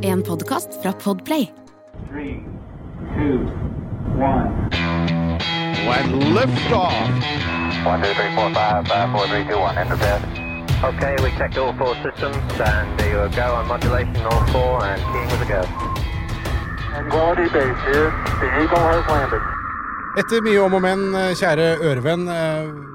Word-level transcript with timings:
En 0.00 0.22
podkast 0.22 0.68
fra 0.82 0.92
Podplay. 0.92 1.52
Three, 2.10 2.44
two, 3.16 3.38
one. 4.22 4.70
When 5.88 6.34
liftoff. 6.34 6.94
One, 7.86 8.02
two, 8.02 8.14
three, 8.14 8.34
four, 8.36 8.54
five, 8.54 8.86
five, 8.86 9.10
four, 9.10 9.26
three, 9.26 9.44
two, 9.50 9.58
one. 9.58 9.76
Enter 9.78 9.96
bed. 9.96 10.22
Okay, 10.84 11.16
we 11.24 11.30
checked 11.38 11.58
all 11.58 11.74
four 11.74 11.94
systems, 12.06 12.36
and 12.60 12.98
there 12.98 13.26
you 13.26 13.36
go 13.36 13.54
on 13.54 13.66
modulation, 13.66 14.16
all 14.30 14.46
four, 14.54 14.84
and 14.84 15.02
keying 15.10 15.30
with 15.30 15.42
a 15.42 15.48
go. 15.48 15.62
Quality 17.10 17.48
base 17.50 17.80
here. 17.90 18.10
The 18.40 18.48
Eagle 18.62 18.78
has 18.78 19.04
landed. 19.10 19.42
Etter 20.18 20.42
mye 20.46 20.60
om 20.62 20.74
og 20.74 20.82
men, 20.82 21.00
kjære 21.34 21.82
ørevenn 21.82 22.28
eh, 22.30 22.93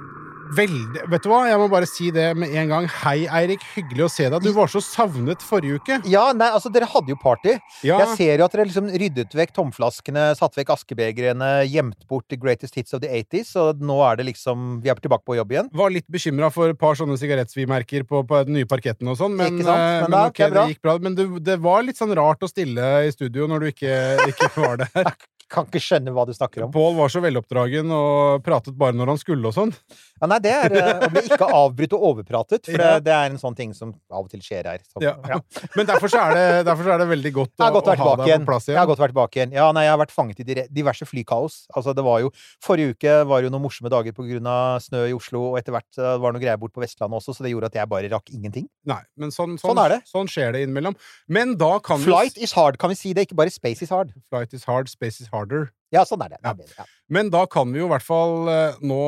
Veldig 0.55 1.03
Vet 1.11 1.25
du 1.25 1.29
hva, 1.29 1.43
jeg 1.49 1.59
må 1.61 1.67
bare 1.71 1.87
si 1.89 2.09
det 2.13 2.25
med 2.39 2.53
en 2.57 2.71
gang. 2.71 2.87
Hei, 3.03 3.27
Eirik. 3.39 3.61
Hyggelig 3.75 4.05
å 4.07 4.09
se 4.11 4.25
deg. 4.31 4.41
Du 4.45 4.51
var 4.55 4.71
så 4.71 4.81
savnet 4.83 5.43
forrige 5.45 5.77
uke. 5.79 5.99
Ja, 6.09 6.29
nei, 6.37 6.47
altså 6.55 6.71
dere 6.73 6.87
hadde 6.89 7.13
jo 7.13 7.17
party. 7.21 7.55
Ja, 7.85 7.99
Jeg 8.01 8.17
ser 8.17 8.41
jo 8.41 8.47
at 8.47 8.55
dere 8.55 8.65
liksom 8.69 8.89
ryddet 8.89 9.35
vekk 9.37 9.53
tomflaskene, 9.57 10.29
satt 10.39 10.57
vekk 10.57 10.73
askebegrene, 10.73 11.51
gjemt 11.69 12.07
bort 12.09 12.25
the 12.33 12.39
greatest 12.39 12.77
hits 12.79 12.95
of 12.97 13.03
the 13.05 13.11
80s, 13.21 13.53
og 13.61 13.83
nå 13.85 13.99
er 14.07 14.19
det 14.19 14.29
liksom 14.31 14.79
Vi 14.83 14.89
er 14.91 14.99
tilbake 14.99 15.25
på 15.27 15.37
jobb 15.37 15.53
igjen. 15.53 15.69
var 15.73 15.93
litt 15.93 16.07
bekymra 16.11 16.51
for 16.53 16.73
et 16.73 16.79
par 16.79 16.97
sånne 16.97 17.17
sigarettsvimerker 17.19 18.05
på, 18.09 18.23
på 18.27 18.43
den 18.47 18.57
nye 18.59 18.69
parketten 18.69 19.07
og 19.11 19.17
sånn, 19.19 19.35
men, 19.37 19.59
eh, 19.61 19.65
Men 19.69 20.09
men 20.09 20.11
da, 20.15 20.25
ok, 20.29 20.37
det 20.39 20.47
er 20.49 20.55
det 20.57 20.67
gikk 20.73 20.81
bra. 20.85 20.97
Men 20.99 21.15
det, 21.17 21.27
det 21.45 21.59
var 21.61 21.83
litt 21.85 21.99
sånn 21.99 22.15
rart 22.17 22.41
å 22.43 22.49
stille 22.49 22.89
i 23.05 23.11
studio 23.13 23.47
når 23.49 23.59
du 23.65 23.67
ikke, 23.73 23.97
ikke 24.33 24.49
var 24.57 24.81
der. 24.85 25.13
Kan 25.49 25.65
ikke 25.65 25.81
skjønne 25.81 26.13
hva 26.13 26.27
du 26.29 26.33
snakker 26.35 26.65
om. 26.67 26.71
Pål 26.73 26.93
var 26.99 27.09
så 27.09 27.21
veloppdragen 27.23 27.89
og 27.95 28.43
pratet 28.45 28.75
bare 28.77 28.93
når 28.93 29.15
han 29.15 29.19
skulle 29.21 29.49
og 29.49 29.55
sånn. 29.55 29.71
Ja, 30.19 30.27
nei, 30.29 30.37
det 30.43 30.51
er 30.51 30.73
eh, 30.75 31.05
å 31.07 31.09
bli 31.13 31.23
ikke 31.25 31.47
avbrutt 31.47 31.93
og 31.95 32.03
overpratet, 32.11 32.67
for 32.67 32.83
Ja. 32.89 32.99
det, 33.01 33.13
er 33.15 33.31
en 33.31 33.39
sånn 33.41 33.55
ting 33.57 33.71
som 33.73 33.93
av 34.11 34.25
og 34.27 34.29
til 34.29 34.43
skjer 34.45 34.67
her. 34.69 34.83
Så, 34.85 35.01
Ja. 35.01 35.15
ja. 35.29 35.39
Men 35.77 35.87
derfor 35.89 36.11
så 36.11 36.21
er 36.27 36.35
det, 36.35 36.45
derfor 36.67 36.85
så 36.85 36.93
er 36.95 37.01
det 37.01 37.07
veldig 37.13 37.31
godt 37.39 37.53
å, 37.55 37.69
godt 37.79 37.89
å 37.93 37.95
ha 38.01 38.09
deg 38.21 38.43
på 38.43 38.49
plass 38.51 38.67
igjen. 38.67 38.75
Jeg 38.75 38.81
har 38.81 38.89
godt 38.91 39.01
vært 39.01 39.13
tilbake 39.15 39.39
igjen. 39.41 39.55
Ja, 39.57 39.69
nei, 39.75 39.85
jeg 39.87 39.93
har 39.95 40.01
vært 40.03 40.13
fanget 40.13 40.43
i 40.43 40.57
diverse 40.69 41.07
flykaos. 41.09 41.59
Altså, 41.73 41.95
det 41.97 42.05
var 42.05 42.21
jo 42.25 42.31
Forrige 42.65 42.93
uke 42.93 43.15
var 43.29 43.41
jo 43.45 43.49
noen 43.53 43.63
morsomme 43.63 43.89
dager 43.91 44.13
på 44.15 44.25
grunn 44.27 44.47
av 44.49 44.79
snø 44.83 45.05
i 45.09 45.15
Oslo, 45.15 45.53
og 45.53 45.59
etter 45.61 45.73
hvert 45.75 45.97
eh, 46.01 46.15
var 46.19 46.33
det 46.33 46.39
noe 46.39 46.43
greier 46.45 46.59
bort 46.61 46.75
på 46.75 46.83
Vestlandet 46.83 47.21
også, 47.21 47.37
så 47.37 47.45
det 47.45 47.53
gjorde 47.55 47.71
at 47.71 47.79
jeg 47.79 47.89
bare 47.89 48.11
rakk 48.11 48.29
ingenting. 48.35 48.67
Nei, 48.89 48.99
men 49.19 49.33
sånn, 49.33 49.57
sånn, 49.57 49.73
Sånn 49.73 49.81
er 49.85 49.95
det. 49.95 49.99
Sånn 50.09 50.29
skjer 50.29 50.53
det 50.55 50.65
innimellom. 50.67 50.97
Men 51.31 51.55
da 51.59 51.71
kan 51.83 52.01
Flight 52.03 52.35
du 52.37 52.43
is 52.45 52.53
hard, 52.57 52.77
kan 52.81 52.91
vi 52.93 52.99
si 52.99 53.13
det. 53.15 53.27
Ikke 53.29 53.37
bare 53.39 53.53
space 53.53 53.85
is 53.85 53.93
hard. 53.93 54.13
Flight 54.29 54.53
is 54.57 54.65
hard, 54.67 54.91
space 54.91 55.23
is 55.23 55.29
harder. 55.39 55.69
Ja, 55.95 56.03
sånn 56.05 56.21
er 56.25 56.35
det. 56.35 56.41
det 56.43 56.49
Ja. 56.49 56.51
er 56.53 56.59
bedre, 56.61 56.75
ja. 56.83 56.85
Men 57.09 57.31
da 57.33 57.45
kan 57.49 57.71
vi 57.73 57.79
jo 57.81 57.87
i 57.87 57.93
hvert 57.95 58.05
fall 58.05 58.49
eh, 58.53 58.75
nå 58.85 59.01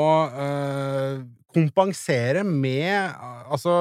eh, 0.47 1.19
kompensere 1.53 2.41
med 2.47 2.89
eh, 3.11 3.43
altså 3.51 3.75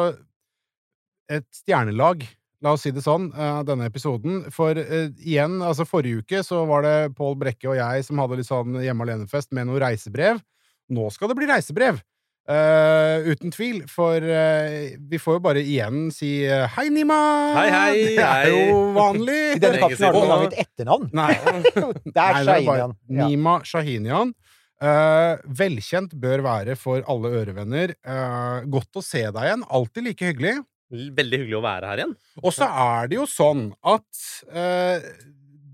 et 1.30 1.46
stjernelag. 1.54 2.24
La 2.60 2.74
oss 2.76 2.82
si 2.84 2.90
det 2.92 3.00
sånn, 3.06 3.30
eh, 3.32 3.62
denne 3.64 3.86
episoden. 3.88 4.42
For 4.52 4.76
eh, 4.76 5.08
igjen, 5.24 5.60
altså 5.64 5.86
forrige 5.88 6.20
uke 6.24 6.42
så 6.44 6.64
var 6.68 6.84
det 6.84 6.96
Pål 7.16 7.38
Brekke 7.40 7.70
og 7.72 7.78
jeg 7.78 8.04
som 8.04 8.20
hadde 8.20 8.36
litt 8.42 8.50
sånn 8.50 8.76
hjemme 8.84 9.06
alene-fest 9.06 9.54
med 9.56 9.70
noe 9.70 9.80
reisebrev. 9.80 10.42
Nå 10.92 11.06
skal 11.14 11.30
det 11.30 11.38
bli 11.38 11.48
reisebrev! 11.48 12.02
Eh, 12.50 13.26
uten 13.30 13.52
tvil, 13.54 13.82
for 13.86 14.24
uh, 14.24 14.96
vi 15.10 15.18
får 15.22 15.36
jo 15.36 15.42
bare 15.44 15.60
igjen 15.62 16.08
si 16.14 16.30
uh, 16.48 16.64
hei, 16.74 16.88
Nima! 16.90 17.18
Hei, 17.54 17.66
hei, 17.70 17.98
Det 18.16 18.24
er 18.24 18.46
hei. 18.48 18.54
jo 18.70 18.78
vanlig! 18.96 19.40
I 19.58 19.60
denne 19.62 19.82
kapsen 19.84 20.08
har 20.08 20.16
du 20.16 20.46
ikke 20.48 20.48
et 20.48 20.64
etternavn. 20.64 21.10
Nei. 21.14 21.34
Det 22.16 22.24
er 22.24 22.40
Shahinian. 22.48 22.96
Nima 23.20 23.58
Shahinian. 23.68 24.32
Eh, 24.80 25.36
velkjent 25.60 26.14
bør 26.16 26.40
være 26.46 26.74
for 26.80 27.04
alle 27.12 27.30
ørevenner. 27.42 27.92
Eh, 28.00 28.62
godt 28.72 28.96
å 28.96 29.02
se 29.04 29.26
deg 29.28 29.42
igjen. 29.44 29.64
Alltid 29.68 30.06
like 30.08 30.30
hyggelig. 30.30 30.54
Veldig 30.90 31.42
hyggelig 31.42 31.58
å 31.58 31.64
være 31.66 31.90
her 31.90 32.00
igjen. 32.02 32.14
Og 32.40 32.54
så 32.56 32.66
er 32.66 33.10
det 33.12 33.18
jo 33.20 33.26
sånn 33.28 33.66
at 33.86 34.22
eh, 34.48 35.04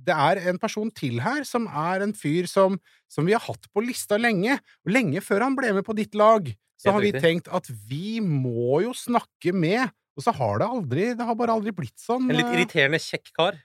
det 0.07 0.15
er 0.15 0.41
en 0.53 0.59
person 0.63 0.91
til 0.95 1.19
her 1.25 1.45
som 1.49 1.67
er 1.67 2.05
en 2.05 2.15
fyr 2.17 2.47
som, 2.51 2.79
som 3.11 3.27
vi 3.27 3.35
har 3.37 3.43
hatt 3.45 3.67
på 3.75 3.83
lista 3.85 4.19
lenge. 4.21 4.59
Og 4.87 4.95
lenge 4.95 5.23
før 5.25 5.47
han 5.49 5.57
ble 5.59 5.73
med 5.77 5.87
på 5.87 5.97
ditt 5.99 6.15
lag, 6.19 6.49
så 6.81 6.93
har 6.95 7.03
vi 7.03 7.13
tenkt 7.17 7.49
at 7.53 7.69
vi 7.89 8.19
må 8.21 8.83
jo 8.85 8.93
snakke 8.93 9.55
med 9.57 9.89
Og 10.17 10.25
så 10.25 10.33
har 10.37 10.59
det 10.61 10.67
aldri 10.69 11.07
Det 11.17 11.25
har 11.25 11.37
bare 11.37 11.55
aldri 11.57 11.73
blitt 11.77 11.97
sånn. 12.01 12.29
En 12.29 12.37
litt 12.37 12.47
eh, 12.51 12.59
irriterende 12.59 13.01
kjekk 13.01 13.33
kar. 13.37 13.57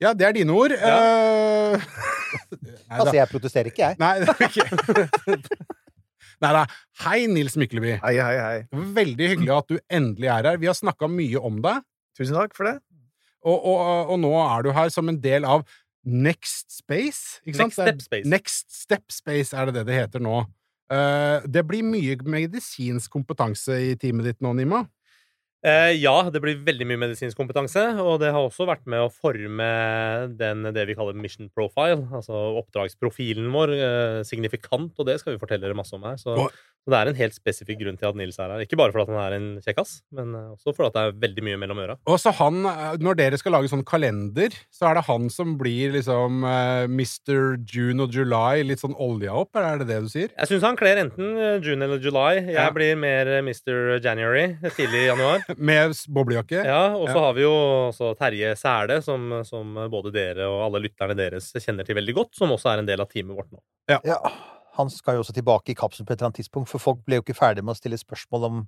Ja, 0.00 0.12
det 0.14 0.26
er 0.28 0.36
dine 0.36 0.52
ord. 0.54 0.74
Ja. 0.76 0.98
Eh, 1.74 1.88
Nei, 2.68 2.98
Altså, 3.00 3.14
jeg 3.16 3.28
protesterer 3.32 3.72
ikke, 3.72 3.88
jeg. 3.88 3.98
Nei, 4.00 4.12
det 4.20 4.32
er 4.32 4.44
ikke 4.48 5.48
Nei 6.44 6.50
da. 6.54 6.62
Hei, 7.02 7.18
Nils 7.32 7.56
Mykleby. 7.58 7.96
Hei, 8.04 8.14
hei, 8.22 8.34
hei. 8.38 8.82
Veldig 9.00 9.30
hyggelig 9.32 9.54
at 9.56 9.72
du 9.72 9.78
endelig 9.98 10.28
er 10.30 10.52
her. 10.52 10.60
Vi 10.62 10.68
har 10.70 10.76
snakka 10.78 11.08
mye 11.10 11.40
om 11.42 11.58
deg, 11.64 11.82
Tusen 12.18 12.34
takk 12.34 12.54
for 12.58 12.66
det. 12.66 12.76
Og, 13.46 13.58
og, 13.58 14.12
og 14.14 14.18
nå 14.22 14.32
er 14.42 14.66
du 14.66 14.72
her 14.74 14.90
som 14.92 15.08
en 15.10 15.20
del 15.22 15.46
av 15.48 15.66
Next 16.08 16.72
Space. 16.72 17.40
Ikke 17.44 17.58
sant? 17.60 17.76
Next 17.76 17.82
Step 17.82 18.02
Space. 18.02 18.28
Next 18.28 18.72
Step 18.72 19.12
Space 19.12 19.56
er 19.56 19.68
det 19.68 19.80
det 19.80 19.88
det 19.90 19.98
heter 19.98 20.24
nå. 20.24 20.42
Uh, 20.88 21.44
det 21.44 21.66
blir 21.68 21.84
mye 21.84 22.16
medisinsk 22.24 23.12
kompetanse 23.12 23.76
i 23.90 23.96
teamet 24.00 24.30
ditt 24.30 24.40
nå, 24.44 24.54
Nima. 24.56 24.86
Eh, 25.66 25.96
ja, 25.98 26.14
det 26.30 26.38
blir 26.38 26.60
veldig 26.62 26.86
mye 26.86 27.00
medisinsk 27.02 27.34
kompetanse, 27.40 27.82
og 27.98 28.20
det 28.22 28.28
har 28.30 28.44
også 28.46 28.62
vært 28.68 28.84
med 28.86 29.00
å 29.02 29.10
forme 29.10 29.66
den, 30.38 30.62
det 30.70 30.84
vi 30.86 30.94
kaller 30.94 31.16
mission 31.18 31.48
profile, 31.50 32.04
altså 32.14 32.38
oppdragsprofilen 32.60 33.48
vår, 33.50 33.72
eh, 33.74 34.18
signifikant, 34.28 34.92
og 34.94 35.08
det 35.08 35.16
skal 35.18 35.34
vi 35.34 35.40
fortelle 35.42 35.66
dere 35.66 35.74
masse 35.74 35.96
om 35.98 36.04
her. 36.06 36.14
Så, 36.20 36.36
så 36.38 36.92
det 36.94 37.00
er 37.00 37.10
en 37.10 37.18
helt 37.18 37.34
spesifikk 37.34 37.80
grunn 37.82 37.98
til 37.98 38.06
at 38.06 38.14
Nils 38.20 38.38
er 38.38 38.54
her. 38.54 38.62
Ikke 38.62 38.78
bare 38.78 38.94
fordi 38.94 39.10
han 39.10 39.18
er 39.24 39.34
en 39.40 39.48
kjekkas, 39.66 39.96
men 40.14 40.30
eh, 40.38 40.52
også 40.54 40.76
fordi 40.78 40.92
det 40.94 41.02
er 41.08 41.18
veldig 41.26 41.46
mye 41.50 41.58
mellom 41.64 41.82
øra. 41.88 41.98
Og 42.06 42.20
så 42.22 42.30
han, 42.38 42.62
Når 43.02 43.18
dere 43.18 43.42
skal 43.42 43.56
lage 43.58 43.72
sånn 43.74 43.82
kalender, 43.88 44.54
så 44.70 44.92
er 44.92 45.00
det 45.00 45.06
han 45.10 45.26
som 45.34 45.56
blir 45.58 45.90
liksom 45.98 46.38
Mr. 46.46 47.58
June 47.66 48.06
og 48.06 48.14
July, 48.14 48.62
litt 48.62 48.84
sånn 48.84 48.94
olja 48.94 49.34
opp? 49.42 49.56
eller 49.58 49.74
Er 49.74 49.82
det 49.82 49.90
det 49.90 50.00
du 50.06 50.08
sier? 50.14 50.30
Jeg 50.38 50.52
syns 50.52 50.62
han 50.70 50.78
kler 50.78 51.02
enten 51.02 51.34
June 51.66 51.82
eller 51.82 51.98
July. 51.98 52.38
Jeg 52.46 52.54
Ja. 52.54 52.70
blir 52.70 52.94
mer 52.96 53.26
Mr. 53.42 53.98
January 53.98 54.54
tidlig 54.78 55.02
i 55.02 55.10
januar. 55.10 55.42
Med 55.56 55.94
boblejakke? 56.12 56.60
Ja, 56.66 56.94
og 56.94 57.08
så 57.08 57.14
Ja. 57.16 57.24
har 57.24 57.32
vi 57.38 57.42
jo 57.46 57.52
også 57.88 58.12
Terje 58.18 58.52
Sæle, 58.60 59.00
som, 59.02 59.30
som 59.48 59.74
både 59.90 60.12
dere 60.12 60.46
og 60.50 60.66
alle 60.66 60.82
lytterne 60.88 61.16
deres 61.16 61.50
kjenner 61.56 61.86
til 61.88 61.96
veldig 61.96 62.14
godt, 62.20 62.34
som 62.36 62.52
også 62.52 62.74
er 62.74 62.82
en 62.82 62.86
del 62.90 63.00
av 63.00 63.08
teamet 63.08 63.36
vårt 63.38 63.50
nå. 63.54 63.60
Ja, 63.88 64.18
han 64.76 64.90
skal 64.92 65.16
jo 65.16 65.22
også 65.24 65.32
tilbake 65.34 65.72
i 65.72 65.78
kapselen 65.78 66.06
på 66.06 66.12
et 66.12 66.20
eller 66.20 66.28
annet 66.30 66.42
tidspunkt, 66.42 66.68
for 66.70 66.78
folk 66.82 67.00
ble 67.06 67.18
jo 67.18 67.24
ikke 67.24 67.34
ferdig 67.38 67.64
med 67.64 67.72
å 67.74 67.78
stille 67.80 67.96
spørsmål 67.98 68.44
om 68.50 68.60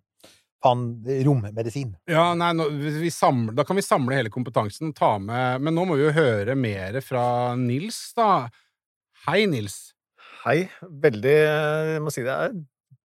faen 0.64 0.86
rommedisin. 1.24 1.92
Ja, 2.10 2.30
nei, 2.36 2.50
nå, 2.56 2.66
vi, 2.72 2.90
vi 3.06 3.10
samler, 3.14 3.54
Da 3.56 3.64
kan 3.64 3.78
vi 3.78 3.84
samle 3.84 4.16
hele 4.18 4.32
kompetansen, 4.32 4.90
ta 4.96 5.14
med 5.22 5.62
Men 5.64 5.72
nå 5.76 5.86
må 5.88 5.96
vi 5.96 6.02
jo 6.04 6.10
høre 6.16 6.56
mer 6.58 6.98
fra 7.04 7.54
Nils, 7.56 8.00
da. 8.18 8.48
Hei, 9.28 9.44
Nils. 9.48 9.78
Hei. 10.44 10.66
Veldig 10.82 11.32
Jeg 11.36 12.02
må 12.04 12.12
si 12.12 12.24
det 12.24 12.32
er 12.34 12.52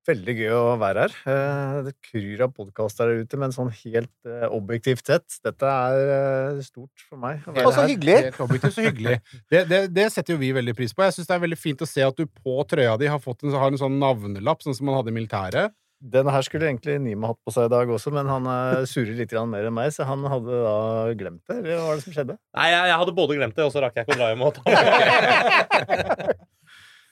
veldig 0.09 0.35
gøy 0.37 0.51
å 0.55 0.63
være 0.81 1.05
her. 1.05 1.15
Eh, 1.31 1.77
Det 1.87 1.93
kryr 2.07 2.43
av 2.45 2.51
podkaster 2.55 3.09
der 3.11 3.23
ute, 3.25 3.39
men 3.41 3.53
sånn 3.55 3.71
helt 3.83 4.11
eh, 4.29 4.45
objektivt 4.53 5.05
sett 5.09 5.37
Dette 5.45 5.69
er 5.69 6.11
eh, 6.17 6.61
stort 6.65 7.05
for 7.09 7.17
meg. 7.21 7.41
å 7.47 7.53
være 7.55 7.65
Og 7.67 7.73
så 7.75 7.83
her. 7.85 7.91
hyggelig! 7.93 8.17
Helt 8.29 8.43
objektivt 8.47 8.77
så 8.77 8.85
hyggelig. 8.89 9.17
Det, 9.51 9.63
det, 9.71 9.81
det 9.95 10.09
setter 10.13 10.35
jo 10.35 10.41
vi 10.41 10.51
veldig 10.55 10.75
pris 10.77 10.93
på. 10.93 11.03
Jeg 11.07 11.17
syns 11.17 11.31
det 11.31 11.37
er 11.39 11.45
veldig 11.47 11.61
fint 11.61 11.81
å 11.81 11.89
se 11.89 12.05
at 12.05 12.15
du 12.19 12.25
på 12.27 12.59
trøya 12.69 12.97
di 13.01 13.09
har, 13.11 13.19
fått 13.23 13.43
en, 13.47 13.55
har 13.57 13.71
en 13.73 13.81
sånn 13.81 13.97
navnelapp, 14.01 14.61
sånn 14.65 14.77
som 14.77 14.87
man 14.89 14.99
hadde 15.01 15.13
i 15.13 15.17
militæret. 15.17 15.73
Den 16.05 16.27
her 16.29 16.43
skulle 16.45 16.67
egentlig 16.67 16.97
Nima 17.01 17.31
hatt 17.31 17.39
på 17.47 17.53
seg 17.55 17.65
i 17.65 17.71
dag 17.71 17.89
også, 17.89 18.11
men 18.13 18.27
han 18.29 18.45
surrer 18.85 19.15
litt 19.17 19.31
mer 19.49 19.65
enn 19.65 19.73
meg, 19.73 19.93
så 19.95 20.03
han 20.05 20.25
hadde 20.29 20.57
da 20.61 20.73
glemt 21.17 21.41
det. 21.47 21.55
Eller 21.63 21.79
hva 21.79 21.87
var 21.87 21.95
det 21.97 22.03
som 22.03 22.13
skjedde? 22.13 22.35
Nei, 22.53 22.67
jeg, 22.69 22.89
jeg 22.91 22.99
hadde 23.01 23.15
både 23.17 23.37
glemt 23.39 23.55
det, 23.57 23.65
og 23.65 23.71
så 23.73 23.81
rakk 23.81 23.95
jeg 23.97 24.05
ikke 24.05 24.17
å 24.17 24.19
dra 24.19 24.27
hjem 24.33 24.43
og 24.45 24.59
ta 24.59 24.63
det. 24.75 26.35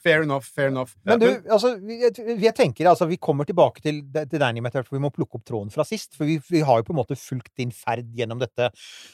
Fair 0.03 0.25
enough, 0.25 0.44
fair 0.51 0.67
enough. 0.67 0.91
Men 1.07 1.19
du, 1.21 1.27
altså, 1.55 1.77
vi- 1.79 2.01
jeg, 2.01 2.17
jeg 2.44 2.53
tenker 2.57 2.89
altså, 2.91 3.05
vi 3.07 3.15
kommer 3.23 3.47
tilbake 3.47 3.79
til, 3.81 4.01
til 4.29 4.44
Nima, 4.53 4.69
for 4.73 4.91
vi 4.97 5.00
må 5.00 5.11
plukke 5.15 5.39
opp 5.39 5.45
tråden 5.47 5.71
fra 5.71 5.85
sist. 5.88 6.17
For 6.17 6.27
vi, 6.27 6.35
vi 6.51 6.59
har 6.67 6.81
jo 6.81 6.88
på 6.89 6.91
en 6.91 7.00
måte 7.00 7.15
fulgt 7.15 7.53
din 7.61 7.71
ferd 7.71 8.09
gjennom 8.17 8.41
dette. 8.41 8.67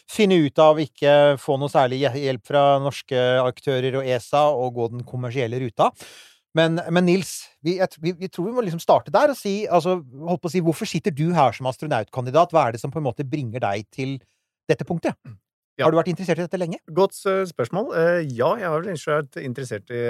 Finne 0.09 0.39
ut 0.41 0.57
av 0.63 0.81
ikke 0.81 1.13
få 1.37 1.59
noe 1.61 1.69
særlig 1.69 2.01
hjelp 2.07 2.47
fra 2.49 2.63
norske 2.81 3.21
aktører 3.43 3.99
og 4.01 4.09
ESA, 4.09 4.47
og 4.49 4.73
gå 4.79 4.89
den 4.95 5.05
kommersielle 5.05 5.61
ruta. 5.61 5.91
Men, 6.57 6.79
men 6.89 7.05
Nils, 7.05 7.35
vi, 7.61 7.75
jeg, 7.77 7.93
vi, 8.01 8.15
vi 8.17 8.27
tror 8.33 8.47
vi 8.49 8.55
må 8.55 8.63
liksom 8.65 8.81
starte 8.81 9.13
der 9.13 9.29
og 9.29 9.37
si, 9.37 9.67
altså, 9.69 9.99
holdt 10.01 10.41
på 10.41 10.49
å 10.49 10.53
si 10.55 10.63
Hvorfor 10.65 10.89
sitter 10.89 11.13
du 11.13 11.27
her 11.37 11.53
som 11.53 11.69
astronautkandidat? 11.69 12.49
Hva 12.55 12.65
er 12.65 12.73
det 12.73 12.81
som 12.81 12.89
på 12.89 12.97
en 12.97 13.05
måte 13.05 13.27
bringer 13.29 13.61
deg 13.61 13.85
til 13.93 14.17
dette 14.69 14.87
punktet? 14.89 15.13
Ja. 15.79 15.87
Har 15.87 15.93
du 15.93 15.99
vært 16.01 16.11
interessert 16.11 16.41
i 16.41 16.43
dette 16.43 16.59
lenge? 16.59 16.81
Godt 16.91 17.15
eh, 17.29 17.45
spørsmål. 17.47 17.93
Eh, 17.95 18.17
ja, 18.35 18.49
jeg 18.59 18.67
har 18.67 18.81
vel 18.81 18.89
egentlig 18.91 19.13
vært 19.13 19.37
interessert 19.39 19.93
i 19.95 20.01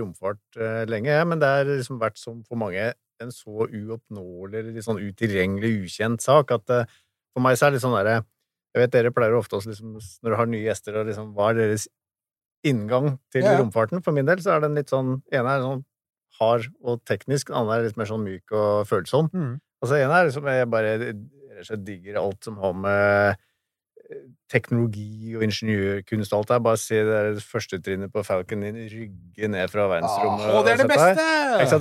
romfart 0.00 0.56
eh, 0.56 0.86
lenge, 0.88 1.18
men 1.28 1.42
det 1.42 1.50
har 1.52 1.68
liksom 1.68 2.00
vært 2.00 2.16
som 2.20 2.40
for 2.48 2.60
mange 2.60 2.86
en 3.20 3.34
så 3.34 3.66
uoppnåelig, 3.66 4.54
eller 4.54 4.72
litt 4.72 4.86
sånn 4.86 5.02
utilgjengelig, 5.02 5.72
ukjent 5.84 6.24
sak 6.24 6.54
at 6.54 6.70
for 6.70 7.44
meg 7.44 7.58
så 7.58 7.66
er 7.66 7.72
det 7.72 7.76
litt 7.78 7.84
sånn 7.84 7.96
derre 7.98 8.20
Jeg 8.22 8.82
vet 8.84 8.92
dere 8.94 9.10
pleier 9.12 9.34
ofte 9.34 9.58
også 9.58 9.72
liksom, 9.72 9.96
når 9.98 10.32
du 10.32 10.36
har 10.38 10.50
nye 10.52 10.62
gjester, 10.62 11.00
og 11.00 11.08
liksom 11.10 11.32
Hva 11.34 11.48
er 11.50 11.58
deres 11.58 11.88
inngang 12.66 13.16
til 13.34 13.44
Ja, 13.44 13.56
romfarten? 13.58 14.04
For 14.06 14.14
min 14.14 14.28
del 14.28 14.40
så 14.44 14.54
er 14.54 14.62
den 14.64 14.78
litt 14.78 14.94
sånn 14.94 15.18
ene 15.34 15.56
er 15.56 15.66
sånn 15.66 15.82
hard 16.38 16.70
og 16.86 17.02
teknisk, 17.10 17.50
den 17.50 17.58
andre 17.58 17.80
er 17.80 17.88
litt 17.88 17.98
mer 17.98 18.08
sånn 18.08 18.22
myk 18.22 18.54
og 18.54 18.86
følsom. 18.86 19.28
Mm. 19.34 19.52
Altså, 19.82 19.98
en 19.98 20.14
er 20.14 20.28
liksom 20.30 20.48
Jeg 20.54 20.70
bare 20.70 20.94
jeg 21.58 21.82
digger 21.82 22.20
alt 22.20 22.46
som 22.46 22.58
har 22.62 22.74
med 22.78 23.47
teknologi 24.48 25.34
og 25.36 25.44
ingeniørkunst 25.44 26.32
og 26.32 26.38
alt 26.40 26.52
der. 26.52 26.62
Bare 26.64 26.80
se 26.80 27.02
det 27.04 27.18
der 27.18 27.42
første 27.44 27.80
trinnet 27.84 28.12
på 28.14 28.22
Falcon 28.26 28.64
din 28.64 28.80
rygge 28.88 29.50
ned 29.52 29.68
fra 29.72 29.88
verdensrommet. 29.92 30.48
Å, 30.48 30.62
det 30.64 30.72
er 30.72 30.80
det 30.80 30.88
og 30.88 30.94
beste! 30.94 31.28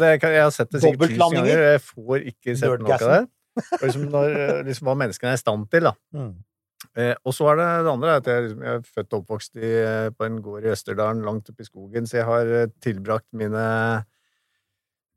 Jeg, 0.08 0.20
jeg 0.36 0.44
har 0.44 0.54
sett 0.56 0.74
det 0.74 0.84
sikkert 0.84 1.14
tusen 1.14 1.24
ganger, 1.24 1.64
og 1.64 1.72
jeg 1.72 1.84
får 1.86 2.28
ikke 2.34 2.58
sett 2.60 2.84
noe 2.84 3.00
av 3.00 3.08
det. 3.14 3.24
Og 3.80 3.88
liksom, 3.88 4.04
når, 4.14 4.38
liksom 4.68 4.92
hva 4.92 4.98
menneskene 5.04 5.34
er 5.34 5.40
i 5.40 5.42
stand 5.42 5.66
til, 5.74 5.90
da. 5.90 5.96
Mm. 6.14 6.36
Eh, 6.98 7.16
og 7.26 7.34
så 7.34 7.48
er 7.52 7.60
det 7.60 7.70
det 7.86 7.94
andre, 7.94 8.18
at 8.20 8.28
jeg, 8.30 8.44
liksom, 8.48 8.62
jeg 8.66 8.80
er 8.80 8.92
født 8.96 9.16
og 9.16 9.24
oppvokst 9.24 9.58
i, 9.58 9.72
eh, 9.82 10.10
på 10.14 10.28
en 10.28 10.38
gård 10.46 10.68
i 10.68 10.72
Østerdalen, 10.74 11.26
langt 11.26 11.50
oppe 11.52 11.66
i 11.66 11.70
skogen, 11.70 12.10
så 12.10 12.20
jeg 12.20 12.28
har 12.30 12.54
eh, 12.60 12.70
tilbrakt 12.84 13.28
mine 13.38 13.64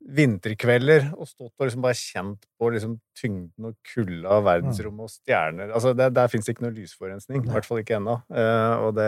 vinterkvelder 0.01 1.11
og 1.13 1.27
stått 1.29 1.53
og 1.53 1.67
liksom 1.67 1.83
bare 1.83 1.97
kjent 1.97 2.47
på 2.57 2.71
liksom 2.73 2.95
tyngden 3.17 3.67
og 3.69 3.75
kulda 3.93 4.37
av 4.39 4.47
verdensrommet 4.47 5.05
og 5.05 5.13
stjerner. 5.13 5.69
Altså, 5.75 5.93
det, 5.97 6.09
der 6.17 6.31
fins 6.31 6.47
det 6.47 6.55
ikke 6.55 6.65
noe 6.65 6.75
lysforurensning. 6.75 7.43
I 7.45 7.53
hvert 7.53 7.67
fall 7.67 7.83
ikke 7.83 7.99
ennå. 7.99 8.17
Uh, 8.33 8.87
og 8.87 8.95
det, 8.97 9.07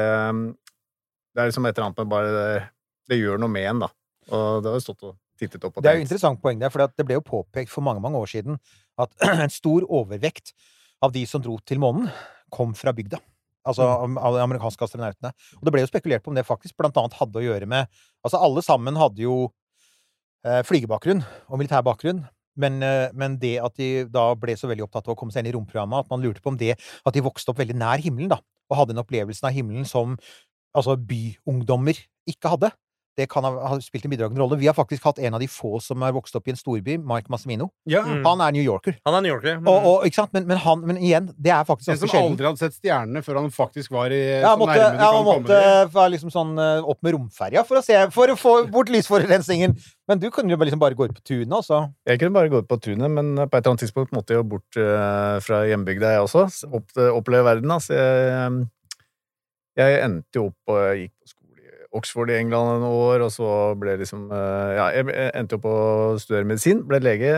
det 1.34 1.44
er 1.44 1.50
liksom 1.50 1.66
et 1.66 1.76
eller 1.78 1.90
annet 1.90 2.04
med 2.04 2.14
bare 2.14 2.32
det, 2.36 2.62
det 3.10 3.20
gjør 3.20 3.42
noe 3.42 3.52
med 3.52 3.68
en, 3.72 3.84
da. 3.88 3.92
Og 4.30 4.62
det 4.64 4.72
har 4.72 4.78
jeg 4.80 4.86
stått 4.86 5.08
og 5.10 5.18
tittet 5.42 5.66
opp 5.66 5.74
på 5.76 5.82
Det 5.82 5.88
Det 5.88 5.92
er 5.92 6.00
jo 6.00 6.06
interessant 6.06 6.42
poeng 6.44 6.62
der, 6.62 6.72
for 6.72 6.86
det 6.86 7.08
ble 7.10 7.18
jo 7.18 7.26
påpekt 7.26 7.74
for 7.74 7.86
mange 7.86 8.04
mange 8.04 8.22
år 8.22 8.30
siden 8.30 8.62
at 9.02 9.12
en 9.48 9.52
stor 9.52 9.88
overvekt 9.90 10.54
av 11.04 11.12
de 11.16 11.26
som 11.28 11.42
dro 11.44 11.58
til 11.68 11.82
månen, 11.84 12.08
kom 12.54 12.76
fra 12.78 12.94
bygda. 12.96 13.18
Altså 13.66 13.88
Mm. 14.06 14.18
av 14.20 14.36
de 14.36 14.42
amerikanske 14.44 14.84
astronautene. 14.84 15.32
Og 15.58 15.66
det 15.66 15.72
ble 15.74 15.82
jo 15.82 15.88
spekulert 15.90 16.24
på 16.24 16.32
om 16.32 16.36
det 16.36 16.46
faktisk 16.46 16.76
blant 16.78 16.98
annet 17.00 17.16
hadde 17.16 17.40
å 17.40 17.44
gjøre 17.44 17.66
med 17.66 17.88
Altså 18.24 18.40
alle 18.40 18.62
sammen 18.64 18.96
hadde 19.00 19.24
jo 19.24 19.52
flygebakgrunn 20.44 21.22
og 21.48 21.60
militær 21.62 21.86
bakgrunn. 21.86 22.24
Men, 22.60 22.84
eh, 22.86 23.10
men 23.18 23.38
det 23.42 23.58
at 23.66 23.76
de 23.80 24.06
da 24.14 24.28
ble 24.38 24.56
så 24.58 24.70
veldig 24.70 24.86
opptatt 24.86 25.08
av 25.08 25.16
å 25.16 25.20
komme 25.20 25.34
seg 25.34 25.44
inn 25.44 25.52
i 25.52 25.56
romprogrammet, 25.56 26.06
at 26.06 26.12
man 26.14 26.22
lurte 26.22 26.44
på 26.44 26.54
om 26.54 26.60
det 26.60 26.76
at 26.78 27.16
de 27.16 27.24
vokste 27.26 27.54
opp 27.54 27.62
veldig 27.62 27.78
nær 27.80 28.04
himmelen, 28.04 28.30
da, 28.36 28.40
og 28.70 28.80
hadde 28.80 28.96
en 28.96 29.02
opplevelse 29.04 29.46
av 29.48 29.56
himmelen 29.56 29.88
som 29.90 30.18
altså 30.74 30.96
byungdommer 30.98 31.98
ikke 32.30 32.54
hadde. 32.54 32.72
Det 33.18 33.28
kan 33.30 33.46
ha, 33.46 33.52
ha 33.70 33.78
spilt 33.84 34.08
en 34.08 34.12
bidragende 34.14 34.42
rolle. 34.42 34.58
Vi 34.58 34.68
har 34.68 34.74
faktisk 34.74 35.04
hatt 35.06 35.20
en 35.22 35.36
av 35.38 35.42
de 35.44 35.48
få 35.52 35.78
som 35.84 36.02
har 36.02 36.16
vokst 36.16 36.36
opp 36.38 36.48
i 36.50 36.54
en 36.54 36.58
storby, 36.58 36.96
Mike 36.98 37.30
Massimino. 37.30 37.68
Ja. 37.90 38.02
Mm. 38.08 38.24
Han 38.26 38.42
er 38.42 38.56
New 38.56 38.64
Yorker. 38.64 38.96
Han 39.06 39.18
er 39.20 39.26
New 39.26 39.34
Yorker. 39.34 39.60
Mm. 39.60 39.70
Og, 39.70 39.88
og, 39.90 40.08
ikke 40.08 40.22
sant? 40.22 40.34
Men, 40.34 40.48
men, 40.50 40.58
han, 40.64 40.82
men 40.90 40.98
igjen, 40.98 41.30
det 41.38 41.54
er 41.54 41.68
faktisk 41.68 41.94
En 41.94 42.00
som 42.02 42.16
aldri 42.18 42.50
hadde 42.50 42.64
sett 42.64 42.78
stjernene 42.80 43.22
før 43.26 43.42
han 43.44 43.52
faktisk 43.54 43.94
var 43.94 44.14
i 44.14 44.22
Ja, 44.22 44.42
så 44.42 44.54
han 44.56 44.64
måtte, 44.64 44.80
nærme 44.80 44.98
du 44.98 44.98
ja, 44.98 45.04
kan 45.04 45.06
han 45.06 45.28
komme 45.28 45.44
måtte 45.44 45.98
være 46.00 46.14
liksom 46.16 46.34
sånn 46.34 46.54
eh, 46.66 46.90
opp 46.94 47.02
med 47.06 47.18
romferja 47.18 47.66
for 47.70 47.80
å 47.80 47.86
se 47.86 48.00
For 48.16 48.34
å 48.34 48.40
få 48.40 48.56
bort 48.74 48.90
lysforurensningen. 48.94 49.78
Men 50.10 50.20
du 50.20 50.28
kunne 50.34 50.52
jo 50.52 50.60
bare 50.60 50.72
liksom 50.72 50.82
bare 50.82 50.98
gå 50.98 51.08
ut 51.08 51.16
på 51.16 51.24
tunet, 51.24 51.54
også. 51.54 51.86
Jeg 52.10 52.20
kunne 52.20 52.36
bare 52.36 52.52
gå 52.52 52.64
ut 52.64 52.70
på 52.70 52.80
tunet, 52.82 53.08
men 53.14 53.36
på 53.38 53.46
et 53.46 53.60
eller 53.62 53.76
annet 53.76 53.86
tidspunkt 53.86 54.16
måtte 54.16 54.34
jeg 54.34 54.42
jo 54.42 54.50
bort 54.56 54.80
eh, 54.82 55.38
fra 55.46 55.64
hjembygda, 55.70 56.16
jeg 56.18 56.26
også. 56.26 56.48
Opp, 56.74 56.90
oppleve 57.14 57.46
verden, 57.48 57.72
altså. 57.78 57.96
Jeg, 57.96 58.66
jeg 59.80 60.04
endte 60.06 60.40
jo 60.40 60.50
opp 60.52 60.74
og 60.76 61.00
gikk 61.00 61.14
på 61.14 61.32
skole 61.32 61.43
i 61.43 61.43
Oxford 61.94 62.32
i 62.34 62.38
England 62.40 62.80
en 62.80 62.88
år, 62.90 63.22
og 63.28 63.32
så 63.32 63.48
ble 63.80 63.98
liksom 64.02 64.26
eh, 64.34 64.72
Ja, 64.80 64.88
jeg 64.96 65.32
endte 65.38 65.60
opp 65.60 65.66
å 65.70 65.78
studere 66.22 66.48
medisin, 66.50 66.82
ble 66.90 67.00
lege, 67.04 67.34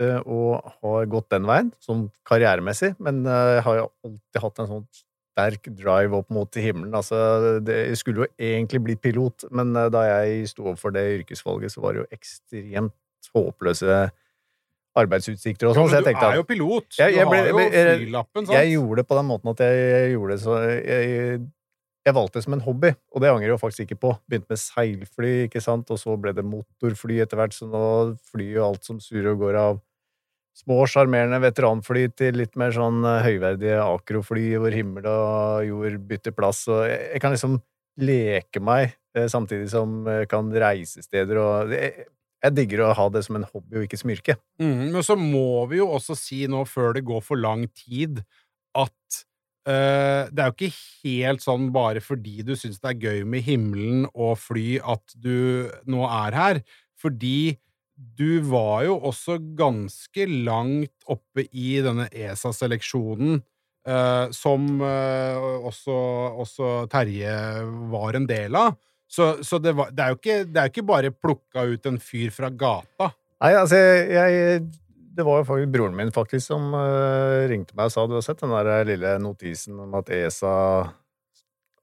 eh, 0.00 0.18
og 0.24 0.64
har 0.82 1.06
gått 1.12 1.28
den 1.34 1.44
veien, 1.48 1.72
sånn 1.84 2.06
karrieremessig, 2.28 2.94
men 3.04 3.24
eh, 3.26 3.58
jeg 3.58 3.64
har 3.68 3.76
jo 3.82 3.88
alltid 4.08 4.40
hatt 4.46 4.62
en 4.64 4.70
sånn 4.70 4.86
sterk 5.32 5.68
drive 5.76 6.12
opp 6.16 6.28
mot 6.32 6.54
himmelen. 6.60 6.92
Altså, 6.96 7.60
det, 7.64 7.76
skulle 8.00 8.24
jo 8.26 8.30
egentlig 8.40 8.82
bli 8.84 8.96
pilot, 9.00 9.46
men 9.50 9.72
da 9.72 10.02
jeg 10.08 10.48
sto 10.52 10.66
overfor 10.70 10.92
det 10.92 11.04
yrkesvalget, 11.20 11.72
så 11.72 11.80
var 11.84 11.94
det 11.96 12.02
jo 12.02 12.08
ekstremt 12.16 13.30
håpløse 13.32 14.10
arbeidsutsikter 14.98 15.70
og 15.70 15.76
sånn, 15.78 15.88
så 15.88 15.96
jeg 16.02 16.04
men 16.04 16.16
at 16.16 16.20
du 16.20 16.26
er 16.26 16.36
jo 16.36 16.44
pilot. 16.44 16.88
Jeg- 16.98 17.14
jeg 17.16 17.26
ble- 17.26 17.44
jeg- 17.72 17.72
jeg- 17.72 18.72
gjorde 18.76 18.96
det 18.96 19.06
på 19.08 19.16
den 19.16 19.26
måten 19.26 19.48
at 19.50 19.58
jeg, 19.64 19.72
jeg 19.72 20.12
gjorde 20.16 20.28
det 20.36 20.40
så 20.42 20.52
jeg, 20.84 21.48
jeg 22.02 22.16
valgte 22.16 22.40
det 22.40 22.46
som 22.46 22.56
en 22.56 22.64
hobby, 22.64 22.90
og 23.14 23.22
det 23.22 23.30
angrer 23.30 23.52
jeg 23.52 23.62
faktisk 23.62 23.84
ikke 23.86 24.00
på. 24.02 24.12
Begynte 24.26 24.50
med 24.50 24.60
seilfly, 24.60 25.32
ikke 25.46 25.62
sant, 25.62 25.90
og 25.94 26.00
så 26.00 26.16
ble 26.18 26.34
det 26.34 26.44
motorfly 26.46 27.20
etter 27.22 27.38
hvert, 27.38 27.54
så 27.54 27.68
nå 27.70 27.82
flyr 28.32 28.56
jo 28.58 28.64
alt 28.66 28.88
som 28.88 28.98
surrer 29.02 29.34
og 29.34 29.44
går 29.44 29.58
av 29.60 29.80
små, 30.58 30.82
sjarmerende 30.90 31.38
veteranfly 31.42 32.06
til 32.18 32.36
litt 32.42 32.58
mer 32.60 32.74
sånn 32.76 33.00
eh, 33.08 33.22
høyverdige 33.24 33.78
akrofly 33.84 34.50
hvor 34.60 34.74
himmel 34.74 35.06
og 35.08 35.68
jord 35.68 36.00
bytter 36.10 36.34
plass, 36.36 36.66
og 36.68 36.84
jeg, 36.90 36.98
jeg 37.14 37.22
kan 37.24 37.34
liksom 37.36 37.56
leke 38.02 38.62
meg 38.64 38.90
eh, 39.16 39.28
samtidig 39.32 39.70
som 39.72 40.02
jeg 40.10 40.28
kan 40.32 40.50
reise 40.52 41.04
steder, 41.06 41.40
og 41.40 41.72
jeg, 41.72 42.06
jeg 42.42 42.56
digger 42.58 42.84
å 42.84 42.92
ha 42.98 43.08
det 43.14 43.24
som 43.24 43.38
en 43.38 43.48
hobby 43.48 43.78
og 43.78 43.86
ikke 43.86 44.00
som 44.00 44.12
yrke. 44.12 44.36
Mhm, 44.60 44.88
men 44.92 45.06
så 45.06 45.16
må 45.18 45.62
vi 45.70 45.80
jo 45.80 45.88
også 45.94 46.18
si 46.18 46.42
nå, 46.50 46.64
før 46.68 46.96
det 46.98 47.06
går 47.08 47.22
for 47.24 47.40
lang 47.40 47.64
tid, 47.70 48.24
at 48.76 49.22
eh, 49.68 50.30
det 50.30 50.42
er 50.42 50.50
jo 50.50 50.56
ikke 50.56 50.76
helt 51.02 51.44
sånn 51.44 51.68
bare 51.74 52.02
fordi 52.04 52.44
du 52.46 52.54
syns 52.58 52.80
det 52.82 52.92
er 52.92 53.02
gøy 53.06 53.26
med 53.28 53.44
himmelen 53.46 54.06
og 54.12 54.36
fly 54.42 54.80
at 54.80 55.16
du 55.18 55.68
nå 55.90 56.06
er 56.08 56.38
her. 56.38 56.62
Fordi 57.02 57.58
du 57.96 58.40
var 58.48 58.84
jo 58.86 58.98
også 59.10 59.38
ganske 59.58 60.26
langt 60.46 61.06
oppe 61.10 61.46
i 61.50 61.76
denne 61.84 62.08
ESA-seleksjonen, 62.10 63.42
uh, 63.88 64.26
som 64.34 64.64
uh, 64.82 65.66
også, 65.68 65.98
også 66.42 66.72
Terje 66.90 67.34
var 67.92 68.18
en 68.18 68.26
del 68.26 68.58
av. 68.58 68.78
Så, 69.12 69.34
så 69.44 69.60
det, 69.60 69.74
var, 69.76 69.90
det, 69.92 70.02
er 70.02 70.14
jo 70.14 70.18
ikke, 70.18 70.38
det 70.48 70.60
er 70.60 70.70
ikke 70.72 70.88
bare 70.88 71.12
plukka 71.12 71.66
ut 71.68 71.90
en 71.90 72.00
fyr 72.00 72.32
fra 72.32 72.48
gata. 72.48 73.10
Nei, 73.42 73.50
altså, 73.58 73.76
jeg 73.76 74.62
Det 75.12 75.24
var 75.26 75.42
jo 75.42 75.44
faktisk 75.48 75.72
broren 75.74 75.96
min 75.98 76.12
faktisk 76.14 76.46
som 76.46 76.72
eh, 76.78 77.44
ringte 77.50 77.76
meg 77.76 77.90
og 77.90 77.94
sa 77.94 78.06
du 78.08 78.16
har 78.16 78.24
sett 78.24 78.40
den 78.40 78.52
der 78.54 78.86
lille 78.88 79.14
notisen 79.20 79.80
om 79.84 79.94
at 79.98 80.08
ESA 80.14 80.52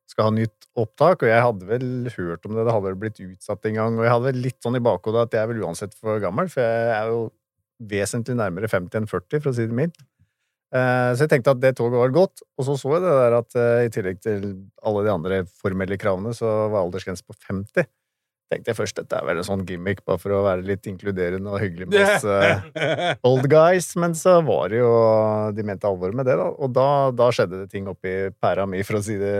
skal 0.10 0.25
ha 0.30 0.34
nytt 0.34 0.65
opptak, 0.80 1.22
og 1.22 1.30
jeg 1.30 1.44
hadde 1.46 1.68
vel 1.70 1.89
hørt 2.15 2.48
om 2.48 2.56
det, 2.58 2.63
det 2.65 2.74
hadde 2.74 2.88
vel 2.88 3.01
blitt 3.04 3.20
utsatt 3.22 3.68
en 3.70 3.75
gang, 3.77 3.98
og 4.00 4.08
jeg 4.08 4.13
hadde 4.15 4.30
vel 4.32 4.39
litt 4.48 4.58
sånn 4.65 4.80
i 4.80 4.82
bakhodet 4.84 5.27
at 5.27 5.36
jeg 5.38 5.44
er 5.44 5.51
vel 5.51 5.62
uansett 5.68 5.94
for 5.98 6.22
gammel, 6.24 6.50
for 6.50 6.65
jeg 6.65 6.96
er 6.96 7.12
jo 7.13 7.20
vesentlig 7.92 8.38
nærmere 8.39 8.70
50 8.72 9.04
enn 9.04 9.10
40, 9.12 9.44
for 9.44 9.51
å 9.51 9.56
si 9.56 9.68
det 9.70 9.77
mildt. 9.77 10.01
Eh, 10.74 11.12
Så 11.13 11.25
jeg 11.25 11.32
tenkte 11.36 11.54
at 11.54 11.62
det 11.62 11.75
toget 11.77 12.01
var 12.01 12.15
godt, 12.15 12.42
og 12.58 12.65
så 12.65 12.75
så 12.82 12.96
jeg 12.96 13.06
det 13.06 13.13
der 13.20 13.38
at 13.38 13.56
eh, 13.62 13.86
i 13.86 13.94
tillegg 13.94 14.20
til 14.25 14.50
alle 14.86 15.06
de 15.06 15.13
andre 15.13 15.39
formelle 15.62 15.98
kravene, 16.01 16.34
så 16.38 16.50
var 16.74 16.82
aldersgrensen 16.84 17.30
på 17.30 17.38
50. 17.46 17.86
Tenkte 18.50 18.72
jeg 18.72 18.79
først 18.79 18.98
dette 18.98 19.13
er 19.13 19.25
vel 19.27 19.41
en 19.41 19.46
sånn 19.46 19.65
gimmick, 19.68 20.01
bare 20.08 20.22
for 20.22 20.34
å 20.34 20.41
være 20.48 20.65
litt 20.65 20.88
inkluderende 20.89 21.51
og 21.53 21.62
hyggelig 21.62 21.89
med 21.91 22.00
oss 22.01 22.25
uh, 22.25 23.13
old 23.29 23.46
guys, 23.51 23.91
men 24.01 24.15
så 24.18 24.39
var 24.46 24.72
det 24.74 24.79
jo 24.82 24.94
De 25.53 25.65
mente 25.68 25.86
alvor 25.89 26.15
med 26.18 26.25
det, 26.25 26.39
da. 26.39 26.48
Og 26.50 26.74
da, 26.74 26.88
da 27.13 27.29
skjedde 27.36 27.62
det 27.62 27.70
ting 27.74 27.89
oppi 27.91 28.15
pæra 28.41 28.65
mi, 28.70 28.82
for 28.88 28.98
å 28.98 29.03
si 29.06 29.20
det 29.22 29.38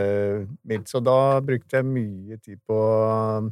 mildt. 0.70 0.92
Så 0.92 1.02
da 1.02 1.40
brukte 1.46 1.82
jeg 1.82 1.90
mye 1.90 2.38
tid 2.38 2.62
på 2.70 2.78
å 2.78 3.50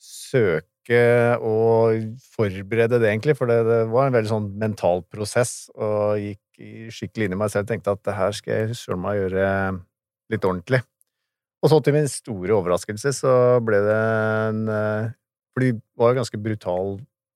søke 0.00 1.02
og 1.44 2.16
forberede 2.32 2.98
det, 2.98 3.12
egentlig, 3.12 3.36
for 3.38 3.50
det, 3.50 3.60
det 3.68 3.82
var 3.92 4.08
en 4.08 4.16
veldig 4.16 4.32
sånn 4.32 4.48
mental 4.58 5.04
prosess, 5.12 5.68
og 5.76 6.16
gikk 6.18 6.40
skikkelig 6.92 7.28
inn 7.28 7.36
i 7.36 7.40
meg 7.40 7.52
selv 7.52 7.66
og 7.66 7.72
tenkte 7.72 7.94
at 7.94 8.02
det 8.06 8.16
her 8.16 8.34
skal 8.36 8.56
jeg 8.56 8.78
søren 8.78 9.02
meg 9.04 9.20
gjøre 9.20 9.44
litt 10.32 10.46
ordentlig. 10.46 10.82
Og 11.60 11.68
så 11.72 11.78
til 11.84 11.92
min 11.96 12.08
store 12.08 12.54
overraskelse 12.56 13.12
så 13.18 13.32
ble 13.64 13.80
det 13.84 13.96
en 14.48 14.60
eh, 14.72 15.10
For 15.52 15.64
de 15.64 15.72
var 16.00 16.12
jo 16.14 16.20
ganske 16.22 16.40
brutal 16.40 16.94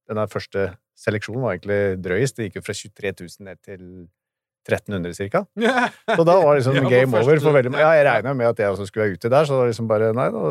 Den 0.09 0.21
der 0.21 0.31
første 0.33 0.71
seleksjonen 0.97 1.43
var 1.43 1.57
egentlig 1.57 1.99
drøyest. 2.04 2.37
Det 2.38 2.47
gikk 2.47 2.61
jo 2.61 2.62
fra 2.64 2.75
23 2.78 3.11
000 3.21 3.49
ned 3.49 3.59
til 3.66 3.81
1300 4.64 5.16
cirka. 5.19 5.40
Så 5.59 6.25
da 6.25 6.37
var 6.40 6.57
liksom 6.57 6.76
Ja, 6.78 6.85
game 6.88 7.19
over 7.19 7.40
for 7.43 7.52
veldig 7.57 7.73
mange. 7.75 7.83
Ja, 7.83 7.90
jeg 7.99 8.07
regna 8.07 8.33
med 8.38 8.47
at 8.52 8.62
jeg 8.62 8.71
også 8.73 8.87
skulle 8.88 9.09
være 9.09 9.19
ute 9.19 9.31
der, 9.33 9.45
så 9.45 9.57
det 9.57 9.61
var 9.61 9.73
liksom 9.73 9.88
bare 9.90 10.12
Nei 10.16 10.28
da, 10.33 10.45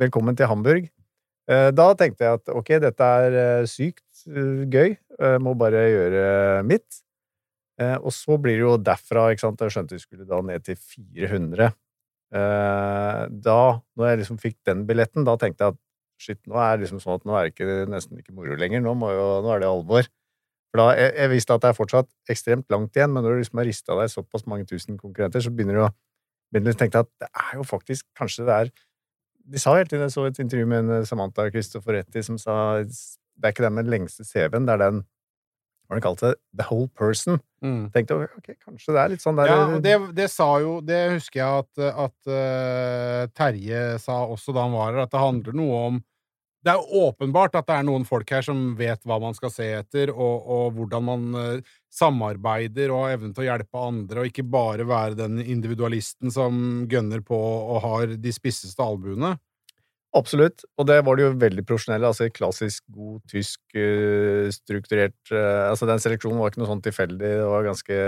velkommen 0.00 0.38
til 0.40 0.48
Hamburg. 0.50 0.88
Eh, 1.52 1.68
Da 1.76 1.86
tenkte 2.00 2.24
jeg 2.26 2.40
at 2.40 2.50
ok, 2.54 2.72
dette 2.86 3.10
er 3.26 3.36
eh, 3.44 3.68
sykt 3.70 4.24
gøy, 4.72 4.96
jeg 4.96 5.42
må 5.44 5.52
bare 5.58 5.84
gjøre 5.92 6.24
mitt. 6.66 7.02
Og 7.82 8.12
så 8.14 8.36
blir 8.38 8.56
det 8.60 8.62
jo 8.62 8.74
derfra, 8.78 9.28
ikke 9.32 9.42
sant, 9.42 9.62
jeg 9.64 9.72
skjønte 9.74 9.96
vi 9.96 10.02
skulle 10.04 10.26
da 10.28 10.38
ned 10.46 10.62
til 10.66 10.76
400. 10.78 11.70
Eh, 12.32 13.22
Da, 13.44 13.60
når 13.96 14.08
jeg 14.08 14.22
liksom 14.22 14.38
fikk 14.40 14.58
den 14.68 14.86
billetten, 14.88 15.26
da 15.28 15.36
tenkte 15.40 15.66
jeg 15.66 15.76
at 15.76 15.80
shit, 16.22 16.38
nå 16.46 16.56
er 16.56 16.76
det 16.76 16.86
liksom 16.86 17.00
sånn 17.02 17.18
at 17.18 17.24
nå 17.26 17.34
er 17.36 17.48
det 17.48 17.54
ikke, 17.54 17.78
nesten 17.90 18.20
ikke 18.20 18.34
moro 18.36 18.56
lenger. 18.58 18.82
Nå, 18.84 18.94
jo, 19.10 19.26
nå 19.44 19.52
er 19.52 19.62
det 19.62 19.68
alvor. 19.68 20.08
For 20.72 20.80
da, 20.80 20.86
jeg, 20.96 21.12
jeg 21.18 21.32
visste 21.34 21.56
at 21.56 21.64
det 21.64 21.72
er 21.72 21.76
fortsatt 21.76 22.08
ekstremt 22.32 22.70
langt 22.72 22.96
igjen, 22.96 23.12
men 23.12 23.26
når 23.26 23.34
du 23.34 23.42
liksom 23.42 23.60
har 23.60 23.68
rista 23.68 23.96
deg 23.98 24.12
såpass 24.12 24.46
mange 24.48 24.64
tusen 24.70 24.96
konkurrenter, 25.00 25.44
så 25.44 25.52
begynner 25.52 25.76
du 25.76 25.84
å 25.84 25.90
begynner 26.52 26.74
du 26.76 26.80
tenke 26.80 27.00
at 27.00 27.08
det 27.20 27.28
er 27.32 27.56
jo 27.56 27.64
faktisk 27.64 28.06
Kanskje 28.18 28.44
det 28.44 28.56
er 28.56 28.70
De 29.54 29.60
sa 29.60 29.72
hele 29.76 29.88
tiden 29.88 30.04
Jeg 30.04 30.14
så 30.14 30.26
et 30.28 30.40
intervju 30.42 30.68
med 30.68 30.84
en 30.84 30.94
eh, 30.98 31.06
Samantha 31.08 31.48
Christoforetti 31.50 32.22
som 32.26 32.38
sa 32.40 32.56
det 32.84 33.48
er 33.48 33.54
ikke 33.54 33.64
den 33.64 33.74
med 33.74 33.88
den 33.88 33.94
lengste 33.94 34.26
CV-en, 34.28 34.66
det 34.68 34.74
er 34.74 34.82
den 34.82 34.98
har 35.92 36.00
han 36.00 36.04
kalt 36.04 36.22
det? 36.24 36.34
The 36.56 36.66
whole 36.70 36.88
person. 36.88 37.40
Mm. 37.62 37.90
Tenkte 37.94 38.16
ok, 38.24 38.54
kanskje 38.64 38.94
det 38.94 39.02
er 39.02 39.10
litt 39.12 39.22
sånn 39.22 39.36
der 39.38 39.50
Ja, 39.52 39.66
det, 39.78 39.92
det 40.16 40.24
sa 40.32 40.48
jo 40.58 40.80
Det 40.82 40.96
husker 41.12 41.38
jeg 41.38 41.60
at, 41.62 41.82
at 42.08 42.30
uh, 42.32 43.28
Terje 43.38 43.82
sa 44.02 44.16
også 44.26 44.54
da 44.56 44.64
han 44.64 44.74
var 44.74 44.88
her, 44.90 45.04
at 45.04 45.12
det 45.12 45.20
handler 45.22 45.54
noe 45.60 45.82
om 45.92 46.00
Det 46.64 46.72
er 46.72 46.80
jo 46.80 47.04
åpenbart 47.06 47.54
at 47.60 47.68
det 47.68 47.76
er 47.76 47.86
noen 47.86 48.06
folk 48.08 48.34
her 48.34 48.42
som 48.42 48.72
vet 48.78 49.06
hva 49.06 49.20
man 49.22 49.38
skal 49.38 49.52
se 49.54 49.68
etter, 49.78 50.10
og, 50.10 50.48
og 50.56 50.74
hvordan 50.78 51.06
man 51.06 51.24
eh, 51.38 51.70
samarbeider 51.90 52.92
og 52.94 53.00
har 53.02 53.16
evnen 53.16 53.32
til 53.34 53.42
å 53.42 53.48
hjelpe 53.48 53.80
andre, 53.82 54.22
og 54.22 54.28
ikke 54.30 54.44
bare 54.46 54.86
være 54.86 55.18
den 55.18 55.40
individualisten 55.42 56.30
som 56.30 56.84
gønner 56.90 57.24
på 57.26 57.34
og 57.34 57.82
har 57.82 58.14
de 58.14 58.34
spisseste 58.34 58.78
albuene. 58.78 59.32
Absolutt. 60.12 60.64
Og 60.76 60.86
det 60.90 60.98
var 61.06 61.16
det 61.16 61.24
jo 61.24 61.32
veldig 61.40 61.64
profesjonelle. 61.68 62.10
Altså 62.10 62.28
klassisk 62.34 62.84
god 62.92 63.20
tysk 63.32 63.60
eh, 63.78 64.50
strukturert 64.52 65.32
eh, 65.32 65.68
Altså 65.70 65.88
den 65.88 66.02
seleksjonen 66.04 66.40
var 66.42 66.52
ikke 66.52 66.60
noe 66.62 66.68
sånn 66.72 66.84
tilfeldig. 66.84 67.20
Det 67.22 67.48
var 67.48 67.68
ganske 67.70 68.00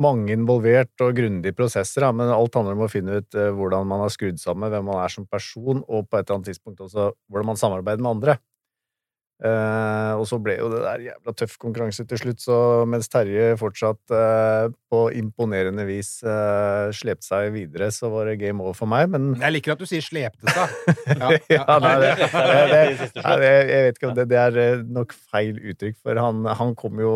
mange 0.00 0.32
involvert 0.32 1.02
og 1.04 1.18
grundige 1.18 1.52
prosesser, 1.56 2.06
men 2.16 2.30
alt 2.32 2.54
handler 2.56 2.78
om 2.78 2.86
å 2.86 2.92
finne 2.92 3.18
ut 3.20 3.36
eh, 3.36 3.50
hvordan 3.56 3.88
man 3.90 4.04
har 4.06 4.14
skrudd 4.14 4.40
sammen, 4.40 4.70
hvem 4.72 4.86
man 4.88 5.02
er 5.02 5.12
som 5.12 5.26
person, 5.28 5.82
og 5.88 6.06
på 6.08 6.18
et 6.20 6.24
eller 6.24 6.38
annet 6.38 6.52
tidspunkt 6.54 6.80
også 6.86 7.10
hvordan 7.28 7.50
man 7.52 7.60
samarbeider 7.60 8.06
med 8.06 8.14
andre. 8.14 8.38
Eh, 9.40 10.12
og 10.20 10.26
så 10.28 10.36
ble 10.42 10.58
jo 10.58 10.66
det 10.68 10.82
der 10.84 11.04
jævla 11.06 11.32
tøff 11.32 11.54
konkurranse 11.62 12.04
til 12.04 12.20
slutt, 12.20 12.42
så 12.44 12.56
mens 12.84 13.08
Terje 13.08 13.54
fortsatt 13.56 14.12
uh, 14.12 14.68
på 14.92 14.98
imponerende 15.16 15.86
vis 15.88 16.18
uh, 16.26 16.92
slepte 16.92 17.24
seg 17.24 17.48
videre, 17.54 17.88
så 17.94 18.10
var 18.12 18.28
det 18.28 18.36
game 18.42 18.60
over 18.60 18.76
for 18.76 18.90
meg, 18.90 19.08
men 19.08 19.30
Jeg 19.40 19.54
liker 19.56 19.72
at 19.72 19.80
du 19.80 19.88
sier 19.88 20.04
'slepte 20.04 20.44
seg'. 20.44 20.76
Ja, 21.22 21.30
ja, 21.56 21.78
nei, 21.80 21.94
det, 22.04 22.12
Det 22.20 23.40
det, 23.40 23.54
jeg 23.72 23.88
vet 23.88 23.96
ikke 23.96 24.10
om 24.10 24.18
det, 24.18 24.28
det 24.28 24.38
er 24.44 24.84
nok 24.84 25.16
feil 25.32 25.56
uttrykk, 25.72 25.96
for 26.04 26.20
han, 26.20 26.44
han 26.60 26.76
kom 26.76 27.00
jo 27.00 27.14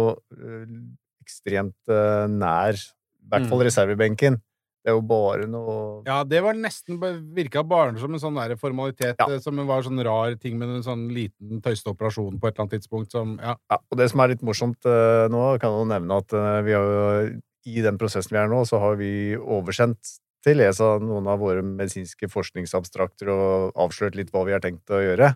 ekstremt 1.25 1.93
nær, 2.33 2.73
i 2.81 3.29
hvert 3.29 3.49
fall 3.49 3.61
Mm. 3.61 3.69
reservebenken. 3.69 4.41
Det 4.85 4.93
er 4.93 4.99
jo 4.99 5.05
bare 5.09 5.47
noe 5.49 6.03
Ja, 6.05 6.19
det 6.29 6.43
var 6.45 6.57
nesten 6.59 6.99
virka 7.35 7.63
bare 7.65 7.95
som 8.01 8.13
en 8.13 8.21
sånn 8.21 8.37
der 8.37 8.57
formalitet, 8.61 9.17
Ja. 9.19 9.31
eh, 9.33 9.41
som 9.41 9.57
var 9.67 9.83
sånn 9.83 10.03
rar 10.05 10.37
ting 10.37 10.59
med 10.59 10.69
en 10.69 10.85
sånn 10.85 11.07
liten 11.09 11.63
tøyste 11.65 11.89
operasjon 11.89 12.37
på 12.39 12.49
et 12.49 12.55
eller 12.55 12.67
annet 12.67 12.77
tidspunkt 12.77 13.11
som 13.17 13.39
Ja. 13.41 13.57
Ja, 13.71 13.79
og 13.91 13.97
det 13.99 14.11
som 14.11 14.21
er 14.21 14.29
litt 14.35 14.45
morsomt 14.45 14.85
uh, 14.85 15.25
nå, 15.33 15.59
kan 15.59 15.73
jeg 15.73 15.81
jo 15.81 15.89
nevne 15.89 16.21
at 16.21 16.37
uh, 16.37 16.61
vi 16.63 16.77
har 16.77 16.85
jo 16.85 17.41
i 17.65 17.81
den 17.81 17.97
prosessen 17.97 18.37
vi 18.37 18.43
er 18.43 18.49
nå, 18.53 18.61
så 18.69 18.79
har 18.79 18.97
vi 19.01 19.37
oversendt 19.41 20.19
til 20.45 20.61
ESA 20.61 20.99
noen 21.01 21.27
av 21.33 21.41
våre 21.41 21.63
medisinske 21.65 22.29
forskningsabstrakter 22.29 23.31
og 23.33 23.73
avslørt 23.81 24.19
litt 24.19 24.31
hva 24.35 24.45
vi 24.45 24.53
har 24.53 24.61
tenkt 24.61 24.93
å 24.93 25.01
gjøre. 25.01 25.33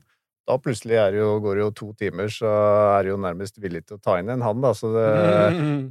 Da 0.48 0.54
plutselig 0.64 0.96
er 0.96 1.12
det 1.12 1.20
jo, 1.20 1.34
går 1.44 1.58
det 1.58 1.64
jo 1.66 1.70
to 1.76 1.86
timer, 2.00 2.30
så 2.32 2.48
er 2.96 3.02
det 3.04 3.10
jo 3.12 3.18
nærmest 3.20 3.58
villig 3.60 3.82
til 3.84 3.98
å 3.98 4.00
ta 4.00 4.14
inn 4.22 4.30
en 4.32 4.40
han, 4.46 4.62
da. 4.64 4.70
Så 4.72 4.88
det, 4.94 5.10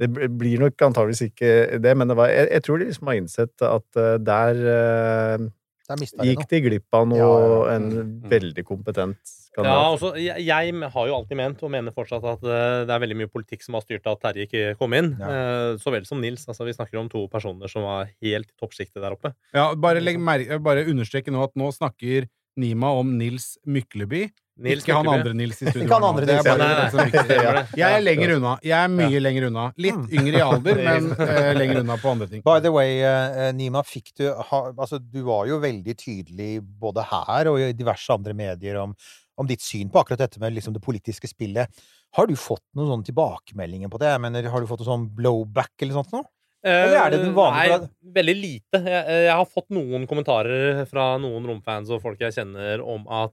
det 0.02 0.30
blir 0.40 0.58
nok 0.64 0.82
antageligvis 0.88 1.28
ikke 1.30 1.52
det, 1.84 1.92
men 2.00 2.10
det 2.10 2.16
var, 2.18 2.32
jeg, 2.34 2.50
jeg 2.56 2.64
tror 2.66 2.82
de 2.82 2.88
liksom 2.90 3.12
har 3.12 3.20
innsett 3.20 3.64
at 3.68 4.00
eh, 4.02 4.16
der 4.26 4.62
eh, 4.74 5.46
Der 5.88 6.00
mista 6.02 6.18
de 6.20 6.32
gikk 6.32 6.42
noe. 6.42 6.48
de 6.50 6.60
glipp 6.66 6.96
av 6.98 7.06
noe, 7.08 7.20
Ja, 7.22 7.28
ja, 7.38 7.58
ja. 7.68 7.76
en 7.76 7.86
Mm. 7.98 8.30
veldig 8.32 8.64
kompetent 8.66 9.34
Ja, 9.58 9.62
kandidat. 9.62 9.94
også, 9.94 10.10
jeg, 10.20 10.42
jeg 10.46 10.90
har 10.92 11.06
jo 11.08 11.14
alltid 11.16 11.38
ment, 11.38 11.62
og 11.66 11.70
mener 11.72 11.94
fortsatt, 11.94 12.26
at 12.34 12.42
eh, 12.46 12.82
det 12.86 12.92
er 12.94 13.00
veldig 13.04 13.16
mye 13.22 13.30
politikk 13.32 13.62
som 13.64 13.74
har 13.78 13.82
styrt 13.86 14.06
at 14.10 14.20
Terje 14.22 14.44
ikke 14.46 14.74
kom 14.78 14.92
inn. 14.98 15.12
Ja. 15.18 15.30
eh, 15.30 15.76
Så 15.80 15.90
vel 15.94 16.04
som 16.06 16.20
Nils. 16.22 16.44
Altså, 16.50 16.66
vi 16.68 16.74
snakker 16.76 16.98
om 17.00 17.08
to 17.10 17.24
personer 17.32 17.70
som 17.70 17.86
var 17.86 18.10
helt 18.22 18.50
i 18.50 18.58
toppsjiktet 18.60 19.00
der 19.02 19.14
oppe. 19.16 19.32
ja 19.54 19.70
bare, 19.74 20.02
legg 20.02 20.18
bare 20.62 20.84
understreke 20.90 21.30
nå 21.34 21.42
at 21.46 21.54
nå 21.58 21.70
snakker 21.74 22.26
Nima 22.58 22.90
om 22.98 23.16
Nils 23.18 23.56
Mykleby. 23.66 24.28
Nils 24.58 24.82
ikke 24.82 24.94
han 24.96 25.08
andre 25.12 25.32
Nils 25.38 25.60
i 25.62 25.66
studio. 25.68 25.84
Ikke 25.86 25.94
han 25.94 26.02
nå. 26.02 26.08
andre 26.12 26.26
Det 26.26 26.34
er 26.34 26.46
bare 26.48 26.58
nei, 26.58 26.70
det 26.74 27.04
er 27.14 27.28
nei. 27.28 27.36
Ja. 27.44 27.62
Jeg 27.78 27.98
er 27.98 28.02
lenger 28.02 28.32
unna. 28.36 28.54
Jeg 28.66 28.76
er 28.78 28.88
mye 28.90 29.20
lenger 29.22 29.46
unna. 29.48 29.66
Litt 29.78 30.14
yngre 30.18 30.40
i 30.40 30.42
alder, 30.42 30.80
men 30.88 31.06
uh, 31.14 31.52
lenger 31.58 31.80
unna 31.84 31.96
på 32.02 32.10
andre 32.10 32.26
ting. 32.32 32.42
By 32.46 32.58
the 32.64 32.72
way, 32.74 32.96
uh, 33.06 33.52
Nima, 33.54 33.84
fikk 33.86 34.10
du 34.18 34.24
ha, 34.32 34.60
Altså, 34.74 34.98
du 34.98 35.20
var 35.28 35.46
jo 35.50 35.60
veldig 35.62 35.94
tydelig 36.00 36.50
både 36.82 37.06
her 37.12 37.52
og 37.52 37.60
i 37.62 37.70
diverse 37.78 38.10
andre 38.18 38.34
medier 38.34 38.80
om, 38.82 38.96
om 39.38 39.46
ditt 39.46 39.62
syn 39.62 39.92
på 39.94 40.02
akkurat 40.02 40.24
dette 40.26 40.42
med 40.42 40.56
liksom 40.58 40.74
det 40.74 40.82
politiske 40.82 41.30
spillet. 41.30 41.70
Har 42.18 42.26
du 42.26 42.34
fått 42.40 42.64
noen 42.74 42.90
sånne 42.96 43.06
tilbakemeldinger 43.12 43.90
på 43.92 44.00
det? 44.02 44.10
Jeg 44.10 44.24
mener, 44.26 44.50
har 44.50 44.60
du 44.64 44.66
fått 44.70 44.82
noe 44.82 44.90
sånn 44.90 45.06
blowback 45.14 45.74
eller 45.84 46.00
sånt 46.00 46.10
noe? 46.16 46.26
Eller 46.66 46.96
er 46.98 47.10
det 47.14 47.18
den 47.22 47.34
vanlige- 47.36 47.76
Nei, 47.84 48.12
veldig 48.16 48.34
lite. 48.34 48.78
Jeg, 48.82 49.18
jeg 49.28 49.34
har 49.38 49.46
fått 49.46 49.68
noen 49.70 50.08
kommentarer 50.10 50.80
fra 50.90 51.12
noen 51.22 51.46
romfans 51.46 51.92
og 51.94 52.02
folk 52.02 52.18
jeg 52.24 52.34
kjenner 52.34 52.82
om 52.82 53.04
at 53.06 53.30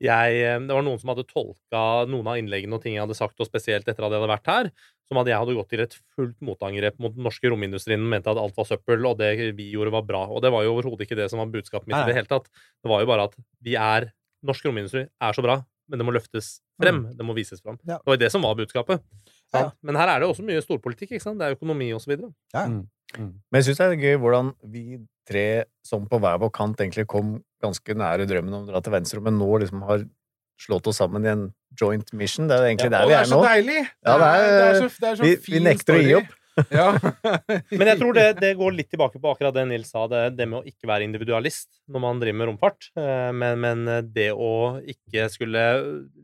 jeg 0.00 0.60
Det 0.66 0.74
var 0.74 0.84
noen 0.86 1.00
som 1.00 1.12
hadde 1.12 1.26
tolka 1.28 1.82
noen 2.08 2.30
av 2.32 2.38
innleggene 2.40 2.76
og 2.76 2.84
ting 2.84 2.96
jeg 2.96 3.04
hadde 3.04 3.18
sagt, 3.18 3.36
og 3.40 3.48
spesielt 3.48 3.88
etter 3.88 4.06
at 4.06 4.08
jeg 4.10 4.20
hadde 4.20 4.30
vært 4.30 4.50
her, 4.50 4.70
som 5.10 5.20
at 5.20 5.28
jeg 5.28 5.40
hadde 5.42 5.56
gått 5.58 5.70
til 5.72 5.82
et 5.84 5.96
fullt 6.16 6.38
motangrep 6.46 7.00
mot 7.02 7.12
den 7.16 7.26
norske 7.26 7.50
romindustrien, 7.50 8.02
mente 8.12 8.30
at 8.30 8.40
alt 8.40 8.56
var 8.56 8.68
søppel, 8.68 9.02
og 9.08 9.18
det 9.20 9.32
vi 9.58 9.72
gjorde, 9.74 9.92
var 9.96 10.06
bra. 10.06 10.22
Og 10.30 10.40
det 10.44 10.52
var 10.54 10.64
jo 10.64 10.76
overhodet 10.76 11.06
ikke 11.06 11.18
det 11.18 11.26
som 11.32 11.42
var 11.42 11.50
budskapet 11.52 11.90
mitt 11.90 11.98
Nei. 11.98 12.06
i 12.06 12.12
det 12.12 12.18
hele 12.20 12.30
tatt. 12.30 12.48
Det 12.80 12.92
var 12.92 13.02
jo 13.02 13.10
bare 13.10 13.28
at 13.30 13.36
vi 13.66 13.76
er 13.76 14.10
Norsk 14.46 14.64
romindustri 14.64 15.02
er 15.04 15.36
så 15.36 15.42
bra, 15.44 15.58
men 15.90 16.00
det 16.00 16.04
må 16.08 16.14
løftes 16.16 16.46
frem. 16.80 17.02
Det 17.12 17.24
må 17.28 17.34
vises 17.36 17.60
frem. 17.60 17.76
Ja. 17.84 17.98
Det 17.98 18.08
var 18.08 18.16
jo 18.16 18.20
det 18.22 18.30
som 18.32 18.46
var 18.46 18.54
budskapet. 18.56 19.02
Ja. 19.52 19.66
Men 19.84 19.98
her 20.00 20.14
er 20.14 20.22
det 20.22 20.30
også 20.30 20.44
mye 20.46 20.62
storpolitikk. 20.64 21.10
ikke 21.12 21.26
sant? 21.26 21.42
Det 21.42 21.48
er 21.48 21.58
økonomi 21.58 21.90
og 21.92 22.00
så 22.00 22.14
videre. 22.14 22.30
Mm. 22.54 22.86
Men 23.18 23.58
jeg 23.58 23.68
syns 23.68 23.82
det 23.82 23.88
er 23.90 24.04
gøy 24.06 24.16
hvordan 24.22 24.52
vi 24.72 24.84
tre 25.30 25.44
som 25.86 26.04
på 26.10 26.18
hver 26.22 26.40
vår 26.42 26.50
kant 26.56 26.80
egentlig 26.82 27.06
kom 27.10 27.36
ganske 27.62 27.94
nære 27.96 28.26
drømmen 28.30 28.56
om 28.58 28.66
å 28.66 28.72
dra 28.72 28.82
til 28.84 28.94
venstre, 28.98 29.22
men 29.24 29.38
nå 29.40 29.48
liksom 29.62 29.82
har 29.88 30.04
slått 30.60 30.90
oss 30.90 30.98
sammen 31.00 31.24
i 31.24 31.30
en 31.32 31.46
joint 31.80 32.10
mission. 32.12 32.48
Det 32.50 32.58
er 32.58 32.66
egentlig 32.72 32.90
ja, 32.90 32.98
der 32.98 33.08
vi 33.08 33.14
er 33.16 33.22
er 33.24 33.30
så 33.30 33.38
nå. 33.38 33.46
deilig! 33.46 33.78
Ja, 34.04 34.18
det 34.20 34.28
er- 34.34 34.50
det 34.50 34.66
er 34.66 34.76
så, 34.82 34.90
det 35.00 35.08
er 35.14 35.16
så 35.16 35.24
Vi, 35.24 35.32
fin 35.46 35.56
vi 35.56 35.64
nekter 35.70 35.96
å 35.96 36.04
gi 36.04 36.14
opp. 36.20 36.36
Ja. 36.74 36.90
Men 37.78 37.88
jeg 37.88 37.96
tror 38.00 38.12
det, 38.12 38.24
det 38.42 38.48
går 38.58 38.74
litt 38.76 38.88
tilbake 38.92 39.16
på 39.22 39.30
akkurat 39.30 39.54
det 39.54 39.62
Nils 39.70 39.88
sa, 39.94 40.02
det, 40.10 40.34
det 40.36 40.44
med 40.50 40.58
å 40.58 40.66
ikke 40.68 40.88
være 40.90 41.06
individualist 41.06 41.68
når 41.88 42.02
man 42.04 42.18
driver 42.20 42.36
med 42.40 42.48
romfart. 42.50 42.88
Eh, 43.00 43.30
Men, 43.32 43.60
men 43.62 43.86
det 44.12 44.26
å 44.34 44.50
ikke 44.82 45.28
skulle 45.32 45.62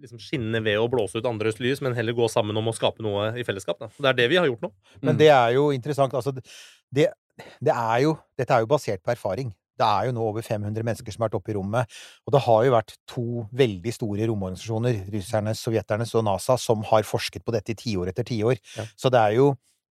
liksom 0.02 0.20
skinne 0.20 0.60
ved 0.66 0.76
å 0.82 0.88
blåse 0.92 1.22
ut 1.22 1.28
andres 1.30 1.56
lys, 1.62 1.80
men 1.80 1.96
heller 1.96 2.12
gå 2.18 2.28
sammen 2.28 2.58
om 2.60 2.68
å 2.68 2.75
skape 2.76 3.00
noe 3.06 3.30
i 3.38 3.46
fellesskap. 3.48 3.78
Da. 3.80 3.88
Det 3.96 4.10
er 4.12 4.18
det 4.18 4.28
vi 4.34 4.40
har 4.42 4.50
gjort 4.50 4.66
nå. 4.66 4.72
Men 5.06 5.16
det 5.22 5.30
er 5.32 5.54
jo 5.56 5.70
interessant. 5.72 6.12
Altså, 6.18 6.34
det, 6.92 7.08
det 7.61 7.73
er 7.75 8.02
jo 8.05 8.16
Dette 8.38 8.55
er 8.55 8.64
jo 8.64 8.71
basert 8.71 9.02
på 9.05 9.12
erfaring. 9.14 9.52
Det 9.76 9.85
er 9.85 10.09
jo 10.09 10.14
nå 10.16 10.25
over 10.31 10.45
500 10.45 10.85
mennesker 10.85 11.12
som 11.12 11.23
har 11.23 11.31
vært 11.31 11.38
oppe 11.40 11.52
i 11.52 11.57
rommet. 11.57 11.97
Og 12.25 12.33
det 12.33 12.43
har 12.47 12.64
jo 12.64 12.75
vært 12.75 12.95
to 13.09 13.26
veldig 13.57 13.93
store 13.93 14.28
romorganisasjoner, 14.31 15.02
russernes, 15.12 15.61
sovjeternes 15.61 16.14
og 16.16 16.25
NASA, 16.28 16.57
som 16.61 16.85
har 16.88 17.05
forsket 17.09 17.45
på 17.45 17.55
dette 17.55 17.75
i 17.75 17.81
tiår 17.83 18.12
etter 18.12 18.26
tiår. 18.28 18.57
Ja. 18.76 18.87
Så 18.97 19.12
det 19.12 19.21
er 19.21 19.37
jo 19.37 19.50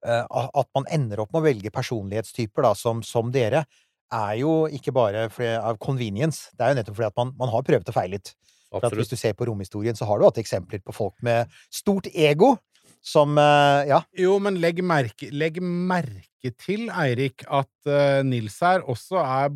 eh, 0.06 0.22
At 0.22 0.68
man 0.76 0.86
ender 0.90 1.24
opp 1.24 1.32
med 1.34 1.42
å 1.42 1.46
velge 1.48 1.74
personlighetstyper 1.74 2.68
da, 2.68 2.76
som, 2.78 3.02
som 3.06 3.34
dere, 3.34 3.64
er 4.12 4.34
jo 4.42 4.66
ikke 4.68 4.94
bare 4.94 5.26
av 5.56 5.78
convenience. 5.82 6.52
Det 6.54 6.66
er 6.66 6.72
jo 6.72 6.80
nettopp 6.80 6.98
fordi 6.98 7.10
at 7.10 7.20
man, 7.22 7.34
man 7.40 7.52
har 7.52 7.66
prøvd 7.66 7.90
og 7.90 7.96
feilet. 7.96 8.34
For 8.72 8.96
hvis 8.96 9.10
du 9.10 9.18
ser 9.20 9.34
på 9.36 9.46
romhistorien, 9.48 9.96
så 9.96 10.06
har 10.08 10.18
du 10.18 10.24
hatt 10.24 10.40
eksempler 10.40 10.80
på 10.84 10.94
folk 10.96 11.16
med 11.24 11.50
stort 11.72 12.08
ego 12.12 12.54
som 13.02 13.36
eh, 13.38 13.84
Ja. 13.90 14.00
Jo, 14.18 14.38
men 14.42 14.60
legg 14.62 14.80
merke, 14.86 15.28
legg 15.34 15.58
merke 15.62 16.52
til, 16.58 16.88
Eirik, 16.90 17.44
at 17.50 17.70
eh, 17.90 18.22
Nils 18.26 18.56
her 18.62 18.82
også 18.86 19.18
er 19.22 19.50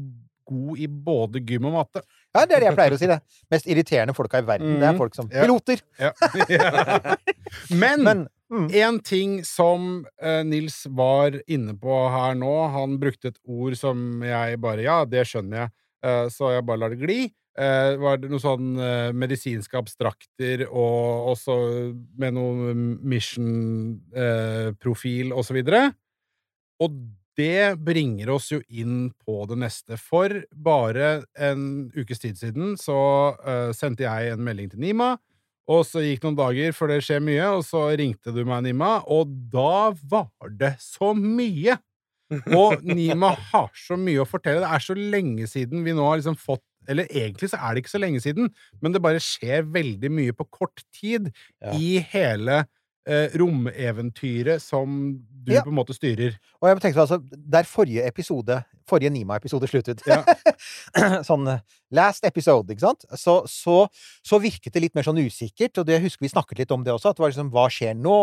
god 0.47 0.79
i 0.79 0.87
både 0.87 1.41
gym 1.43 1.65
og 1.67 1.73
matte. 1.75 2.03
Ja, 2.37 2.45
det 2.47 2.55
er 2.55 2.61
det 2.61 2.67
jeg 2.69 2.77
pleier 2.77 2.95
å 2.95 2.99
si, 3.01 3.07
det. 3.11 3.17
Mest 3.51 3.67
irriterende 3.67 4.15
folka 4.15 4.39
i 4.39 4.45
verden. 4.47 4.77
Det 4.79 4.87
er 4.87 4.93
Mhm. 4.93 4.99
folk 5.01 5.15
som 5.17 5.31
Ja. 5.33 5.43
Piloter! 5.43 5.81
Ja. 5.99 6.13
Men, 7.71 8.03
Men 8.05 8.29
mm, 8.51 8.69
en 8.75 9.01
ting 9.01 9.33
som 9.47 10.05
eh, 10.23 10.43
Nils 10.47 10.85
var 10.91 11.39
inne 11.51 11.75
på 11.81 11.97
her 12.13 12.35
nå, 12.39 12.53
han 12.75 12.99
brukte 13.03 13.33
et 13.33 13.39
ord 13.47 13.75
som 13.79 14.23
jeg 14.27 14.61
bare 14.63 14.85
Ja, 14.87 15.01
det 15.09 15.25
skjønner 15.27 15.65
jeg, 15.65 15.71
eh, 16.07 16.27
så 16.31 16.53
jeg 16.55 16.67
bare 16.69 16.79
lar 16.85 16.95
det 16.95 17.01
gli. 17.03 17.19
Eh, 17.57 17.97
var 17.97 18.19
det 18.21 18.29
noe 18.29 18.43
sånn 18.43 18.75
eh, 18.77 19.15
medisinske 19.17 19.79
abstrakter 19.81 20.67
og 20.67 21.31
også 21.33 21.55
med 22.21 22.35
noe 22.37 22.75
mission-profil 22.77 25.33
og 25.33 25.41
så 25.49 25.57
videre. 25.57 25.97
Og 26.85 26.93
det 27.37 27.77
bringer 27.85 28.31
oss 28.33 28.49
jo 28.53 28.61
inn 28.69 29.11
på 29.25 29.45
det 29.49 29.57
neste. 29.61 29.97
For 30.01 30.43
bare 30.53 31.23
en 31.49 31.91
ukes 31.97 32.21
tid 32.23 32.37
siden 32.41 32.77
så 32.81 32.99
eh, 33.41 33.73
sendte 33.77 34.05
jeg 34.05 34.35
en 34.35 34.45
melding 34.45 34.71
til 34.73 34.81
Nima, 34.85 35.15
og 35.67 35.83
så 35.89 36.01
gikk 36.05 36.23
noen 36.25 36.39
dager 36.39 36.73
før 36.77 36.93
det 36.93 37.01
skjer 37.09 37.25
mye, 37.25 37.47
og 37.57 37.65
så 37.67 37.89
ringte 37.99 38.33
du 38.37 38.45
meg, 38.47 38.63
Nima, 38.69 38.99
og 39.11 39.33
da 39.53 39.91
var 40.07 40.53
det 40.61 40.75
så 40.85 41.15
mye! 41.17 41.79
Og 42.59 42.83
Nima 42.83 43.31
har 43.53 43.69
så 43.79 43.97
mye 44.01 44.23
å 44.25 44.27
fortelle. 44.29 44.63
Det 44.65 44.71
er 44.75 44.83
så 44.83 44.97
lenge 44.99 45.47
siden 45.51 45.85
vi 45.87 45.95
nå 45.95 46.07
har 46.09 46.19
liksom 46.21 46.39
fått 46.41 46.65
Eller 46.89 47.09
egentlig 47.11 47.49
så 47.51 47.59
er 47.59 47.75
det 47.75 47.81
ikke 47.83 47.91
så 47.97 47.99
lenge 47.99 48.21
siden, 48.23 48.51
men 48.79 48.93
det 48.95 49.01
bare 49.03 49.19
skjer 49.19 49.65
veldig 49.75 50.11
mye 50.15 50.35
på 50.39 50.45
kort 50.55 50.85
tid 50.95 51.33
Ja. 51.59 51.73
i 51.75 51.99
hele 52.13 52.61
romeventyret 53.07 54.61
som 54.63 55.19
du 55.47 55.53
Ja. 55.55 55.63
på 55.63 55.71
en 55.71 55.77
måte 55.79 55.95
styrer. 55.95 56.35
Og 56.61 56.69
jeg 56.69 56.81
tenkte 56.83 57.01
altså, 57.05 57.21
der 57.23 57.63
forrige 57.63 58.03
episode, 58.07 58.65
forrige 58.89 59.11
Nima-episode 59.15 59.69
sluttet 59.71 60.03
Ja. 60.07 60.25
Sånn 61.29 61.47
eh, 61.49 61.61
last 61.95 62.25
episode, 62.27 62.67
ikke 62.75 62.83
sant? 62.83 63.05
Så, 63.15 63.45
så, 63.47 63.87
så 64.27 64.41
virket 64.43 64.73
det 64.75 64.83
litt 64.83 64.95
mer 64.99 65.07
sånn 65.07 65.21
usikkert, 65.23 65.79
og 65.79 65.87
det 65.87 66.01
jeg 66.01 66.07
husker 66.09 66.27
vi 66.27 66.33
snakket 66.35 66.59
litt 66.65 66.75
om 66.75 66.83
det 66.83 66.93
også, 66.97 67.11
at 67.13 67.17
det 67.21 67.23
var 67.23 67.31
liksom 67.31 67.53
hva 67.55 67.69
skjer 67.71 67.95
nå? 67.95 68.17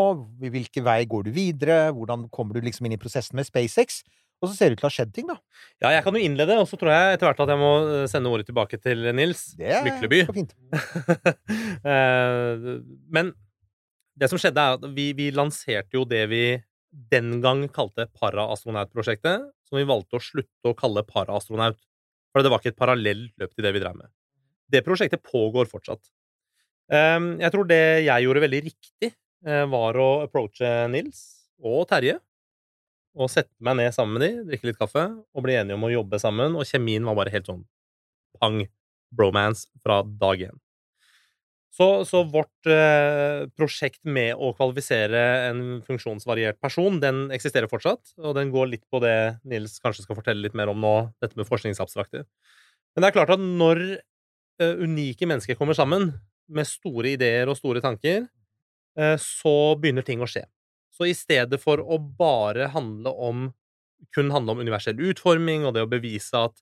Hvilken 0.43 0.83
vei 0.83 0.99
går 1.07 1.29
du 1.29 1.31
videre? 1.31 1.79
Hvordan 1.95 2.27
kommer 2.33 2.59
du 2.59 2.61
liksom 2.67 2.85
inn 2.89 2.97
i 2.97 2.99
prosessen 2.99 3.39
med 3.39 3.47
SpaceX? 3.47 4.01
Og 4.43 4.49
så 4.51 4.57
ser 4.57 4.67
det 4.67 4.75
ut 4.75 4.81
til 4.81 4.87
å 4.89 4.91
ha 4.91 4.95
skjedd 4.97 5.13
ting, 5.15 5.27
da. 5.31 5.37
Ja, 5.79 5.93
jeg 5.95 6.03
kan 6.03 6.17
jo 6.17 6.19
innlede, 6.19 6.57
og 6.59 6.67
så 6.67 6.75
tror 6.75 6.91
jeg 6.91 7.13
etter 7.15 7.29
hvert 7.29 7.39
at 7.45 7.51
jeg 7.53 7.61
må 7.61 7.69
eh, 7.87 8.07
sende 8.11 8.27
ordet 8.33 8.49
tilbake 8.49 8.75
til 8.83 9.05
Nils 9.15 9.53
Det 9.55 9.69
er 9.71 9.85
Mykleby. 9.87 10.25
så 10.27 10.35
fint. 10.35 10.51
Eh, 11.83 12.67
Men 13.15 13.31
det 14.19 14.29
som 14.29 14.39
skjedde, 14.41 14.61
er 14.61 14.77
at 14.77 14.85
vi, 14.95 15.09
vi 15.17 15.29
lanserte 15.33 15.97
jo 15.97 16.03
det 16.05 16.23
vi 16.31 16.43
den 17.11 17.39
gang 17.41 17.65
kalte 17.73 18.05
Paraastronautprosjektet, 18.19 19.47
som 19.65 19.79
vi 19.79 19.85
valgte 19.89 20.19
å 20.19 20.23
slutte 20.23 20.69
å 20.69 20.75
kalle 20.77 21.03
Paraastronaut. 21.07 21.79
For 22.33 22.45
det 22.45 22.51
var 22.53 22.61
ikke 22.61 22.73
et 22.73 22.79
parallelt 22.81 23.33
løp 23.41 23.53
til 23.53 23.65
det 23.65 23.73
vi 23.75 23.81
drev 23.81 23.97
med. 23.97 24.09
Det 24.73 24.83
prosjektet 24.85 25.23
pågår 25.25 25.69
fortsatt. 25.69 26.01
Eh, 26.91 27.19
Jeg 27.41 27.51
tror 27.53 27.67
det 27.69 27.81
jeg 28.05 28.25
gjorde 28.25 28.43
veldig 28.45 28.61
riktig, 28.69 29.13
eh, 29.45 29.65
var 29.69 29.97
å 29.97 30.09
approache 30.27 30.71
Nils 30.93 31.23
og 31.61 31.87
Terje. 31.89 32.19
Og 33.13 33.29
sette 33.29 33.53
meg 33.61 33.77
ned 33.77 33.93
sammen 33.93 34.17
med 34.17 34.23
de, 34.25 34.31
drikke 34.49 34.71
litt 34.71 34.79
kaffe 34.79 35.03
og 35.05 35.43
bli 35.45 35.53
enige 35.53 35.77
om 35.77 35.85
å 35.85 35.91
jobbe 35.93 36.17
sammen. 36.21 36.55
Og 36.57 36.65
kjemien 36.65 37.05
var 37.05 37.15
bare 37.19 37.33
helt 37.33 37.45
sånn 37.49 37.65
pang 38.39 38.63
bromance 39.13 39.67
fra 39.83 40.01
dag 40.03 40.41
én. 40.49 40.57
Så, 41.73 41.87
så 42.05 42.21
vårt 42.29 42.69
eh, 42.69 43.47
prosjekt 43.57 44.03
med 44.05 44.37
å 44.37 44.51
kvalifisere 44.53 45.21
en 45.47 45.61
funksjonsvariert 45.81 46.59
person, 46.61 46.99
den 47.01 47.25
eksisterer 47.33 47.69
fortsatt, 47.71 48.13
og 48.21 48.35
den 48.37 48.51
går 48.53 48.69
litt 48.75 48.83
på 48.93 49.01
det 49.01 49.39
Nils 49.49 49.79
kanskje 49.81 50.05
skal 50.05 50.19
fortelle 50.19 50.45
litt 50.45 50.57
mer 50.57 50.69
om 50.69 50.77
nå, 50.83 50.93
dette 51.23 51.39
med 51.39 51.49
forskningsabstrakter. 51.49 52.27
Men 52.93 53.01
det 53.01 53.09
er 53.09 53.15
klart 53.15 53.33
at 53.33 53.41
når 53.41 53.81
eh, 53.95 54.83
unike 54.85 55.25
mennesker 55.29 55.57
kommer 55.57 55.77
sammen 55.77 56.11
med 56.53 56.69
store 56.69 57.15
ideer 57.15 57.49
og 57.49 57.57
store 57.57 57.81
tanker, 57.81 58.27
eh, 58.99 59.15
så 59.17 59.73
begynner 59.81 60.05
ting 60.05 60.21
å 60.21 60.29
skje. 60.29 60.45
Så 60.93 61.09
i 61.09 61.15
stedet 61.17 61.57
for 61.57 61.81
å 61.81 61.97
bare 61.97 62.69
handle 62.75 63.15
om 63.17 63.47
kun 64.13 64.29
handle 64.35 64.53
om 64.53 64.61
universell 64.61 64.99
utforming 65.09 65.65
og 65.65 65.73
det 65.73 65.87
å 65.87 65.89
bevise 65.89 66.37
at 66.37 66.53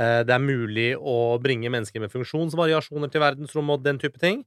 eh, 0.00 0.24
det 0.26 0.34
er 0.34 0.42
mulig 0.42 0.90
å 0.98 1.36
bringe 1.42 1.70
mennesker 1.70 2.02
med 2.02 2.10
funksjonsvariasjoner 2.10 3.12
til 3.12 3.22
verdensrommet 3.22 3.78
og 3.78 3.86
den 3.86 4.02
type 4.02 4.18
ting, 4.18 4.42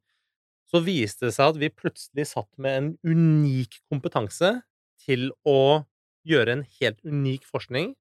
så 0.70 0.82
viste 0.86 1.28
det 1.28 1.36
seg 1.36 1.54
at 1.54 1.60
vi 1.62 1.72
plutselig 1.74 2.28
satt 2.30 2.50
med 2.62 2.78
en 2.78 2.90
unik 3.08 3.80
kompetanse 3.90 4.60
til 5.02 5.30
å 5.48 5.86
gjøre 6.28 6.58
en 6.58 6.68
helt 6.80 7.00
unik 7.08 7.48
forskning 7.50 7.96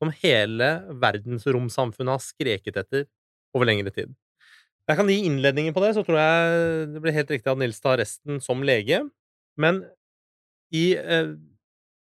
som 0.00 0.12
hele 0.22 0.70
verdensromsamfunnet 1.02 2.16
har 2.16 2.24
skreket 2.24 2.80
etter 2.80 3.06
over 3.54 3.68
lengre 3.68 3.92
tid. 3.94 4.12
Jeg 4.88 4.98
kan 4.98 5.10
gi 5.10 5.20
innledningen 5.28 5.74
på 5.76 5.82
det, 5.84 5.92
så 5.94 6.02
tror 6.02 6.18
jeg 6.18 6.86
det 6.94 7.02
blir 7.04 7.14
helt 7.14 7.30
riktig 7.30 7.52
at 7.52 7.60
Nils 7.60 7.78
tar 7.82 8.00
resten 8.00 8.40
som 8.42 8.64
lege. 8.66 9.04
Men 9.60 9.84
i 10.74 10.96
eh, 10.96 11.36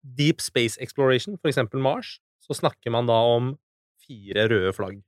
Deep 0.01 0.41
Space 0.41 0.79
Exploration, 0.81 1.37
for 1.37 1.51
eksempel 1.51 1.83
Mars, 1.83 2.17
så 2.41 2.55
snakker 2.57 2.93
man 2.95 3.09
da 3.09 3.19
om 3.35 3.51
fire 4.01 4.47
røde 4.49 4.73
flagg. 4.73 5.03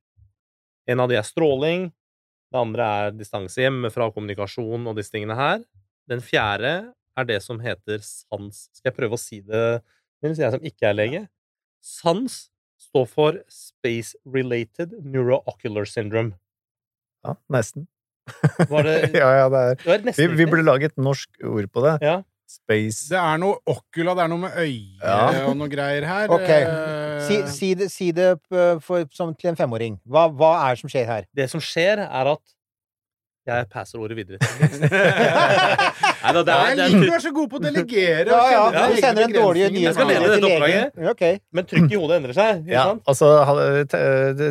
En 0.89 1.01
av 1.01 1.09
de 1.09 1.17
er 1.17 1.25
stråling, 1.25 1.89
det 2.51 2.59
andre 2.59 2.87
er 3.01 3.13
distanse 3.15 3.63
hjemmefra, 3.63 4.09
kommunikasjon 4.11 4.89
og 4.89 4.97
disse 4.97 5.13
tingene 5.13 5.37
her. 5.39 5.61
Den 6.11 6.23
fjerde 6.23 6.73
er 7.17 7.27
det 7.27 7.39
som 7.45 7.61
heter 7.63 8.01
sans. 8.03 8.65
Skal 8.75 8.91
jeg 8.91 8.97
prøve 8.97 9.15
å 9.15 9.21
si 9.21 9.39
det, 9.45 9.81
Nils, 10.21 10.41
jeg 10.41 10.53
som 10.53 10.67
ikke 10.67 10.89
er 10.89 10.97
lege? 10.97 11.21
Sans 11.81 12.35
står 12.81 13.07
for 13.09 13.39
Space 13.51 14.17
Related 14.27 14.97
Neuroocular 15.05 15.87
Syndrome. 15.87 16.35
Ja, 17.25 17.37
nesten. 17.53 17.87
Var 18.69 18.85
det 18.85 18.97
ja, 19.21 19.29
ja, 19.39 19.47
det 19.51 19.61
er 19.61 20.03
Det 20.03 20.15
vi, 20.17 20.27
vi 20.43 20.49
burde 20.49 20.65
lage 20.67 20.91
et 20.91 20.99
norsk 20.99 21.41
ord 21.47 21.71
på 21.71 21.85
det. 21.87 21.95
Ja. 22.05 22.19
Space 22.51 23.07
Det 23.11 23.17
er 23.21 23.37
noe 23.41 23.57
ocula, 23.71 24.13
det 24.17 24.23
er 24.25 24.31
noe 24.33 24.43
med 24.45 24.57
øye 24.59 24.99
Ja. 25.01 25.45
og 25.47 25.55
noe 25.59 25.69
greier 25.71 26.05
her. 26.09 26.31
Ok. 26.35 26.49
Eh, 26.49 26.97
Si, 27.21 27.35
si 27.53 27.67
det, 27.77 27.91
si 27.93 28.07
det 28.17 28.31
eh, 28.49 28.79
for, 28.81 29.05
som 29.13 29.29
til 29.37 29.51
en 29.51 29.57
femåring. 29.59 29.99
Hva, 30.09 30.23
hva 30.33 30.55
er 30.65 30.73
det 30.75 30.81
som 30.81 30.89
skjer 30.89 31.05
her? 31.05 31.27
Det 31.37 31.45
som 31.51 31.61
skjer, 31.61 32.01
er 32.07 32.31
at 32.33 32.41
Jeg 33.47 33.67
passer 33.73 33.97
ordet 34.01 34.17
videre. 34.17 34.37
Nei 35.21 36.33
da, 36.35 36.41
det 36.45 36.53
er, 36.53 36.65
jeg 36.69 36.77
det 36.77 36.83
er 36.83 36.91
liker 36.93 37.05
du 37.09 37.13
er 37.15 37.23
så 37.23 37.31
god 37.35 37.47
på 37.51 37.57
å 37.57 37.61
delegere. 37.63 38.27
Ja, 38.29 38.41
ja, 38.73 38.83
du 38.91 38.97
sender 39.01 39.25
en 39.25 39.33
dårlig 39.35 39.69
nyhetsmelding 39.73 40.25
til 40.35 40.45
legen. 40.65 40.91
Okay. 41.13 41.39
Men 41.57 41.65
trykket 41.69 41.95
i 41.95 42.01
hodet 42.01 42.19
endrer 42.21 42.35
seg. 42.37 42.61
Ikke 42.65 42.75
Ja, 42.75 42.83
sant? 42.91 43.01
altså, 43.09 43.31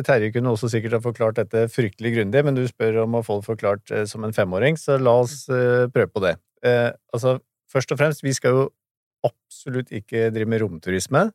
Terje 0.07 0.31
kunne 0.35 0.51
også 0.55 0.71
sikkert 0.73 0.97
ha 0.97 1.01
forklart 1.05 1.39
dette 1.39 1.63
fryktelig 1.71 2.15
grundig, 2.17 2.43
men 2.47 2.57
du 2.59 2.65
spør 2.67 3.03
om 3.05 3.15
å 3.19 3.23
få 3.25 3.39
det 3.39 3.47
forklart 3.47 3.95
eh, 3.95 4.03
som 4.11 4.27
en 4.27 4.35
femåring, 4.35 4.79
så 4.79 4.99
la 5.01 5.15
oss 5.23 5.45
prøve 5.47 6.11
på 6.11 6.23
det. 6.27 6.35
Eh, 6.67 6.89
altså, 7.15 7.37
først 7.71 7.93
og 7.93 8.01
fremst, 8.01 8.23
vi 8.25 8.33
skal 8.35 8.57
jo 8.57 8.65
absolutt 9.27 9.91
ikke 9.93 10.29
drive 10.33 10.49
med 10.49 10.63
romturisme. 10.63 11.29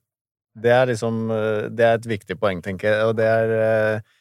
Det 0.56 0.72
er 0.72 0.88
liksom 0.90 1.26
eh, 1.30 1.66
Det 1.70 1.84
er 1.84 1.98
et 1.98 2.08
viktig 2.08 2.38
poeng, 2.40 2.62
tenker 2.64 2.92
jeg, 2.92 3.08
og 3.08 3.16
det 3.18 3.26
er 3.28 3.56
eh, 3.56 4.14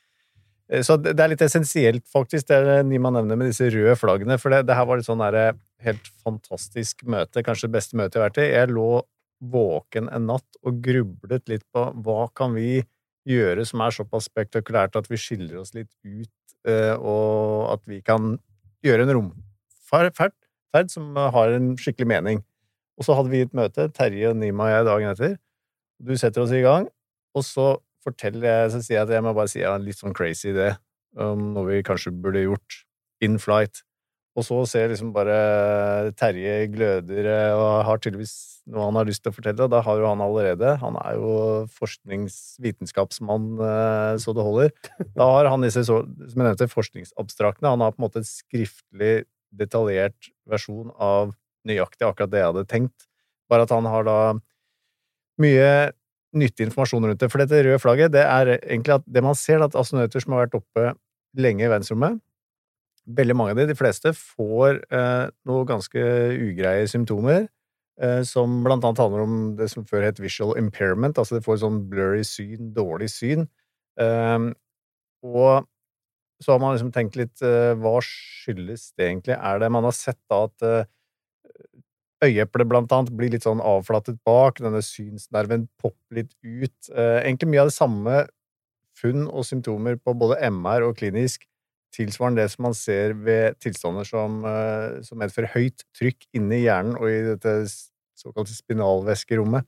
så 0.82 0.96
det 0.98 1.14
er 1.22 1.30
litt 1.30 1.44
essensielt, 1.46 2.08
faktisk, 2.10 2.48
det 2.50 2.58
er 2.58 2.86
Nima 2.88 3.12
nevner 3.14 3.38
med 3.38 3.52
disse 3.52 3.68
røde 3.70 3.94
flaggene. 4.02 4.40
For 4.42 4.50
det, 4.50 4.64
det 4.66 4.74
her 4.74 4.88
var 4.90 4.98
et 4.98 5.06
sånn 5.06 5.22
helt 5.22 6.08
fantastisk 6.26 7.04
møte, 7.06 7.44
kanskje 7.46 7.70
det 7.70 7.76
beste 7.76 8.00
møtet 8.00 8.18
jeg 8.18 8.24
har 8.24 8.32
vært 8.32 8.42
i. 8.42 8.48
Jeg 8.50 8.72
lå 8.74 8.90
våken 9.54 10.10
en 10.10 10.26
natt 10.32 10.60
og 10.66 10.80
grublet 10.82 11.46
litt 11.52 11.66
på 11.76 11.86
hva 12.02 12.26
kan 12.34 12.56
vi 12.58 12.80
gjøre 13.30 13.66
som 13.66 13.84
er 13.86 13.94
såpass 13.94 14.30
spektakulært 14.30 14.98
at 14.98 15.10
vi 15.10 15.20
skiller 15.22 15.60
oss 15.62 15.74
litt 15.78 15.92
ut, 16.02 16.56
eh, 16.70 16.94
og 16.96 17.76
at 17.76 17.86
vi 17.90 18.02
kan 18.06 18.36
gjøre 18.86 19.06
en 19.06 19.16
romferd 19.20 20.34
ferd 20.74 20.92
som 20.94 21.16
har 21.16 21.56
en 21.56 21.74
skikkelig 21.80 22.10
mening. 22.16 22.44
Og 22.96 23.08
så 23.08 23.18
hadde 23.18 23.32
vi 23.34 23.44
et 23.44 23.56
møte, 23.56 23.90
Terje 23.96 24.32
og 24.32 24.40
Nima 24.40 24.70
og 24.70 24.74
jeg, 24.74 24.88
dagen 24.90 25.12
etter. 25.12 25.36
Du 26.00 26.16
setter 26.20 26.44
oss 26.44 26.54
i 26.56 26.64
gang, 26.64 26.88
og 27.36 27.44
så 27.48 27.76
forteller 28.06 28.48
jeg, 28.48 28.72
så 28.74 28.82
sier 28.84 29.00
jeg 29.00 29.08
at 29.08 29.16
jeg 29.18 29.26
må 29.26 29.34
bare 29.36 29.52
si 29.52 29.62
jeg 29.62 29.70
har 29.70 29.80
en 29.80 29.88
litt 29.88 30.00
sånn 30.00 30.16
crazy 30.16 30.52
idé 30.54 30.74
om 31.22 31.52
noe 31.56 31.68
vi 31.70 31.84
kanskje 31.86 32.14
burde 32.14 32.44
gjort 32.44 32.82
in 33.24 33.40
flight. 33.42 33.82
Og 34.36 34.44
så 34.44 34.58
ser 34.68 34.84
jeg 34.84 34.96
liksom 34.96 35.14
bare 35.16 36.12
Terje 36.20 36.66
gløder 36.74 37.28
eh, 37.32 37.54
og 37.56 37.86
har 37.88 38.02
tydeligvis 38.04 38.34
noe 38.68 38.90
han 38.90 38.98
har 39.00 39.08
lyst 39.08 39.24
til 39.24 39.32
å 39.32 39.36
fortelle, 39.36 39.64
og 39.64 39.72
da 39.72 39.80
har 39.86 40.00
jo 40.02 40.10
han 40.10 40.24
allerede 40.26 40.74
Han 40.82 40.98
er 41.00 41.20
jo 41.20 41.30
forskningsvitenskapsmann 41.78 43.46
eh, 43.64 44.16
så 44.20 44.36
det 44.36 44.46
holder. 44.48 44.74
Da 45.16 45.30
har 45.38 45.52
han 45.54 45.64
disse, 45.64 45.86
seg, 45.88 46.12
som 46.20 46.44
jeg 46.44 46.50
nevnte, 46.50 46.68
forskningsabstraktene. 46.72 47.72
Han 47.78 47.86
har 47.86 47.96
på 47.96 48.02
en 48.02 48.08
måte 48.10 48.26
et 48.26 48.32
skriftlig, 48.32 49.14
detaljert 49.54 50.32
versjon 50.50 50.92
av 51.02 51.34
nøyaktig 51.66 52.08
akkurat 52.08 52.32
det 52.32 52.42
jeg 52.42 52.52
hadde 52.52 52.68
tenkt. 52.70 53.08
Bare 53.50 53.66
at 53.66 53.74
han 53.74 53.88
har 53.90 54.06
da 54.08 54.20
mye 55.42 55.70
nyttig 56.36 56.68
informasjon 56.68 57.08
rundt 57.08 57.24
det. 57.24 57.32
For 57.32 57.42
dette 57.42 57.64
røde 57.66 57.82
flagget, 57.82 58.14
det 58.16 58.24
er 58.26 58.56
egentlig 58.58 58.98
at 58.98 59.06
det 59.08 59.24
man 59.24 59.38
ser, 59.40 59.64
at 59.64 59.76
astronauter 59.78 60.24
som 60.24 60.36
har 60.36 60.46
vært 60.46 60.58
oppe 60.60 60.94
lenge 61.40 61.66
i 61.66 61.70
verdensrommet, 61.72 62.20
veldig 63.06 63.36
mange 63.38 63.54
av 63.54 63.60
de, 63.62 63.68
de 63.70 63.78
fleste, 63.78 64.12
får 64.36 64.82
eh, 64.90 65.28
noe 65.48 65.68
ganske 65.70 66.06
ugreie 66.42 66.88
symptomer, 66.90 67.46
eh, 68.02 68.22
som 68.28 68.62
blant 68.66 68.86
annet 68.88 69.04
handler 69.04 69.26
om 69.26 69.38
det 69.60 69.70
som 69.72 69.86
før 69.88 70.08
het 70.08 70.22
visual 70.24 70.56
impairment, 70.60 71.20
altså 71.22 71.38
de 71.38 71.46
får 71.46 71.62
sånn 71.64 71.84
blurry 71.92 72.24
syn, 72.28 72.72
dårlig 72.76 73.12
syn. 73.14 73.46
Eh, 74.02 74.50
og 75.26 75.70
så 76.44 76.52
har 76.52 76.60
man 76.60 76.76
liksom 76.76 76.92
tenkt 76.96 77.18
litt 77.20 77.42
eh, 77.46 77.74
hva 77.80 77.96
skyldes 78.04 78.92
det 78.98 79.08
egentlig? 79.08 79.38
Er 79.38 79.62
det 79.62 79.72
man 79.72 79.88
har 79.88 79.96
sett 79.96 80.20
da 80.32 80.44
at 80.50 80.66
eh, 80.68 80.88
øyeeplet 82.26 82.70
blant 82.70 82.94
annet 82.96 83.14
blir 83.16 83.32
litt 83.32 83.46
sånn 83.48 83.64
avflattet 83.64 84.20
bak, 84.28 84.60
denne 84.64 84.82
synsnerven 84.84 85.68
popper 85.82 86.22
litt 86.22 86.34
ut. 86.44 86.78
Eh, 86.92 87.20
egentlig 87.24 87.52
mye 87.54 87.66
av 87.66 87.72
det 87.72 87.78
samme 87.78 88.24
funn 88.96 89.28
og 89.28 89.48
symptomer 89.48 90.00
på 90.00 90.16
både 90.18 90.40
MR 90.52 90.88
og 90.90 90.98
klinisk, 91.00 91.48
tilsvarende 91.96 92.44
det 92.44 92.52
som 92.52 92.68
man 92.68 92.76
ser 92.76 93.14
ved 93.24 93.56
tilstander 93.64 94.08
som, 94.08 94.42
som 95.08 95.20
medfører 95.20 95.54
høyt 95.54 95.86
trykk 95.96 96.26
inni 96.36 96.66
hjernen 96.66 96.98
og 97.00 97.08
i 97.08 97.22
dette 97.24 97.54
såkalte 98.20 98.52
spinalvæskerommet. 98.52 99.68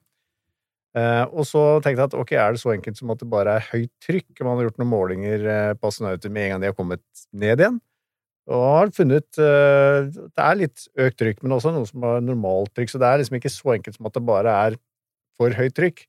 Eh, 0.98 1.24
og 1.30 1.46
så 1.46 1.62
tenkte 1.84 2.02
jeg 2.02 2.10
at 2.10 2.16
ok, 2.18 2.32
er 2.40 2.56
det 2.56 2.62
så 2.62 2.72
enkelt 2.74 2.98
som 2.98 3.12
at 3.14 3.22
det 3.22 3.30
bare 3.30 3.58
er 3.58 3.68
høyt 3.72 3.92
trykk? 4.04 4.32
Man 4.42 4.56
har 4.58 4.68
gjort 4.68 4.80
noen 4.82 4.94
målinger 4.94 5.46
eh, 5.54 5.74
på 5.78 5.92
astronauter 5.92 6.34
med 6.34 6.48
en 6.48 6.54
gang 6.56 6.64
de 6.64 6.72
har 6.72 6.78
kommet 6.78 7.04
ned 7.36 7.62
igjen. 7.62 7.80
Og 8.48 8.64
har 8.64 8.92
funnet 8.96 9.40
eh, 9.44 10.08
Det 10.08 10.44
er 10.44 10.60
litt 10.62 10.86
økt 11.04 11.18
trykk, 11.20 11.42
men 11.44 11.58
også 11.58 11.74
noe 11.76 11.90
som 11.90 12.06
har 12.08 12.22
normalt 12.24 12.72
trykk. 12.78 12.94
Så 12.94 13.02
det 13.04 13.10
er 13.10 13.22
liksom 13.22 13.40
ikke 13.40 13.54
så 13.54 13.76
enkelt 13.76 14.00
som 14.00 14.10
at 14.10 14.16
det 14.16 14.24
bare 14.30 14.54
er 14.68 14.78
for 15.38 15.58
høyt 15.60 15.76
trykk. 15.78 16.06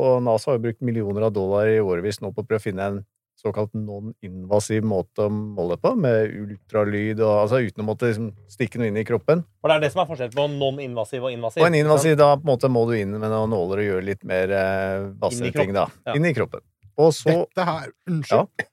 Og 0.00 0.20
NASA 0.22 0.52
har 0.52 0.60
jo 0.60 0.66
brukt 0.68 0.84
millioner 0.86 1.26
av 1.26 1.34
dollar 1.34 1.70
i 1.70 1.80
årevis 1.82 2.20
nå 2.22 2.30
på 2.34 2.44
å 2.44 2.46
prøve 2.46 2.62
å 2.62 2.68
finne 2.68 2.86
en 2.86 3.00
såkalt 3.40 3.72
non-invasiv 3.76 4.84
måte 4.86 5.26
å 5.26 5.32
måle 5.32 5.78
på, 5.80 5.94
med 5.98 6.34
ultralyd 6.42 7.22
og 7.24 7.34
altså 7.44 7.60
uten 7.64 7.84
å 7.84 7.86
måtte 7.88 8.10
liksom, 8.10 8.30
stikke 8.50 8.80
noe 8.80 8.90
inn 8.90 9.00
i 9.00 9.06
kroppen. 9.08 9.44
For 9.60 9.72
det 9.72 9.78
er 9.78 9.86
det 9.86 9.92
som 9.94 10.02
er 10.04 10.10
forskjellen 10.10 10.36
på 10.36 10.46
non-invasiv 10.54 11.24
og 11.26 11.34
invasiv. 11.34 11.64
Og 11.64 11.70
en 11.70 11.78
invasiv, 11.80 12.16
da 12.20 12.32
på 12.36 12.44
en 12.44 12.52
måte 12.52 12.72
må 12.72 12.84
du 12.90 12.96
inn 12.98 13.16
med 13.16 13.28
noen 13.28 13.54
nåler 13.54 13.84
og 13.84 13.88
gjøre 13.90 14.08
litt 14.10 14.26
mer 14.28 14.56
eh, 14.56 15.06
vassere 15.22 15.54
ting, 15.56 15.74
da. 15.76 15.86
kroppen. 15.88 16.10
Ja. 16.10 16.18
Inn 16.18 16.28
i 16.28 16.34
kroppen. 16.36 16.66
Og 17.00 17.14
så 17.16 17.32
Dette 17.32 17.68
her 17.70 17.88
Unnskyld. 18.10 18.66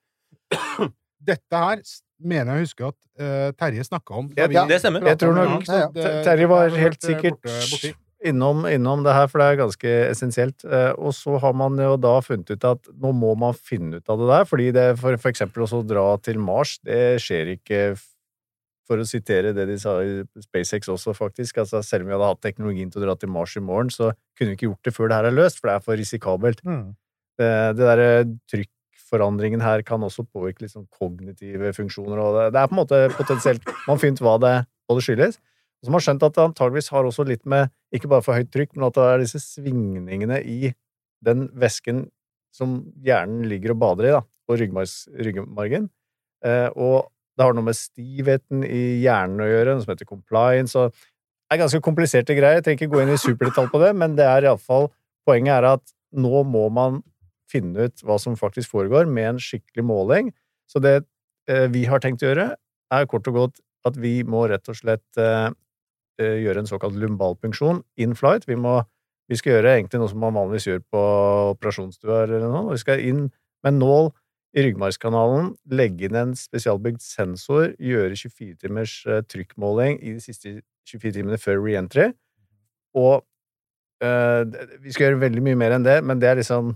Dette 1.28 1.62
her 1.64 1.82
mener 2.24 2.54
jeg 2.56 2.58
å 2.58 2.66
huske 2.66 2.90
at 2.90 2.98
uh, 3.22 3.50
Terje 3.60 3.86
snakka 3.88 4.20
om. 4.22 4.30
Ja, 4.38 4.48
det 4.50 4.82
stemmer. 4.82 5.06
Jeg 5.12 5.20
tror 5.22 5.38
nok 5.38 5.66
Terje 5.68 6.50
var 6.50 6.74
helt 6.74 7.00
eh, 7.02 7.08
sikkert 7.14 7.40
borte- 7.44 7.72
borti. 7.72 7.94
Innom, 8.26 8.66
innom 8.70 9.04
det 9.06 9.14
her, 9.14 9.28
for 9.30 9.42
det 9.42 9.48
er 9.52 9.60
ganske 9.62 9.94
essensielt. 10.10 10.66
Eh, 10.66 10.92
Og 10.98 11.14
så 11.14 11.38
har 11.42 11.54
man 11.54 11.78
jo 11.78 11.96
da 12.02 12.16
funnet 12.26 12.50
ut 12.50 12.64
at 12.66 12.90
nå 12.98 13.12
må 13.14 13.36
man 13.38 13.54
finne 13.54 14.00
ut 14.00 14.10
av 14.10 14.20
det 14.20 14.30
der, 14.32 14.46
fordi 14.50 14.72
det 14.74 14.86
for, 15.02 15.18
for 15.22 15.30
eksempel 15.30 15.66
å 15.68 15.82
dra 15.86 16.06
til 16.24 16.40
Mars, 16.40 16.80
det 16.86 17.20
skjer 17.24 17.58
ikke 17.58 17.98
For 18.88 19.02
å 19.04 19.04
sitere 19.04 19.52
det 19.52 19.66
de 19.68 19.74
sa 19.76 19.98
i 20.00 20.22
SpaceX 20.40 20.88
også, 20.88 21.12
faktisk. 21.12 21.58
Altså, 21.60 21.82
selv 21.84 22.06
om 22.06 22.08
vi 22.08 22.14
hadde 22.16 22.30
hatt 22.30 22.40
teknologien 22.40 22.88
til 22.88 23.02
å 23.02 23.04
dra 23.04 23.16
til 23.20 23.28
Mars 23.28 23.58
i 23.60 23.60
morgen, 23.60 23.90
så 23.92 24.14
kunne 24.40 24.54
vi 24.54 24.56
ikke 24.56 24.70
gjort 24.70 24.88
det 24.88 24.94
før 24.96 25.10
det 25.12 25.18
her 25.18 25.28
er 25.28 25.36
løst, 25.36 25.60
for 25.60 25.68
det 25.68 25.74
er 25.76 25.84
for 25.84 26.00
risikabelt. 26.00 26.62
Mm. 26.64 26.86
Det, 27.36 27.50
det 27.76 27.84
derre 27.84 28.08
trykkforandringen 28.48 29.60
her 29.60 29.84
kan 29.84 30.08
også 30.08 30.24
påvirke 30.32 30.70
sånn 30.72 30.88
kognitive 30.88 31.74
funksjoner, 31.76 32.22
og 32.24 32.40
det, 32.40 32.46
det 32.56 32.62
er 32.64 32.72
på 32.72 32.78
en 32.78 32.80
måte 32.80 33.02
potensielt 33.18 33.68
Man 33.90 34.00
finner 34.00 34.16
ut 34.16 34.24
hva 34.24 34.38
det, 34.46 34.54
hva 34.88 34.96
det 34.96 35.04
skyldes. 35.04 35.40
Så 35.86 35.94
har 35.94 36.04
skjønt 36.04 36.26
at 36.26 36.36
det 36.36 36.44
antageligvis 36.44 36.90
har 36.94 37.06
også 37.06 37.26
litt 37.28 37.44
med 37.50 37.70
ikke 37.94 38.10
bare 38.12 38.26
for 38.26 38.38
høyt 38.38 38.50
trykk, 38.54 38.74
men 38.76 38.88
at 38.88 38.98
det 38.98 39.06
er 39.08 39.22
disse 39.22 39.42
svingningene 39.44 40.40
i 40.42 40.72
den 41.26 41.48
væsken 41.58 42.08
som 42.56 42.80
hjernen 43.06 43.46
ligger 43.50 43.76
og 43.76 43.82
bader 43.84 44.08
i, 44.08 44.16
da, 44.16 44.24
på 44.48 44.58
ryggmargen. 44.58 45.88
Eh, 46.46 46.70
og 46.74 47.12
det 47.38 47.46
har 47.46 47.54
noe 47.54 47.68
med 47.68 47.78
stivheten 47.78 48.64
i 48.66 49.04
hjernen 49.04 49.44
å 49.46 49.50
gjøre, 49.50 49.76
noe 49.76 49.86
som 49.86 49.94
heter 49.94 50.10
compliance. 50.10 50.74
og 50.78 50.94
det 51.48 51.56
er 51.56 51.62
ganske 51.62 51.84
kompliserte 51.86 52.36
greier. 52.36 52.60
Jeg 52.60 52.66
trenger 52.66 52.82
ikke 52.82 52.96
gå 52.96 53.04
inn 53.04 53.14
i 53.14 53.22
superdetalj 53.22 53.70
på 53.72 53.80
det, 53.84 53.94
men 53.96 54.18
det 54.18 54.26
er 54.28 54.50
iallfall 54.50 54.90
Poenget 55.28 55.58
er 55.58 55.66
at 55.74 55.84
nå 56.16 56.40
må 56.48 56.70
man 56.72 57.02
finne 57.52 57.90
ut 57.90 58.04
hva 58.08 58.16
som 58.16 58.38
faktisk 58.40 58.72
foregår, 58.72 59.10
med 59.12 59.34
en 59.34 59.42
skikkelig 59.44 59.84
måling. 59.84 60.30
Så 60.72 60.80
det 60.80 61.02
eh, 61.52 61.66
vi 61.72 61.82
har 61.84 62.00
tenkt 62.00 62.24
å 62.24 62.30
gjøre, 62.30 62.46
er 62.96 63.10
kort 63.12 63.28
og 63.28 63.36
godt 63.36 63.60
at 63.88 64.00
vi 64.00 64.22
må 64.24 64.46
rett 64.48 64.72
og 64.72 64.78
slett 64.80 65.20
eh, 65.20 65.50
gjøre 66.18 66.64
en 66.64 66.70
såkalt 66.70 66.98
lumbalpunksjon 66.98 67.84
in 68.02 68.16
flight. 68.18 68.48
Vi, 68.50 68.58
må, 68.60 68.80
vi 69.30 69.38
skal 69.40 69.58
gjøre 69.58 69.76
egentlig 69.76 70.02
noe 70.02 70.12
som 70.12 70.24
man 70.24 70.36
vanligvis 70.38 70.70
gjør 70.70 70.82
på 70.94 71.04
operasjonsstua 71.54 72.24
eller 72.26 72.48
noe. 72.48 72.72
Vi 72.74 72.82
skal 72.82 73.04
inn 73.06 73.28
med 73.66 73.78
nål 73.78 74.10
i 74.58 74.64
ryggmargskanalen, 74.66 75.52
legge 75.78 76.08
inn 76.08 76.18
en 76.18 76.34
spesialbygd 76.38 77.04
sensor, 77.04 77.74
gjøre 77.78 78.16
24 78.18 78.56
timers 78.64 78.94
eh, 79.06 79.22
trykkmåling 79.30 80.00
i 80.02 80.16
de 80.16 80.24
siste 80.24 80.60
24 80.88 81.18
timene 81.20 81.40
før 81.42 81.60
reentry. 81.62 82.10
Og 82.98 83.22
øh, 84.04 84.44
vi 84.82 84.94
skal 84.96 85.10
gjøre 85.10 85.24
veldig 85.28 85.44
mye 85.46 85.60
mer 85.60 85.76
enn 85.78 85.86
det, 85.86 86.00
men 86.06 86.22
det 86.22 86.32
er 86.32 86.42
liksom 86.42 86.76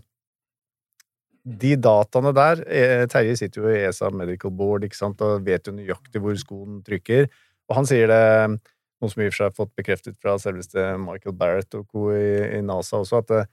De 1.42 1.72
dataene 1.74 2.30
der 2.38 2.60
eh, 2.70 3.08
Terje 3.10 3.40
sitter 3.40 3.64
jo 3.64 3.72
i 3.72 3.80
ESA 3.88 4.12
Medical 4.14 4.52
Board 4.54 4.84
ikke 4.86 5.00
sant, 5.00 5.22
og 5.26 5.42
vet 5.48 5.66
jo 5.66 5.74
nøyaktig 5.74 6.22
hvor 6.22 6.36
skoen 6.38 6.84
trykker. 6.86 7.32
Og 7.66 7.80
han 7.80 7.88
sier 7.90 8.12
det, 8.12 8.60
noe 9.02 9.10
som 9.12 9.22
i 9.24 9.28
og 9.28 9.34
for 9.34 9.38
seg 9.42 9.50
har 9.50 9.58
fått 9.58 9.76
bekreftet 9.76 10.18
fra 10.22 10.38
selveste 10.42 10.86
Michael 11.02 11.36
Barrett 11.38 11.74
og 11.80 11.88
co. 11.92 12.10
i, 12.16 12.58
i 12.58 12.62
NASA 12.62 13.00
også, 13.02 13.22
at 13.24 13.28
det, 13.34 13.44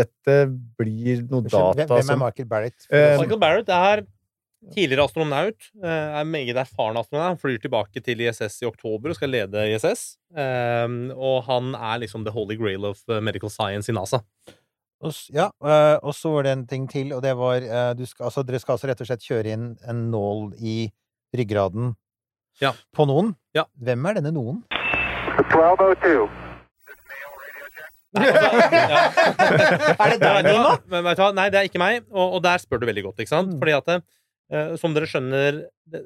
dette 0.00 0.36
blir 0.78 1.22
noe 1.28 1.42
data 1.44 1.72
hvem- 1.74 1.88
Hvem 1.94 2.10
er 2.16 2.20
Michael 2.24 2.48
Barrett? 2.48 2.86
Eh, 2.90 3.18
Michael 3.20 3.40
Barrett 3.42 3.68
er 3.68 4.04
tidligere 4.72 5.04
astronaut, 5.04 5.66
eh, 5.82 6.18
er 6.20 6.24
meget 6.24 6.56
erfaren 6.56 6.96
astronaut, 6.96 7.34
Han 7.34 7.36
flyr 7.42 7.58
tilbake 7.60 8.00
til 8.02 8.20
ISS 8.24 8.62
i 8.62 8.66
oktober 8.66 9.10
og 9.12 9.16
skal 9.18 9.28
lede 9.28 9.66
ISS. 9.74 10.16
Eh, 10.34 10.88
Og 11.12 11.42
han 11.44 11.74
er 11.74 11.98
liksom 12.00 12.24
the 12.24 12.32
holy 12.32 12.56
grail 12.56 12.84
of 12.86 13.02
eh, 13.10 13.20
medical 13.20 13.50
science 13.50 13.90
i 13.90 13.92
NASA. 13.92 14.22
Ja, 15.28 15.50
eh, 15.60 15.98
og 16.02 16.14
så 16.16 16.30
var 16.32 16.42
det 16.46 16.52
en 16.54 16.66
ting 16.66 16.86
til, 16.88 17.12
og 17.12 17.20
det 17.20 17.34
var 17.36 17.56
eh, 17.60 17.92
du 17.94 18.06
skal, 18.06 18.30
altså, 18.30 18.42
Dere 18.46 18.58
skal 18.62 18.78
altså 18.78 18.88
rett 18.88 19.00
og 19.02 19.06
slett 19.10 19.20
kjøre 19.26 19.52
inn 19.52 19.66
en 19.86 20.10
nål 20.10 20.54
i 20.64 20.90
ryggraden 21.36 21.94
Ja. 22.62 22.72
på 22.96 23.04
noen. 23.06 23.34
Ja. 23.54 23.64
Hvem 23.76 24.06
er 24.08 24.14
denne 24.14 24.32
noen? 24.32 24.62
1202. 25.42 26.26
Nei, 28.14 28.28
altså, 28.30 28.50
ja. 28.94 29.00
Er 29.98 30.12
det 30.12 30.18
deg? 30.22 30.46
Nima? 30.46 30.74
Men 30.90 31.06
vet 31.08 31.18
du 31.18 31.24
hva? 31.24 31.30
Nei, 31.34 31.48
det 31.50 31.60
er 31.60 31.70
ikke 31.70 31.82
meg, 31.82 32.04
og, 32.12 32.36
og 32.38 32.44
der 32.44 32.62
spør 32.62 32.82
du 32.82 32.86
veldig 32.88 33.08
godt, 33.08 33.24
ikke 33.24 33.32
sant? 33.32 33.50
Mm. 33.54 33.58
Fordi 33.62 33.74
at, 33.78 33.90
uh, 34.54 34.74
som 34.80 34.94
dere 34.94 35.08
skjønner, 35.10 35.64
det, 35.90 36.02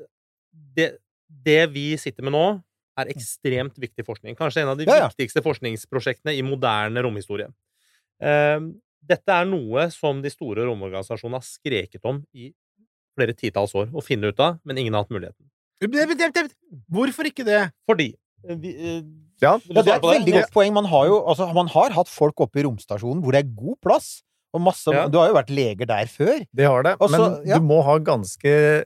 det, 0.79 0.89
det 1.49 1.61
vi 1.75 1.91
sitter 2.01 2.25
med 2.25 2.37
nå, 2.37 2.47
er 2.99 3.13
ekstremt 3.13 3.77
viktig 3.79 4.03
forskning. 4.07 4.35
Kanskje 4.39 4.65
en 4.65 4.73
av 4.73 4.79
de 4.79 4.87
Ja, 4.89 5.05
ja. 5.05 5.11
viktigste 5.13 5.43
forskningsprosjektene 5.45 6.35
i 6.35 6.43
moderne 6.47 7.05
romhistorie. 7.05 7.51
Uh, 8.19 8.73
dette 9.09 9.35
er 9.35 9.47
noe 9.49 9.87
som 9.95 10.25
de 10.25 10.33
store 10.33 10.65
romorganisasjonene 10.67 11.39
har 11.39 11.47
skreket 11.47 12.09
om 12.09 12.23
i 12.35 12.51
flere 13.19 13.35
titalls 13.37 13.75
år 13.79 13.93
å 13.93 14.03
finne 14.05 14.33
ut 14.33 14.43
av, 14.43 14.59
men 14.67 14.81
ingen 14.81 14.97
har 14.97 15.05
hatt 15.05 15.15
muligheten. 15.15 15.45
Hvorfor 16.91 17.29
ikke 17.31 17.47
det? 17.47 17.69
Fordi 17.87 18.11
vi, 18.45 18.75
eh, 18.75 19.03
Ja, 19.41 19.57
Ja, 19.71 19.83
det 19.83 19.87
er 19.87 19.99
et 19.99 20.03
veldig 20.03 20.35
godt 20.35 20.53
poeng. 20.55 20.73
Man 20.75 20.89
har 20.91 21.07
jo 21.07 21.21
altså, 21.23 21.53
man 21.55 21.69
har 21.71 21.95
hatt 21.95 22.09
folk 22.11 22.41
oppe 22.41 22.59
i 22.59 22.67
romstasjonen 22.67 23.23
hvor 23.23 23.33
det 23.35 23.45
er 23.45 23.53
god 23.55 23.79
plass. 23.83 24.23
Og 24.55 24.63
masse, 24.65 24.89
Ja. 24.91 25.07
Du 25.09 25.19
har 25.19 25.29
jo 25.29 25.35
vært 25.37 25.51
leger 25.53 25.87
der 25.87 26.07
før. 26.07 26.47
Det 26.57 26.67
har 26.67 26.83
det, 26.83 26.97
Også, 26.99 27.19
men 27.19 27.47
ja. 27.47 27.59
du 27.59 27.67
må 27.69 27.83
ha 27.85 27.99
ganske 27.99 28.85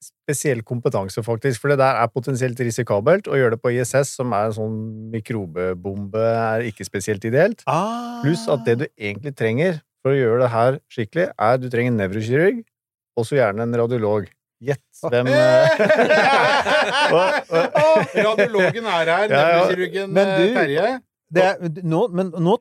spesiell 0.00 0.62
kompetanse, 0.64 1.20
faktisk, 1.22 1.60
for 1.60 1.72
det 1.72 1.78
der 1.82 1.98
er 2.00 2.08
potensielt 2.08 2.58
risikabelt. 2.62 3.28
Å 3.28 3.36
gjøre 3.36 3.56
det 3.56 3.60
på 3.60 3.72
ISS, 3.74 4.14
som 4.16 4.32
er 4.32 4.48
en 4.48 4.56
sånn 4.56 4.78
mikrobebombe, 5.12 6.22
er 6.22 6.64
ikke 6.70 6.86
spesielt 6.88 7.24
ideelt. 7.28 7.64
Ah. 7.66 8.22
Pluss 8.22 8.46
at 8.48 8.64
det 8.64 8.78
du 8.80 8.86
egentlig 8.96 9.34
trenger 9.36 9.82
for 10.00 10.14
å 10.14 10.16
gjøre 10.16 10.44
det 10.46 10.50
her 10.54 10.78
skikkelig, 10.88 11.26
er 11.36 11.60
du 11.60 11.68
trenger 11.68 11.92
en 11.92 12.00
nevrokirurg, 12.00 12.62
og 13.18 13.26
så 13.28 13.36
gjerne 13.36 13.66
en 13.66 13.76
radiolog. 13.76 14.30
Gjett 14.60 15.00
hvem 15.08 15.26
eh, 15.32 15.78
og- 17.16 17.54
og- 17.54 18.16
Radiologen 18.26 18.84
er 18.86 19.06
her, 19.08 19.28
Ja, 19.32 19.64
ja. 19.64 20.06
Men 20.06 20.26
du- 20.36 20.44
eh, 20.44 20.54
Terje. 20.58 21.00
det, 21.32 21.42
er- 21.44 21.82
nå, 21.82 22.08
Men 22.12 22.30
nå 22.32 22.58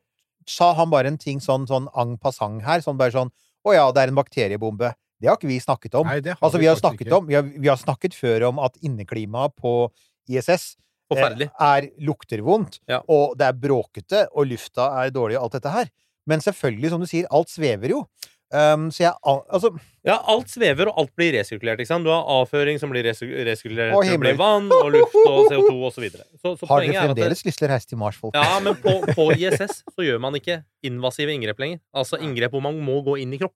sa 0.48 0.74
han 0.74 0.90
bare 0.90 1.08
en 1.08 1.18
ting 1.18 1.40
sånn, 1.40 1.68
sånn 1.68 1.88
en 1.96 2.18
passant 2.18 2.62
her. 2.64 2.80
Sånn 2.82 2.98
bare 2.98 3.12
sånn 3.12 3.30
Å 3.68 3.74
ja, 3.76 3.92
det 3.92 4.02
er 4.06 4.08
en 4.08 4.16
bakteriebombe. 4.16 4.94
Det 5.20 5.28
har 5.28 5.36
ikke 5.36 5.50
vi 5.50 5.60
snakket 5.60 5.94
om. 6.00 6.08
Nei, 6.08 6.22
har 6.24 6.38
Altså, 6.42 6.58
vi 6.60 6.66
har 6.66 6.76
snakket 6.80 7.12
om 7.12 7.26
vi 7.28 7.36
har, 7.36 7.44
vi 7.44 7.68
har 7.68 7.76
snakket 7.76 8.14
før 8.16 8.48
om 8.48 8.60
at 8.60 8.78
inneklimaet 8.82 9.52
på 9.60 9.92
ISS 10.30 10.78
eh, 10.78 11.16
Forferdelig. 11.16 11.50
er 11.60 11.90
lukter 12.00 12.40
vondt, 12.42 12.80
Ja. 12.88 13.02
og 13.10 13.36
det 13.38 13.48
er 13.48 13.54
bråkete, 13.54 14.28
og 14.34 14.48
lufta 14.48 15.04
er 15.04 15.10
dårlig, 15.12 15.36
og 15.38 15.44
alt 15.44 15.58
dette 15.60 15.70
her. 15.74 15.90
Men 16.26 16.40
selvfølgelig, 16.40 16.90
som 16.90 17.02
du 17.02 17.06
sier, 17.08 17.28
alt 17.32 17.50
svever 17.50 17.90
jo. 17.90 18.08
Um, 18.50 18.88
så 18.90 19.04
jeg 19.04 19.14
Altså, 19.22 19.70
Ja, 20.08 20.16
alt 20.32 20.50
svever, 20.50 20.90
og 20.90 20.98
alt 20.98 21.12
blir 21.20 21.36
resirkulert. 21.38 21.78
ikke 21.84 21.92
sant? 21.92 22.08
Du 22.08 22.10
har 22.10 22.26
avføring 22.26 22.80
som 22.82 22.90
blir 22.90 23.06
resirkulert 23.06 23.94
og 23.94 24.02
til 24.02 24.16
å 24.16 24.22
bli 24.22 24.32
himmel. 24.32 24.40
vann, 24.40 24.72
og 24.74 24.90
luft 24.96 25.18
og 25.22 25.46
CO2 25.52 25.76
og 25.76 25.94
så. 25.94 26.02
Så, 26.10 26.56
så 26.58 26.70
har 26.72 26.82
dere 26.82 26.96
er 26.96 27.10
fremdeles 27.12 27.46
lyst 27.46 27.62
til 27.62 27.68
å 27.68 27.72
reise 27.76 27.92
til 27.92 28.02
Mars, 28.02 28.18
folk? 28.18 28.34
Ja, 28.34 28.58
men 28.64 28.78
på, 28.82 28.96
på 29.14 29.28
ISS 29.38 29.84
så 29.86 30.06
gjør 30.06 30.22
man 30.24 30.38
ikke 30.40 30.64
invasive 30.88 31.36
inngrep 31.36 31.62
lenger. 31.62 31.84
Altså 31.94 32.18
inngrep 32.18 32.56
hvor 32.56 32.64
man 32.66 32.80
må 32.82 33.02
gå 33.06 33.20
inn 33.22 33.36
i 33.38 33.42
kropp. 33.42 33.54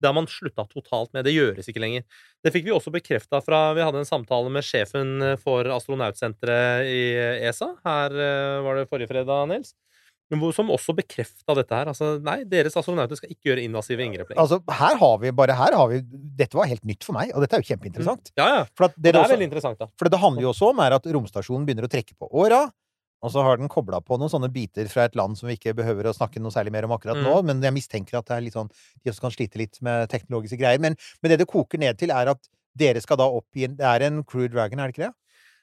Det 0.00 0.08
har 0.08 0.16
man 0.16 0.30
slutta 0.32 0.64
totalt 0.64 1.12
med. 1.12 1.26
Det 1.28 1.34
gjøres 1.34 1.68
ikke 1.68 1.82
lenger. 1.82 2.06
Det 2.40 2.54
fikk 2.54 2.64
vi 2.64 2.72
også 2.72 2.88
bekrefta 2.94 3.42
fra 3.44 3.74
Vi 3.76 3.84
hadde 3.84 4.00
en 4.00 4.08
samtale 4.08 4.48
med 4.48 4.64
sjefen 4.64 5.18
for 5.42 5.68
astronautsenteret 5.68 6.88
i 6.88 7.02
ESA. 7.50 7.74
Her 7.84 8.16
eh, 8.16 8.62
var 8.64 8.80
det 8.80 8.88
forrige 8.88 9.10
fredag, 9.12 9.50
Nils. 9.52 9.74
Men 10.30 10.38
hvor- 10.40 10.54
Som 10.54 10.68
også 10.70 10.94
bekrefta 10.94 11.54
dette 11.58 11.74
her. 11.74 11.86
Altså, 11.90 12.22
nei, 12.22 12.44
deres 12.44 12.76
astronauter 12.78 13.16
skal 13.18 13.30
ikke 13.30 13.50
gjøre 13.50 13.64
invasive 13.66 13.98
inngrep 14.04 14.28
lenger. 14.30 14.42
Altså, 14.44 14.60
her 14.70 14.96
har 14.96 15.18
vi 15.18 15.30
bare 15.32 15.56
her 15.58 15.74
har 15.74 15.88
vi 15.88 16.00
Dette 16.40 16.54
var 16.54 16.66
helt 16.70 16.84
nytt 16.84 17.02
for 17.04 17.12
meg, 17.14 17.32
og 17.34 17.40
dette 17.42 17.54
er 17.58 17.62
jo 17.64 17.74
kjempeinteressant. 17.74 18.30
Ja, 18.38 18.46
ja. 18.60 18.64
For, 18.76 18.88
Det 18.88 19.02
det, 19.10 19.14
er 19.16 19.22
også, 19.24 19.34
veldig 19.36 19.48
interessant, 19.50 19.78
da. 19.78 19.86
for 19.98 20.04
det 20.06 20.12
det 20.12 20.20
handler 20.20 20.42
jo 20.42 20.52
også 20.52 20.70
om 20.70 20.78
er 20.80 20.92
at 20.92 21.02
romstasjonen 21.04 21.66
begynner 21.66 21.84
å 21.88 21.90
trekke 21.90 22.14
på 22.18 22.30
åra. 22.32 22.70
Og 23.22 23.30
så 23.34 23.42
har 23.44 23.58
den 23.58 23.68
kobla 23.68 24.00
på 24.00 24.16
noen 24.18 24.30
sånne 24.32 24.48
biter 24.50 24.88
fra 24.88 25.04
et 25.04 25.14
land 25.14 25.36
som 25.36 25.46
vi 25.50 25.56
ikke 25.58 25.74
behøver 25.76 26.04
å 26.08 26.14
snakke 26.16 26.40
noe 26.40 26.50
særlig 26.54 26.72
mer 26.72 26.84
om 26.86 26.94
akkurat 26.96 27.18
Mm. 27.20 27.24
nå, 27.26 27.44
men 27.44 27.60
jeg 27.60 27.74
mistenker 27.74 28.16
at 28.16 28.24
det 28.24 28.36
er 28.38 28.40
litt 28.40 28.54
sånn, 28.54 28.70
de 29.04 29.10
også 29.10 29.20
kan 29.20 29.30
slite 29.30 29.56
litt 29.58 29.76
med 29.82 30.08
teknologiske 30.08 30.56
greier. 30.58 30.80
Men, 30.80 30.96
men 31.22 31.28
det 31.28 31.38
det 31.40 31.46
koker 31.48 31.78
ned 31.78 31.98
til, 31.98 32.10
er 32.10 32.28
at 32.30 32.38
dere 32.74 33.00
skal 33.02 33.18
da 33.18 33.24
opp 33.28 33.44
i 33.56 33.64
en 33.64 33.76
Det 33.76 33.84
er 33.84 34.06
en 34.06 34.22
Crew 34.24 34.48
Dragon, 34.48 34.78
er 34.80 34.86
det 34.88 34.94
ikke 34.96 35.08
det? 35.10 35.14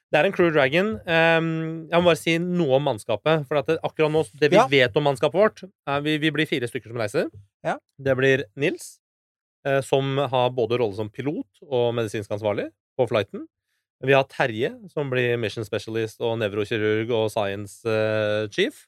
Det 0.08 0.16
er 0.22 0.24
en 0.24 0.32
Crew 0.32 0.48
Dragon. 0.54 0.94
Um, 1.04 1.48
jeg 1.90 2.00
må 2.00 2.08
bare 2.08 2.16
si 2.20 2.38
noe 2.40 2.78
om 2.78 2.86
mannskapet. 2.88 3.42
For 3.48 3.58
at 3.60 3.66
det, 3.68 3.76
akkurat 3.84 4.12
nå, 4.14 4.22
det 4.40 4.48
vi 4.54 4.56
Ja. 4.56 4.64
vet 4.70 4.96
om 4.96 5.04
mannskapet 5.04 5.36
vårt 5.36 5.62
er 5.86 6.00
vi, 6.00 6.16
vi 6.22 6.30
blir 6.32 6.48
fire 6.48 6.68
stykker 6.70 6.88
som 6.88 6.96
reiser. 7.02 7.28
Ja. 7.66 7.76
Det 8.00 8.14
blir 8.16 8.44
Nils, 8.56 8.98
eh, 9.66 9.80
som 9.84 10.16
har 10.16 10.48
både 10.56 10.78
rolle 10.80 10.96
som 10.96 11.10
pilot 11.10 11.60
og 11.68 11.92
medisinsk 11.94 12.30
ansvarlig 12.30 12.70
på 12.96 13.06
flighten. 13.10 13.44
Vi 14.00 14.14
har 14.14 14.24
Terje, 14.30 14.70
som 14.94 15.10
blir 15.10 15.36
mission 15.36 15.64
specialist 15.66 16.20
og 16.22 16.38
nevrokirurg 16.38 17.10
og 17.10 17.28
science 17.34 17.84
eh, 17.84 18.46
chief. 18.48 18.86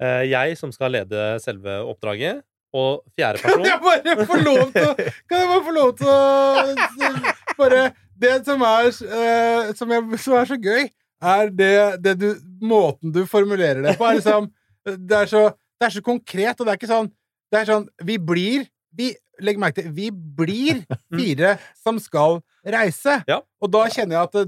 Eh, 0.00 0.24
jeg, 0.30 0.56
som 0.56 0.72
skal 0.72 0.92
lede 0.94 1.38
selve 1.42 1.82
oppdraget. 1.84 2.40
Og 2.72 3.02
fjerde 3.18 3.36
Kan 3.42 3.60
person 3.60 3.66
jeg 3.68 3.80
bare 3.84 4.24
få 4.24 4.36
lov 4.40 4.70
til 4.72 4.86
å 4.88 4.94
Kan 5.28 5.42
jeg 5.42 5.48
bare 5.50 5.64
få 5.66 5.72
lov 5.76 5.90
til 5.98 6.08
å 6.08 6.92
Bare 7.60 7.82
Det 8.22 8.34
som 8.46 8.62
er, 8.66 8.90
uh, 8.90 9.72
som, 9.78 9.94
jeg, 9.94 10.20
som 10.22 10.36
er 10.38 10.50
så 10.50 10.58
gøy, 10.62 10.86
er 11.22 11.52
det, 11.54 11.74
det 12.04 12.16
du 12.20 12.28
Måten 12.62 13.10
du 13.14 13.24
formulerer 13.26 13.82
det 13.82 13.96
på, 13.98 14.06
er 14.06 14.20
liksom 14.20 14.48
Det 15.08 15.16
er 15.16 15.30
så, 15.30 15.42
det 15.78 15.88
er 15.88 15.94
så 15.96 16.02
konkret, 16.04 16.58
og 16.58 16.66
det 16.66 16.72
er 16.72 16.78
ikke 16.78 16.90
sånn 16.90 17.10
Det 17.50 17.60
er 17.60 17.68
sånn 17.68 17.86
Vi 18.06 18.18
blir 18.22 18.66
vi, 18.94 19.12
Legg 19.42 19.58
merke 19.62 19.80
til 19.80 19.92
Vi 19.94 20.10
blir 20.10 20.82
fire 21.18 21.56
som 21.78 21.98
skal 22.02 22.40
reise. 22.62 23.18
Ja. 23.26 23.40
Og 23.62 23.70
da 23.74 23.86
kjenner 23.90 24.20
jeg 24.20 24.28
at 24.28 24.36
det, 24.36 24.44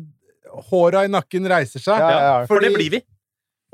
håra 0.70 1.02
i 1.06 1.10
nakken 1.10 1.48
reiser 1.50 1.82
seg. 1.82 1.98
Ja, 1.98 2.10
ja, 2.10 2.20
ja. 2.26 2.46
For 2.46 2.62
det 2.62 2.70
blir 2.76 2.92
vi. 2.94 3.00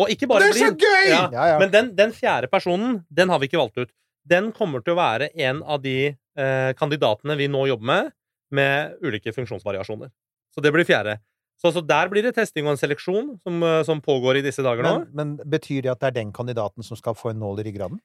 Og 0.00 0.12
ikke 0.14 0.28
bare 0.30 0.46
Det 0.46 0.54
er 0.54 0.60
så 0.62 0.70
blir. 0.72 0.86
gøy! 0.86 1.10
Ja. 1.10 1.24
Ja, 1.34 1.48
ja. 1.52 1.58
Men 1.60 1.72
den, 1.74 1.90
den 1.98 2.14
fjerde 2.16 2.48
personen, 2.48 3.02
den 3.12 3.28
har 3.28 3.42
vi 3.42 3.50
ikke 3.50 3.60
valgt 3.60 3.76
ut. 3.82 3.92
Den 4.30 4.48
kommer 4.56 4.80
til 4.84 4.94
å 4.94 5.00
være 5.00 5.28
en 5.44 5.60
av 5.60 5.82
de 5.84 5.96
eh, 6.14 6.70
kandidatene 6.78 7.36
vi 7.36 7.50
nå 7.52 7.66
jobber 7.68 7.90
med, 7.90 8.10
med 8.54 8.96
ulike 9.04 9.34
funksjonsvariasjoner. 9.36 10.10
Så 10.54 10.64
det 10.64 10.72
blir 10.74 10.88
fjerde. 10.88 11.18
Så, 11.60 11.72
så 11.74 11.82
der 11.84 12.08
blir 12.08 12.24
det 12.24 12.32
testing 12.38 12.64
og 12.66 12.74
en 12.74 12.80
seleksjon 12.80 13.34
som, 13.44 13.60
eh, 13.66 13.82
som 13.84 14.00
pågår 14.00 14.40
i 14.40 14.46
disse 14.46 14.64
dager 14.64 14.86
nå. 14.86 14.94
Men, 15.12 15.36
men 15.36 15.52
betyr 15.52 15.84
det 15.84 15.92
at 15.92 16.00
det 16.00 16.10
er 16.10 16.18
den 16.22 16.32
kandidaten 16.32 16.86
som 16.86 16.98
skal 16.98 17.16
få 17.18 17.34
en 17.34 17.42
nål 17.42 17.60
i 17.60 17.68
ryggraden? 17.68 18.00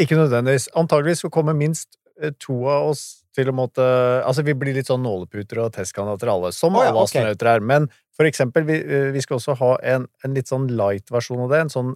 Ikke 0.00 0.18
nødvendigvis. 0.18 0.68
Antageligvis 0.78 1.24
så 1.24 1.30
kommer 1.34 1.58
minst 1.58 1.98
eh, 2.20 2.32
to 2.38 2.60
av 2.70 2.92
oss 2.92 3.04
til 3.34 3.50
å 3.50 3.54
måtte 3.56 3.82
Altså, 4.22 4.44
vi 4.46 4.54
blir 4.54 4.76
litt 4.76 4.90
sånn 4.90 5.02
nåleputer 5.02 5.58
og 5.64 5.72
testkandidater 5.74 6.30
alle, 6.30 6.52
som 6.54 6.74
oh, 6.78 6.84
ja, 6.84 6.92
alle 6.92 7.02
astronauter 7.02 7.50
okay. 7.50 7.58
er. 7.58 7.66
Men 7.74 7.90
for 8.14 8.30
eksempel, 8.30 8.66
vi, 8.68 8.78
eh, 8.78 9.10
vi 9.14 9.22
skal 9.24 9.40
også 9.40 9.58
ha 9.58 9.72
en, 9.94 10.06
en 10.22 10.38
litt 10.38 10.50
sånn 10.50 10.70
light-versjon 10.78 11.42
av 11.46 11.54
det. 11.54 11.64
En 11.66 11.74
sånn 11.74 11.94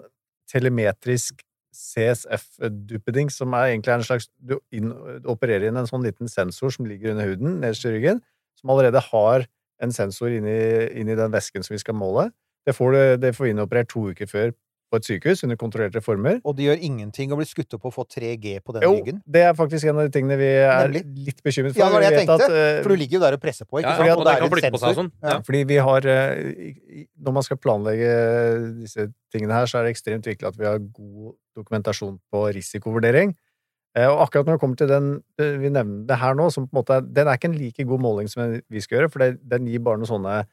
telemetrisk 0.50 1.44
CSF-duppeding, 1.74 3.30
som 3.32 3.52
er 3.56 3.72
egentlig 3.72 3.92
er 3.92 4.00
en 4.00 4.06
slags 4.06 4.28
Du 4.38 4.58
inn, 4.74 4.92
opererer 5.28 5.68
inn 5.68 5.78
en 5.80 5.88
sånn 5.88 6.04
liten 6.06 6.30
sensor 6.30 6.72
som 6.74 6.88
ligger 6.88 7.12
under 7.12 7.28
huden, 7.28 7.58
nederst 7.62 7.86
i 7.86 7.92
ryggen, 7.94 8.22
som 8.58 8.72
allerede 8.72 9.02
har 9.10 9.46
en 9.82 9.92
sensor 9.94 10.32
inni, 10.34 10.58
inni 10.98 11.16
den 11.18 11.34
væsken 11.34 11.66
som 11.66 11.76
vi 11.76 11.82
skal 11.82 11.96
måle. 11.98 12.30
Det 12.66 12.74
får, 12.76 12.92
du, 12.92 13.02
det 13.22 13.34
får 13.36 13.46
vi 13.46 13.52
innoperert 13.54 13.90
to 13.92 14.08
uker 14.10 14.30
før 14.30 14.50
på 14.90 14.96
et 14.96 15.04
sykehus 15.04 15.42
under 15.44 15.56
kontrollerte 15.60 16.00
former. 16.02 16.38
Og 16.48 16.56
det 16.56 16.64
gjør 16.64 16.78
ingenting 16.88 17.30
å 17.32 17.36
bli 17.36 17.44
skutt 17.44 17.74
opp 17.76 17.84
og 17.84 17.92
få 17.92 18.04
3G 18.08 18.54
på 18.64 18.72
den 18.72 18.82
Jo, 18.86 18.94
ryggen? 18.96 19.18
det 19.28 19.42
er 19.44 19.52
faktisk 19.54 19.84
en 19.90 19.98
av 20.00 20.08
de 20.08 20.14
tingene 20.18 20.38
vi 20.40 20.48
er 20.48 20.88
Nemlig. 20.88 21.02
litt 21.26 21.42
bekymret 21.44 21.74
for. 21.76 21.80
Ja, 21.82 21.88
det 21.88 21.92
var 21.92 22.00
det 22.00 22.08
jeg 22.10 22.18
tenkte. 22.22 22.34
at, 22.34 22.40
tenkte. 22.40 22.62
eh, 22.78 22.82
For 22.82 22.88
du 22.88 22.96
ligger 22.96 23.18
jo 23.18 23.20
der 23.26 23.32
og 23.36 23.40
presser 23.42 23.64
på, 23.68 23.78
ikke 23.82 23.88
Ja, 23.90 23.96
sant? 23.96 24.06
ja, 24.08 24.14
Og 24.14 24.20
og 24.20 24.24
det 24.24 24.38
kan 24.38 24.50
flytte 24.50 24.72
på 24.72 24.80
seg 24.80 24.96
sånn. 24.96 25.10
Ja. 25.22 25.40
Fordi 25.44 25.64
vi 25.66 25.76
har 25.76 26.00
i- 26.08 27.06
Når 27.20 27.32
man 27.32 27.42
skal 27.42 27.56
planlegge 27.58 28.80
disse 28.80 29.12
tingene 29.34 29.52
her, 29.52 29.66
så 29.66 29.78
er 29.80 29.84
det 29.84 29.94
ekstremt 29.96 30.24
viktig 30.24 30.46
at 30.46 30.56
vi 30.56 30.64
har 30.64 30.78
god 30.78 31.34
dokumentasjon 31.56 32.18
på 32.32 32.54
risikovurdering. 32.54 33.34
Eh, 33.96 34.06
Og 34.06 34.20
akkurat 34.28 34.46
når 34.46 34.54
det 34.56 34.60
kommer 34.60 34.76
til 34.76 34.86
den 34.88 35.22
vi 35.38 35.68
nevner 35.68 36.06
det 36.06 36.18
her 36.18 36.34
nå, 36.34 36.50
som 36.52 36.66
på 36.68 36.76
en 36.76 36.82
måte 36.84 37.12
den 37.12 37.26
er 37.26 37.36
ikke 37.36 37.48
en 37.52 37.58
like 37.58 37.84
god 37.84 38.00
måling 38.00 38.28
som 38.28 38.60
vi 38.70 38.80
skal 38.80 38.98
gjøre, 39.00 39.10
for 39.10 39.18
det, 39.18 39.48
den 39.48 39.66
gir 39.66 39.80
bare 39.80 39.98
noen 39.98 40.06
sånne 40.06 40.46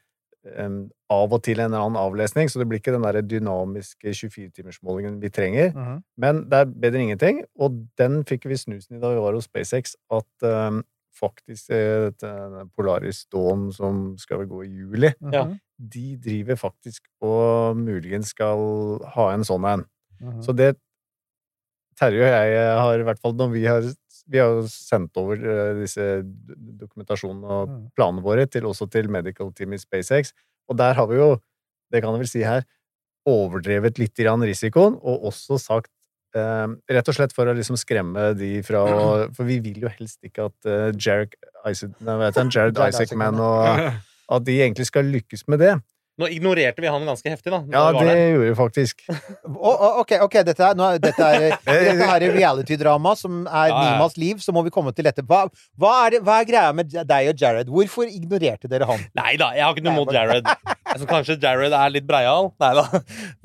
av 0.45 1.33
og 1.33 1.43
til 1.43 1.59
en 1.59 1.71
eller 1.71 1.83
annen 1.83 1.99
avlesning, 1.99 2.49
så 2.49 2.59
det 2.61 2.67
blir 2.69 2.81
ikke 2.81 2.93
den 2.93 3.05
der 3.05 3.21
dynamiske 3.25 4.13
24-timersmålingen 4.13 5.19
vi 5.21 5.31
trenger. 5.33 5.71
Mhm. 5.73 6.03
Men 6.21 6.43
det 6.49 6.59
er 6.59 6.73
bedre 6.73 6.99
enn 6.99 7.07
ingenting, 7.09 7.43
og 7.59 7.79
den 7.97 8.23
fikk 8.25 8.45
vi 8.49 8.59
snusen 8.59 8.97
i 8.97 9.01
da 9.01 9.13
vi 9.13 9.23
var 9.23 9.37
hos 9.37 9.49
SpaceX, 9.49 9.95
at 10.13 10.47
um, 10.49 10.83
faktisk 11.15 11.69
eh, 11.71 12.09
dette 12.09 12.65
Polaris 12.75 13.25
Dawn, 13.31 13.69
som 13.73 14.15
skal 14.19 14.43
vel 14.43 14.49
gå 14.51 14.63
i 14.63 14.71
juli, 14.71 15.11
mm 15.21 15.31
-hmm. 15.31 15.57
de 15.77 16.17
driver 16.17 16.55
faktisk 16.55 17.03
og 17.21 17.77
muligens 17.77 18.27
skal 18.27 18.99
ha 19.15 19.33
en 19.33 19.43
sånn 19.43 19.65
en. 19.65 19.85
Mhm. 20.21 20.41
Så 20.41 20.51
det 20.53 20.75
Terje 21.95 22.23
og 22.23 22.27
jeg 22.27 22.79
har 22.79 22.99
i 22.99 23.03
hvert 23.03 23.19
fall 23.19 23.33
når 23.33 23.49
vi 23.53 23.65
har 23.65 23.81
vi 24.31 24.39
har 24.41 24.49
jo 24.55 24.63
sendt 24.71 25.17
over 25.21 25.37
eh, 25.37 25.73
disse 25.81 26.05
dokumentasjonene 26.81 27.45
og 27.59 27.69
Mm. 27.69 27.81
planene 27.97 28.23
våre 28.25 28.45
til, 28.49 28.65
også 28.65 28.87
til 28.91 29.09
medical 29.09 29.51
team 29.53 29.73
i 29.73 29.77
SpaceX, 29.81 30.31
og 30.69 30.77
der 30.77 30.93
har 30.97 31.07
vi 31.07 31.15
jo, 31.19 31.35
det 31.91 32.01
kan 32.01 32.13
jeg 32.15 32.23
vel 32.23 32.31
si 32.31 32.43
her, 32.45 32.65
overdrevet 33.25 33.97
litt 34.01 34.15
grann 34.17 34.43
risikoen, 34.45 34.97
og 35.01 35.25
også 35.31 35.57
sagt 35.61 35.91
eh, 36.35 36.67
Rett 36.91 37.07
og 37.09 37.15
slett 37.17 37.33
for 37.33 37.47
å 37.49 37.55
liksom 37.57 37.77
skremme 37.79 38.33
de 38.37 38.59
fra 38.65 38.83
For 39.35 39.43
vi 39.47 39.59
vil 39.63 39.81
jo 39.85 39.89
helst 39.89 40.19
ikke 40.25 40.49
at 40.51 40.69
eh, 40.69 40.91
Jared 40.97 41.33
Isaac, 41.65 41.95
nei? 42.01 42.19
Jared 42.53 42.77
Isaacman, 42.77 43.39
og 43.41 43.81
at 44.35 44.45
de 44.45 44.59
egentlig 44.61 44.85
skal 44.89 45.05
lykkes 45.09 45.47
med 45.47 45.59
det. 45.63 45.75
Nå 46.15 46.29
ignorerte 46.31 46.79
vi 46.79 46.87
han 46.87 47.03
ganske 47.03 47.27
heftig, 47.27 47.51
da. 47.51 47.57
Ja, 47.73 47.81
vi 47.91 48.05
det 48.05 48.13
der. 48.13 48.19
gjorde 48.31 48.47
vi 48.47 48.55
faktisk. 48.55 49.01
Å, 49.67 49.71
ok, 49.99 50.13
ok, 50.23 50.37
dette 50.47 50.63
er, 50.63 50.77
nå, 50.79 50.87
dette 51.03 51.27
er, 51.27 51.57
dette 51.67 52.07
er 52.07 52.25
reality-drama 52.37 53.15
som 53.19 53.41
er 53.43 53.73
Ja, 53.73 53.75
ja. 53.75 53.81
Nimas 53.97 54.15
liv, 54.21 54.39
så 54.43 54.55
må 54.55 54.63
vi 54.63 54.71
komme 54.71 54.93
til 54.95 55.09
dette. 55.09 55.25
Hva, 55.27 55.43
hva, 55.75 55.91
er, 56.05 56.15
det, 56.15 56.21
hva 56.23 56.39
er 56.39 56.47
greia 56.47 56.71
med 56.77 56.95
deg 56.95 57.33
og 57.33 57.43
Jared? 57.43 57.71
Hvorfor 57.73 58.07
ignorerte 58.07 58.71
dere 58.71 58.87
han? 58.87 59.03
Nei 59.19 59.35
da, 59.41 59.51
jeg 59.57 59.67
har 59.67 59.75
ikke 59.75 59.85
noe 59.89 59.97
mot 59.97 60.15
Jared. 60.15 60.47
Altså, 60.95 61.09
kanskje 61.09 61.35
Jared 61.41 61.75
er 61.75 61.91
litt 61.91 62.07
breial? 62.07 62.51
Nei 62.63 62.71
da. 62.79 62.87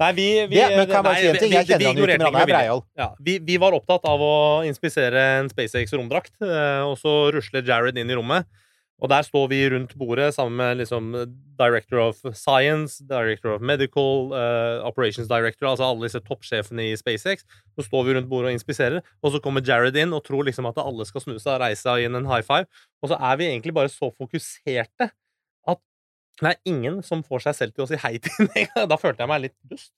Nei, 0.04 0.12
vi, 0.14 0.28
vi, 0.46 0.60
Det, 0.60 0.70
men 0.76 0.86
kan 0.86 1.00
jeg 1.00 1.08
bare 1.08 1.16
nei, 1.16 1.20
si 1.20 1.32
en 1.32 1.42
ting? 1.42 1.54
Jeg 1.56 1.70
kjenner 1.72 1.82
vi 1.82 1.90
kjenner 1.90 1.90
han 1.90 2.06
ikke, 2.06 2.22
men 2.22 2.26
han 2.28 2.42
er 2.44 2.50
breial. 2.54 2.86
Ja, 3.02 3.10
vi, 3.18 3.38
vi 3.50 3.58
var 3.66 3.74
opptatt 3.74 4.06
av 4.06 4.22
å 4.22 4.34
inspisere 4.68 5.26
en 5.40 5.50
SpaceX 5.50 5.98
romdrakt, 5.98 6.36
eh, 6.46 6.82
og 6.86 6.94
så 7.02 7.18
rusler 7.34 7.66
Jared 7.66 7.98
inn 7.98 8.14
i 8.14 8.18
rommet. 8.18 8.46
Og 9.00 9.08
der 9.08 9.24
står 9.24 9.46
vi 9.48 9.60
rundt 9.72 9.94
bordet 9.98 10.28
sammen 10.36 10.58
med 10.60 10.80
liksom 10.82 11.12
Director 11.60 12.00
of 12.02 12.18
Science, 12.36 13.00
Director 13.08 13.54
of 13.54 13.62
Medical, 13.64 14.32
uh, 14.32 14.84
Operations 14.86 15.28
Director, 15.28 15.70
altså 15.70 15.88
alle 15.88 16.04
disse 16.04 16.20
toppsjefene 16.26 16.90
i 16.90 16.98
SpaceX. 17.00 17.46
Så 17.76 17.86
står 17.86 18.04
vi 18.06 18.16
rundt 18.16 18.28
bordet 18.28 18.52
og 18.52 18.58
inspiserer, 18.58 19.00
og 19.22 19.32
så 19.32 19.40
kommer 19.40 19.64
Jared 19.64 19.96
inn 19.96 20.12
og 20.16 20.24
tror 20.28 20.44
liksom 20.48 20.68
at 20.68 20.80
alle 20.82 21.08
skal 21.08 21.24
snu 21.24 21.38
seg 21.38 21.54
og 21.56 21.64
reise 21.64 21.84
seg 21.86 22.06
inn 22.06 22.20
en 22.20 22.28
high 22.28 22.44
five. 22.44 22.68
Og 23.00 23.12
så 23.12 23.16
er 23.16 23.40
vi 23.40 23.48
egentlig 23.48 23.76
bare 23.76 23.92
så 23.92 24.12
fokuserte 24.12 25.10
at 25.70 25.82
det 26.40 26.52
er 26.52 26.62
ingen 26.68 27.00
som 27.06 27.24
får 27.24 27.48
seg 27.48 27.60
selv 27.62 27.76
til 27.76 27.86
å 27.86 27.90
si 27.90 28.00
hei 28.04 28.16
til 28.20 28.48
en 28.48 28.54
gang. 28.74 28.88
Da 28.92 29.00
følte 29.00 29.24
jeg 29.24 29.32
meg 29.32 29.46
litt 29.48 29.58
dust. 29.72 29.92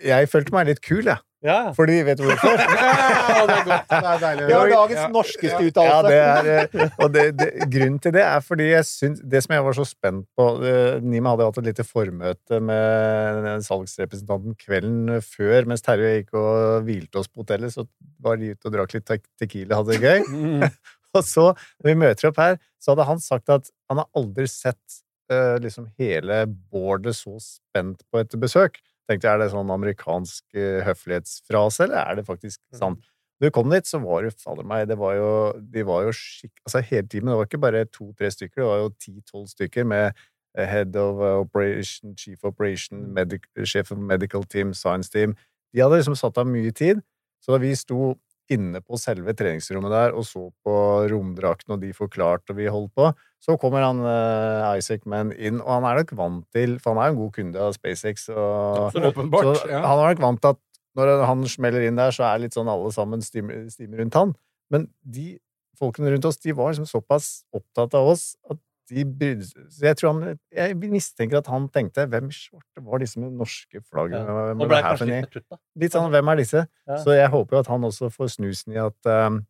Jeg 0.00 0.28
følte 0.32 0.54
meg 0.54 0.68
litt 0.68 0.84
kul, 0.84 1.04
jeg. 1.04 1.16
Ja. 1.16 1.31
Fordi, 1.74 1.96
vet 2.06 2.18
du 2.20 2.22
hvorfor? 2.28 2.52
Ja, 2.62 3.46
det 3.48 3.54
er 3.56 3.64
godt. 3.66 3.88
Det 3.90 3.98
er 3.98 4.18
deilig. 4.22 4.44
Det 4.46 4.56
var 4.58 4.68
dagens 4.70 5.00
Ja. 5.00 5.06
norskeste 5.10 5.58
Ja, 5.58 5.70
uttalelse. 5.70 6.10
det 6.12 6.20
er, 6.22 6.84
eh, 6.84 6.94
og 7.02 7.12
det, 7.14 7.24
det, 7.40 7.48
grunnen 7.72 7.98
til 8.04 8.12
det 8.14 8.22
er 8.22 8.40
fordi 8.44 8.68
jeg 8.70 8.84
syns 8.86 9.20
Det 9.32 9.40
som 9.42 9.54
jeg 9.56 9.64
var 9.66 9.72
så 9.78 9.86
spent 9.88 10.26
på 10.38 10.46
eh, 10.62 11.00
Nima 11.02 11.32
hadde 11.32 11.48
hatt 11.48 11.58
et 11.58 11.68
lite 11.72 11.86
formøte 11.88 12.60
med 12.62 13.64
salgsrepresentanten 13.66 14.54
kvelden 14.60 15.18
før, 15.26 15.66
mens 15.70 15.82
Terje 15.82 16.12
gikk 16.20 16.34
og 16.38 16.86
hvilte 16.86 17.22
oss 17.22 17.28
på 17.32 17.42
hotellet, 17.42 17.74
så 17.74 17.86
var 18.22 18.38
de 18.38 18.52
ute 18.54 18.68
og 18.70 18.76
drakk 18.76 18.94
litt 18.94 19.06
te- 19.10 19.20
tequila, 19.42 19.80
hadde 19.82 19.98
det 19.98 20.02
gøy. 20.02 20.68
Og 21.18 21.24
så, 21.28 21.50
når 21.82 21.90
vi 21.90 21.98
møter 22.00 22.30
opp 22.30 22.38
her, 22.40 22.54
så 22.80 22.94
hadde 22.94 23.04
han 23.10 23.18
sagt 23.20 23.50
at 23.52 23.66
han 23.90 23.98
har 24.00 24.06
aldri 24.16 24.46
sett 24.48 25.00
eh, 25.28 25.58
liksom 25.60 25.90
hele 26.00 26.44
boardet 26.72 27.12
så 27.18 27.34
spent 27.42 28.00
på 28.12 28.22
et 28.22 28.32
besøk. 28.40 28.78
Tenkte 29.10 29.28
jeg, 29.28 29.34
Er 29.34 29.42
det 29.42 29.50
sånn 29.52 29.72
amerikansk 29.74 30.44
eh, 30.58 30.82
høflighetsfrase, 30.86 31.86
eller 31.86 32.02
er 32.02 32.20
det 32.20 32.26
faktisk 32.28 32.60
sant? 32.78 33.02
Da 33.42 33.48
vi 33.48 33.54
kom 33.54 33.72
dit, 33.72 33.86
så 33.88 33.98
var 33.98 34.22
det 34.22 34.36
fader 34.38 34.66
meg 34.68 34.86
det 34.86 34.96
var 35.00 35.16
jo, 35.18 35.30
De 35.58 35.82
var 35.86 36.04
jo 36.06 36.12
skikk... 36.14 36.52
Altså 36.62 36.82
hele 36.86 37.08
teamet, 37.10 37.32
det 37.32 37.38
var 37.40 37.48
ikke 37.48 37.62
bare 37.64 37.86
to-tre 37.90 38.30
stykker, 38.30 38.62
det 38.62 38.68
var 38.68 38.82
jo 38.84 38.92
ti-tolv 39.02 39.48
stykker 39.50 39.88
med 39.90 40.12
eh, 40.56 40.66
head 40.68 40.96
of 40.96 41.22
eh, 41.22 41.38
operation, 41.42 42.14
chief 42.16 42.44
operation, 42.44 43.08
medic, 43.14 43.48
sjef 43.64 43.90
of 43.90 43.98
medical 43.98 44.44
team, 44.44 44.74
science 44.74 45.10
team. 45.10 45.34
De 45.74 45.82
hadde 45.82 45.98
liksom 45.98 46.18
satt 46.18 46.38
av 46.38 46.46
mye 46.46 46.70
tid. 46.70 47.02
Så 47.42 47.56
da 47.56 47.58
vi 47.58 47.72
sto 47.74 48.14
inne 48.54 48.80
på 48.84 48.98
selve 49.00 49.34
treningsrommet 49.36 49.92
der 49.92 50.16
og 50.16 50.26
så 50.28 50.46
på 50.64 50.74
romdrakten, 51.10 51.74
og 51.76 51.82
de 51.82 51.92
forklarte, 51.96 52.52
og 52.52 52.58
vi 52.60 52.70
holdt 52.72 52.92
på, 52.98 53.10
så 53.42 53.56
kommer 53.60 53.84
han 53.84 54.02
uh, 54.04 54.72
Isaac 54.78 55.06
Mann 55.08 55.32
inn, 55.34 55.60
og 55.62 55.70
han 55.78 55.88
er 55.88 56.02
nok 56.02 56.12
vant 56.18 56.44
til 56.54 56.76
For 56.78 56.92
han 56.92 57.02
er 57.02 57.10
jo 57.10 57.14
en 57.16 57.22
god 57.24 57.32
kunde 57.38 57.64
av 57.68 57.76
SpaceX, 57.76 58.28
og 58.30 58.98
Åpenbart. 59.10 59.48
så 59.64 59.72
ja. 59.72 59.82
han 59.82 60.02
er 60.02 60.14
nok 60.14 60.22
vant 60.26 60.42
til 60.44 60.54
at 60.54 60.62
når 60.98 61.24
han 61.24 61.46
smeller 61.48 61.86
inn 61.88 61.96
der, 61.96 62.12
så 62.12 62.26
er 62.28 62.42
litt 62.42 62.56
sånn 62.56 62.68
alle 62.68 62.90
sammen 62.92 63.24
stimer, 63.24 63.64
stimer 63.72 64.02
rundt 64.02 64.18
han. 64.18 64.34
Men 64.72 64.90
de 65.00 65.38
folkene 65.80 66.12
rundt 66.12 66.28
oss, 66.28 66.40
de 66.42 66.54
var 66.56 66.72
liksom 66.72 66.88
såpass 66.88 67.30
opptatt 67.56 67.96
av 67.98 68.12
oss 68.12 68.34
at 68.50 68.60
de 68.90 69.04
brydde 69.06 69.46
seg 69.46 69.86
jeg 69.86 69.98
tror 69.98 70.10
han 70.12 70.38
Jeg 70.50 70.76
mistenker 70.90 71.38
at 71.38 71.48
han 71.52 71.68
tenkte 71.72 72.06
Hvem 72.10 72.32
svarte 72.34 72.82
var 72.82 73.02
disse 73.02 73.20
med 73.20 73.36
norske 73.38 73.82
flagg? 73.86 74.14
Ja. 74.16 74.50
Ble 74.58 74.80
kanskje 74.82 75.08
litt 75.10 75.38
da. 75.38 75.58
Litt 75.78 75.94
sånn 75.94 76.10
Hvem 76.12 76.32
er 76.32 76.40
disse? 76.42 76.64
Ja. 76.88 76.98
Så 77.04 77.14
jeg 77.16 77.30
håper 77.32 77.56
jo 77.56 77.62
at 77.62 77.70
han 77.70 77.86
også 77.88 78.10
får 78.12 78.34
snusen 78.36 78.74
i 78.74 78.80
at 78.82 79.10
um, 79.10 79.42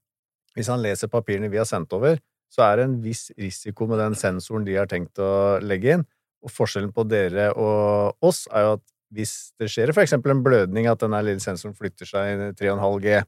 hvis 0.56 0.68
han 0.68 0.82
leser 0.84 1.08
papirene 1.08 1.48
vi 1.48 1.60
har 1.60 1.68
sendt 1.68 1.94
over, 1.96 2.18
så 2.52 2.66
er 2.66 2.78
det 2.78 2.88
en 2.88 2.96
viss 3.04 3.30
risiko 3.40 3.88
med 3.88 4.02
den 4.02 4.16
sensoren 4.18 4.66
de 4.66 4.76
har 4.76 4.90
tenkt 4.90 5.16
å 5.22 5.58
legge 5.64 5.96
inn. 5.96 6.04
Og 6.44 6.52
forskjellen 6.52 6.92
på 6.92 7.06
dere 7.08 7.48
og 7.56 8.26
oss 8.28 8.44
er 8.52 8.66
jo 8.66 8.74
at 8.76 8.84
hvis 9.12 9.52
det 9.60 9.68
skjer 9.72 9.92
eksempel 9.92 10.32
en 10.34 10.42
blødning, 10.44 10.88
at 10.88 11.00
denne 11.00 11.20
lille 11.24 11.40
sensoren 11.40 11.76
flytter 11.76 12.08
seg 12.08 12.44
3,5 12.60 13.00
G, 13.04 13.20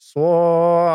så 0.00 0.26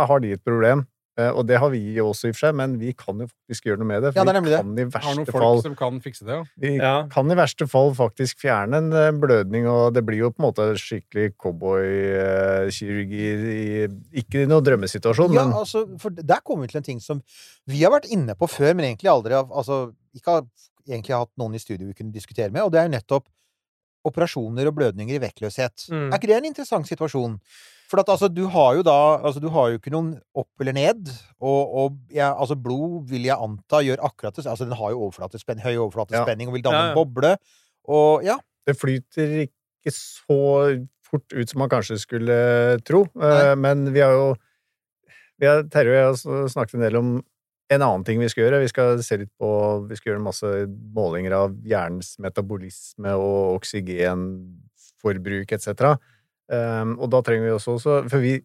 har 0.09 0.21
de 0.21 0.35
et 0.35 0.43
problem. 0.45 0.85
Eh, 1.21 1.31
Og 1.37 1.45
det 1.47 1.57
har 1.61 1.69
vi 1.73 1.81
også, 2.01 2.27
i 2.27 2.31
og 2.31 2.35
for 2.37 2.41
seg, 2.47 2.55
men 2.57 2.77
vi 2.81 2.93
kan 2.97 3.19
jo 3.23 3.27
faktisk 3.29 3.67
gjøre 3.69 3.81
noe 3.81 3.89
med 3.91 4.03
det. 4.03 4.11
Ja, 4.15 4.23
det 4.25 4.33
er 4.33 4.37
nemlig 4.39 4.51
vi 4.51 4.55
det. 4.55 4.61
kan 4.61 4.71
i 4.73 4.85
Har 5.05 5.15
noen 5.15 5.25
verste 5.25 5.31
folk 5.35 5.43
fall 5.45 5.61
som 5.67 5.75
kan 5.79 5.99
fikse 6.03 6.25
det, 6.27 6.37
ja. 6.39 6.43
vi 6.65 6.71
Ja. 6.77 6.93
kan 7.13 7.31
i 7.31 7.37
verste 7.39 7.67
fall 7.69 7.93
faktisk 7.97 8.39
fjerne 8.43 8.77
en 8.81 8.91
eh, 8.93 9.11
blødning, 9.21 9.67
og 9.69 9.93
det 9.93 10.03
blir 10.07 10.17
jo 10.25 10.31
på 10.31 10.41
en 10.41 10.47
måte 10.49 10.67
skikkelig 10.81 11.33
cowboykirurgi 11.41 13.25
i 13.51 13.87
Ikke 14.21 14.45
noe 14.49 14.61
drømmesituasjon, 14.65 15.33
Ja, 15.35 15.45
men 15.45 15.53
altså, 15.61 15.85
for 16.01 16.09
der 16.15 16.41
kommer 16.43 16.65
vi 16.67 16.73
til 16.73 16.81
en 16.81 16.87
ting 16.89 16.99
som 17.03 17.21
vi 17.67 17.83
har 17.83 17.91
vært 17.93 18.09
inne 18.11 18.35
på 18.35 18.47
før, 18.49 18.73
men 18.75 18.85
egentlig 18.91 19.09
aldri 19.11 19.33
Altså, 19.41 19.93
ikke 20.15 20.31
har 20.39 20.43
egentlig 20.87 21.15
hatt 21.15 21.31
noen 21.37 21.55
i 21.55 21.61
studio 21.61 21.87
vi 21.87 21.93
kunne 21.97 22.11
diskutere 22.13 22.51
med, 22.51 22.63
og 22.65 22.71
det 22.73 22.79
er 22.81 22.87
jo 22.89 22.95
nettopp 22.97 23.27
operasjoner 24.03 24.65
og 24.67 24.73
blødninger 24.79 25.15
i 25.15 25.21
vektløshet. 25.21 25.85
Mm. 25.91 26.07
Er 26.09 26.17
ikke 26.17 26.27
det 26.31 26.37
en 26.39 26.47
interessant 26.49 26.87
situasjon? 26.89 27.35
For 27.91 27.99
at 27.99 28.09
altså, 28.13 28.29
du 28.31 28.45
har 28.53 28.77
jo 28.77 28.85
da 28.87 28.97
Altså, 29.19 29.41
du 29.43 29.49
har 29.51 29.71
jo 29.71 29.79
ikke 29.81 29.91
noen 29.91 30.13
opp 30.37 30.63
eller 30.63 30.75
ned, 30.77 31.09
og, 31.43 31.73
og 31.81 31.97
ja, 32.15 32.31
altså, 32.31 32.55
blod 32.55 33.09
vil 33.11 33.27
jeg 33.27 33.35
anta 33.35 33.81
gjør 33.83 34.05
akkurat 34.07 34.37
det 34.37 34.45
Altså, 34.47 34.67
den 34.67 34.77
har 34.79 34.93
jo 34.93 35.01
overflatespenn, 35.07 35.63
høy 35.65 35.73
overflatespenning 35.73 36.51
og 36.51 36.55
vil 36.55 36.63
danne 36.67 36.79
Ja, 36.79 36.85
ja. 36.87 36.93
en 36.93 36.99
boble, 37.01 37.35
og 37.91 38.23
ja. 38.25 38.37
det 38.67 38.77
flyter 38.79 39.35
ikke 39.43 39.93
så 39.95 40.39
fort 41.11 41.35
ut 41.35 41.51
som 41.51 41.59
man 41.59 41.71
kanskje 41.71 41.97
skulle 41.99 42.37
tro. 42.87 43.03
Eh, 43.19 43.55
Men 43.59 43.89
vi 43.91 43.99
har 43.99 44.15
jo 44.15 44.31
vi 45.41 45.49
har, 45.49 45.65
Terje 45.73 45.89
og 45.89 45.97
jeg 45.97 46.07
har 46.37 46.49
snakket 46.53 46.77
en 46.77 46.85
del 46.85 46.99
om 46.99 47.11
en 47.71 47.81
annen 47.81 48.03
ting 48.05 48.19
vi 48.21 48.29
skal 48.29 48.45
gjøre. 48.45 48.61
Vi 48.61 48.69
skal 48.69 48.99
se 49.03 49.17
litt 49.23 49.31
på 49.41 49.49
Vi 49.89 49.97
skal 49.97 50.11
gjøre 50.11 50.23
masse 50.23 50.49
målinger 50.95 51.33
av 51.33 51.55
hjernens 51.65 52.13
metabolisme 52.21 53.15
og 53.17 53.57
oksygenforbruk 53.57 55.55
etc. 55.57 55.95
Um, 56.51 56.97
og 56.99 57.11
da 57.13 57.21
trenger 57.23 57.47
vi 57.47 57.53
også, 57.55 57.77
også 57.79 57.99
For 58.11 58.23
vi 58.23 58.41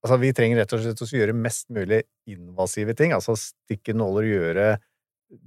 Altså, 0.00 0.16
vi 0.16 0.30
trenger 0.32 0.62
rett 0.62 0.70
og 0.72 0.80
slett 0.80 1.00
å 1.04 1.06
gjøre 1.12 1.36
mest 1.36 1.66
mulig 1.76 1.98
invasive 2.24 2.94
ting. 2.96 3.12
Altså 3.12 3.34
stikke 3.36 3.92
nåler 3.92 4.24
og 4.24 4.30
gjøre 4.32 4.68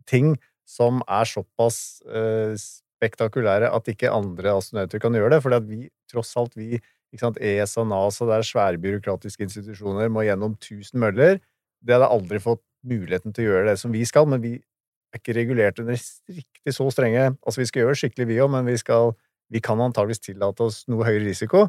ting 0.06 0.36
som 0.69 0.99
er 1.10 1.25
såpass 1.25 1.77
uh, 2.06 2.53
spektakulære 2.53 3.71
at 3.73 3.89
ikke 3.89 4.13
andre 4.13 4.53
astronauter 4.53 5.01
kan 5.01 5.17
gjøre 5.17 5.34
det. 5.34 5.56
At 5.58 5.65
vi, 5.65 5.88
tross 6.12 6.36
alt, 6.38 6.53
vi 6.53 6.77
sant, 7.19 7.39
ESA, 7.41 7.86
NASA, 7.89 8.27
det 8.29 8.38
er 8.38 8.47
svære 8.47 8.82
byråkratiske 8.84 9.45
institusjoner, 9.47 10.10
må 10.13 10.25
gjennom 10.25 10.56
tusen 10.62 11.01
møller. 11.03 11.41
Det 11.84 11.97
hadde 11.97 12.10
aldri 12.13 12.41
fått 12.41 12.63
muligheten 12.88 13.36
til 13.36 13.45
å 13.47 13.51
gjøre 13.51 13.71
det 13.71 13.77
som 13.82 13.93
vi 13.93 14.03
skal, 14.08 14.27
men 14.29 14.41
vi 14.43 14.56
er 14.58 15.21
ikke 15.21 15.36
regulert 15.38 15.79
under 15.84 15.97
riktig 15.97 16.73
så 16.73 16.88
strenge 16.91 17.27
Altså, 17.36 17.62
vi 17.62 17.67
skal 17.69 17.84
gjøre 17.84 17.95
det 17.95 18.01
skikkelig, 18.01 18.29
vi 18.32 18.41
òg, 18.43 18.51
men 18.56 18.67
vi, 18.67 18.77
skal, 18.82 19.13
vi 19.53 19.62
kan 19.63 19.82
antageligvis 19.84 20.23
tillate 20.25 20.65
oss 20.65 20.84
noe 20.91 21.06
høyere 21.06 21.27
risiko. 21.27 21.67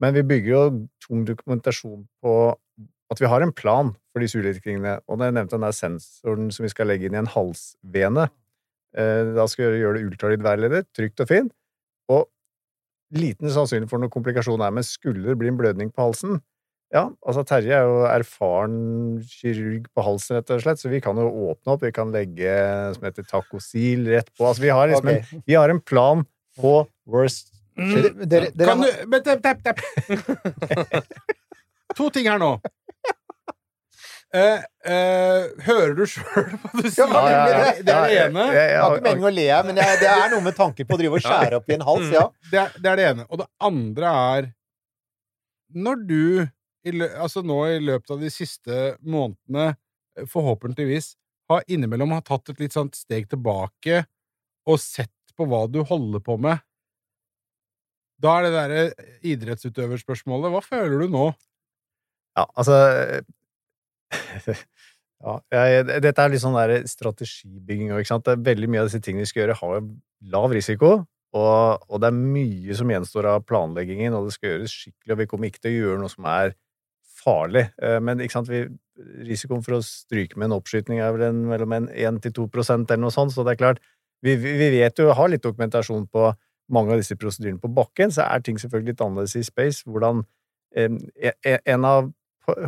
Men 0.00 0.16
vi 0.16 0.24
bygger 0.26 0.50
jo 0.50 0.64
tung 1.04 1.24
dokumentasjon 1.28 2.04
på 2.24 2.34
at 3.10 3.20
vi 3.20 3.28
har 3.28 3.42
en 3.42 3.52
plan 3.52 3.92
for 4.12 4.22
disse 4.22 4.38
ulike 4.38 4.62
tingene. 4.64 4.98
Og 5.10 5.20
jeg 5.20 5.34
nevnte 5.36 5.56
den 5.56 5.66
der 5.66 5.76
sensoren 5.76 6.50
som 6.54 6.64
vi 6.64 6.72
skal 6.72 6.88
legge 6.90 7.08
inn 7.08 7.16
i 7.16 7.20
en 7.20 7.30
halsvene. 7.30 8.28
Eh, 8.96 9.32
Da 9.36 9.46
skal 9.50 9.74
vi 9.74 9.82
gjøre 9.82 9.98
det 9.98 10.06
ultralydværleder, 10.08 10.86
trygt 10.96 11.22
og 11.22 11.30
fint. 11.30 11.52
Og 12.10 12.28
liten 13.14 13.50
sannsynlig 13.50 13.90
for 13.90 14.02
noen 14.02 14.12
komplikasjon 14.12 14.62
er, 14.62 14.72
men 14.74 14.86
skulle 14.86 15.26
det 15.26 15.38
bli 15.38 15.50
en 15.50 15.58
blødning 15.58 15.90
på 15.90 16.08
halsen 16.08 16.40
Ja, 16.90 17.04
altså 17.22 17.44
Terje 17.46 17.74
er 17.74 17.86
jo 17.86 17.98
erfaren 18.10 19.20
kirurg 19.22 19.84
på 19.94 20.02
halsen, 20.02 20.38
rett 20.38 20.50
og 20.50 20.62
slett, 20.64 20.80
så 20.80 20.90
vi 20.90 20.98
kan 21.02 21.18
jo 21.18 21.28
åpne 21.52 21.76
opp. 21.76 21.84
Vi 21.86 21.92
kan 21.94 22.10
legge 22.10 22.54
som 22.96 23.06
heter 23.06 23.26
tacosil 23.30 24.08
rett 24.10 24.30
på. 24.34 24.42
Altså, 24.42 24.64
vi 24.64 24.72
har 24.74 24.90
liksom 24.90 25.06
okay. 25.06 25.22
en, 25.22 25.44
vi 25.46 25.54
har 25.54 25.70
en 25.70 25.78
plan 25.78 26.24
på 26.58 26.72
worst 27.06 27.49
Dere, 27.80 28.50
dere 28.52 28.66
Kan 28.68 28.82
du. 28.84 28.88
To 31.98 32.10
ting 32.14 32.28
her 32.30 32.38
nå. 32.38 32.52
Uh, 34.30 34.60
uh, 34.86 35.48
hører 35.66 35.96
du 35.98 36.04
sjøl 36.06 36.52
hva 36.52 36.70
du 36.76 36.84
sier? 36.86 37.10
Ja, 37.10 37.22
ja, 37.26 37.38
ja. 37.50 37.54
Det, 37.74 37.82
det 37.88 37.94
er 37.96 38.04
det 38.12 38.18
ene. 38.28 38.44
Jeg- 38.54 38.76
har 38.78 38.92
ikke 38.94 39.06
meningen 39.08 39.26
å 39.26 39.32
le, 39.34 39.46
men 39.66 39.80
jeg, 39.82 39.96
det 40.04 40.10
er 40.12 40.28
noe 40.30 40.44
med 40.44 40.54
tanken 40.58 40.86
på 40.86 40.94
å 40.94 41.00
drive 41.00 41.18
og 41.18 41.24
skjære 41.24 41.58
opp 41.58 41.66
i 41.72 41.74
en 41.74 41.82
hals, 41.88 42.06
ja. 42.14 42.22
Det 42.52 42.60
er, 42.62 42.76
det 42.78 42.92
er 42.92 43.00
det 43.00 43.06
ene. 43.08 43.24
Og 43.26 43.40
det 43.42 43.48
andre 43.70 44.12
er 44.36 44.48
Når 45.74 46.06
du 46.06 46.22
i 46.86 46.94
lø, 46.94 47.08
altså 47.20 47.42
nå 47.46 47.58
i 47.74 47.80
løpet 47.82 48.10
av 48.14 48.22
de 48.22 48.30
siste 48.32 48.78
månedene 49.02 49.72
forhåpentligvis 50.30 51.12
har 51.50 51.66
innimellom 51.70 52.14
har 52.14 52.22
tatt 52.26 52.50
et 52.54 52.62
litt 52.62 52.74
sånt 52.74 52.94
steg 52.98 53.26
tilbake 53.30 54.04
og 54.70 54.78
sett 54.82 55.34
på 55.36 55.46
hva 55.50 55.64
du 55.70 55.82
holder 55.86 56.22
på 56.24 56.38
med 56.42 56.62
Da 58.20 58.36
er 58.36 58.46
det 58.46 58.52
derre 58.54 58.82
idrettsutøverspørsmålet 59.32 60.52
Hva 60.52 60.60
føler 60.64 61.04
du 61.04 61.12
nå? 61.12 61.28
Ja, 62.38 62.44
altså 62.54 62.76
ja, 65.24 65.36
jeg, 65.54 65.86
Dette 66.04 66.24
er 66.24 66.32
litt 66.32 66.42
sånn 66.42 66.58
der 66.58 66.84
strategibygging 66.88 67.94
òg, 67.94 68.02
ikke 68.02 68.12
sant. 68.12 68.30
Veldig 68.50 68.70
mye 68.70 68.84
av 68.84 68.90
disse 68.90 69.02
tingene 69.04 69.26
vi 69.26 69.30
skal 69.30 69.44
gjøre, 69.44 69.58
har 69.60 69.84
lav 70.34 70.54
risiko. 70.54 70.92
Og, 71.36 71.84
og 71.86 72.02
det 72.02 72.08
er 72.10 72.16
mye 72.18 72.74
som 72.74 72.90
gjenstår 72.90 73.28
av 73.30 73.44
planleggingen, 73.46 74.16
og 74.18 74.26
det 74.26 74.34
skal 74.34 74.54
gjøres 74.54 74.74
skikkelig. 74.74 75.14
Og 75.14 75.20
vi 75.20 75.28
kommer 75.30 75.50
ikke 75.50 75.62
til 75.62 75.72
å 75.72 75.78
gjøre 75.84 76.02
noe 76.02 76.12
som 76.12 76.26
er 76.30 76.54
farlig. 77.20 77.66
Eh, 77.82 77.98
Men 78.02 78.22
ikke 78.24 78.38
sant, 78.38 78.50
vi, 78.50 78.64
risikoen 79.28 79.64
for 79.66 79.78
å 79.78 79.84
stryke 79.84 80.38
med 80.38 80.50
en 80.50 80.58
oppskytning 80.58 81.00
er 81.00 81.14
vel 81.16 81.28
en, 81.30 81.42
mellom 81.50 81.76
en 81.76 81.88
1-2 81.92 82.48
eller 82.50 83.02
noe 83.04 83.14
sånt, 83.14 83.34
så 83.34 83.46
det 83.46 83.54
er 83.54 83.62
klart 83.62 83.82
vi 84.24 84.34
vi 84.36 84.68
vet 84.74 84.98
jo, 85.00 85.12
har 85.16 85.30
litt 85.32 85.44
dokumentasjon 85.44 86.04
på 86.12 86.26
mange 86.72 86.94
av 86.94 87.00
disse 87.02 87.16
prosedyrene 87.18 87.60
på 87.62 87.70
bakken, 87.74 88.12
så 88.14 88.26
er 88.26 88.44
ting 88.46 88.58
selvfølgelig 88.60 88.94
litt 88.94 89.04
annerledes 89.04 89.36
i 89.40 89.44
space. 89.46 89.84
Hvordan 89.88 90.24
eh, 90.76 91.34
e- 91.44 91.60
En 91.66 91.84
av 91.88 92.10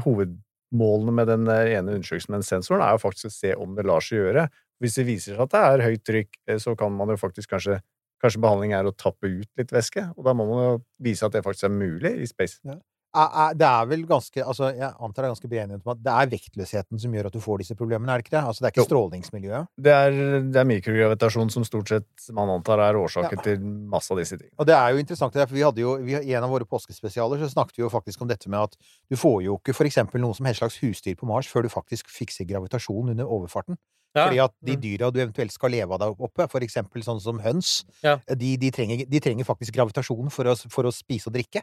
hovedmålene 0.04 1.14
med 1.16 1.30
den 1.30 1.48
ene 1.48 1.96
undersøkelsen 1.98 2.32
med 2.34 2.42
den 2.42 2.48
sensoren 2.48 2.84
er 2.84 2.94
jo 2.96 3.02
faktisk 3.02 3.30
å 3.30 3.34
se 3.34 3.54
om 3.58 3.74
det 3.76 3.86
lar 3.88 4.04
seg 4.04 4.20
gjøre. 4.22 4.46
Hvis 4.82 4.98
det 4.98 5.06
viser 5.08 5.36
seg 5.36 5.44
at 5.46 5.54
det 5.54 5.62
er 5.68 5.84
høyt 5.86 6.04
trykk, 6.08 6.30
eh, 6.48 6.60
så 6.62 6.76
kan 6.78 6.94
man 6.96 7.12
jo 7.14 7.20
faktisk 7.20 7.54
kanskje 7.56 7.80
Kanskje 8.22 8.38
behandling 8.38 8.70
er 8.70 8.86
å 8.86 8.92
tappe 8.94 9.26
ut 9.26 9.48
litt 9.58 9.72
væske, 9.74 10.04
og 10.14 10.22
da 10.22 10.30
må 10.38 10.44
man 10.46 10.60
jo 10.62 10.74
vise 11.02 11.26
at 11.26 11.34
det 11.34 11.40
faktisk 11.42 11.66
er 11.66 11.72
mulig 11.74 12.12
i 12.22 12.26
space. 12.30 12.60
Er- 12.62 12.78
Det 13.12 13.66
er 13.68 13.86
vel 13.90 14.06
ganske 14.08 14.40
altså 14.40 14.70
Jeg 14.72 14.88
antar 14.88 15.22
det 15.22 15.26
er 15.28 15.32
ganske 15.34 15.48
bred 15.50 15.62
enighet 15.66 15.82
om 15.84 15.92
at 15.92 16.00
det 16.02 16.12
er 16.16 16.30
vektløsheten 16.32 17.00
som 17.02 17.12
gjør 17.12 17.26
at 17.28 17.34
du 17.36 17.40
får 17.44 17.58
disse 17.60 17.76
problemene, 17.76 18.08
er 18.14 18.22
det 18.22 18.24
ikke 18.26 18.36
det? 18.38 18.44
Altså 18.48 18.64
det 18.64 18.68
er 18.70 18.74
ikke 18.76 18.86
strålingsmiljøet? 18.88 19.68
Det 19.76 19.92
er, 19.92 20.16
det 20.48 20.60
er 20.62 20.68
mikrogravitasjon 20.70 21.50
som 21.52 21.66
stort 21.68 21.92
sett 21.92 22.28
man 22.32 22.48
antar 22.48 22.80
er 22.80 22.96
årsaken 22.96 23.36
Ja. 23.36 23.44
til 23.44 23.60
masse 23.92 24.10
av 24.14 24.18
disse 24.22 24.38
tingene. 24.40 24.56
Og 24.58 24.66
det 24.66 24.74
er 24.78 24.90
jo 24.96 25.02
interessant, 25.04 25.32
for 25.36 25.54
vi 25.54 25.62
hadde 25.66 25.84
jo, 25.84 25.96
vi, 26.00 26.16
I 26.16 26.34
en 26.38 26.44
av 26.48 26.50
våre 26.56 26.64
påskespesialer 26.64 27.38
så 27.44 27.50
snakket 27.52 27.76
vi 27.76 27.84
jo 27.84 27.90
faktisk 27.92 28.22
om 28.24 28.28
dette 28.32 28.48
med 28.48 28.60
at 28.60 28.76
du 29.10 29.16
får 29.16 29.42
jo 29.44 29.58
ikke 29.60 29.74
for 29.76 29.84
eksempel 29.90 30.20
noe 30.24 30.34
som 30.34 30.46
helst 30.48 30.60
slags 30.64 30.80
husdyr 30.80 31.14
på 31.20 31.28
Mars 31.28 31.46
før 31.52 31.62
du 31.62 31.68
faktisk 31.72 32.08
fikser 32.08 32.48
gravitasjon 32.48 33.12
under 33.12 33.24
overfarten. 33.28 33.76
Ja. 34.16 34.26
Fordi 34.26 34.38
at 34.44 34.52
de 34.60 34.74
Mm. 34.76 34.80
dyra 34.82 35.10
du 35.12 35.20
eventuelt 35.20 35.52
skal 35.52 35.70
leve 35.70 35.92
av 35.94 35.98
der 36.00 36.12
oppe, 36.20 36.44
for 36.50 36.60
eksempel 36.60 37.00
sånn 37.02 37.20
som 37.20 37.38
høns, 37.40 37.84
Ja. 38.02 38.18
de, 38.28 38.56
de, 38.58 38.70
trenger, 38.70 39.06
de 39.08 39.20
trenger 39.20 39.44
faktisk 39.44 39.72
gravitasjon 39.72 40.30
for 40.30 40.44
å, 40.44 40.56
for 40.70 40.84
å 40.84 40.92
spise 40.92 41.28
og 41.28 41.32
drikke. 41.32 41.62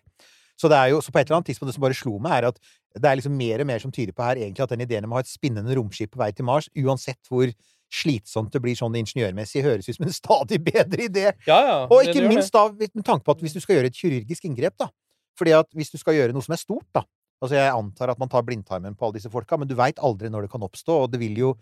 Så 0.59 0.67
det 0.71 0.75
er 0.75 0.91
jo, 0.91 0.99
så 0.99 1.13
på 1.15 1.21
et 1.21 1.29
eller 1.29 1.39
annet 1.39 1.49
tidspunkt 1.53 1.71
det 1.71 1.77
som 1.77 1.83
bare 1.85 1.95
slo 1.95 2.17
meg, 2.19 2.37
er 2.37 2.49
at 2.49 2.57
det 2.99 3.07
er 3.07 3.19
liksom 3.19 3.35
mer 3.39 3.63
og 3.63 3.69
mer 3.69 3.83
som 3.83 3.93
tyder 3.95 4.15
på 4.15 4.25
her 4.25 4.41
egentlig 4.41 4.65
at 4.65 4.73
den 4.73 4.83
ideen 4.83 5.05
om 5.07 5.13
å 5.13 5.19
ha 5.19 5.23
et 5.23 5.31
spinnende 5.31 5.75
romskip 5.77 6.11
på 6.15 6.19
vei 6.19 6.31
til 6.35 6.47
Mars, 6.49 6.67
uansett 6.75 7.31
hvor 7.31 7.51
slitsomt 7.89 8.53
det 8.53 8.61
blir 8.61 8.77
sånn 8.77 8.97
ingeniørmessig, 8.99 9.63
høres 9.65 9.87
ut 9.87 9.97
som 9.97 10.05
en 10.05 10.13
stadig 10.13 10.59
bedre 10.65 11.07
idé. 11.07 11.29
Ja, 11.47 11.59
ja. 11.65 11.77
Og 11.87 12.03
ikke 12.05 12.27
minst 12.27 12.53
da 12.53 12.67
med 12.69 13.05
tanke 13.05 13.25
på 13.25 13.37
at 13.37 13.45
hvis 13.45 13.55
du 13.55 13.61
skal 13.63 13.79
gjøre 13.79 13.89
et 13.89 13.97
kirurgisk 13.97 14.45
inngrep, 14.49 14.75
da. 14.81 14.91
Fordi 15.39 15.55
at 15.55 15.71
hvis 15.77 15.93
du 15.93 15.97
skal 16.01 16.17
gjøre 16.17 16.35
noe 16.35 16.45
som 16.45 16.53
er 16.53 16.61
stort, 16.61 16.87
da 16.95 17.05
Altså 17.39 17.55
jeg 17.55 17.71
antar 17.71 18.11
at 18.11 18.19
man 18.19 18.27
tar 18.31 18.43
blindtarmen 18.43 18.97
på 18.99 19.05
alle 19.07 19.15
disse 19.15 19.31
folka, 19.31 19.55
men 19.55 19.69
du 19.69 19.77
veit 19.79 19.99
aldri 20.03 20.27
når 20.31 20.45
det 20.45 20.51
kan 20.51 20.65
oppstå, 20.65 21.05
og 21.05 21.13
det 21.13 21.21
vil 21.21 21.37
jo 21.39 21.53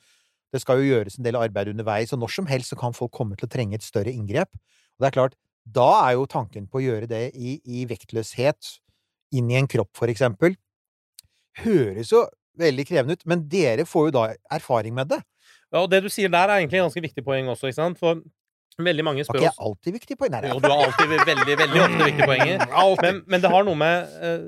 Det 0.48 0.62
skal 0.64 0.80
jo 0.80 0.88
gjøres 0.88 1.18
en 1.20 1.26
del 1.26 1.36
arbeid 1.36 1.68
underveis, 1.74 2.14
og 2.16 2.22
når 2.22 2.32
som 2.32 2.46
helst 2.48 2.72
så 2.72 2.78
kan 2.80 2.94
folk 2.96 3.12
komme 3.12 3.36
til 3.36 3.50
å 3.50 3.52
trenge 3.52 3.76
et 3.76 3.84
større 3.84 4.14
inngrep. 4.16 4.48
Og 4.96 5.04
det 5.04 5.08
er 5.10 5.16
klart, 5.18 5.34
da 5.68 5.88
er 6.06 6.14
jo 6.16 6.24
tanken 6.32 6.70
på 6.72 6.80
å 6.80 6.84
gjøre 6.86 7.10
det 7.12 7.36
i, 7.36 7.58
i 7.68 7.84
vektløshet, 7.90 8.70
inn 9.36 9.50
i 9.52 9.58
en 9.60 9.68
kropp, 9.70 9.92
for 9.98 10.12
eksempel, 10.12 10.56
høres 11.64 12.12
jo 12.14 12.24
veldig 12.58 12.86
krevende 12.90 13.18
ut, 13.18 13.26
men 13.30 13.44
dere 13.50 13.86
får 13.86 14.10
jo 14.10 14.16
da 14.16 14.24
erfaring 14.54 14.96
med 14.98 15.12
det. 15.14 15.20
Ja, 15.74 15.84
og 15.84 15.92
det 15.92 16.02
du 16.06 16.10
sier 16.12 16.32
der, 16.32 16.48
er 16.50 16.62
egentlig 16.62 16.80
et 16.80 16.86
ganske 16.88 17.04
viktig 17.04 17.24
poeng 17.26 17.50
også, 17.52 17.70
ikke 17.70 17.80
sant? 17.82 18.00
For 18.00 18.22
veldig 18.78 19.04
mange 19.06 19.24
Har 19.24 19.28
spør 19.28 19.42
ikke 19.42 19.50
jeg 19.50 19.56
oss 19.56 19.66
alltid 19.68 19.98
viktig 19.98 20.18
poeng? 20.20 20.32
Nei, 20.34 20.42
Jo, 20.52 20.60
du 20.64 20.70
har 20.70 20.86
alltid 20.86 21.12
veldig, 21.12 21.58
veldig 21.64 21.84
ofte 21.84 22.08
viktige 22.08 22.28
poenger. 22.32 22.66
Men, 23.04 23.22
men 23.28 23.44
det 23.44 23.52
har 23.54 23.68
noe 23.68 23.80
med 23.80 24.18
eh, 24.22 24.48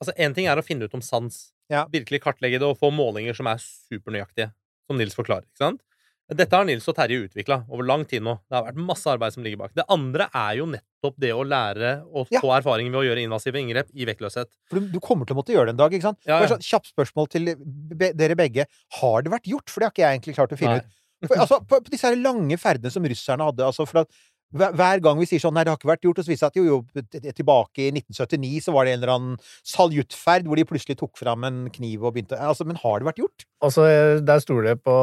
Altså, 0.00 0.14
én 0.16 0.32
ting 0.32 0.46
er 0.48 0.56
å 0.56 0.64
finne 0.64 0.86
ut 0.88 0.94
om 0.96 1.02
sans. 1.04 1.34
Ja. 1.68 1.82
Virkelig 1.92 2.22
kartlegge 2.24 2.56
det 2.56 2.64
og 2.64 2.78
få 2.80 2.88
målinger 2.88 3.36
som 3.36 3.50
er 3.50 3.58
supernøyaktige. 3.60 4.46
Som 4.88 4.96
Nils 4.96 5.12
forklarer. 5.12 5.44
ikke 5.44 5.60
sant? 5.60 5.82
Dette 6.30 6.54
har 6.54 6.64
Nils 6.68 6.86
og 6.86 6.94
Terje 6.94 7.24
utvikla 7.26 7.56
over 7.68 7.82
lang 7.88 8.04
tid 8.06 8.22
nå. 8.22 8.36
Det 8.46 8.54
har 8.54 8.66
vært 8.68 8.78
masse 8.86 9.08
arbeid 9.10 9.34
som 9.34 9.42
ligger 9.42 9.58
bak. 9.58 9.72
Det 9.74 9.84
andre 9.90 10.28
er 10.30 10.60
jo 10.60 10.66
nettopp 10.70 11.16
det 11.18 11.32
å 11.34 11.42
lære 11.42 11.90
å 12.06 12.22
Ja. 12.30 12.40
få 12.44 12.52
erfaring 12.54 12.90
ved 12.92 13.00
å 13.00 13.04
gjøre 13.08 13.24
invasive 13.24 13.58
inngrep 13.58 13.90
i 13.94 14.06
vektløshet. 14.06 14.46
For 14.70 14.78
du, 14.78 14.86
du 14.94 15.00
kommer 15.02 15.26
til 15.26 15.34
å 15.34 15.40
måtte 15.40 15.52
gjøre 15.56 15.66
det 15.72 15.74
en 15.74 15.82
dag, 15.82 15.92
ikke 15.98 16.06
sant? 16.06 16.20
Ja, 16.28 16.38
ja. 16.40 16.46
sånn 16.52 16.62
Kjapt 16.62 16.92
spørsmål 16.92 17.28
til 17.34 17.50
be, 17.58 18.12
dere 18.14 18.36
begge. 18.38 18.66
Har 19.00 19.22
det 19.26 19.32
vært 19.34 19.50
gjort? 19.50 19.68
For 19.68 19.80
det 19.82 19.88
har 19.90 19.94
ikke 19.96 20.06
jeg 20.06 20.18
egentlig 20.20 20.36
klart 20.38 20.54
å 20.54 20.60
finne 20.60 20.78
Nei. 20.78 20.84
ut. 20.86 20.96
For, 21.26 21.36
altså, 21.36 21.58
på, 21.68 21.80
på 21.84 21.90
disse 21.92 22.06
her 22.08 22.16
lange 22.16 22.56
ferdene 22.56 22.90
som 22.94 23.04
russerne 23.04 23.44
hadde 23.50 23.66
altså 23.66 23.84
for 23.90 24.04
at 24.06 24.08
hver, 24.56 24.72
hver 24.78 25.02
gang 25.04 25.18
vi 25.20 25.26
sier 25.30 25.42
sånn 25.42 25.54
Nei, 25.54 25.62
det 25.66 25.72
har 25.74 25.78
ikke 25.80 25.90
vært 25.92 26.06
gjort, 26.06 26.18
og 26.20 26.26
så 26.26 26.32
viser 26.32 26.40
det 26.40 26.40
seg 26.40 26.52
at 26.52 26.58
jo, 26.58 26.64
jo, 26.66 27.32
tilbake 27.40 27.84
i 27.86 27.90
1979 27.94 28.64
så 28.66 28.74
var 28.74 28.86
det 28.88 28.94
en 28.96 29.02
eller 29.02 29.14
annen 29.14 29.36
saljuttferd 29.66 30.48
hvor 30.48 30.58
de 30.60 30.64
plutselig 30.68 30.98
tok 31.00 31.18
fram 31.20 31.44
en 31.48 31.60
kniv 31.74 32.04
og 32.06 32.14
begynte 32.16 32.38
Altså, 32.40 32.66
men 32.66 32.78
har 32.80 33.00
det 33.02 33.08
vært 33.10 33.20
gjort? 33.22 33.44
Altså, 33.60 33.84
der 34.24 34.40
stoler 34.40 34.70
jeg 34.70 34.78
på 34.80 34.94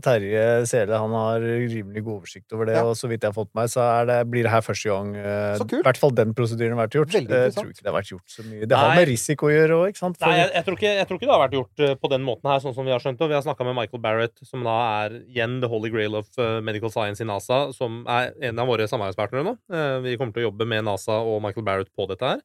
Terje 0.00 0.44
Sele. 0.70 0.96
Han 0.96 1.12
har 1.12 1.42
rimelig 1.44 2.00
god 2.06 2.22
oversikt 2.22 2.54
over 2.56 2.64
det, 2.70 2.78
Ja. 2.78 2.84
og 2.88 2.96
så 2.96 3.08
vidt 3.10 3.20
jeg 3.22 3.28
har 3.28 3.36
fått 3.36 3.50
meg, 3.58 3.68
så 3.68 3.82
er 3.84 4.06
det, 4.08 4.16
blir 4.32 4.46
det 4.46 4.52
her 4.54 4.62
første 4.64 4.88
gang 4.88 5.10
eh, 5.14 5.56
Så. 5.60 5.66
I 5.68 5.82
hvert 5.84 6.00
fall 6.00 6.14
den 6.16 6.32
prosedyren 6.38 6.72
har 6.78 6.86
vært 6.86 6.96
gjort. 6.96 7.12
Jeg 7.12 7.26
tror 7.28 7.68
ikke 7.68 7.84
det 7.84 7.90
har 7.92 7.98
vært 7.98 8.12
gjort 8.14 8.32
så 8.32 8.44
mye. 8.46 8.64
Det 8.64 8.78
har 8.80 8.88
Nei. 8.94 8.96
med 9.02 9.08
risiko 9.12 9.50
å 9.50 9.52
gjøre 9.52 9.76
òg, 9.82 9.84
ikke 9.92 10.00
sant? 10.00 10.16
For- 10.16 10.32
Nei, 10.32 10.38
jeg, 10.40 10.50
jeg, 10.56 10.64
tror 10.64 10.78
ikke, 10.80 10.94
jeg 10.96 11.08
tror 11.10 11.20
ikke 11.20 11.28
det 11.28 11.34
har 11.36 11.44
vært 11.44 11.56
gjort 11.58 11.84
eh, 11.84 11.94
på 12.00 12.10
den 12.14 12.24
måten 12.24 12.50
her, 12.50 12.62
sånn 12.64 12.74
som 12.78 12.88
vi 12.88 12.94
har 12.96 13.04
skjønt 13.04 13.20
det. 13.20 13.28
Vi 13.28 13.36
har 13.36 13.44
snakka 13.44 13.68
med 13.68 13.76
Michael 13.76 14.02
Barrett, 14.08 14.34
som 14.48 14.64
da 14.64 14.78
er 15.04 15.18
igjen 15.28 15.58
the 15.60 15.68
holy 15.68 15.92
grail 15.92 16.16
of 16.22 16.32
eh, 16.40 16.58
medical 16.64 16.88
science 16.94 17.20
i 17.20 17.28
NASA, 17.28 17.60
som 17.76 18.00
er 18.08 18.32
en 18.48 18.64
av 18.64 18.72
våre 18.72 18.87
samarbeidspartnere 18.90 19.46
nå. 19.46 19.54
Eh, 19.72 19.98
vi 20.04 20.16
kommer 20.18 20.34
til 20.34 20.44
å 20.44 20.48
jobbe 20.48 20.66
med 20.68 20.86
NASA 20.88 21.20
og 21.20 21.42
Michael 21.44 21.66
Barrett 21.66 21.92
på 21.96 22.08
dette 22.10 22.32
her. 22.32 22.42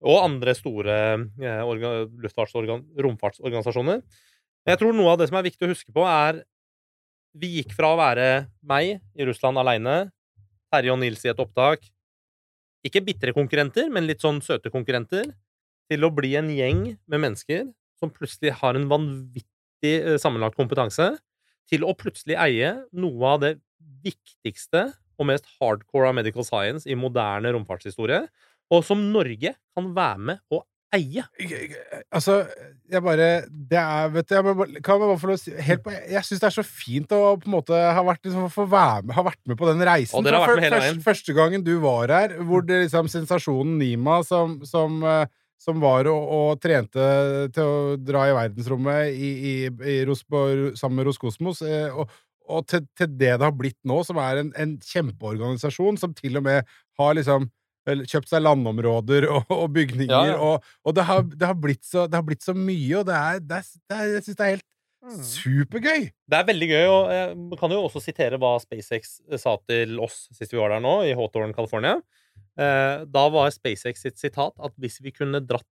Og 0.00 0.22
andre 0.22 0.54
store 0.56 0.96
eh, 1.42 1.62
romfartsorganisasjoner. 3.04 4.00
Jeg 4.68 4.80
tror 4.80 4.96
noe 4.96 5.12
av 5.12 5.20
det 5.20 5.28
som 5.30 5.38
er 5.40 5.46
viktig 5.48 5.66
å 5.66 5.72
huske 5.72 5.92
på, 5.94 6.04
er 6.06 6.44
Vi 7.38 7.46
gikk 7.60 7.76
fra 7.76 7.92
å 7.94 7.98
være 8.00 8.48
meg 8.66 8.98
i 9.14 9.26
Russland 9.28 9.60
aleine, 9.60 10.10
Terje 10.70 10.90
og 10.90 10.98
Nils 10.98 11.22
i 11.22 11.30
et 11.30 11.38
opptak, 11.38 11.84
ikke 12.86 13.04
bitre 13.06 13.34
konkurrenter, 13.36 13.86
men 13.92 14.08
litt 14.08 14.22
sånn 14.24 14.40
søte 14.42 14.72
konkurrenter, 14.72 15.28
til 15.90 16.06
å 16.06 16.10
bli 16.14 16.32
en 16.38 16.48
gjeng 16.50 16.82
med 17.06 17.22
mennesker 17.22 17.68
som 18.00 18.12
plutselig 18.14 18.54
har 18.60 18.78
en 18.78 18.88
vanvittig 18.90 19.94
eh, 20.00 20.18
sammenlagt 20.18 20.58
kompetanse, 20.58 21.12
til 21.70 21.86
å 21.86 21.94
plutselig 21.94 22.38
eie 22.40 22.72
noe 22.90 23.34
av 23.34 23.42
det 23.44 23.52
viktigste 24.02 24.88
og 25.20 25.28
mest 25.28 25.48
hardcore 25.58 26.08
av 26.10 26.16
medical 26.16 26.46
science 26.46 26.88
i 26.88 26.96
moderne 26.98 27.52
romfartshistorie, 27.54 28.24
og 28.70 28.84
som 28.86 29.02
Norge 29.12 29.54
kan 29.76 29.94
være 29.96 30.26
med 30.30 30.42
og 30.54 30.64
eie. 30.94 31.22
Altså, 32.10 32.40
jeg 32.90 33.02
bare 33.04 33.26
Det 33.48 33.78
er 33.78 34.08
Vet 34.14 34.28
du, 34.28 34.34
jeg 34.34 34.44
bare, 34.44 34.80
kan 34.82 34.96
jeg 34.96 35.02
bare 35.04 35.18
få 35.22 35.36
si 35.38 35.52
helt 35.54 35.84
på, 35.84 35.92
Jeg 35.94 36.22
syns 36.26 36.42
det 36.42 36.48
er 36.48 36.56
så 36.56 36.64
fint 36.66 37.12
å 37.14 37.20
på 37.40 37.50
en 37.50 37.54
måte 37.54 37.76
ha 37.78 38.04
vært, 38.06 38.24
liksom, 38.26 38.48
få 38.52 38.66
være 38.70 39.04
med, 39.04 39.14
ha 39.14 39.26
vært 39.26 39.40
med 39.46 39.58
på 39.60 39.68
den 39.70 39.84
reisen. 39.86 40.16
Og 40.18 40.26
dere 40.26 40.40
har 40.40 40.50
vært 40.50 40.62
med 40.62 40.68
hele 40.68 40.80
veien. 40.86 41.04
Første 41.04 41.36
gangen 41.36 41.66
du 41.66 41.76
var 41.84 42.14
her, 42.14 42.34
hvor 42.46 42.64
det 42.66 42.84
liksom 42.86 43.10
sensasjonen 43.12 43.78
Nima 43.80 44.20
som, 44.26 44.58
som, 44.66 44.98
eh, 45.06 45.30
som 45.60 45.78
var 45.82 46.10
og, 46.10 46.34
og 46.40 46.62
trente 46.62 47.06
til 47.54 47.70
å 47.70 47.94
dra 48.00 48.26
i 48.28 48.34
verdensrommet 48.36 49.14
i, 49.14 49.30
i, 49.52 49.54
i 49.94 50.00
Ros, 50.08 50.24
på, 50.26 50.42
sammen 50.80 51.00
med 51.00 51.10
Roskosmos, 51.10 51.62
eh, 51.66 51.94
og, 51.94 52.10
og 52.50 52.66
til, 52.70 52.84
til 52.98 53.08
det 53.14 53.32
det 53.38 53.46
har 53.46 53.54
blitt 53.56 53.78
nå, 53.88 54.00
som 54.06 54.18
er 54.22 54.42
en, 54.42 54.52
en 54.58 54.76
kjempeorganisasjon 54.84 55.98
som 56.00 56.14
til 56.18 56.40
og 56.40 56.46
med 56.46 56.68
har 57.00 57.16
liksom 57.18 57.48
kjøpt 57.90 58.28
seg 58.30 58.42
landområder 58.44 59.26
og, 59.32 59.48
og 59.54 59.70
bygninger, 59.74 60.12
Ja, 60.12 60.34
ja. 60.34 60.38
og, 60.38 60.66
og 60.84 60.94
det, 60.98 61.06
har, 61.08 61.22
det, 61.30 61.46
har 61.48 61.76
så, 61.80 62.04
det 62.10 62.18
har 62.18 62.26
blitt 62.26 62.44
så 62.44 62.54
mye, 62.54 63.00
og 63.00 63.06
det 63.08 63.16
er, 63.16 63.40
det 63.40 63.62
er, 63.62 64.04
Jeg 64.16 64.26
syns 64.26 64.36
det 64.40 64.46
er 64.46 64.54
helt 64.58 64.66
supergøy! 65.24 66.02
Det 66.28 66.38
er 66.38 66.46
veldig 66.50 66.68
gøy, 66.70 66.84
og 66.92 67.12
jeg 67.14 67.58
kan 67.62 67.72
jo 67.74 67.80
også 67.86 68.02
sitere 68.04 68.38
hva 68.40 68.52
SpaceX 68.62 69.16
sa 69.40 69.56
til 69.64 69.96
oss 70.04 70.26
sist 70.36 70.52
vi 70.52 70.60
var 70.60 70.74
der 70.74 70.84
nå, 70.84 70.94
i 71.08 71.14
Hawthorne, 71.16 71.56
California. 71.56 71.96
Eh, 72.60 73.06
Da 73.08 73.24
var 73.32 73.52
SpaceX 73.54 74.04
sitt 74.04 74.20
sitat 74.20 74.52
at 74.60 74.76
hvis 74.80 75.00
vi 75.00 75.14
kunne 75.16 75.40
dratt 75.40 75.66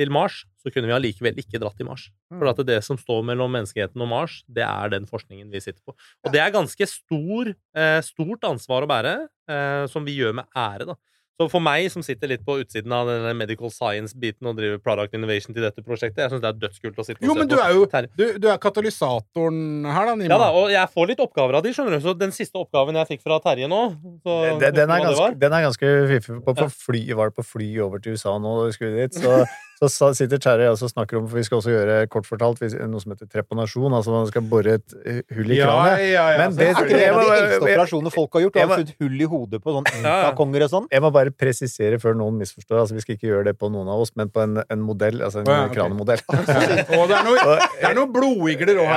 til 0.00 0.12
Mars, 0.14 0.42
så 0.62 0.70
kunne 0.72 0.88
vi 0.88 0.94
allikevel 0.96 1.38
ikke 1.42 1.60
dratt 1.60 1.76
til 1.78 1.88
Mars. 1.88 2.08
For 2.32 2.48
at 2.48 2.60
det 2.66 2.78
som 2.86 2.98
står 3.00 3.24
mellom 3.28 3.52
menneskeheten 3.52 4.02
og 4.04 4.10
Mars, 4.10 4.40
det 4.48 4.64
er 4.66 4.92
den 4.94 5.08
forskningen 5.10 5.50
vi 5.52 5.62
sitter 5.62 5.82
på. 5.84 5.94
Og 6.24 6.34
det 6.34 6.40
er 6.42 6.54
ganske 6.54 6.88
stor, 6.88 7.52
eh, 7.76 8.00
stort 8.06 8.46
ansvar 8.48 8.86
å 8.86 8.90
bære, 8.90 9.14
eh, 9.48 9.86
som 9.92 10.04
vi 10.04 10.16
gjør 10.16 10.38
med 10.40 10.46
ære, 10.56 10.86
da. 10.92 10.96
Så 11.42 11.48
for 11.50 11.64
meg, 11.64 11.88
som 11.90 12.04
sitter 12.06 12.30
litt 12.30 12.44
på 12.46 12.58
utsiden 12.62 12.92
av 12.94 13.08
denne 13.10 13.32
medical 13.34 13.72
science-biten 13.72 14.46
og 14.46 14.58
driver 14.58 14.78
product 14.82 15.16
innovation 15.18 15.56
til 15.56 15.64
dette 15.66 15.82
prosjektet, 15.82 16.22
jeg 16.22 16.32
syns 16.34 16.44
det 16.44 16.50
er 16.52 16.60
dødskult 16.62 17.00
å 17.02 17.06
sitte 17.06 17.18
og 17.18 17.26
Jo, 17.26 17.34
se 17.34 17.40
men 17.42 17.48
på. 17.48 17.56
du 17.56 17.62
er 17.62 17.74
jo 17.74 17.86
du, 18.20 18.24
du 18.44 18.46
er 18.52 18.60
katalysatoren 18.62 19.88
her, 19.88 20.06
da, 20.12 20.14
Nima. 20.20 20.30
Ja 20.30 20.38
da, 20.44 20.50
og 20.60 20.70
jeg 20.72 20.92
får 20.94 21.10
litt 21.12 21.24
oppgaver 21.24 21.58
av 21.58 21.66
de, 21.66 21.74
skjønner 21.74 21.98
du. 21.98 22.04
Så 22.04 22.14
den 22.20 22.34
siste 22.36 22.62
oppgaven 22.62 23.00
jeg 23.00 23.10
fikk 23.14 23.24
fra 23.26 23.40
Terje 23.42 23.70
nå 23.70 23.82
så, 24.22 24.38
Den, 24.62 24.78
den, 24.78 24.94
er 24.94 25.04
ganske, 25.08 25.32
den 25.42 25.58
er 25.58 25.66
ganske 25.66 25.92
fiffig. 26.14 26.38
På, 26.46 26.54
på 26.62 26.70
fly, 26.86 27.02
var 27.18 27.32
det 27.32 27.38
på 27.40 27.46
fly 27.56 27.72
over 27.82 28.02
til 28.02 28.16
USA 28.16 28.38
nå 28.38 28.56
da 28.60 28.70
vi 28.70 28.76
skulle 28.78 29.06
dit, 29.06 29.18
så, 29.18 29.42
så 29.90 30.12
sitter 30.14 30.38
Terje 30.42 30.70
og 30.70 30.78
snakker 30.78 31.18
om 31.18 31.24
For 31.30 31.40
vi 31.40 31.44
skal 31.46 31.58
også 31.58 31.72
gjøre, 31.72 31.96
kort 32.12 32.28
fortalt, 32.28 32.62
noe 32.86 33.02
som 33.02 33.14
heter 33.14 33.30
trepanasjon. 33.30 33.96
Altså 33.98 34.14
man 34.14 34.28
skal 34.30 34.44
bore 34.46 34.76
et 34.78 34.94
hull 35.34 35.50
i 35.50 35.58
kranet. 35.58 36.04
ja, 36.04 36.06
ja, 36.06 36.26
ja. 36.34 36.38
Men 36.38 36.56
det- 36.56 36.68
Er 36.68 36.76
ikke 36.76 36.92
det 36.92 37.08
en 37.08 37.14
av 37.18 37.24
de 37.26 37.36
eldste 37.38 37.66
operasjonene 37.66 38.14
folk 38.14 38.38
har 38.38 38.44
gjort? 38.46 38.54
Du 38.54 38.60
har 38.62 38.74
funnet 38.76 38.94
hull 39.02 39.20
i 39.26 39.30
hodet 39.32 39.62
på 39.64 39.74
sånn 39.74 39.90
ja. 40.04 40.30
og 40.30 40.70
sånn? 40.76 40.86
Jeg 40.92 41.02
må 41.02 41.10
bare 41.14 41.31
presisere 41.38 41.98
før 42.02 42.16
noen 42.18 42.38
misforstår. 42.40 42.80
Altså, 42.82 42.96
vi 42.96 43.04
skal 43.04 43.16
ikke 43.16 43.28
gjøre 43.28 43.46
det 43.50 43.54
på 43.60 43.70
noen 43.72 43.90
av 43.92 44.02
oss, 44.04 44.12
men 44.18 44.30
på 44.32 44.42
en, 44.44 44.60
en 44.62 44.82
modell. 44.84 45.20
Altså 45.24 45.42
en 45.42 45.50
ja, 45.50 45.64
okay. 45.66 45.76
kranemodell. 45.78 46.22
Og 46.98 47.04
det 47.10 47.18
er 47.18 47.28
noe, 47.28 47.56
det 47.76 47.90
er 47.90 47.98
noe 47.98 48.08
blodigler 48.14 48.82
òg, 48.82 48.90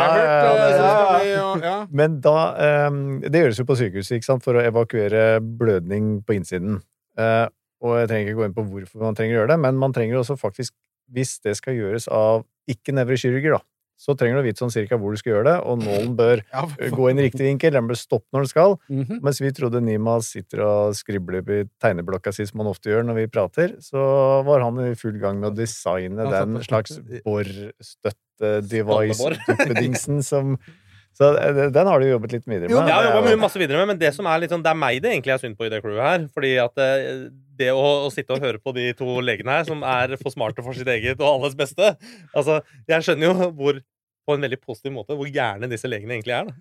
Ja, 1.25 1.51
ja. 1.65 1.75
Men 1.95 2.19
da 2.23 2.38
um, 2.88 3.03
Det 3.23 3.41
gjøres 3.43 3.59
jo 3.61 3.67
på 3.67 3.77
sykehuset 3.79 4.17
ikke 4.17 4.29
sant? 4.29 4.45
for 4.45 4.57
å 4.57 4.63
evakuere 4.65 5.39
blødning 5.41 6.19
på 6.25 6.38
innsiden. 6.38 6.81
Uh, 7.19 7.47
og 7.86 7.99
jeg 7.99 8.09
trenger 8.09 8.31
ikke 8.31 8.39
gå 8.39 8.49
inn 8.49 8.57
på 8.57 8.65
hvorfor 8.69 9.05
man 9.05 9.17
trenger 9.17 9.38
å 9.38 9.39
gjøre 9.41 9.53
det, 9.53 9.61
men 9.65 9.79
man 9.79 9.93
trenger 9.95 10.19
også 10.21 10.38
faktisk, 10.39 10.73
hvis 11.13 11.38
det 11.45 11.55
skal 11.59 11.77
gjøres 11.77 12.07
av 12.11 12.45
ikke-nevrokirurger, 12.71 13.57
da, 13.57 13.61
så 13.98 14.14
trenger 14.18 14.36
du 14.38 14.41
å 14.43 14.46
vite 14.46 14.60
sånn 14.62 14.74
cirka 14.74 14.98
hvor 15.00 15.12
du 15.16 15.20
skal 15.20 15.32
gjøre 15.34 15.48
det, 15.48 15.58
og 15.64 15.80
nålen 15.84 16.16
bør 16.18 16.41
Ja, 16.56 16.64
gå 16.91 17.04
i 17.10 17.14
riktig 17.18 17.46
vinkel, 17.48 17.74
den 17.78 17.88
bør 17.89 17.98
stoppe 18.00 18.30
når 18.36 18.41
den 18.43 18.52
skal. 18.52 18.72
Mhm. 18.91 19.16
Mens 19.26 19.38
vi 19.41 19.56
trodde 19.56 19.84
Nima 19.84 20.14
sitter 20.26 20.58
og 20.66 20.80
skribler 21.00 21.41
på 21.46 21.54
tegneblokka 21.84 22.30
si, 22.36 22.43
som 22.50 22.58
han 22.64 22.74
ofte 22.74 22.88
gjør 22.91 23.04
når 23.08 23.16
vi 23.22 23.32
prater, 23.32 23.68
så 23.84 24.02
var 24.48 24.60
han 24.66 24.76
i 24.84 24.86
full 25.00 25.18
gang 25.22 25.36
med 25.41 25.48
å 25.54 25.58
designe 25.58 26.22
den 26.32 26.52
slags 26.66 26.91
borstøtte-device-duppedingsen 27.26 30.18
som 30.26 30.46
Så 31.16 31.30
eh, 31.39 31.70
den 31.72 31.88
har 31.88 31.99
du 32.03 32.05
jobbet 32.09 32.34
litt 32.36 32.45
videre 32.45 32.68
med. 32.68 32.76
Jo, 32.76 32.82
Jeg 32.84 32.91
har 32.93 33.03
Det 33.03 33.09
jobba 33.13 33.22
jo- 33.24 33.30
mye 33.38 33.41
masse 33.45 33.59
videre 33.61 33.78
med, 33.82 33.88
men 33.93 33.97
det 34.01 34.13
som 34.13 34.26
er 34.28 34.39
litt 34.43 34.51
sånn, 34.51 34.63
det 34.66 34.72
er 34.74 34.80
meg 34.82 35.01
det 35.01 35.11
egentlig 35.13 35.34
er 35.34 35.38
synd 35.39 35.55
på 35.57 35.66
i 35.66 35.70
det 35.72 35.82
crewet 35.84 36.03
her. 36.03 36.28
Fordi 36.36 36.53
at 36.59 36.78
eh, 36.84 37.30
det 37.55 37.70
å, 37.72 37.84
å 38.05 38.11
sitte 38.11 38.36
og 38.36 38.43
høre 38.43 38.59
på 38.59 38.74
de 38.76 38.89
to 38.99 39.07
legene 39.24 39.47
her, 39.59 39.63
som 39.70 39.84
er 39.84 40.18
for 40.20 40.30
smarte 40.36 40.61
for 40.66 40.74
sitt 40.76 40.88
eget 40.91 41.22
og 41.24 41.30
alles 41.39 41.55
beste 41.55 41.93
Altså, 42.36 42.61
jeg 42.91 43.01
skjønner 43.07 43.32
jo 43.32 43.51
hvor 43.55 43.80
på 44.26 44.34
en 44.34 44.41
veldig 44.41 44.57
positiv 44.59 44.89
måte 44.91 45.13
hvor 45.13 45.28
gærne 45.30 45.68
disse 45.70 45.86
legene 45.86 46.16
egentlig 46.18 46.34
er. 46.34 46.47
Da. 46.49 46.53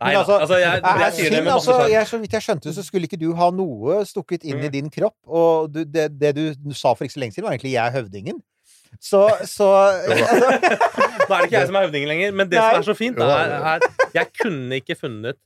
Nei, 0.00 0.12
da. 0.14 0.20
altså, 0.22 0.38
altså, 0.40 0.56
jeg, 0.56 0.80
jeg 0.80 1.12
synd, 1.18 1.48
altså, 1.52 1.74
jeg, 1.92 2.06
så 2.08 2.18
vidt 2.22 2.32
jeg 2.32 2.42
skjønte, 2.46 2.72
så 2.72 2.82
skulle 2.86 3.04
ikke 3.10 3.18
du 3.20 3.34
ha 3.36 3.50
noe 3.52 3.98
stukket 4.08 4.42
inn 4.48 4.56
i 4.64 4.70
Mm. 4.70 4.72
din 4.72 4.88
kropp. 4.90 5.18
Og 5.28 5.68
du, 5.70 5.84
det, 5.84 6.06
det 6.18 6.30
du 6.34 6.72
sa 6.72 6.94
for 6.96 7.04
ikke 7.04 7.12
så 7.18 7.20
lenge 7.20 7.36
siden, 7.36 7.44
var 7.44 7.52
egentlig 7.58 7.74
'jeg 7.76 7.86
er 7.86 7.92
høvdingen'. 8.00 8.40
Så, 9.00 9.20
så 9.48 9.66
Nå 10.10 11.32
er 11.32 11.38
det 11.40 11.46
ikke 11.46 11.56
jeg 11.56 11.68
som 11.70 11.78
er 11.78 11.86
høvdingen 11.86 12.10
lenger, 12.10 12.34
men 12.36 12.50
det 12.50 12.58
Nei. 12.60 12.66
som 12.74 12.82
er 12.82 12.88
så 12.90 12.96
fint, 12.98 13.16
da, 13.16 13.28
er, 13.46 13.54
er 13.78 14.16
Jeg 14.18 14.28
kunne 14.42 14.76
ikke 14.82 14.96
funnet 14.98 15.38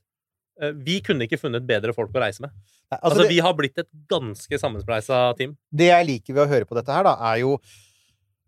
eh, 0.59 0.73
Vi 0.87 0.97
kunne 1.05 1.23
ikke 1.27 1.39
funnet 1.39 1.63
bedre 1.67 1.95
folk 1.95 2.11
å 2.11 2.23
reise 2.25 2.43
med. 2.43 2.51
altså, 2.91 3.13
Altså, 3.21 3.27
Vi 3.31 3.39
har 3.45 3.55
blitt 3.55 3.79
et 3.79 3.89
ganske 4.11 4.59
sammenspleisa 4.59 5.21
team. 5.39 5.55
det 5.71 5.87
jeg 5.91 6.09
liker 6.11 6.35
ved 6.35 6.43
å 6.45 6.51
høre 6.51 6.67
på 6.67 6.75
dette 6.77 6.91
her, 6.95 7.07
da, 7.07 7.15
er 7.31 7.43
jo 7.45 7.55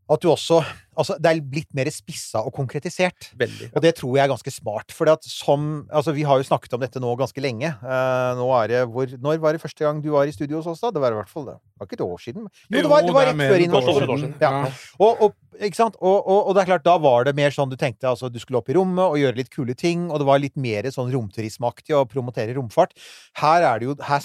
at 0.08 0.24
du 0.24 0.30
også 0.32 0.62
Altså, 0.98 1.18
det 1.22 1.32
er 1.32 1.42
blitt 1.46 1.70
mer 1.78 1.90
spissa 1.94 2.42
og 2.46 2.54
konkretisert. 2.56 3.32
Veldig. 3.40 3.72
Og 3.74 3.84
det 3.86 3.94
tror 4.00 4.18
jeg 4.18 4.26
er 4.26 4.34
ganske 4.34 4.54
smart. 4.54 4.94
For 4.96 5.10
at 5.12 5.26
som 5.28 5.68
Altså, 5.88 6.14
vi 6.16 6.26
har 6.28 6.40
jo 6.40 6.48
snakket 6.48 6.74
om 6.76 6.84
dette 6.84 7.02
nå 7.02 7.14
ganske 7.20 7.42
lenge. 7.44 7.70
Uh, 7.84 8.34
nå 8.40 8.48
er 8.60 8.72
det 8.74 8.84
hvor 8.92 9.10
Når 9.22 9.42
var 9.44 9.56
det 9.56 9.64
første 9.64 9.86
gang 9.86 10.02
du 10.04 10.12
var 10.16 10.28
i 10.28 10.36
studio 10.36 10.62
hos 10.62 10.70
oss, 10.74 10.84
da? 10.84 10.92
Det 10.94 11.04
var 11.04 11.16
i 11.16 11.20
hvert 11.20 11.32
fall 11.32 11.48
det. 11.52 11.58
Det 11.58 11.82
var 11.82 11.90
ikke 11.90 12.00
et 12.00 12.08
år 12.08 12.24
siden. 12.24 12.48
Jo, 12.48 12.82
det 12.82 12.90
var, 12.90 13.06
det 13.06 13.16
var 13.16 13.30
rett 13.30 13.44
før 13.44 13.92
siden. 14.02 14.34
Ja. 14.42 14.54
Og, 15.00 15.28
og. 15.28 15.44
Og, 15.58 15.98
og, 16.06 16.28
og 16.38 16.52
det 16.54 16.62
er 16.62 16.68
klart, 16.68 16.84
da 16.86 17.00
var 17.02 17.24
det 17.26 17.32
mer 17.34 17.50
sånn 17.50 17.72
du 17.72 17.78
tenkte 17.82 18.06
altså 18.06 18.30
du 18.30 18.38
skulle 18.38 18.60
opp 18.60 18.68
i 18.70 18.76
rommet 18.78 19.02
og 19.02 19.18
gjøre 19.18 19.40
litt 19.40 19.50
kule 19.50 19.74
ting, 19.74 20.04
og 20.12 20.22
det 20.22 20.28
var 20.30 20.38
litt 20.44 20.54
mer 20.54 20.86
sånn 20.94 21.10
romturismeaktig 21.10 21.96
å 21.98 22.04
promotere 22.06 22.54
romfart. 22.54 22.94
Her 23.42 23.66
er 23.66 23.82
det 23.82 23.90
jo 23.90 23.96
Her 24.06 24.22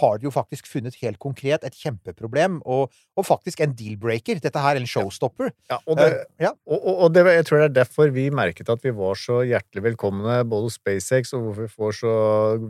har 0.00 0.18
de 0.18 0.28
jo 0.28 0.32
faktisk 0.32 0.68
funnet 0.70 0.96
helt 1.02 1.18
konkret 1.22 1.64
et 1.66 1.76
kjempeproblem, 1.76 2.60
og, 2.62 2.94
og 3.18 3.26
faktisk 3.26 3.62
en 3.64 3.74
deal-breaker. 3.76 4.40
Dette 4.42 4.62
her 4.62 4.78
er 4.78 4.82
en 4.82 4.88
showstopper. 4.90 5.50
Ja, 5.70 5.80
og 5.84 5.98
det, 5.98 6.09
ja. 6.40 6.52
og, 6.66 6.78
og, 6.78 6.94
og 7.04 7.14
det, 7.14 7.24
jeg 7.34 7.46
tror 7.48 7.62
det 7.62 7.68
er 7.68 7.76
derfor 7.80 8.12
vi 8.14 8.28
merket 8.34 8.70
at 8.72 8.84
vi 8.84 8.92
var 8.96 9.18
så 9.18 9.40
hjertelig 9.46 9.84
velkomne, 9.90 10.40
både 10.50 10.68
hos 10.68 10.78
SpaceX, 10.80 11.34
og 11.36 11.46
hvorfor 11.46 11.66
vi 11.66 11.74
får 11.74 11.98
så 12.00 12.14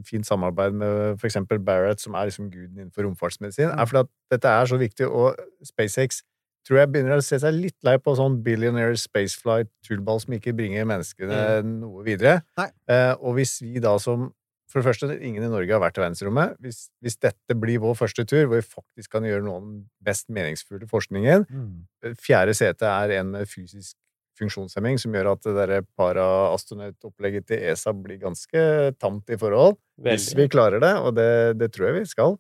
fint 0.09 0.29
samarbeid 0.29 0.77
med 0.81 1.25
eksempel 1.27 1.61
Barrett, 1.65 2.03
som 2.03 2.15
er 2.15 2.31
liksom 2.31 2.51
guden 2.53 2.79
innenfor 2.79 3.07
romfartsmedisin, 3.07 3.71
er 3.71 3.91
fordi 3.91 4.05
at 4.05 4.13
dette 4.37 4.57
er 4.61 4.73
så 4.73 4.81
viktig, 4.81 5.09
og 5.09 5.39
SpaceX 5.67 6.23
tror 6.67 6.83
jeg 6.83 6.91
begynner 6.93 7.21
å 7.21 7.25
se 7.25 7.39
seg 7.41 7.57
litt 7.57 7.77
lei 7.87 7.97
på 8.03 8.13
sånn 8.19 8.41
billionaire 8.45 8.99
spaceflight 9.01 9.71
tullball 9.87 10.21
som 10.23 10.37
ikke 10.37 10.55
bringer 10.57 10.89
menneskene 10.89 11.63
noe 11.67 12.05
videre. 12.07 12.41
Eh, 12.61 13.15
og 13.17 13.39
hvis 13.39 13.57
vi 13.65 13.81
da 13.83 13.97
som 14.03 14.29
for 14.71 14.81
det 14.81 14.87
første, 14.87 15.09
ingen 15.19 15.43
i 15.43 15.51
Norge 15.51 15.75
har 15.75 15.83
vært 15.83 15.99
i 15.99 16.03
verdensrommet. 16.05 16.55
Hvis, 16.63 16.85
hvis 17.03 17.19
dette 17.19 17.57
blir 17.59 17.81
vår 17.83 17.97
første 17.99 18.25
tur, 18.29 18.45
hvor 18.45 18.61
vi 18.61 18.67
faktisk 18.67 19.11
kan 19.17 19.27
gjøre 19.27 19.43
noe 19.43 19.59
av 19.59 19.65
den 19.67 19.81
best 20.07 20.31
meningsfulle 20.33 20.89
forskningen, 20.91 21.49
Mm. 21.51 22.15
Fjerde 22.21 22.55
sete 22.57 22.87
er 22.87 23.17
en 23.19 23.33
med 23.35 23.49
fysisk 23.51 23.97
funksjonshemming 24.41 24.97
som 25.01 25.15
gjør 25.15 25.33
at 25.35 25.43
det 25.45 25.55
der 25.59 25.83
para-astronautopplegget 25.99 27.49
til 27.51 27.67
ESA 27.73 27.93
blir 27.97 28.21
ganske 28.23 28.63
tamt 29.01 29.29
i 29.29 29.39
forhold. 29.41 29.77
Hvis 30.01 30.31
vi 30.39 30.49
klarer 30.49 30.81
det, 30.81 30.95
og 30.97 31.15
det, 31.19 31.59
det 31.61 31.71
tror 31.75 31.91
jeg 31.91 31.99
vi 31.99 32.07
skal. 32.09 32.39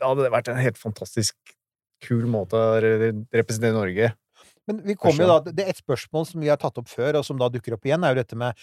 Da 0.00 0.10
hadde 0.10 0.26
det 0.26 0.32
vært 0.34 0.50
en 0.50 0.60
helt 0.60 0.80
fantastisk 0.80 1.36
kul 2.02 2.24
måte 2.32 2.56
å 2.56 2.78
representere 2.80 3.76
Norge. 3.76 4.12
Men 4.68 4.82
vi 4.86 4.96
kommer 4.98 5.24
jo 5.24 5.30
da, 5.30 5.52
det 5.52 5.66
er 5.66 5.74
et 5.74 5.82
spørsmål 5.82 6.26
som 6.28 6.42
vi 6.42 6.50
har 6.50 6.58
tatt 6.60 6.78
opp 6.80 6.88
før, 6.90 7.20
og 7.20 7.26
som 7.26 7.38
da 7.40 7.50
dukker 7.52 7.76
opp 7.76 7.86
igjen, 7.86 8.04
er 8.04 8.14
jo 8.14 8.22
dette 8.22 8.38
med 8.38 8.56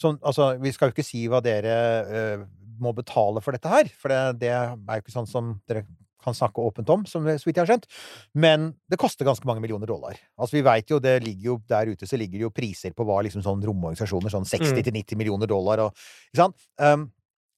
sånn, 0.00 0.18
altså, 0.26 0.54
Vi 0.62 0.72
skal 0.74 0.90
jo 0.90 0.96
ikke 0.96 1.06
si 1.06 1.26
hva 1.30 1.42
dere 1.44 1.74
uh, 2.08 2.44
må 2.80 2.94
betale 2.96 3.42
for 3.44 3.56
dette 3.56 3.70
her, 3.70 3.90
for 3.92 4.12
det, 4.12 4.20
det 4.46 4.54
er 4.54 4.72
jo 4.72 5.02
ikke 5.04 5.14
sånn 5.14 5.28
som 5.28 5.58
dere 5.68 5.84
kan 6.20 6.36
snakke 6.36 6.60
åpent 6.60 6.90
om, 6.92 7.04
som, 7.08 7.24
så 7.24 7.48
vidt 7.48 7.56
jeg 7.58 7.64
har 7.64 7.70
skjønt. 7.70 7.86
Men 8.36 8.70
det 8.92 8.98
koster 9.00 9.24
ganske 9.28 9.46
mange 9.48 9.62
millioner 9.64 9.88
dollar. 9.88 10.18
Altså, 10.36 10.58
vi 10.58 10.64
vet 10.66 10.92
jo, 10.92 11.00
det 11.02 11.16
ligger 11.24 11.52
jo 11.52 11.56
der 11.70 11.92
ute 11.94 12.08
så 12.08 12.18
ligger 12.20 12.38
det 12.38 12.44
jo 12.44 12.52
priser 12.54 12.92
på 12.96 13.06
hva 13.08 13.20
liksom 13.24 13.44
sånn 13.44 13.64
romorganisasjoner, 13.64 14.32
sånn 14.32 14.48
60-90 14.48 15.16
millioner 15.20 15.50
dollar 15.50 15.86
og 15.86 16.04
Ikke 16.30 16.42
sant? 16.42 16.68
Um, 16.80 17.08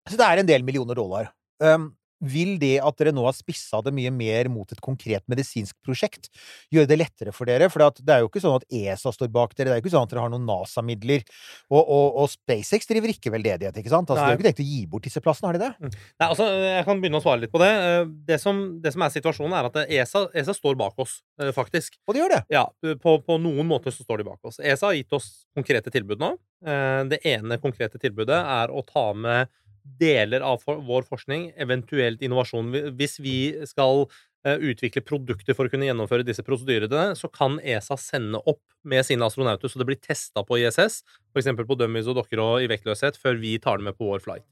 så 0.08 0.18
det 0.18 0.28
er 0.28 0.42
en 0.42 0.48
del 0.48 0.64
millioner 0.66 0.98
dollar. 0.98 1.30
Um, 1.62 1.92
vil 2.22 2.54
det 2.62 2.76
at 2.84 2.98
dere 3.00 3.12
nå 3.14 3.24
har 3.26 3.34
spissa 3.36 3.80
det 3.84 3.92
mye 3.94 4.12
mer 4.14 4.48
mot 4.52 4.70
et 4.72 4.80
konkret 4.82 5.24
medisinsk 5.30 5.74
prosjekt, 5.84 6.30
gjøre 6.72 6.88
det 6.90 6.98
lettere 7.00 7.34
for 7.34 7.50
dere? 7.50 7.68
For 7.72 7.82
det 7.98 8.14
er 8.14 8.22
jo 8.22 8.30
ikke 8.30 8.42
sånn 8.44 8.58
at 8.60 8.66
ESA 8.70 9.12
står 9.14 9.30
bak 9.34 9.56
dere, 9.58 9.70
det 9.70 9.74
er 9.74 9.80
jo 9.80 9.84
ikke 9.84 9.94
sånn 9.96 10.06
at 10.06 10.14
dere 10.14 10.24
har 10.24 10.32
noen 10.32 10.46
NASA-midler. 10.48 11.24
Og, 11.72 11.82
og, 11.82 12.06
og 12.22 12.30
SpaceX 12.32 12.86
driver 12.90 13.12
ikke 13.12 13.32
veldedighet, 13.34 13.80
ikke 13.82 13.92
sant? 13.92 14.10
Altså, 14.10 14.22
de 14.22 14.26
har 14.28 14.36
jo 14.36 14.40
ikke 14.40 14.48
tenkt 14.50 14.64
å 14.64 14.68
gi 14.70 14.80
bort 14.92 15.08
disse 15.08 15.22
plassene, 15.24 15.50
har 15.50 15.58
de 15.58 15.64
det? 15.66 15.92
Nei, 16.22 16.28
altså, 16.28 16.46
Jeg 16.62 16.86
kan 16.88 17.02
begynne 17.02 17.18
å 17.20 17.24
svare 17.24 17.42
litt 17.44 17.52
på 17.54 17.62
det. 17.62 17.72
Eh, 17.72 18.04
Det 18.32 18.38
som, 18.40 18.62
det 18.82 18.92
som 18.94 19.02
er 19.06 19.14
situasjonen, 19.16 19.56
er 19.58 19.68
at 19.70 19.80
ESA, 19.88 20.26
ESA 20.38 20.54
står 20.56 20.78
bak 20.78 20.98
oss, 21.02 21.18
eh, 21.40 21.50
faktisk. 21.54 21.98
Og 22.06 22.14
de 22.14 22.22
gjør 22.22 22.36
det? 22.36 22.42
Ja, 22.54 22.66
på, 23.02 23.16
på 23.26 23.38
noen 23.42 23.66
måter 23.68 23.94
så 23.94 24.06
står 24.06 24.22
de 24.22 24.28
bak 24.30 24.38
oss. 24.48 24.60
ESA 24.62 24.90
har 24.90 24.98
gitt 24.98 25.12
oss 25.18 25.30
konkrete 25.56 25.90
tilbud 25.94 26.22
nå. 26.22 26.34
Eh, 26.66 27.02
Det 27.12 27.18
ene 27.26 27.58
konkrete 27.62 27.98
tilbudet 27.98 28.38
er 28.38 28.70
å 28.70 28.84
ta 28.86 29.08
med 29.12 29.50
deler 29.82 30.44
av 30.46 30.62
for, 30.62 30.82
vår 30.86 31.06
forskning, 31.08 31.50
eventuelt 31.60 32.22
innovasjon. 32.22 32.70
Hvis 32.98 33.18
vi 33.22 33.36
skal 33.68 34.04
uh, 34.06 34.56
utvikle 34.56 35.04
produkter 35.06 35.56
for 35.58 35.68
å 35.68 35.72
kunne 35.72 35.88
gjennomføre 35.88 36.26
disse 36.26 36.44
prosedyrene, 36.46 37.16
så 37.18 37.30
kan 37.32 37.58
ESA 37.60 37.98
sende 38.00 38.42
opp 38.42 38.62
med 38.82 39.06
sine 39.06 39.26
astronauter, 39.26 39.70
så 39.70 39.78
det 39.80 39.88
blir 39.90 40.02
testa 40.02 40.42
på 40.46 40.58
ISS, 40.62 41.02
f.eks. 41.34 41.52
på 41.58 41.78
dummies 41.78 42.10
og 42.10 42.18
dokker 42.18 42.42
og 42.42 42.64
i 42.64 42.70
vektløshet, 42.70 43.18
før 43.20 43.38
vi 43.42 43.56
tar 43.62 43.78
det 43.78 43.90
med 43.90 43.98
på 43.98 44.10
vår 44.10 44.24
flight. 44.24 44.46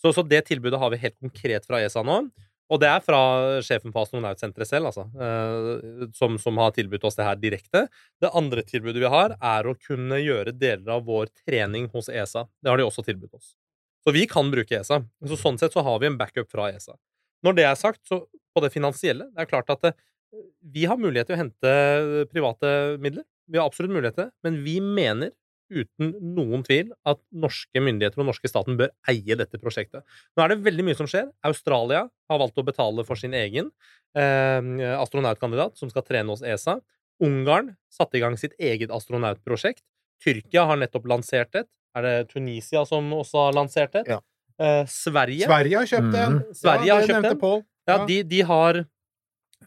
Så, 0.00 0.12
så 0.12 0.24
det 0.26 0.46
tilbudet 0.48 0.80
har 0.80 0.92
vi 0.92 1.00
helt 1.04 1.16
konkret 1.20 1.68
fra 1.68 1.80
ESA 1.84 2.02
nå. 2.04 2.24
Og 2.72 2.80
det 2.80 2.88
er 2.88 3.02
fra 3.04 3.20
sjefen 3.64 3.92
på 3.92 4.00
astronautsenteret 4.00 4.68
selv, 4.70 4.88
altså, 4.88 5.04
eh, 5.20 6.06
som, 6.16 6.38
som 6.40 6.60
har 6.62 6.72
tilbudt 6.76 7.04
oss 7.04 7.18
det 7.18 7.26
her 7.26 7.36
direkte. 7.40 7.84
Det 8.22 8.32
andre 8.32 8.64
tilbudet 8.64 9.02
vi 9.02 9.10
har, 9.12 9.36
er 9.36 9.68
å 9.68 9.76
kunne 9.76 10.20
gjøre 10.22 10.56
deler 10.56 10.96
av 10.96 11.04
vår 11.08 11.28
trening 11.44 11.90
hos 11.92 12.08
ESA. 12.08 12.46
Det 12.64 12.72
har 12.72 12.80
de 12.80 12.88
også 12.88 13.04
tilbudt 13.04 13.36
oss. 13.36 13.52
Så 14.04 14.12
vi 14.12 14.26
kan 14.28 14.50
bruke 14.52 14.80
ESA. 14.80 15.00
Så 15.24 15.38
sånn 15.40 15.58
sett 15.60 15.72
så 15.72 15.84
har 15.84 16.00
vi 16.02 16.10
en 16.10 16.18
backup 16.20 16.50
fra 16.52 16.68
ESA. 16.72 16.96
Når 17.44 17.56
det 17.56 17.68
er 17.68 17.78
sagt, 17.80 18.02
så 18.08 18.24
på 18.54 18.62
det 18.62 18.70
finansielle 18.72 19.26
Det 19.32 19.42
er 19.42 19.50
klart 19.50 19.70
at 19.72 19.80
det, 19.82 19.94
vi 20.74 20.84
har 20.88 20.98
mulighet 21.00 21.28
til 21.30 21.36
å 21.36 21.40
hente 21.40 21.72
private 22.32 22.68
midler. 23.02 23.24
Vi 23.50 23.60
har 23.60 23.68
absolutt 23.68 23.94
mulighet 23.94 24.16
til 24.18 24.26
det, 24.26 24.34
men 24.46 24.60
vi 24.64 24.78
mener 24.82 25.32
uten 25.74 26.12
noen 26.34 26.64
tvil 26.66 26.90
at 27.08 27.20
norske 27.32 27.80
myndigheter 27.80 28.20
og 28.20 28.28
norske 28.28 28.50
staten 28.50 28.76
bør 28.78 28.90
eie 29.10 29.36
dette 29.38 29.60
prosjektet. 29.60 30.04
Nå 30.36 30.44
er 30.44 30.52
det 30.52 30.64
veldig 30.66 30.86
mye 30.86 30.98
som 30.98 31.08
skjer. 31.10 31.30
Australia 31.46 32.04
har 32.30 32.40
valgt 32.40 32.60
å 32.60 32.66
betale 32.66 33.04
for 33.06 33.20
sin 33.20 33.34
egen 33.36 33.70
eh, 34.18 34.98
astronautkandidat, 34.98 35.78
som 35.80 35.90
skal 35.92 36.04
trene 36.06 36.34
hos 36.34 36.44
ESA. 36.44 36.78
Ungarn 37.24 37.74
satte 37.92 38.18
i 38.18 38.24
gang 38.24 38.36
sitt 38.40 38.56
eget 38.58 38.92
astronautprosjekt. 38.94 39.84
Tyrkia 40.24 40.66
har 40.68 40.80
nettopp 40.80 41.08
lansert 41.10 41.56
et. 41.58 41.70
Er 41.94 42.02
det 42.06 42.14
Tunisia 42.32 42.82
som 42.88 43.10
også 43.14 43.46
har 43.46 43.54
lansert 43.56 43.94
et? 44.00 44.08
Ja. 44.10 44.18
Eh, 44.58 44.82
Sverige 44.90 45.46
Sverige 45.48 45.78
har 45.80 45.86
kjøpt 45.90 46.14
en. 46.18 46.34
Mm. 46.40 46.54
Sverige 46.54 46.88
ja, 46.90 46.98
har 46.98 47.08
kjøpt 47.10 47.30
en. 47.32 47.38
Paul. 47.40 47.62
Ja, 47.86 47.96
Ja. 47.98 48.04
de, 48.08 48.22
de 48.22 48.40
har 48.48 48.84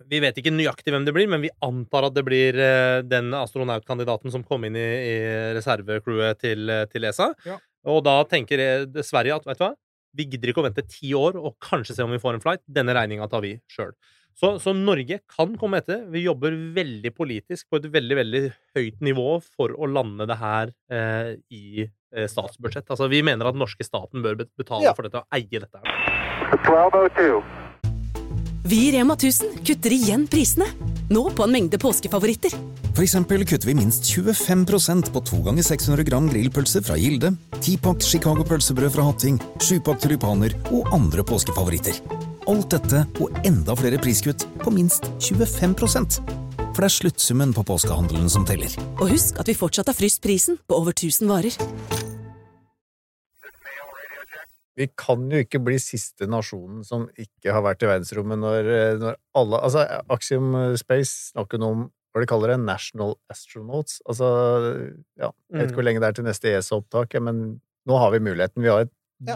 Vi 0.07 0.19
vet 0.21 0.37
ikke 0.37 0.51
nøyaktig 0.53 0.93
hvem 0.93 1.05
det 1.07 1.13
blir, 1.15 1.27
men 1.27 1.41
vi 1.41 1.49
antar 1.65 2.05
at 2.07 2.13
det 2.13 2.23
blir 2.27 2.53
eh, 2.61 3.01
den 3.01 3.31
astronautkandidaten 3.33 4.31
som 4.31 4.43
kom 4.45 4.63
inn 4.67 4.75
i, 4.77 4.83
i 4.85 5.15
reservecrewet 5.57 6.37
til, 6.39 6.69
eh, 6.69 6.85
til 6.91 7.03
ESA. 7.09 7.31
Ja. 7.47 7.57
Og 7.89 8.03
da 8.05 8.19
tenker 8.29 8.61
eh, 8.61 9.01
Sverige 9.03 9.35
at 9.39 9.47
vet 9.49 9.57
du 9.57 9.63
hva, 9.65 9.71
vi 10.17 10.27
gidder 10.29 10.51
ikke 10.51 10.61
å 10.61 10.67
vente 10.67 10.85
ti 10.87 11.11
år 11.17 11.35
og 11.41 11.57
kanskje 11.63 11.95
se 11.97 12.05
om 12.05 12.13
vi 12.13 12.21
får 12.21 12.37
en 12.37 12.43
flight. 12.45 12.61
Denne 12.69 12.93
regninga 12.93 13.27
tar 13.31 13.41
vi 13.41 13.55
sjøl. 13.73 13.91
Så, 14.37 14.51
så 14.61 14.69
Norge 14.77 15.17
kan 15.33 15.55
komme 15.57 15.79
etter. 15.81 16.03
Vi 16.13 16.21
jobber 16.27 16.53
veldig 16.75 17.09
politisk 17.17 17.65
på 17.71 17.79
et 17.79 17.87
veldig 17.93 18.17
veldig 18.19 18.41
høyt 18.77 18.99
nivå 19.01 19.39
for 19.41 19.73
å 19.73 19.89
lande 19.89 20.27
det 20.29 20.37
her 20.37 20.73
eh, 20.93 21.31
i 21.49 21.87
eh, 21.87 22.27
statsbudsjett. 22.29 22.85
Altså, 22.93 23.09
vi 23.09 23.23
mener 23.25 23.49
at 23.49 23.57
den 23.57 23.63
norske 23.65 23.85
staten 23.87 24.21
bør 24.25 24.37
betale 24.45 24.85
Ja. 24.85 24.93
for 24.93 25.07
dette 25.09 25.23
og 25.23 25.33
eie 25.33 25.49
dette. 25.63 25.81
her. 25.81 26.53
1202. 26.53 27.41
Vi 28.67 28.77
i 28.89 28.91
Rema 28.93 29.15
1000 29.15 29.61
kutter 29.65 29.93
igjen 29.95 30.27
prisene. 30.29 30.67
Nå 31.09 31.23
på 31.33 31.45
en 31.47 31.53
mengde 31.55 31.79
påskefavoritter. 31.81 32.53
For 32.93 33.05
eksempel 33.05 33.45
kutter 33.47 33.71
vi 33.71 33.77
minst 33.79 34.09
25% 34.11 35.09
på 35.15 35.21
2 35.31 35.41
ganger 35.47 35.63
600 35.65 36.03
gram 36.09 36.27
grillpølse 36.29 36.83
fra 36.83 36.97
Gilde, 36.99 37.31
10-pakk 37.63 38.03
Chicago 38.03 38.43
pølsebrød 38.45 38.91
fra 38.97 39.07
Hatting, 39.07 39.39
7-pakk 39.63 40.03
tulipaner 40.03 40.53
og 40.75 40.91
andre 40.93 41.23
påskefavoritter. 41.25 42.01
Alt 42.47 42.71
dette 42.71 43.01
og 43.19 43.33
enda 43.43 43.73
flere 43.75 43.97
priskutt 43.99 44.45
på 44.61 44.71
minst 44.71 45.09
25% 45.19 46.19
For 46.71 46.79
det 46.79 46.87
er 46.87 46.93
sluttsummen 46.93 47.51
på 47.51 47.63
påskehandelen 47.67 48.29
som 48.31 48.45
teller. 48.47 48.71
Og 49.01 49.09
husk 49.11 49.41
at 49.41 49.49
vi 49.51 49.55
fortsatt 49.57 49.89
har 49.91 49.97
fryst 49.97 50.21
prisen 50.23 50.55
på 50.63 50.77
over 50.77 50.95
1000 50.95 51.27
varer. 51.27 51.57
Vi 54.77 54.87
kan 54.95 55.25
jo 55.33 55.41
ikke 55.43 55.59
bli 55.65 55.75
siste 55.81 56.29
nasjonen 56.29 56.85
som 56.87 57.07
ikke 57.19 57.51
har 57.51 57.65
vært 57.65 57.83
i 57.83 57.89
verdensrommet 57.89 58.39
når, 58.39 58.71
eh, 58.77 58.95
når 59.01 59.19
alle 59.35 59.61
Altså, 59.67 59.83
Axiom 60.13 60.55
Space 60.79 61.33
snakker 61.33 61.59
nå 61.59 61.71
om 61.73 61.85
hva 62.13 62.23
de 62.23 62.29
kaller 62.29 62.53
det, 62.53 62.61
National 62.63 63.17
Astronauts. 63.33 63.99
Altså, 64.07 64.27
ja, 65.19 65.33
jeg 65.51 65.59
vet 65.59 65.71
ikke 65.73 65.81
hvor 65.81 65.89
lenge 65.89 65.99
det 65.99 66.07
er 66.13 66.19
til 66.21 66.29
neste 66.29 66.53
ESA-opptak, 66.53 67.19
men 67.25 67.59
nå 67.89 67.99
har 67.99 68.13
vi 68.15 68.23
muligheten. 68.23 68.63
Vi 68.63 68.71
har 68.71 68.87
et 68.87 68.93
Ja. 69.25 69.33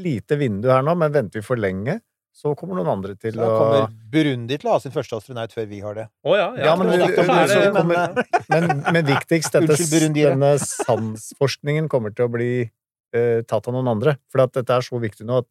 Lite 0.00 0.38
vindu 0.40 0.70
her 0.72 0.84
nå, 0.86 0.94
men 0.98 1.12
venter 1.14 1.40
vi 1.40 1.46
for 1.46 1.60
lenge, 1.60 1.98
så 2.38 2.52
kommer 2.54 2.78
noen 2.78 2.90
andre 2.92 3.16
til 3.18 3.34
Så 3.34 3.42
da 3.42 3.50
kommer 3.58 3.94
Burundi 4.12 4.58
til 4.60 4.70
å 4.70 4.76
ha 4.76 4.82
sin 4.82 4.94
første 4.94 5.18
astronaut 5.18 5.54
før 5.54 5.66
vi 5.70 5.80
har 5.82 5.96
det. 5.98 6.06
Å 6.22 6.36
ja, 6.38 6.48
ja. 6.54 6.66
Ja, 6.70 6.74
men, 6.78 6.92
så 6.92 6.98
det, 7.02 7.46
så 7.50 7.62
kommer, 7.74 8.20
men, 8.52 8.82
men 8.86 9.08
viktigst, 9.08 9.56
dette, 9.56 9.74
Unnskyld, 9.74 10.14
denne 10.14 10.52
sansforskningen 10.62 11.90
kommer 11.90 12.14
til 12.14 12.28
å 12.28 12.32
bli 12.32 12.52
eh, 12.62 13.40
tatt 13.42 13.66
av 13.66 13.74
noen 13.74 13.90
andre. 13.90 14.18
For 14.30 14.44
at 14.44 14.54
dette 14.54 14.76
er 14.76 14.86
så 14.86 15.00
viktig 15.02 15.26
nå 15.26 15.42
at 15.42 15.50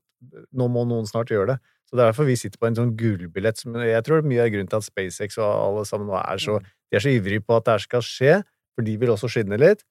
nå 0.56 0.70
må 0.72 0.86
noen 0.88 1.10
snart 1.10 1.34
gjøre 1.34 1.56
det. 1.56 1.58
Så 1.88 1.96
det 1.96 2.04
er 2.04 2.10
derfor 2.10 2.28
vi 2.28 2.36
sitter 2.40 2.60
på 2.60 2.68
en 2.68 2.76
sånn 2.76 2.96
gullbillett 3.00 3.62
som 3.62 3.76
jeg 3.80 4.04
tror 4.04 4.26
mye 4.28 4.44
er 4.44 4.52
grunnen 4.52 4.72
til 4.72 4.82
at 4.82 4.88
SpaceX 4.88 5.38
og 5.40 5.48
alle 5.48 5.84
sammen 5.88 6.10
nå 6.12 6.18
er 6.20 6.42
så, 6.44 6.58
de 6.60 7.00
er 7.00 7.04
så 7.04 7.14
ivrige 7.14 7.44
på 7.44 7.56
at 7.56 7.68
det 7.68 7.78
her 7.78 7.84
skal 7.86 8.04
skje, 8.04 8.34
for 8.76 8.88
de 8.88 8.96
vil 9.00 9.14
også 9.14 9.30
skinne 9.32 9.60
litt. 9.62 9.86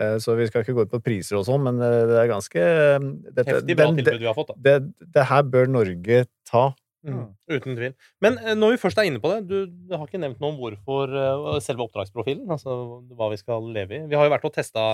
Eh, 0.00 0.16
Så 0.24 0.36
vi 0.38 0.46
skal 0.48 0.62
ikke 0.64 0.72
gå 0.76 0.86
ut 0.86 0.92
på 0.92 1.02
priser 1.04 1.36
og 1.36 1.44
sånn, 1.48 1.62
men 1.66 1.80
eh, 1.84 2.04
det 2.08 2.20
er 2.22 2.30
ganske 2.30 2.60
eh, 2.62 2.98
dette, 3.36 3.48
heftig 3.50 3.76
bra 3.76 3.90
den- 3.90 3.98
tilbud 4.00 4.22
vi 4.22 4.30
har 4.30 4.38
fått, 4.38 4.54
da. 4.54 4.62
det, 4.70 4.78
det 5.12 5.26
her 5.28 5.42
bør 5.42 5.68
Norge 5.68 6.24
ta. 6.48 6.70
Mm. 7.02 7.32
Uten 7.50 7.74
tvil. 7.74 7.94
Men 8.22 8.36
når 8.60 8.76
vi 8.76 8.78
først 8.78 8.98
er 9.02 9.08
inne 9.08 9.18
på 9.18 9.26
det, 9.32 9.40
du, 9.50 9.66
du 9.66 9.94
har 9.98 10.04
ikke 10.06 10.20
nevnt 10.22 10.38
noe 10.38 10.52
om 10.52 10.58
hvorfor 10.60 11.10
uh, 11.10 11.56
selve 11.58 11.82
oppdragsprofilen, 11.82 12.44
altså 12.54 12.76
hva 13.18 13.26
vi 13.32 13.38
skal 13.40 13.64
leve 13.74 13.96
i. 13.96 14.02
Vi 14.06 14.14
har 14.14 14.28
jo 14.28 14.30
vært 14.30 14.46
og 14.46 14.52
testa 14.54 14.84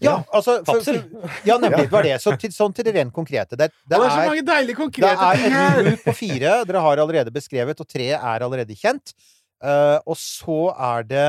Ja, 0.00 0.14
altså 0.32 0.62
Kapsel. 0.64 1.02
Ja, 1.44 1.58
nemlig. 1.60 1.84
Det 1.90 1.92
var 1.92 2.08
det. 2.08 2.14
Så 2.24 2.32
til, 2.40 2.54
sånn 2.56 2.72
til 2.72 2.88
det 2.88 2.94
rent 2.96 3.12
konkrete. 3.12 3.52
Det, 3.52 3.68
det, 3.68 3.84
Det 3.92 3.98
er 4.00 4.06
så 4.08 4.22
er, 4.22 4.30
mange 4.32 4.46
deilige 4.48 4.72
det 4.72 4.80
konkrete 4.80 5.28
er 5.28 5.42
ting 5.42 5.52
her! 5.58 5.68
en 5.68 5.90
rule 5.90 6.00
på 6.06 6.14
fire 6.22 6.54
dere 6.72 6.84
har 6.88 7.02
allerede 7.04 7.34
beskrevet, 7.36 7.84
og 7.84 7.92
tre 7.92 8.08
er 8.16 8.46
allerede 8.48 8.78
kjent. 8.80 9.12
Uh, 9.60 9.98
og 10.08 10.16
så 10.16 10.58
er 10.72 11.04
det 11.04 11.26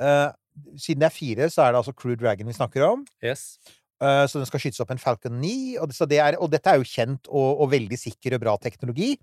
eh, 0.00 0.30
Siden 0.78 1.02
det 1.02 1.08
er 1.08 1.14
fire, 1.14 1.48
så 1.50 1.64
er 1.64 1.72
det 1.72 1.80
altså 1.82 1.94
Crew 1.96 2.14
Dragon 2.18 2.46
vi 2.48 2.56
snakker 2.56 2.86
om. 2.86 3.02
Yes. 3.24 3.58
Eh, 4.02 4.24
så 4.30 4.40
den 4.40 4.48
skal 4.48 4.62
skytes 4.62 4.82
opp 4.84 4.92
en 4.94 5.02
Falcon 5.02 5.40
9. 5.40 5.54
Og, 5.80 5.90
det, 5.90 5.96
så 5.98 6.08
det 6.10 6.20
er, 6.22 6.38
og 6.38 6.52
dette 6.52 6.70
er 6.70 6.80
jo 6.80 6.88
kjent 6.88 7.30
og, 7.30 7.64
og 7.64 7.72
veldig 7.74 7.98
sikker 7.98 8.36
og 8.36 8.44
bra 8.46 8.56
teknologi. 8.62 9.14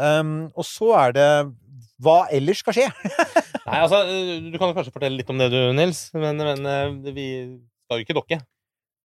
Um, 0.00 0.48
og 0.56 0.64
så 0.64 0.94
er 0.96 1.16
det 1.16 1.30
hva 2.00 2.20
ellers 2.32 2.62
skal 2.64 2.76
skje. 2.76 2.86
Nei, 3.66 3.80
altså, 3.82 4.00
du 4.48 4.56
kan 4.56 4.70
jo 4.70 4.76
kanskje 4.76 4.94
fortelle 4.94 5.20
litt 5.20 5.30
om 5.30 5.40
det, 5.40 5.50
du, 5.52 5.58
Nils, 5.76 6.06
men, 6.16 6.40
men 6.40 6.70
eh, 6.70 7.12
vi 7.12 7.26
skal 7.84 8.00
jo 8.00 8.06
ikke 8.06 8.16
dokke. 8.16 8.40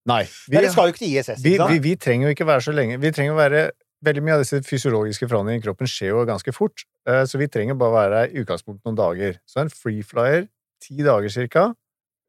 Nei. 0.08 0.22
Vi, 0.48 0.56
Dere 0.56 0.70
skal 0.72 0.88
jo 0.88 0.94
ikke 0.94 1.02
til 1.02 1.18
ISS. 1.18 1.42
vi, 1.44 1.58
ikke 1.58 1.74
vi, 1.74 1.82
vi 1.84 1.96
trenger 2.00 2.30
jo 2.30 2.38
ikke 2.38 2.48
være 2.48 2.64
så 2.68 2.76
lenge. 2.76 3.02
Vi 3.02 3.12
trenger 3.16 3.36
å 3.36 3.42
være 3.42 3.66
Veldig 4.06 4.22
mye 4.22 4.36
av 4.36 4.42
disse 4.44 4.60
fysiologiske 4.68 5.26
forandringene 5.26 5.64
i 5.64 5.66
kroppen 5.66 5.90
skjer 5.90 6.12
jo 6.12 6.26
ganske 6.28 6.52
fort, 6.54 6.84
eh, 7.10 7.24
så 7.26 7.40
vi 7.42 7.48
trenger 7.50 7.78
bare 7.80 7.96
være 7.96 8.20
i 8.28 8.44
utgangspunktet 8.44 8.84
noen 8.86 8.98
dager. 9.00 9.40
Så 9.50 9.64
en 9.64 9.72
freeflyer, 9.72 10.44
ti 10.86 11.02
dager 11.06 11.34
cirka, 11.34 11.66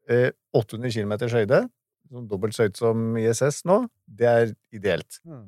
eh, 0.09 0.31
800 0.57 0.91
km 0.95 1.13
høyde, 1.33 1.61
sånn 2.09 2.27
dobbelt 2.31 2.55
så 2.57 2.67
høyt 2.67 2.79
som 2.79 3.15
ISS 3.19 3.63
nå, 3.67 3.81
det 4.07 4.27
er 4.31 4.51
ideelt. 4.75 5.21
Mm. 5.27 5.47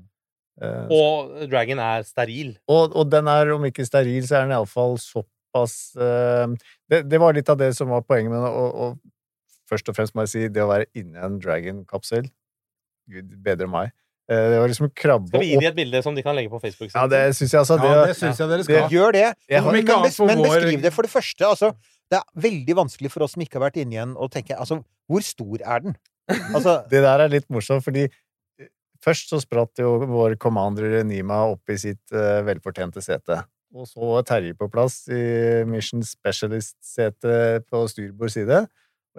Uh, 0.59 0.87
Og 0.91 1.29
Dragon 1.47 1.79
er 1.79 2.03
steril. 2.03 2.57
og, 2.67 2.95
og 2.99 3.07
den 3.07 3.29
er, 3.31 3.53
om 3.55 3.63
ikke 3.69 3.85
steril, 3.87 4.25
så 4.27 4.41
er 4.41 4.47
den 4.47 4.57
iallfall 4.57 4.97
såpass 4.99 5.93
uh, 5.95 6.51
det, 6.91 7.05
det 7.07 7.21
var 7.21 7.37
litt 7.37 7.47
av 7.47 7.61
det 7.61 7.69
som 7.77 7.87
var 7.93 8.03
poenget 8.03 8.33
med 8.33 8.43
det. 8.43 8.89
først 9.71 9.87
og 9.87 9.95
fremst 9.95 10.17
må 10.17 10.25
jeg 10.25 10.33
si 10.33 10.43
det 10.51 10.65
å 10.65 10.67
være 10.67 10.89
inni 10.99 11.15
en 11.15 11.39
Dragon-kapsel 11.39 12.27
Gud 13.09 13.31
bedre 13.41 13.69
meg. 13.71 13.93
Eh, 14.29 14.49
Det 14.51 14.57
var 14.61 14.69
liksom 14.69 14.91
krabbe 14.93 15.31
Skal 15.31 15.41
vi 15.41 15.47
gi 15.53 15.55
dem 15.57 15.69
et 15.71 15.77
bilde 15.79 16.01
som 16.05 16.17
de 16.17 16.21
kan 16.25 16.35
legge 16.37 16.51
på 16.51 16.59
Facebook? 16.61 16.91
Ja, 16.93 17.07
det 17.09 17.21
syns 17.37 17.55
jeg 17.55 17.61
altså. 17.63 17.79
Det, 17.81 17.89
Ja, 17.89 18.03
det 18.05 18.17
syns 18.19 18.41
jeg 18.43 18.51
dere 18.51 18.67
skal. 18.67 18.91
Gjør 18.93 19.15
det. 19.15 19.25
Men, 19.49 19.79
men, 19.79 20.11
men 20.29 20.43
beskriv 20.45 20.83
det. 20.83 20.91
For 20.93 21.07
det 21.07 21.13
første, 21.13 21.47
altså 21.47 21.71
Det 22.09 22.17
er 22.17 22.41
veldig 22.47 22.75
vanskelig 22.83 23.11
for 23.13 23.25
oss 23.25 23.35
som 23.35 23.43
ikke 23.45 23.59
har 23.59 23.67
vært 23.67 23.79
inni 23.83 23.99
en, 24.01 24.15
å 24.17 24.29
tenke 24.31 24.57
Altså, 24.57 24.81
hvor 25.09 25.25
stor 25.25 25.61
er 25.61 25.85
den? 25.85 25.95
Altså 26.49 26.79
det 26.91 27.03
der 27.05 27.25
er 27.25 27.31
litt 27.31 27.47
morsomt, 27.53 27.85
fordi 27.85 28.07
eh, 28.07 28.71
først 29.05 29.33
så 29.33 29.41
spratt 29.43 29.81
jo 29.81 29.95
vår 30.09 30.37
commander 30.41 31.01
Nima 31.07 31.43
opp 31.53 31.69
i 31.69 31.77
sitt 31.81 32.03
uh, 32.15 32.41
velfortjente 32.47 33.03
sete. 33.05 33.43
Og 33.77 33.85
så 33.85 34.01
var 34.01 34.25
Terje 34.25 34.57
på 34.57 34.65
plass 34.73 35.03
i 35.13 35.23
Mission 35.69 36.01
Specialist-setet 36.05 37.67
på 37.69 37.83
styrbord 37.91 38.33
side. 38.33 38.63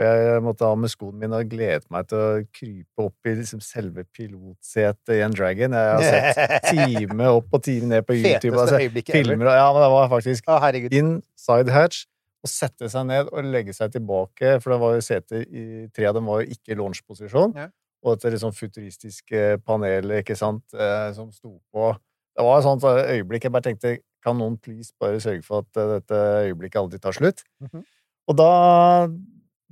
Og 0.00 0.06
jeg 0.06 0.42
måtte 0.42 0.66
ha 0.66 0.74
med 0.78 0.90
skoene 0.90 1.18
mine 1.22 1.38
og 1.42 1.50
gledet 1.50 1.86
meg 1.92 2.06
til 2.10 2.18
å 2.18 2.42
krype 2.54 3.04
opp 3.04 3.28
i 3.30 3.34
liksom 3.38 3.62
selve 3.62 4.04
pilotsetet 4.16 5.16
i 5.18 5.20
en 5.22 5.34
Dragon. 5.34 5.74
Jeg 5.76 5.94
har 5.94 6.06
sett 6.06 6.66
time 6.72 7.30
opp 7.30 7.54
og 7.54 7.62
time 7.66 7.90
ned 7.90 8.06
på 8.08 8.16
YouTube. 8.18 8.56
Feteste 8.56 8.62
Altså, 8.64 8.80
øyeblikket 8.80 9.18
filmer 9.20 9.50
og 9.52 9.58
Ja, 9.60 9.66
men 9.74 9.84
det 9.84 9.90
var 9.94 10.10
faktisk 10.14 10.50
Å, 10.50 10.58
inside 11.02 11.74
hatch 11.74 12.06
og 12.40 12.48
sette 12.50 12.88
seg 12.88 13.06
ned 13.08 13.28
og 13.28 13.48
legge 13.52 13.74
seg 13.76 13.92
tilbake, 13.92 14.56
for 14.62 14.72
det 14.72 14.80
var 14.80 14.94
jo 14.96 15.04
seter 15.04 15.42
i 15.44 15.64
Tre 15.94 16.08
av 16.08 16.16
dem 16.16 16.28
var 16.30 16.42
jo 16.42 16.54
ikke 16.56 16.76
launch-posisjon. 16.78 17.56
Ja. 17.58 17.68
Og 18.00 18.16
dette 18.16 18.40
sånn 18.40 18.56
futuristiske 18.56 19.58
panelet, 19.66 20.22
ikke 20.22 20.38
sant, 20.38 20.64
eh, 20.72 21.10
som 21.16 21.28
sto 21.34 21.58
på 21.72 21.90
Det 22.38 22.46
var 22.46 22.58
et 22.58 22.64
sånt 22.64 22.86
øyeblikk 22.86 23.44
jeg 23.44 23.52
bare 23.52 23.66
tenkte 23.66 23.98
Kan 24.24 24.38
noen 24.40 24.56
please 24.56 24.94
bare 25.00 25.20
sørge 25.20 25.44
for 25.44 25.66
at 25.66 25.76
eh, 25.76 25.98
dette 25.98 26.20
øyeblikket 26.48 26.80
aldri 26.80 27.00
tar 27.02 27.16
slutt? 27.16 27.44
Mhm. 27.60 27.84
Og 28.30 28.36
da 28.38 28.50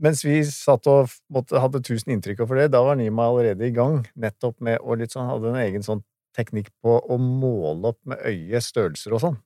mens 0.03 0.23
vi 0.25 0.41
satt 0.47 0.87
og 0.91 1.11
måtte, 1.33 1.59
hadde 1.59 1.83
tusen 1.83 2.15
inntrykk 2.15 2.45
for 2.45 2.59
det, 2.59 2.69
da 2.75 2.83
var 2.87 2.99
Nima 2.99 3.27
allerede 3.29 3.67
i 3.67 3.75
gang, 3.75 4.05
nettopp 4.19 4.61
med 4.65 4.79
å 4.79 4.95
litt 4.99 5.15
sånn, 5.15 5.27
hadde 5.31 5.51
en 5.53 5.61
egen 5.65 5.85
sånn 5.85 6.05
teknikk 6.39 6.71
på 6.85 6.99
å 7.03 7.19
måle 7.19 7.93
opp 7.93 7.99
med 8.07 8.23
øye 8.27 8.61
størrelser 8.63 9.17
og 9.17 9.25
sånn. 9.25 9.39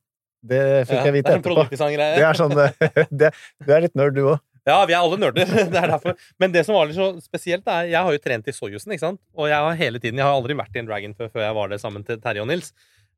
Det 0.43 0.63
fikk 0.89 0.97
Ja, 0.99 1.05
jeg 1.07 1.15
vite 1.19 1.33
er 1.33 1.41
etterpå. 1.41 1.67
Det 1.71 2.25
er 2.27 2.39
sånn 2.39 2.55
det, 2.57 2.71
det, 3.23 3.31
Du 3.63 3.75
er 3.75 3.85
litt 3.85 3.95
nerd, 3.99 4.17
du 4.17 4.25
òg. 4.35 4.41
Ja, 4.67 4.79
vi 4.87 4.95
er 4.95 5.03
alle 5.03 5.19
nerder. 5.19 5.47
Det 5.73 5.79
er 5.79 5.91
derfor. 5.91 6.15
Men 6.39 6.53
det 6.55 6.63
som 6.67 6.77
var 6.77 6.87
litt 6.87 6.99
så 6.99 7.09
spesielt, 7.23 7.67
er 7.67 7.89
Jeg 7.91 7.99
har 7.99 8.15
jo 8.15 8.23
trent 8.23 8.47
i 8.47 8.55
Soyuzen, 8.55 8.95
ikke 8.95 9.07
sant? 9.09 9.21
Og 9.35 9.51
jeg 9.51 9.59
har 9.59 9.79
hele 9.79 10.03
tiden 10.03 10.21
Jeg 10.21 10.27
har 10.29 10.37
aldri 10.37 10.55
vært 10.59 10.77
i 10.77 10.83
en 10.83 10.91
Dragon 10.91 11.17
før, 11.19 11.33
før 11.35 11.47
jeg 11.47 11.57
var 11.59 11.73
det 11.73 11.81
sammen 11.83 12.07
til 12.07 12.21
Terje 12.23 12.45
og 12.45 12.51
Nils. 12.51 12.71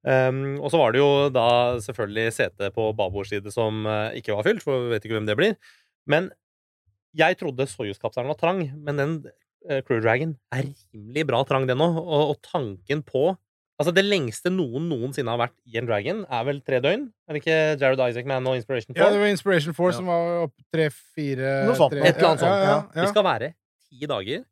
Um, 0.04 0.58
og 0.60 0.68
så 0.68 0.76
var 0.76 0.92
det 0.92 1.00
jo 1.00 1.10
da 1.32 1.46
selvfølgelig 1.80 2.32
setet 2.36 2.74
på 2.76 2.90
babord 2.96 3.28
side 3.28 3.48
som 3.52 3.86
eh, 3.88 4.18
ikke 4.20 4.34
var 4.36 4.44
fylt, 4.44 4.60
for 4.60 4.82
vi 4.82 4.92
vet 4.92 5.06
ikke 5.06 5.16
hvem 5.16 5.28
det 5.30 5.36
blir. 5.38 5.54
Men 6.04 6.28
jeg 7.16 7.38
trodde 7.40 7.64
Soyuz-kapselen 7.70 8.28
var 8.28 8.36
trang, 8.36 8.60
men 8.84 9.00
den 9.00 9.14
eh, 9.68 9.80
Crew 9.86 10.02
Dragon 10.04 10.34
er 10.52 10.66
rimelig 10.68 11.24
bra 11.30 11.40
trang, 11.48 11.64
den 11.70 11.80
òg. 11.80 11.96
Og, 12.02 12.34
og 12.34 12.40
tanken 12.44 13.04
på 13.06 13.30
Altså, 13.80 13.90
det 13.96 14.04
lengste 14.06 14.52
noen 14.54 14.84
noensinne 14.86 15.32
har 15.32 15.40
vært 15.40 15.56
i 15.66 15.78
en 15.80 15.86
Dragon, 15.88 16.20
er 16.30 16.44
vel 16.46 16.60
tre 16.62 16.78
døgn? 16.84 17.08
Er 17.26 17.34
det 17.34 17.40
ikke 17.42 17.56
Jared 17.80 18.02
Isaacman 18.04 18.46
og 18.46 18.54
Inspiration 18.60 18.94
4? 18.94 19.00
Ja, 19.02 19.08
det 19.10 19.18
var 19.18 19.32
Inspiration 19.32 19.74
4 19.74 19.88
Ja. 19.90 19.96
som 19.98 20.06
var 20.06 20.28
opp 20.44 20.54
tre-fire 20.72 21.50
Noe 21.66 21.74
sånt, 21.74 21.90
tre- 21.96 22.04
Et 22.06 22.16
eller 22.16 22.28
annet 22.28 22.44
sånt. 22.44 22.54
Ja, 22.54 22.62
ja, 22.62 22.76
ja. 22.94 23.02
Vi 23.02 23.08
skal 23.10 23.24
være 23.26 23.48
ti 23.90 24.06
dager 24.06 24.44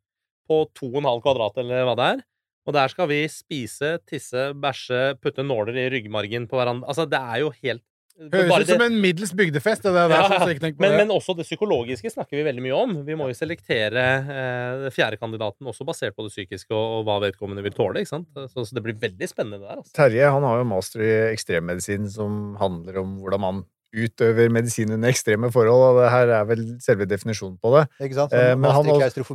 på 0.49 0.57
to 0.75 0.87
og 0.91 0.97
en 0.99 1.07
halv 1.07 1.21
kvadrat, 1.23 1.57
eller 1.63 1.85
hva 1.87 1.95
det 1.95 2.09
er. 2.17 2.23
Og 2.67 2.73
der 2.75 2.87
skal 2.91 3.07
vi 3.07 3.21
spise, 3.31 3.93
tisse, 4.07 4.53
bæsje, 4.59 5.15
putte 5.23 5.43
nåler 5.43 5.75
i 5.75 5.87
ryggmargen 5.91 6.47
på 6.47 6.59
hverandre. 6.59 6.87
Altså, 6.87 7.07
det 7.09 7.19
er 7.19 7.39
jo 7.43 7.49
helt 7.63 7.83
Høres 8.13 8.49
bare 8.49 8.61
ut 8.61 8.67
som 8.69 8.77
det- 8.77 8.85
en 8.91 9.01
middels 9.01 9.31
bygdefest, 9.33 9.81
det 9.83 9.93
der. 9.95 10.09
Ja, 10.13 10.27
så 10.39 10.49
ikke 10.53 10.61
på 10.61 10.79
men, 10.85 10.91
det. 10.91 10.97
men 11.01 11.09
også 11.15 11.35
det 11.35 11.45
psykologiske 11.47 12.11
snakker 12.13 12.37
vi 12.37 12.43
veldig 12.45 12.61
mye 12.61 12.75
om. 12.77 12.91
Vi 13.07 13.15
må 13.17 13.27
jo 13.31 13.33
selektere 13.33 14.03
eh, 14.21 14.89
fjerdekandidaten 14.93 15.65
også 15.67 15.85
basert 15.87 16.15
på 16.15 16.27
det 16.27 16.31
psykiske 16.35 16.71
og, 16.71 16.99
og 17.01 17.05
hva 17.07 17.19
vedkommende 17.25 17.63
vil 17.65 17.73
tåle. 17.73 18.03
ikke 18.03 18.13
sant? 18.13 18.27
Så, 18.53 18.67
så 18.69 18.73
det 18.77 18.83
blir 18.85 18.99
veldig 19.01 19.27
spennende 19.31 19.61
der. 19.65 19.79
altså. 19.81 19.93
Terje 19.97 20.29
han 20.29 20.43
har 20.45 20.57
jo 20.61 20.67
master 20.69 21.01
i 21.01 21.13
ekstremmedisin, 21.33 22.09
som 22.13 22.55
handler 22.61 23.01
om 23.01 23.17
hvordan 23.23 23.41
man 23.41 23.63
utøver 23.93 24.49
medisin 24.49 24.89
under 24.95 25.09
ekstreme 25.11 25.51
forhold, 25.53 25.83
og 25.91 25.97
det 26.01 26.07
her 26.09 26.31
er 26.39 26.45
vel 26.49 26.63
selve 26.81 27.05
definisjonen 27.05 27.59
på 27.61 27.73
det. 27.75 27.83
Ikke 28.07 28.15
sant? 28.17 28.33
Eh, 28.33 28.53
Sånn 28.53 28.61
men 28.61 28.71
han 28.73 28.85
også- 28.85 29.25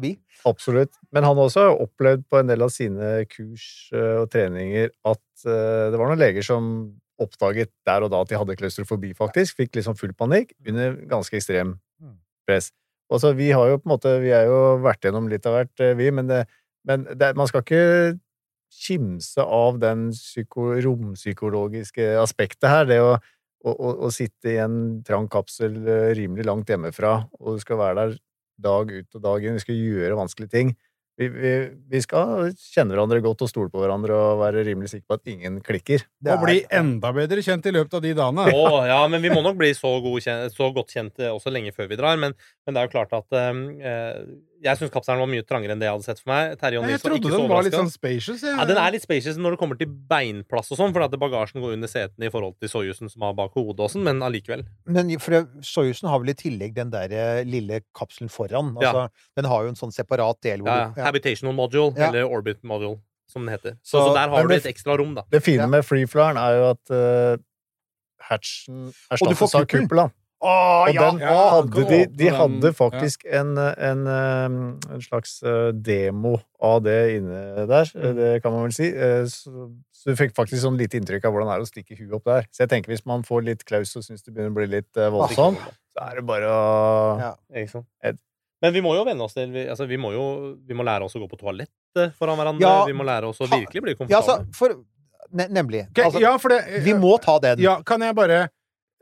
Absolutt. 0.47 0.95
Men 1.12 1.24
han 1.24 1.37
har 1.37 1.45
også 1.51 1.66
opplevd 1.83 2.24
på 2.31 2.39
en 2.41 2.47
del 2.51 2.62
av 2.62 2.70
sine 2.70 3.24
kurs 3.31 3.91
eh, 3.93 4.16
og 4.22 4.31
treninger 4.31 4.91
at 5.07 5.47
eh, 5.47 5.91
det 5.91 5.99
var 5.99 6.09
noen 6.11 6.18
leger 6.18 6.43
som 6.47 6.72
oppdaget 7.19 7.71
der 7.87 8.05
og 8.07 8.12
da 8.12 8.21
at 8.23 8.31
de 8.31 8.39
hadde 8.39 8.57
klaustrofobi, 8.59 9.12
faktisk. 9.19 9.57
Fikk 9.59 9.75
liksom 9.79 9.97
full 9.99 10.14
panikk 10.14 10.55
under 10.66 10.97
ganske 11.11 11.37
ekstrem 11.39 11.79
Mm. 11.99 12.14
press. 12.47 12.71
Altså, 13.11 13.33
vi 13.35 13.51
har 13.51 13.66
jo 13.69 13.79
på 13.79 13.89
en 13.89 13.95
måte 13.97 14.21
Vi 14.23 14.31
er 14.31 14.45
jo 14.47 14.79
vært 14.85 15.03
gjennom 15.03 15.29
litt 15.29 15.47
av 15.47 15.57
hvert, 15.57 15.81
eh, 15.81 15.95
vi, 15.99 16.11
men, 16.14 16.29
det, 16.29 16.45
men 16.87 17.05
det, 17.19 17.35
man 17.37 17.49
skal 17.49 17.64
ikke 17.64 18.19
kimse 18.71 19.41
av 19.43 19.79
den 19.81 20.11
psyko, 20.12 20.75
rompsykologiske 20.85 22.05
aspektet 22.21 22.69
her. 22.69 22.85
Det 22.89 23.01
å, 23.01 23.14
å, 23.64 23.73
å, 23.73 23.93
å 24.07 24.11
sitte 24.14 24.53
i 24.53 24.59
en 24.62 25.03
trang 25.07 25.29
kapsel 25.33 25.79
eh, 25.89 26.11
rimelig 26.19 26.47
langt 26.47 26.71
hjemmefra, 26.71 27.25
og 27.41 27.57
du 27.57 27.64
skal 27.64 27.81
være 27.81 27.97
der 28.03 28.19
dag 28.59 28.91
ut 28.93 29.19
og 29.19 29.23
dag 29.23 29.45
inn. 29.45 29.59
du 29.59 29.62
skal 29.62 29.79
gjøre 29.79 30.19
vanskelige 30.19 30.55
ting. 30.55 30.75
Vi, 31.19 31.27
vi, 31.35 31.53
vi 31.91 32.01
skal 32.05 32.53
kjenne 32.55 32.95
hverandre 32.95 33.19
godt 33.25 33.41
og 33.43 33.49
stole 33.51 33.73
på 33.73 33.81
hverandre 33.83 34.14
og 34.14 34.39
være 34.45 34.62
rimelig 34.69 34.93
sikre 34.93 35.09
på 35.11 35.16
at 35.19 35.31
ingen 35.33 35.57
klikker. 35.66 36.05
Det 36.23 36.31
Og 36.37 36.45
bli 36.45 36.61
er- 36.62 36.79
enda 36.79 37.11
bedre 37.16 37.43
kjent 37.43 37.66
i 37.66 37.73
løpet 37.75 37.97
av 37.99 38.05
de 38.05 38.12
dagene. 38.14 38.45
Å, 38.55 38.69
ja, 38.87 39.01
men 39.11 39.25
vi 39.25 39.33
må 39.35 39.43
nok 39.43 39.59
bli 39.59 39.73
så, 39.75 39.91
god 40.05 40.23
kjent, 40.23 40.55
så 40.55 40.69
godt 40.77 40.95
kjent 40.95 41.19
eh, 41.19 41.33
også 41.35 41.51
lenge 41.51 41.75
før 41.75 41.91
vi 41.91 41.99
drar. 41.99 42.21
Men, 42.23 42.37
men 42.66 42.77
det 42.77 42.85
er 42.85 42.87
jo 42.87 42.95
klart 42.95 43.16
at 43.19 43.35
eh, 43.35 44.23
Jeg 44.61 44.77
syns 44.81 44.91
kapselen 44.91 45.21
var 45.23 45.29
mye 45.31 45.45
trangere 45.47 45.71
enn 45.71 45.79
det 45.79 45.87
jeg 45.87 45.95
hadde 45.95 46.05
sett 46.09 46.19
for 46.19 46.31
meg. 46.33 46.57
Terje 46.59 46.79
og 46.81 46.83
Jeg 46.83 46.91
Nils 46.91 47.03
var 47.05 47.11
trodde 47.13 47.23
ikke 47.23 47.31
så 47.31 47.39
den 47.39 47.49
var 47.53 47.63
litt 47.63 47.75
sånn 47.79 47.91
spacious. 47.93 48.41
jeg. 48.43 48.57
Ja, 48.59 48.65
den 48.67 48.77
er 48.83 48.91
litt 48.91 49.03
spacious 49.05 49.37
når 49.39 49.51
det 49.55 49.59
kommer 49.61 49.79
til 49.79 49.87
beinplass 49.87 50.73
og 50.73 50.79
sånn, 50.81 50.93
for 50.93 51.03
at 51.07 51.13
bagasjen 51.13 51.63
går 51.63 51.73
under 51.77 51.87
setene 51.89 52.27
i 52.27 52.31
forhold 52.35 52.57
til 52.59 52.69
Soyuzen 52.69 53.09
som 53.13 53.23
har 53.23 53.35
bak 53.39 53.53
hodet 53.55 53.81
og 53.87 53.91
sånn, 53.93 54.03
men 54.03 54.19
allikevel. 54.21 54.65
Men 54.87 55.13
for 55.23 55.47
Soyuzen 55.63 56.09
har 56.11 56.19
vel 56.19 56.31
i 56.31 56.35
tillegg 56.35 56.75
den 56.75 56.91
der 56.91 57.11
eh, 57.15 57.45
lille 57.45 57.83
kapselen 57.95 58.29
foran. 58.29 58.75
Ja. 58.83 58.91
Altså, 58.91 59.11
Den 59.37 59.45
har 59.45 59.63
jo 59.63 59.69
en 59.69 59.79
sånn 59.79 59.93
separat 59.95 60.41
del 60.43 60.59
hvor 60.67 60.75
Ja, 60.75 60.89
du 60.91 61.01
ja. 61.01 61.05
Habitational 61.07 61.55
module, 61.55 61.95
Ja. 61.97 62.09
eller 62.09 62.25
orbit 62.27 62.63
module, 62.65 62.99
som 63.29 63.47
den 63.47 63.55
heter. 63.55 63.79
Så, 63.85 63.99
Så- 64.01 64.09
så 64.09 64.15
der 64.15 64.29
har 64.29 64.49
du 64.49 64.55
et 64.55 64.65
ekstra 64.65 64.99
rom, 64.99 65.15
da. 65.15 65.23
Det 65.31 65.43
fine 65.43 65.61
Ja. 65.63 65.67
med 65.67 65.85
freeflyeren 65.85 66.37
er 66.37 66.59
jo 66.59 66.71
at 66.71 66.91
uh, 66.91 67.37
hatchen 68.29 68.87
Og 68.89 69.19
du 69.19 69.35
får 69.35 69.47
erstattes 69.49 69.55
av 69.55 69.67
kuppelen. 69.67 70.11
Å, 70.39 70.51
Og 70.86 70.95
ja! 70.95 71.09
den 71.09 71.18
Ja, 71.24 71.39
hadde 71.57 71.82
de, 71.89 71.97
de 72.14 72.28
hadde 72.30 72.36
hadde 72.39 72.70
ja. 72.70 72.76
faktisk 72.78 73.24
en, 73.26 73.57
en, 73.59 74.05
en 74.07 75.03
slags 75.03 75.41
uh, 75.43 75.72
demo 75.74 76.36
av 76.62 76.84
det 76.86 76.99
inne 77.16 77.66
der, 77.66 77.91
Mm. 77.95 78.14
det 78.20 78.28
kan 78.45 78.55
man 78.55 78.68
vel 78.68 78.74
si. 78.76 78.86
Uh, 78.95 79.26
Så, 79.26 79.51
så 79.91 80.12
du 80.12 80.20
fikk 80.20 80.36
faktisk 80.36 80.62
sånn 80.62 80.78
lite 80.78 80.95
inntrykk 81.01 81.26
av 81.26 81.34
hvordan 81.34 81.51
det 81.51 81.57
er 81.57 81.64
å 81.64 81.70
stikke 81.72 81.99
huet 81.99 82.14
opp 82.20 82.28
der. 82.30 82.47
Så 82.55 82.62
jeg 82.62 82.70
tenker 82.70 82.95
hvis 82.95 83.03
man 83.09 83.24
får 83.26 83.43
litt 83.49 83.64
klaus 83.66 83.97
og 83.99 84.07
syns 84.07 84.22
det 84.22 84.30
begynner 84.30 84.55
å 84.55 84.59
bli 84.61 84.68
litt 84.76 85.01
uh, 85.01 85.09
voldsomt, 85.11 85.59
så 85.97 86.07
er 86.07 86.20
det 86.20 86.26
bare 86.28 86.53
å. 86.55 86.62
Men 88.62 88.74
vi 88.74 88.82
må 88.82 88.95
jo 88.95 89.03
venne 89.07 89.22
oss 89.26 89.34
til 89.34 89.51
vi, 89.55 89.66
altså, 89.70 89.86
vi, 89.91 89.99
må 89.99 90.12
jo, 90.14 90.24
vi 90.66 90.74
må 90.74 90.86
lære 90.86 91.07
oss 91.07 91.14
å 91.18 91.22
gå 91.22 91.28
på 91.30 91.39
toalettet 91.39 92.14
foran 92.18 92.39
hverandre. 92.39 92.70
Vi 92.91 92.95
må 92.95 93.07
lære 93.07 93.30
oss 93.30 93.43
å 93.43 93.51
virkelig 93.51 93.82
bli 93.84 93.97
Ja, 94.07 94.18
altså, 94.22 94.41
for 94.55 94.74
ne 95.28 95.45
Nemlig. 95.53 95.84
Ok, 95.91 95.99
Altså, 96.07 96.49
det, 96.55 96.82
vi 96.86 96.95
må 96.97 97.18
ta 97.22 97.39
den. 97.43 97.61
Ja, 97.62 97.78
kan 97.86 98.01
jeg 98.01 98.14
bare 98.16 98.47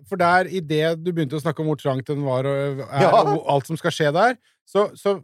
For 0.04 0.20
der, 0.20 0.50
i 0.52 0.60
det 0.60 0.98
du 1.00 1.08
begynte 1.08 1.38
å 1.38 1.42
snakke 1.42 1.62
om 1.62 1.70
hvor 1.70 1.80
trangt 1.80 2.10
den 2.10 2.26
var, 2.26 2.44
og, 2.44 2.84
er, 2.84 3.06
Ja. 3.06 3.22
og 3.22 3.46
alt 3.48 3.70
som 3.70 3.78
skal 3.80 3.94
skje 3.94 4.12
der, 4.12 4.36
så, 4.68 4.90
så 4.98 5.16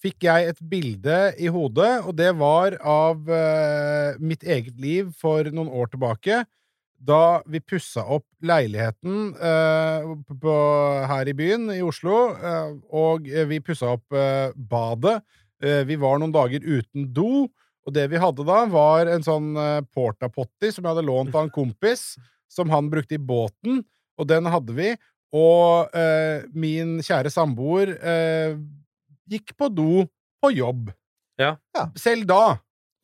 fikk 0.00 0.24
jeg 0.24 0.52
et 0.52 0.62
bilde 0.70 1.18
i 1.40 1.50
hodet, 1.52 1.90
og 2.06 2.14
det 2.16 2.30
var 2.40 2.76
av 2.80 3.20
uh, 3.28 4.16
mitt 4.22 4.46
eget 4.46 4.78
liv 4.80 5.10
for 5.20 5.44
noen 5.52 5.68
år 5.68 5.92
tilbake. 5.92 6.44
Da 7.00 7.40
vi 7.48 7.62
pussa 7.64 8.04
opp 8.04 8.26
leiligheten 8.44 9.32
uh, 9.36 10.16
på, 10.28 10.36
på, 10.40 10.56
her 11.08 11.28
i 11.32 11.36
byen, 11.36 11.68
i 11.72 11.82
Oslo, 11.84 12.30
uh, 12.36 12.72
og 12.96 13.28
vi 13.28 13.60
pussa 13.64 13.94
opp 13.96 14.16
eh, 14.16 14.52
badet. 14.54 15.20
Eh, 15.60 15.82
vi 15.84 15.96
var 16.00 16.20
noen 16.20 16.32
dager 16.32 16.64
uten 16.64 17.10
do, 17.12 17.46
og 17.84 17.92
det 17.96 18.06
vi 18.12 18.20
hadde 18.20 18.44
da, 18.48 18.62
var 18.72 19.08
en 19.08 19.24
sånn 19.24 19.52
porta-potty 19.92 20.70
som 20.72 20.84
jeg 20.84 20.94
hadde 20.94 21.04
lånt 21.04 21.34
av 21.34 21.46
en 21.46 21.52
kompis, 21.52 22.14
som 22.48 22.72
han 22.72 22.88
brukte 22.92 23.16
i 23.16 23.20
båten, 23.20 23.82
og 24.20 24.28
den 24.30 24.46
hadde 24.52 24.76
vi. 24.76 24.92
Og 25.32 25.92
eh, 25.96 26.42
min 26.58 26.98
kjære 27.06 27.30
samboer 27.32 27.92
eh, 28.02 28.56
gikk 29.30 29.54
på 29.58 29.68
do 29.72 30.02
på 30.42 30.50
jobb. 30.56 30.90
Ja. 31.40 31.54
Ja. 31.76 31.86
Selv 31.96 32.26
da. 32.28 32.58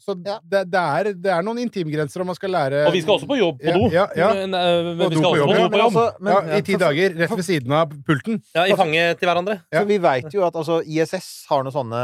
Så 0.07 0.13
Ja. 0.27 0.37
det, 0.45 0.61
det, 0.71 0.81
er, 0.81 1.09
det 1.17 1.31
er 1.33 1.43
noen 1.47 1.59
intimgrenser 1.63 2.21
om 2.23 2.29
man 2.29 2.37
skal 2.37 2.53
lære 2.53 2.83
Og 2.87 2.93
vi 2.95 3.01
skal 3.03 3.15
også 3.17 3.27
på 3.31 3.39
jobb 3.39 3.63
på 3.63 3.73
do. 3.75 3.87
ja, 3.95 4.05
ja. 4.15 4.29
Men, 4.37 4.53
eh, 4.55 4.91
men 4.91 4.99
vi 5.01 5.17
skal 5.17 5.23
på 5.25 5.31
også 5.31 5.39
jobb, 5.41 5.55
på 5.73 5.79
jobb. 5.81 5.87
altså, 5.87 6.05
men- 6.21 6.35
ja, 6.37 6.59
I 6.59 6.67
ti 6.67 6.77
dager, 6.83 7.15
rett 7.23 7.33
ved 7.39 7.47
siden 7.47 7.73
av 7.73 7.95
pulten. 8.07 8.43
Ja, 8.55 8.67
I 8.69 8.77
fanget 8.77 9.19
til 9.23 9.31
hverandre. 9.31 9.57
Ja. 9.73 9.81
For 9.81 9.89
vi 9.89 9.99
veit 10.05 10.29
jo 10.37 10.45
at 10.47 10.55
altså, 10.61 10.83
ISS 10.85 11.31
har 11.49 11.65
noen 11.65 11.73
sånne 11.75 12.03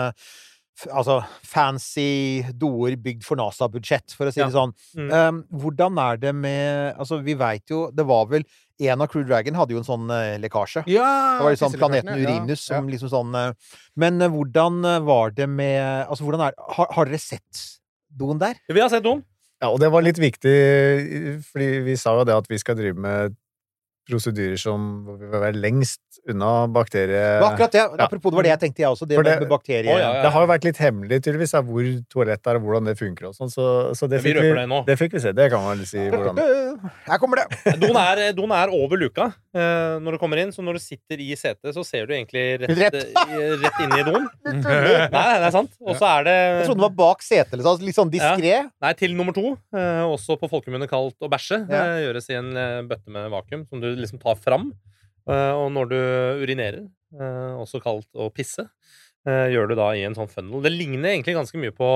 Altså 0.91 1.18
fancy 1.47 2.43
doer 2.59 2.97
bygd 2.99 3.27
for 3.27 3.39
NASA-budsjett, 3.39 4.14
for 4.16 4.27
å 4.27 4.33
si 4.33 4.41
Ja. 4.41 4.49
det 4.49 4.57
sånn. 4.57 4.73
Mm. 4.97 5.11
Um, 5.12 5.41
hvordan 5.53 5.99
er 6.01 6.16
det 6.16 6.35
med 6.35 6.97
Altså, 6.97 7.23
vi 7.23 7.35
veit 7.35 7.68
jo 7.70 7.91
Det 7.95 8.05
var 8.09 8.27
vel 8.27 8.43
En 8.81 9.01
av 9.01 9.07
Crew 9.12 9.23
Dragon 9.25 9.55
hadde 9.55 9.77
jo 9.77 9.79
en 9.79 9.87
sånn 9.87 10.11
uh, 10.11 10.39
lekkasje. 10.43 10.83
Ja! 10.91 11.39
Det 11.39 11.45
var 11.45 11.55
liksom 11.55 11.77
planeten 11.77 12.09
planeten 12.09 12.25
ja, 12.25 12.39
Urinus 12.41 12.64
som 12.64 12.89
ja. 12.89 12.93
liksom 12.97 13.12
sånn 13.12 13.37
uh, 13.37 13.77
Men 13.95 14.23
uh, 14.23 14.31
hvordan 14.33 14.81
var 15.07 15.37
det 15.37 15.47
med 15.47 16.09
Altså, 16.09 16.25
hvordan 16.25 16.49
er 16.49 16.57
Har, 16.79 16.91
har 16.97 17.07
dere 17.07 17.20
sett 17.20 17.66
doen 18.09 18.41
der? 18.41 18.59
Vi 18.68 18.81
har 18.81 18.91
sett 18.93 19.05
doen. 19.05 19.23
Ja, 19.62 19.70
og 19.70 19.79
det 19.79 19.93
var 19.95 20.03
litt 20.03 20.18
viktig, 20.18 20.53
fordi 21.47 21.68
vi 21.87 21.95
sa 21.97 22.16
jo 22.18 22.25
det 22.27 22.35
at 22.35 22.49
vi 22.51 22.59
skal 22.59 22.75
drive 22.77 22.99
med 22.99 23.37
prosedyrer 24.09 24.59
som 24.59 25.05
vil 25.20 25.30
være 25.32 25.55
lengst 25.59 26.00
unna 26.28 26.66
bakterie... 26.70 27.18
Det 27.18 27.42
var 27.42 27.53
akkurat 27.55 27.72
det. 27.74 27.82
Ja. 27.82 28.07
Apropos, 28.07 28.30
det 28.32 28.36
var 28.38 28.46
det 28.46 28.50
jeg 28.53 28.61
tenkte, 28.64 28.82
jeg 28.82 28.90
også. 28.94 29.07
Det 29.09 29.16
med, 29.18 29.26
det- 29.28 29.36
med 29.44 29.50
bakterier. 29.50 29.90
Å, 29.94 29.98
ja, 29.98 30.09
ja. 30.16 30.22
Det 30.26 30.32
har 30.34 30.44
jo 30.44 30.50
vært 30.50 30.66
litt 30.68 30.80
hemmelig, 30.82 31.18
tydeligvis, 31.24 31.55
hvor 31.68 31.88
toalettet 32.12 32.50
er, 32.53 32.59
og 32.61 32.66
hvordan 32.66 32.90
det 32.90 32.96
funker 32.98 33.28
og 33.30 33.36
sånn, 33.38 33.50
så, 33.53 33.66
så 33.98 34.09
det, 34.11 34.20
Vi 34.22 34.30
fikk 34.32 34.40
røper 34.40 34.61
det 34.62 34.80
det 34.90 34.96
fikk 35.00 35.16
vi 35.16 35.22
se. 35.24 35.32
Det 35.38 35.46
kan 35.53 35.62
man 35.64 35.78
vel 35.78 35.88
si 35.88 36.05
hvordan 36.12 36.42
Her 37.09 37.20
kommer 37.22 37.42
det! 37.42 37.46
Doen 37.82 37.98
er, 38.03 38.22
don 38.36 38.55
er 38.59 38.72
over 38.74 38.98
luka 39.00 39.28
eh, 39.55 39.96
når 40.03 40.16
du 40.16 40.20
kommer 40.22 40.42
inn, 40.42 40.50
så 40.55 40.62
når 40.66 40.78
du 40.78 40.82
sitter 40.84 41.22
i 41.22 41.30
setet, 41.38 41.70
så 41.76 41.84
ser 41.86 42.07
du 42.11 42.14
egentlig 42.16 42.44
rett, 42.62 42.76
Rett. 42.82 42.98
eh, 43.22 43.55
rett 43.62 43.80
inn 43.86 43.94
i 43.98 44.03
doen. 44.07 44.26
Nei, 44.53 45.26
det 45.38 45.46
er 45.48 45.55
sant. 45.55 45.72
Og 45.82 45.94
så 45.98 46.09
er 46.18 46.26
det 46.28 46.36
Jeg 46.38 46.66
trodde 46.68 46.82
det 46.82 46.86
var 46.88 46.96
bak 47.03 47.22
setet, 47.26 47.55
eller 47.57 47.66
sånn, 47.70 47.82
litt 47.86 47.98
sånn 47.98 48.12
diskré. 48.12 48.55
Nei, 48.82 48.92
til 48.98 49.14
nummer 49.18 49.34
to, 49.36 49.55
eh, 49.76 50.03
også 50.07 50.36
på 50.40 50.50
folkemunne 50.53 50.88
kalt 50.90 51.16
å 51.22 51.30
bæsje, 51.32 51.62
Ja. 51.70 51.82
eh, 51.96 52.03
gjøres 52.07 52.28
i 52.32 52.38
en 52.38 52.50
eh, 52.57 52.82
bøtte 52.88 53.12
med 53.14 53.30
vakuum 53.32 53.66
som 53.70 53.80
du 53.82 53.91
liksom 54.01 54.20
tar 54.22 54.36
fram. 54.40 54.72
Eh, 55.28 55.53
og 55.55 55.70
når 55.74 55.88
du 55.93 55.99
urinerer, 56.43 56.84
eh, 57.14 57.55
også 57.62 57.78
kalt 57.84 58.09
å 58.18 58.26
pisse, 58.34 58.64
eh, 59.24 59.47
gjør 59.55 59.68
du 59.70 59.74
da 59.78 59.90
i 59.95 60.01
en 60.03 60.16
sånn 60.18 60.26
funnel. 60.26 60.61
Det 60.64 60.72
ligner 60.74 61.12
egentlig 61.12 61.36
ganske 61.36 61.61
mye 61.62 61.70
på, 61.76 61.88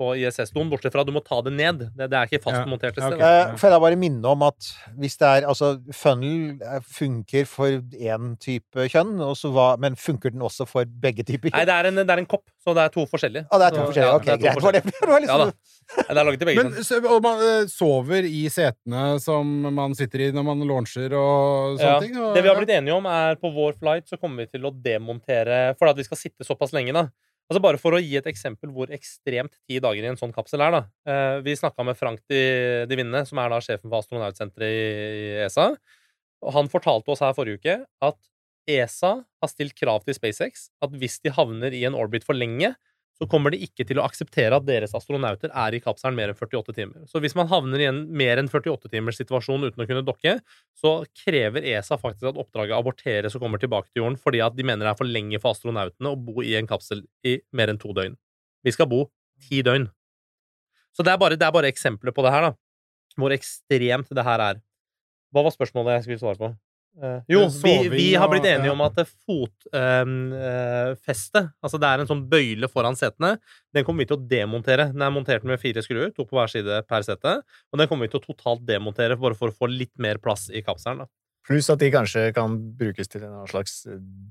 på 0.00 0.08
ISS-doen, 0.18 0.66
bortsett 0.72 0.90
fra 0.96 1.04
at 1.04 1.06
du 1.06 1.12
må 1.14 1.22
ta 1.22 1.38
det 1.46 1.52
ned. 1.54 1.84
Det, 1.94 2.08
det 2.10 2.18
er 2.18 2.26
ikke 2.26 2.42
fastmontert 2.42 2.96
et 2.96 3.02
Ja, 3.04 3.10
sted. 3.12 3.20
ok. 3.20 3.22
da. 3.22 3.30
Eh, 3.52 3.54
får 3.60 3.68
jeg 3.68 3.76
da 3.76 3.80
bare 3.84 4.00
minne 4.02 4.32
om 4.34 4.42
at 4.48 4.72
hvis 4.98 5.16
det 5.22 5.28
er 5.30 5.46
Altså, 5.52 5.70
funnel 5.94 6.58
funker 6.90 7.46
for 7.46 7.78
én 7.94 8.32
type 8.42 8.88
kjønn, 8.90 9.14
og 9.22 9.36
hva, 9.54 9.68
men 9.78 9.94
funker 9.94 10.34
den 10.34 10.42
også 10.42 10.66
for 10.66 10.84
begge 10.84 11.22
typer 11.28 11.52
Nei, 11.52 11.60
kjønn? 11.62 11.70
det 11.70 11.78
er, 11.78 11.90
en, 11.92 12.02
det 12.02 12.10
er 12.16 12.24
en 12.24 12.30
kopp, 12.34 12.48
så 12.62 12.72
det 12.78 12.82
er 12.84 12.92
to 12.94 13.02
forskjellige. 13.10 13.44
Ah, 13.50 13.58
det 13.58 13.66
er 13.66 13.74
to 13.74 13.80
Så, 13.82 13.86
forskjellige. 13.90 14.10
ja, 14.12 14.16
Ok, 14.16 14.26
er 14.28 14.38
greit. 14.38 14.62
Var 14.62 14.72
det, 14.76 14.82
det 15.00 15.08
var 15.10 15.18
Ja 15.18 15.22
liksom 15.24 15.40
da. 15.42 16.04
Det 16.06 16.14
er 16.14 16.24
laget 16.24 16.38
til 16.42 16.46
begge 16.48 16.62
Men 16.62 16.84
så, 16.86 16.98
og 17.10 17.22
man 17.24 17.40
eh, 17.42 17.64
sover 17.68 18.28
i 18.28 18.42
setene 18.54 19.00
som 19.20 19.50
man 19.74 19.96
sitter 19.98 20.22
i 20.28 20.30
når 20.32 20.44
man 20.46 20.62
launcher 20.68 21.12
og 21.18 21.80
sånne 21.80 21.90
Ja. 21.90 21.98
ting? 22.04 22.14
Og, 22.22 22.30
Det 22.36 22.42
vi 22.44 22.48
har 22.52 22.56
blitt 22.60 22.70
enige 22.76 22.94
om, 22.94 23.06
er 23.10 23.34
på 23.42 23.50
vår 23.52 23.74
flight 23.80 24.06
så 24.08 24.16
kommer 24.20 24.44
vi 24.46 24.52
til 24.54 24.64
å 24.64 24.70
demontere 24.72 25.74
For 25.78 25.90
at 25.90 25.98
vi 25.98 26.06
skal 26.06 26.20
sitte 26.22 26.46
såpass 26.46 26.72
lenge, 26.72 26.94
da. 26.94 27.08
Altså 27.50 27.60
Bare 27.60 27.76
for 27.82 27.92
å 27.92 28.00
gi 28.00 28.14
et 28.16 28.28
eksempel 28.30 28.70
hvor 28.72 28.88
ekstremt 28.94 29.52
ti 29.68 29.80
dager 29.82 30.06
i 30.06 30.08
en 30.12 30.16
sånn 30.16 30.32
kapsel 30.32 30.62
er. 30.62 30.70
da. 30.78 30.82
Eh, 31.04 31.40
vi 31.44 31.56
snakka 31.58 31.84
med 31.84 31.98
Frank 31.98 32.22
de, 32.30 32.86
de 32.88 32.96
Vinne, 32.96 33.26
som 33.28 33.38
er 33.42 33.50
da 33.52 33.58
sjefen 33.60 33.90
for 33.90 33.98
astronautsenteret 33.98 34.70
i, 34.70 34.86
i 35.26 35.44
ESA. 35.44 35.66
Og 36.46 36.54
han 36.54 36.70
fortalte 36.72 37.10
oss 37.12 37.20
her 37.20 37.34
forrige 37.36 37.58
uke 37.60 37.74
at 38.06 38.16
ESA 38.70 39.12
har 39.22 39.50
stilt 39.50 39.74
krav 39.78 40.04
til 40.06 40.16
SpaceX 40.16 40.68
at 40.84 40.94
hvis 40.98 41.20
de 41.24 41.32
havner 41.34 41.74
i 41.74 41.84
en 41.88 41.96
orbit 41.98 42.26
for 42.26 42.38
lenge, 42.38 42.74
så 43.18 43.28
kommer 43.30 43.52
de 43.52 43.60
ikke 43.62 43.84
til 43.86 44.00
å 44.00 44.04
akseptere 44.06 44.56
at 44.56 44.64
deres 44.66 44.94
astronauter 44.96 45.52
er 45.52 45.76
i 45.76 45.80
kapselen 45.84 46.16
mer 46.18 46.32
enn 46.32 46.38
48 46.38 46.74
timer. 46.74 47.04
Så 47.06 47.20
hvis 47.22 47.36
man 47.38 47.46
havner 47.50 47.82
i 47.82 47.86
en 47.86 48.00
mer 48.18 48.40
enn 48.40 48.48
48 48.50 48.90
timers 48.90 49.20
situasjon 49.20 49.68
uten 49.68 49.84
å 49.84 49.86
kunne 49.86 50.04
dokke, 50.06 50.38
så 50.74 50.94
krever 51.22 51.66
ESA 51.74 52.00
faktisk 52.00 52.32
at 52.32 52.40
oppdraget 52.40 52.74
aborteres 52.78 53.36
og 53.36 53.44
kommer 53.44 53.62
tilbake 53.62 53.92
til 53.92 54.02
jorden, 54.02 54.18
fordi 54.18 54.42
at 54.42 54.56
de 54.56 54.66
mener 54.66 54.88
det 54.88 54.94
er 54.94 54.98
for 54.98 55.06
lenge 55.18 55.38
for 55.42 55.54
astronautene 55.54 56.14
å 56.14 56.18
bo 56.18 56.42
i 56.42 56.56
en 56.58 56.70
kapsel 56.70 57.04
i 57.28 57.36
mer 57.54 57.70
enn 57.70 57.80
to 57.82 57.94
døgn. 57.94 58.18
Vi 58.66 58.74
skal 58.74 58.90
bo 58.90 59.04
ti 59.44 59.62
døgn. 59.62 59.86
Så 60.96 61.06
det 61.06 61.14
er 61.14 61.20
bare, 61.20 61.38
det 61.38 61.46
er 61.46 61.54
bare 61.54 61.70
eksempler 61.70 62.14
på 62.16 62.24
det 62.26 62.34
her, 62.34 62.50
da. 62.50 62.52
Hvor 63.20 63.32
ekstremt 63.34 64.10
det 64.10 64.24
her 64.26 64.42
er. 64.50 64.60
Hva 65.32 65.46
var 65.46 65.54
spørsmålet 65.54 66.00
jeg 66.00 66.08
skulle 66.08 66.24
svare 66.24 66.40
på? 66.40 66.52
Eh, 67.00 67.20
jo, 67.32 67.46
vi, 67.62 67.88
vi 67.88 68.10
har 68.20 68.28
blitt 68.28 68.44
enige 68.44 68.68
om 68.74 68.82
at 68.84 68.98
fotfestet 69.24 71.46
Altså 71.64 71.78
det 71.80 71.88
er 71.88 72.02
en 72.02 72.10
sånn 72.10 72.26
bøyle 72.28 72.68
foran 72.68 72.96
setene. 72.98 73.38
Den 73.72 73.84
kommer 73.86 74.04
vi 74.04 74.08
til 74.10 74.18
å 74.18 74.26
demontere. 74.28 74.90
Den 74.92 75.02
er 75.06 75.14
montert 75.14 75.44
med 75.48 75.60
fire 75.62 75.80
skruer, 75.84 76.10
to 76.12 76.26
på 76.28 76.36
hver 76.36 76.50
side 76.52 76.82
per 76.90 77.02
sete. 77.06 77.38
Og 77.72 77.76
den 77.80 77.88
kommer 77.88 78.04
vi 78.06 78.12
til 78.12 78.20
å 78.20 78.26
totalt 78.28 78.62
demontere 78.68 79.16
bare 79.20 79.36
for 79.38 79.48
å 79.48 79.56
få 79.56 79.66
litt 79.72 79.94
mer 79.96 80.16
plass 80.22 80.50
i 80.52 80.60
kapselen. 80.66 80.98
da. 81.04 81.08
Pluss 81.48 81.72
at 81.72 81.80
de 81.80 81.88
kanskje 81.90 82.28
kan 82.36 82.50
brukes 82.78 83.08
til 83.10 83.22
en 83.26 83.48
slags 83.50 83.72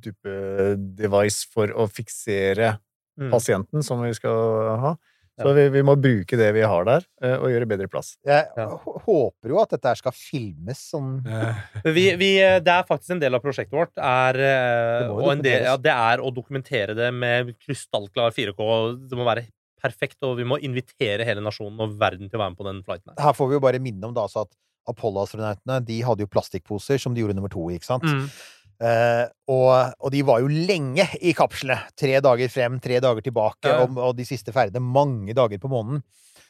duppe-device 0.05 1.41
for 1.51 1.68
å 1.74 1.89
fiksere 1.91 2.78
Mm. 3.20 3.28
pasienten 3.30 3.84
som 3.84 3.99
vi 4.01 4.14
skal 4.16 4.78
ha. 4.80 4.95
Så 5.39 5.53
vi, 5.55 5.63
vi 5.73 5.82
må 5.82 5.95
bruke 5.97 6.38
det 6.38 6.49
vi 6.53 6.61
har 6.61 6.84
der, 6.86 7.05
eh, 7.23 7.38
og 7.39 7.47
gjøre 7.49 7.65
bedre 7.69 7.88
plass. 7.89 8.17
Jeg 8.27 8.45
Ja. 8.57 8.65
håper 8.75 9.47
jo 9.53 9.61
at 9.61 9.69
dette 9.69 9.88
her 9.88 9.95
skal 9.95 10.11
filmes 10.11 10.82
sånn 10.91 11.21
Eh, 11.25 11.55
Vi, 11.93 12.15
vi, 12.19 12.32
det 12.59 12.67
er 12.67 12.84
faktisk 12.84 13.11
en 13.15 13.19
del 13.23 13.34
av 13.34 13.41
prosjektet 13.41 13.71
vårt. 13.71 13.93
Er, 13.97 14.36
eh, 14.36 14.99
Det 15.07 15.09
og 15.09 15.32
en 15.32 15.41
del, 15.41 15.63
ja, 15.63 15.77
det 15.77 15.91
er 15.95 16.17
å 16.19 16.34
dokumentere 16.36 16.93
det 16.95 17.13
med 17.13 17.55
krystallklar 17.59 18.32
4K. 18.36 19.07
Det 19.09 19.17
må 19.17 19.25
være 19.25 19.47
perfekt, 19.82 20.17
og 20.21 20.38
vi 20.38 20.43
må 20.45 20.59
invitere 20.61 21.25
hele 21.25 21.41
nasjonen 21.41 21.79
og 21.82 21.95
verden 21.97 22.29
til 22.29 22.38
å 22.38 22.43
være 22.43 22.51
med 22.53 22.57
på 22.59 22.67
den 22.67 22.84
flighten. 22.84 23.13
her. 23.17 23.23
Her 23.25 23.34
får 23.34 23.47
vi 23.49 23.53
jo 23.57 23.59
bare 23.63 23.79
minne 23.82 24.03
om 24.05 24.13
da 24.13 24.21
altså 24.27 24.41
at 24.45 24.51
Apollo-astronautene 24.88 25.79
de 25.86 26.01
hadde 26.01 26.21
jo 26.25 26.27
plastikkposer 26.27 26.99
som 27.01 27.13
de 27.13 27.21
gjorde 27.23 27.36
nummer 27.38 27.49
to 27.53 27.67
i, 27.69 27.77
ikke 27.79 27.86
sant? 27.89 28.03
Mm. 28.03 28.29
Eh, 28.82 29.25
og, 29.53 29.93
og 30.01 30.09
de 30.13 30.23
var 30.25 30.41
jo 30.41 30.49
lenge 30.49 31.05
i 31.21 31.36
kapslene. 31.38 31.77
Tre 31.99 32.15
dager 32.25 32.49
frem, 32.49 32.79
tre 32.82 32.97
dager 33.03 33.21
tilbake, 33.25 33.69
Ja. 33.69 33.84
og, 33.84 33.97
og 34.01 34.15
de 34.17 34.25
siste 34.25 34.53
ferdene 34.55 34.82
mange 34.82 35.36
dager 35.38 35.61
på 35.61 35.69
måneden. 35.69 36.01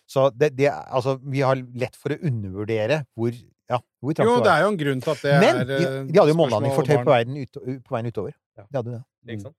Så 0.08 0.30
det, 0.36 0.54
det 0.58 0.70
Altså, 0.72 1.18
vi 1.24 1.44
har 1.44 1.60
lett 1.76 1.96
for 2.00 2.12
å 2.16 2.20
undervurdere 2.20 3.02
hvor 3.16 3.32
ja, 3.72 3.78
hvor 4.04 4.16
trangt 4.16 4.28
jo, 4.28 4.38
det 4.42 4.48
det 4.50 4.52
er 4.54 4.64
jo 4.66 4.70
en 4.74 4.80
grunn 4.82 5.02
til 5.04 5.12
at 5.14 5.22
det 5.24 5.36
Men 5.40 5.60
er 5.62 5.68
de, 5.70 5.76
eh, 5.80 6.00
de 6.10 6.20
hadde 6.20 6.34
jo 6.34 6.40
månelanding 6.40 6.74
for 6.76 6.88
tøy 6.88 6.98
på 7.06 7.14
verden 7.14 7.38
ut, 7.40 7.60
på 7.86 7.96
veien 7.96 8.10
utover. 8.12 8.34
Ja. 8.60 8.66
De 8.68 8.80
hadde 8.82 8.96
det. 8.98 9.04
Ikke 9.32 9.46
sant? 9.46 9.58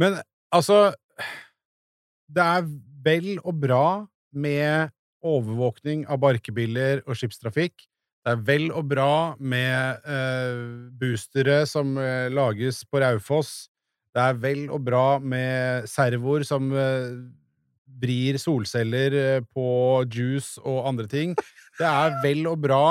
Men 0.00 0.16
altså 0.54 0.78
Det 2.32 2.44
er 2.44 2.64
vel 3.04 3.34
og 3.44 3.58
bra 3.60 3.82
med 4.32 4.92
overvåkning 5.24 6.06
av 6.10 6.18
barkebiller 6.20 7.02
og 7.06 7.16
skipstrafikk. 7.16 7.84
Det 8.24 8.32
er 8.32 8.42
vel 8.46 8.70
og 8.72 8.86
bra 8.88 9.34
med 9.36 10.04
eh, 10.08 10.60
boostere 10.96 11.62
som 11.68 11.96
eh, 12.00 12.30
lages 12.32 12.82
på 12.88 13.02
Raufoss. 13.02 13.66
Det 14.14 14.22
er 14.22 14.38
vel 14.40 14.62
og 14.72 14.80
bra 14.86 15.18
med 15.20 15.84
servoer 15.90 16.44
som 16.48 16.70
eh, 16.72 17.10
vrir 18.00 18.38
solceller 18.40 19.16
eh, 19.20 19.40
på 19.52 19.66
juice 20.08 20.56
og 20.64 20.86
andre 20.88 21.04
ting. 21.10 21.34
Det 21.78 21.84
er 21.90 22.16
vel 22.24 22.46
og 22.48 22.62
bra 22.64 22.84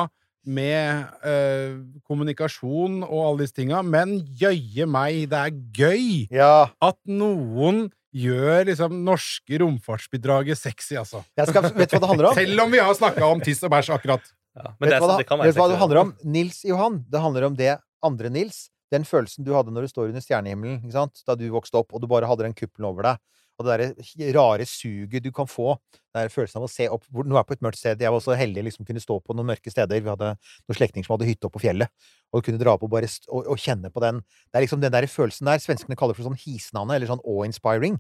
med 0.46 1.08
eh, 1.26 1.80
kommunikasjon 2.06 3.02
og 3.08 3.20
alle 3.24 3.46
disse 3.46 3.56
tinga, 3.58 3.80
men 3.82 4.18
jøye 4.38 4.86
meg, 4.92 5.24
det 5.32 5.40
er 5.40 5.58
gøy 5.80 6.08
Ja. 6.36 6.68
at 6.84 7.00
noen 7.08 7.88
gjør 8.14 8.68
liksom 8.70 9.00
norske 9.08 9.58
romfartsbidraget 9.64 10.60
sexy, 10.60 10.94
altså. 11.00 11.24
Skal, 11.48 11.72
vet 11.74 11.90
du 11.90 11.98
hva 11.98 12.04
det 12.04 12.12
handler 12.12 12.30
om? 12.30 12.38
Selv 12.44 12.66
om 12.68 12.76
vi 12.76 12.84
har 12.84 12.94
snakka 13.00 13.26
om 13.34 13.42
tiss 13.42 13.64
og 13.66 13.72
bæsj 13.74 13.94
akkurat. 13.96 14.28
Ja, 14.54 14.76
vet 14.78 14.94
du 14.94 15.02
hva, 15.02 15.18
det 15.18 15.26
du 15.26 15.58
hva 15.58 15.68
det 15.72 15.82
handler 15.82 16.02
om? 16.04 16.14
Nils 16.24 16.62
Johan. 16.68 17.02
Det 17.10 17.22
handler 17.22 17.48
om 17.50 17.58
det 17.58 17.76
andre 18.06 18.30
Nils. 18.34 18.68
Den 18.94 19.06
følelsen 19.08 19.46
du 19.46 19.54
hadde 19.56 19.74
når 19.74 19.88
du 19.88 19.94
står 19.94 20.12
under 20.12 20.22
stjernehimmelen, 20.22 20.84
da 20.94 21.38
du 21.38 21.48
vokste 21.54 21.80
opp, 21.82 21.96
og 21.96 22.04
du 22.04 22.10
bare 22.12 22.30
hadde 22.30 22.46
den 22.46 22.54
kuppelen 22.58 22.92
over 22.92 23.08
deg. 23.10 23.22
Og 23.58 23.68
det 23.68 23.74
der 23.78 24.34
rare 24.34 24.66
suget 24.66 25.26
du 25.26 25.30
kan 25.34 25.50
få. 25.50 25.76
Den 26.14 26.32
følelsen 26.34 26.58
av 26.58 26.66
å 26.66 26.72
se 26.72 26.88
opp 26.90 27.04
Nå 27.14 27.36
er 27.36 27.40
jeg 27.40 27.50
på 27.50 27.56
et 27.56 27.66
mørkt 27.66 27.80
sted. 27.80 28.02
Jeg 28.02 28.14
var 28.14 28.24
så 28.26 28.38
heldig 28.38 28.64
liksom 28.66 28.88
kunne 28.88 29.02
stå 29.02 29.20
på 29.22 29.36
noen 29.38 29.52
mørke 29.52 29.74
steder. 29.74 30.02
Vi 30.02 30.10
hadde 30.10 30.32
noen 30.34 30.78
slektninger 30.78 31.06
som 31.06 31.16
hadde 31.16 31.28
hytte 31.30 31.50
oppe 31.50 31.60
på 31.60 31.68
fjellet. 31.68 31.92
Og 32.34 32.46
kunne 32.46 32.62
dra 32.62 32.74
opp 32.74 32.86
og 32.86 32.90
bare 32.94 33.10
og, 33.30 33.46
og 33.46 33.62
kjenne 33.62 33.94
på 33.94 34.02
den. 34.02 34.24
Det 34.50 34.58
er 34.58 34.66
liksom 34.66 34.82
den 34.82 34.94
der 34.96 35.06
følelsen 35.10 35.50
der 35.50 35.62
svenskene 35.62 35.98
kaller 36.00 36.18
for 36.18 36.26
sånn 36.26 36.40
hisnande, 36.40 36.98
eller 36.98 37.10
sånn 37.10 37.22
awe-inspiring. 37.22 38.00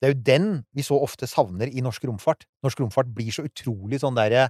Det 0.00 0.08
er 0.08 0.14
jo 0.14 0.22
den 0.26 0.50
vi 0.74 0.82
så 0.82 0.98
ofte 0.98 1.28
savner 1.30 1.70
i 1.70 1.84
norsk 1.84 2.08
romfart. 2.08 2.46
Norsk 2.64 2.82
romfart 2.82 3.10
blir 3.14 3.30
så 3.34 3.44
utrolig 3.46 4.00
sånn 4.02 4.18
derre 4.18 4.48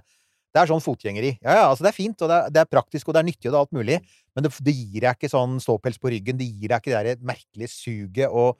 det 0.51 0.59
er 0.61 0.67
sånn 0.67 0.83
fotgjengeri. 0.83 1.29
Ja, 1.39 1.53
ja, 1.61 1.63
altså 1.69 1.85
det 1.85 1.93
er 1.93 1.95
fint, 1.95 2.19
og 2.21 2.27
det 2.31 2.37
er, 2.41 2.49
det 2.51 2.59
er 2.65 2.69
praktisk, 2.71 3.07
og 3.07 3.15
det 3.15 3.21
er 3.23 3.27
nyttig, 3.29 3.47
og 3.47 3.53
det 3.53 3.57
er 3.57 3.63
alt 3.65 3.77
mulig, 3.77 3.97
men 4.35 4.43
det, 4.45 4.51
det 4.67 4.73
gir 4.75 5.05
deg 5.07 5.15
ikke 5.15 5.29
sånn 5.31 5.57
ståpels 5.63 5.97
på 6.01 6.11
ryggen. 6.11 6.37
Det 6.41 6.47
gir 6.49 6.73
deg 6.73 6.81
ikke 6.83 6.91
det 6.91 7.15
der 7.15 7.25
merkelige 7.31 7.71
suget, 7.71 8.27
og, 8.27 8.59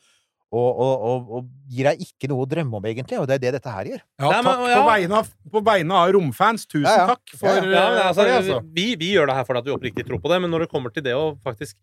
og, 0.51 0.69
og, 0.83 1.03
og, 1.09 1.29
og 1.39 1.49
gir 1.71 1.87
deg 1.91 2.01
ikke 2.07 2.27
noe 2.31 2.43
å 2.43 2.49
drømme 2.51 2.79
om, 2.79 2.87
egentlig. 2.91 3.19
Og 3.19 3.27
det 3.27 3.37
er 3.37 3.43
det 3.45 3.53
dette 3.59 3.71
her 3.75 3.91
gjør. 3.91 4.01
Ja, 4.19 4.31
Nei, 4.31 4.41
men- 4.47 4.65
ja. 4.71 4.79
på, 4.81 4.87
vegne 4.89 5.19
av, 5.21 5.29
på 5.55 5.61
vegne 5.67 5.99
av 6.05 6.11
romfans. 6.15 6.65
Tusen 6.67 6.87
Ja, 6.87 6.97
ja. 7.03 7.07
takk 7.13 7.35
for, 7.39 7.47
Ja, 7.47 7.63
Ja, 7.63 7.85
men 7.91 8.01
altså, 8.07 8.19
for 8.21 8.31
det, 8.31 8.37
altså. 8.41 8.59
vi, 8.75 8.87
vi 8.99 9.11
gjør 9.15 9.31
det 9.31 9.35
her 9.39 9.47
fordi 9.47 9.63
at 9.63 9.69
vi 9.71 9.75
oppriktig 9.77 10.07
tror 10.07 10.19
på 10.23 10.31
det, 10.31 10.41
men 10.43 10.51
når 10.55 10.65
det 10.65 10.71
kommer 10.73 10.91
til 10.95 11.03
det 11.07 11.15
å 11.15 11.33
faktisk 11.43 11.75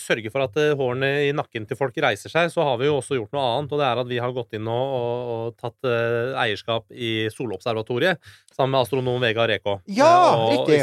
sørge 0.00 0.30
for 0.34 0.42
at 0.42 0.56
eh, 0.58 0.72
hårene 0.78 1.10
i 1.28 1.34
nakken 1.36 1.68
til 1.68 1.78
folk 1.78 1.94
reiser 2.02 2.32
seg, 2.32 2.50
så 2.50 2.64
har 2.66 2.80
vi 2.80 2.88
jo 2.88 2.96
også 2.98 3.18
gjort 3.18 3.36
noe 3.36 3.44
annet, 3.52 3.74
og 3.74 3.82
det 3.82 3.86
er 3.86 4.00
at 4.02 4.10
vi 4.10 4.18
har 4.22 4.34
gått 4.34 4.56
inn 4.58 4.66
og, 4.66 4.96
og, 4.96 5.30
og 5.34 5.60
tatt 5.60 5.86
eh, 5.90 6.32
eierskap 6.46 6.90
i 6.90 7.12
Solobservatoriet 7.34 8.18
sammen 8.50 8.74
med 8.74 8.82
astronom 8.82 9.22
Vegard 9.22 9.52
Reko. 9.52 9.78
Ja, 9.86 10.10
Eh, 10.26 10.42
og, 10.42 10.50
riktig. 10.54 10.82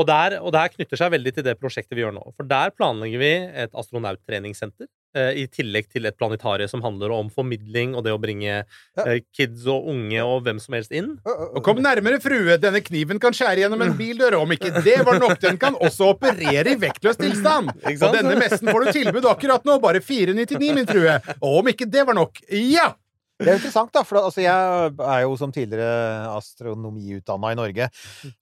Og 0.00 0.06
der, 0.08 0.38
og 0.40 0.52
der 0.54 0.72
knytter 0.72 0.96
seg 0.96 1.12
veldig 1.12 1.34
til 1.36 1.44
det 1.44 1.58
prosjektet 1.60 1.92
vi 1.98 2.04
gjør 2.04 2.14
nå. 2.16 2.22
For 2.38 2.48
der 2.48 2.72
planlegger 2.72 3.20
vi 3.20 3.32
et 3.64 3.74
astronauttreningssenter 3.76 4.86
eh, 4.86 4.92
i 5.34 5.46
tillegg 5.50 5.88
til 5.90 6.06
et 6.06 6.16
planetarie 6.18 6.68
som 6.70 6.82
handler 6.84 7.10
om 7.14 7.30
formidling 7.32 7.96
og 7.98 8.04
det 8.06 8.12
å 8.14 8.20
bringe 8.22 8.60
eh, 8.60 9.18
kids 9.34 9.66
og 9.70 9.88
unge 9.90 10.22
og 10.22 10.44
hvem 10.46 10.60
som 10.62 10.76
helst 10.78 10.94
inn. 10.94 11.12
Og 11.24 11.60
kom 11.66 11.82
nærmere, 11.82 12.20
frue. 12.22 12.58
Denne 12.62 12.82
kniven 12.84 13.20
kan 13.22 13.34
skjære 13.36 13.64
gjennom 13.64 13.84
en 13.84 13.96
bildør. 13.98 14.38
Om 14.40 14.54
ikke 14.56 14.84
det 14.84 15.00
var 15.06 15.20
nok, 15.22 15.36
den 15.42 15.58
kan 15.60 15.78
også 15.78 16.12
operere 16.14 16.74
i 16.74 16.78
vektløs 16.80 17.20
tilstand. 17.20 17.72
Og 17.90 18.16
denne 18.16 18.36
messen 18.38 18.70
får 18.70 18.86
du 18.86 18.92
tilbud 19.00 19.28
akkurat 19.30 19.66
nå, 19.66 19.78
bare 19.82 20.02
499, 20.04 20.72
min 20.78 20.88
frue. 20.88 21.18
Og 21.40 21.60
om 21.60 21.70
ikke 21.72 21.88
det 21.90 22.06
var 22.08 22.18
nok, 22.18 22.42
ja! 22.50 22.92
Det 23.40 23.48
er 23.48 23.54
jo 23.54 23.60
interessant, 23.62 23.92
da, 23.94 24.02
for 24.04 24.20
altså, 24.20 24.42
jeg 24.44 24.90
er 25.00 25.22
jo 25.24 25.36
som 25.40 25.52
tidligere 25.54 26.26
astronomiutdanna 26.34 27.54
i 27.54 27.56
Norge. 27.56 27.88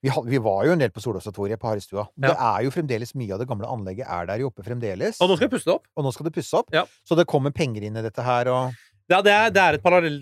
Vi, 0.03 0.11
vi 0.33 0.41
var 0.43 0.65
jo 0.67 0.75
en 0.75 0.83
del 0.83 0.91
på 0.95 1.03
Solåsatoriet 1.05 1.61
på 1.63 1.71
Harestua. 1.71 2.09
Det 2.19 2.35
er 2.35 2.65
jo 2.67 2.75
fremdeles 2.75 3.15
mye 3.19 3.37
av 3.37 3.43
det 3.43 3.47
gamle 3.51 3.71
anlegget 3.71 4.11
er 4.11 4.27
der 4.33 4.43
jo 4.43 4.51
oppe 4.51 4.67
fremdeles. 4.67 5.21
Og 5.23 5.31
nå 5.31 5.39
skal 5.39 5.47
vi 5.47 5.55
pusse 5.55 5.71
det 5.71 5.77
opp. 5.77 5.87
Og 5.95 6.07
nå 6.07 6.15
skal 6.17 6.29
det 6.29 6.35
pusse 6.35 6.63
opp. 6.63 6.75
Så 7.07 7.19
det 7.19 7.29
kommer 7.31 7.55
penger 7.55 7.87
inn 7.87 7.99
i 8.01 8.05
dette 8.05 8.27
her, 8.27 8.51
og 8.51 8.85
Ja, 9.09 9.23
det 9.25 9.33
er, 9.33 9.55
det 9.55 9.63
er 9.63 9.79
et 9.79 9.85
parallell, 9.85 10.19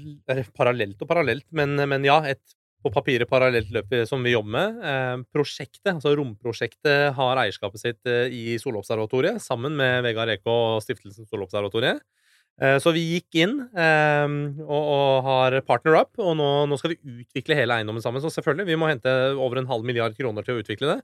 parallelt 0.54 1.00
og 1.02 1.08
parallelt, 1.10 1.46
men, 1.56 1.74
men 1.90 2.04
ja, 2.06 2.20
et 2.28 2.44
på 2.86 2.92
papiret 2.94 3.28
parallelt 3.28 3.72
løp 3.74 3.94
som 4.06 4.22
vi 4.22 4.34
jobber 4.34 4.52
med. 4.54 4.76
Eh, 4.86 5.14
prosjektet, 5.34 5.90
altså 5.96 6.12
romprosjektet, 6.18 7.16
har 7.16 7.40
eierskapet 7.42 7.82
sitt 7.82 8.10
eh, 8.10 8.30
i 8.30 8.58
Solobservatoriet, 8.62 9.42
sammen 9.42 9.74
med 9.78 10.04
Vegard 10.06 10.30
Eke 10.36 10.52
og 10.52 10.84
Stiftelsen 10.84 11.26
Solobservatoriet. 11.26 12.04
Eh, 12.56 12.78
så 12.80 12.88
vi 12.96 13.02
gikk 13.04 13.36
inn 13.42 13.58
eh, 13.76 14.34
og, 14.64 14.82
og 14.96 15.26
har 15.26 15.58
partner 15.68 15.98
up, 16.00 16.14
og 16.16 16.36
nå, 16.38 16.50
nå 16.70 16.78
skal 16.80 16.94
vi 16.94 17.22
utvikle 17.26 17.58
hele 17.58 17.76
eiendommen 17.76 18.04
sammen. 18.04 18.22
Så 18.24 18.32
selvfølgelig, 18.32 18.68
vi 18.70 18.78
må 18.80 18.88
hente 18.88 19.12
over 19.36 19.60
en 19.60 19.68
halv 19.68 19.84
milliard 19.88 20.16
kroner 20.16 20.46
til 20.46 20.56
å 20.56 20.62
utvikle 20.64 20.94
det. 20.94 21.00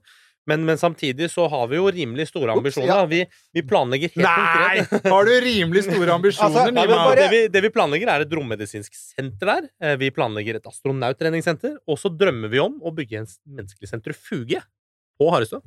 Men, 0.49 0.65
men 0.67 0.79
samtidig 0.79 1.29
så 1.31 1.45
har 1.47 1.69
vi 1.71 1.77
jo 1.77 1.85
rimelig 1.93 2.25
store 2.27 2.51
ambisjoner. 2.57 2.89
ja. 2.89 3.03
Vi, 3.07 3.21
vi 3.55 3.63
planlegger 3.63 4.11
helt 4.11 4.25
Nei! 4.25 4.81
konkret. 4.81 5.05
Har 5.13 5.29
du 5.29 5.33
rimelig 5.45 5.85
store 5.85 6.15
ambisjoner, 6.17 6.57
Altså, 6.65 6.73
Nima? 6.75 6.97
Bare... 6.97 7.19
Det, 7.21 7.27
vi, 7.31 7.39
det 7.53 7.61
vi 7.63 7.71
planlegger, 7.71 8.11
er 8.11 8.25
et 8.25 8.35
rommedisinsk 8.35 8.97
senter 8.97 9.51
der. 9.53 9.69
Eh, 9.79 9.95
Vi 10.01 10.09
planlegger 10.15 10.59
et 10.59 10.67
astronauttreningssenter. 10.67 11.77
Og 11.87 12.01
så 12.01 12.11
drømmer 12.11 12.51
vi 12.51 12.59
om 12.63 12.75
å 12.83 12.91
bygge 12.97 13.21
en 13.21 13.29
menneskelig 13.61 13.93
sentrifuge 13.93 14.59
på 15.21 15.31
Harestua. 15.31 15.63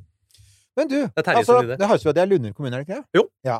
Men 0.77 0.91
du, 0.91 0.99
det 0.99 1.23
er 1.25 1.39
altså, 1.39 1.57
det 1.65 1.79
jo 1.81 2.11
at 2.11 2.19
det 2.19 2.21
er 2.21 2.29
Lunder 2.29 2.53
kommune, 2.53 2.77
er 2.77 2.83
det 2.83 2.85
ikke 2.85 2.99
det? 2.99 3.17
Jo. 3.17 3.25
Ja. 3.47 3.57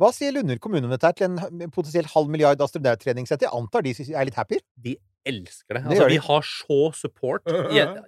Hva 0.00 0.08
sier 0.16 0.32
Lunder 0.32 0.56
kommune 0.62 0.88
om 0.88 0.92
dette 0.94 1.12
til 1.18 1.28
en 1.28 1.70
potensielt 1.74 2.08
halv 2.14 2.30
milliard 2.32 2.60
astronauttreningssett? 2.64 3.44
Jeg 3.44 3.52
antar 3.52 3.84
de 3.84 3.92
er 3.92 4.28
litt 4.28 4.38
happy? 4.38 4.60
De 4.80 4.96
elsker 5.28 5.76
det. 5.76 5.82
Altså, 5.84 6.06
det 6.06 6.08
de. 6.08 6.14
vi 6.14 6.22
har 6.24 6.46
så 6.46 6.78
support, 6.96 7.50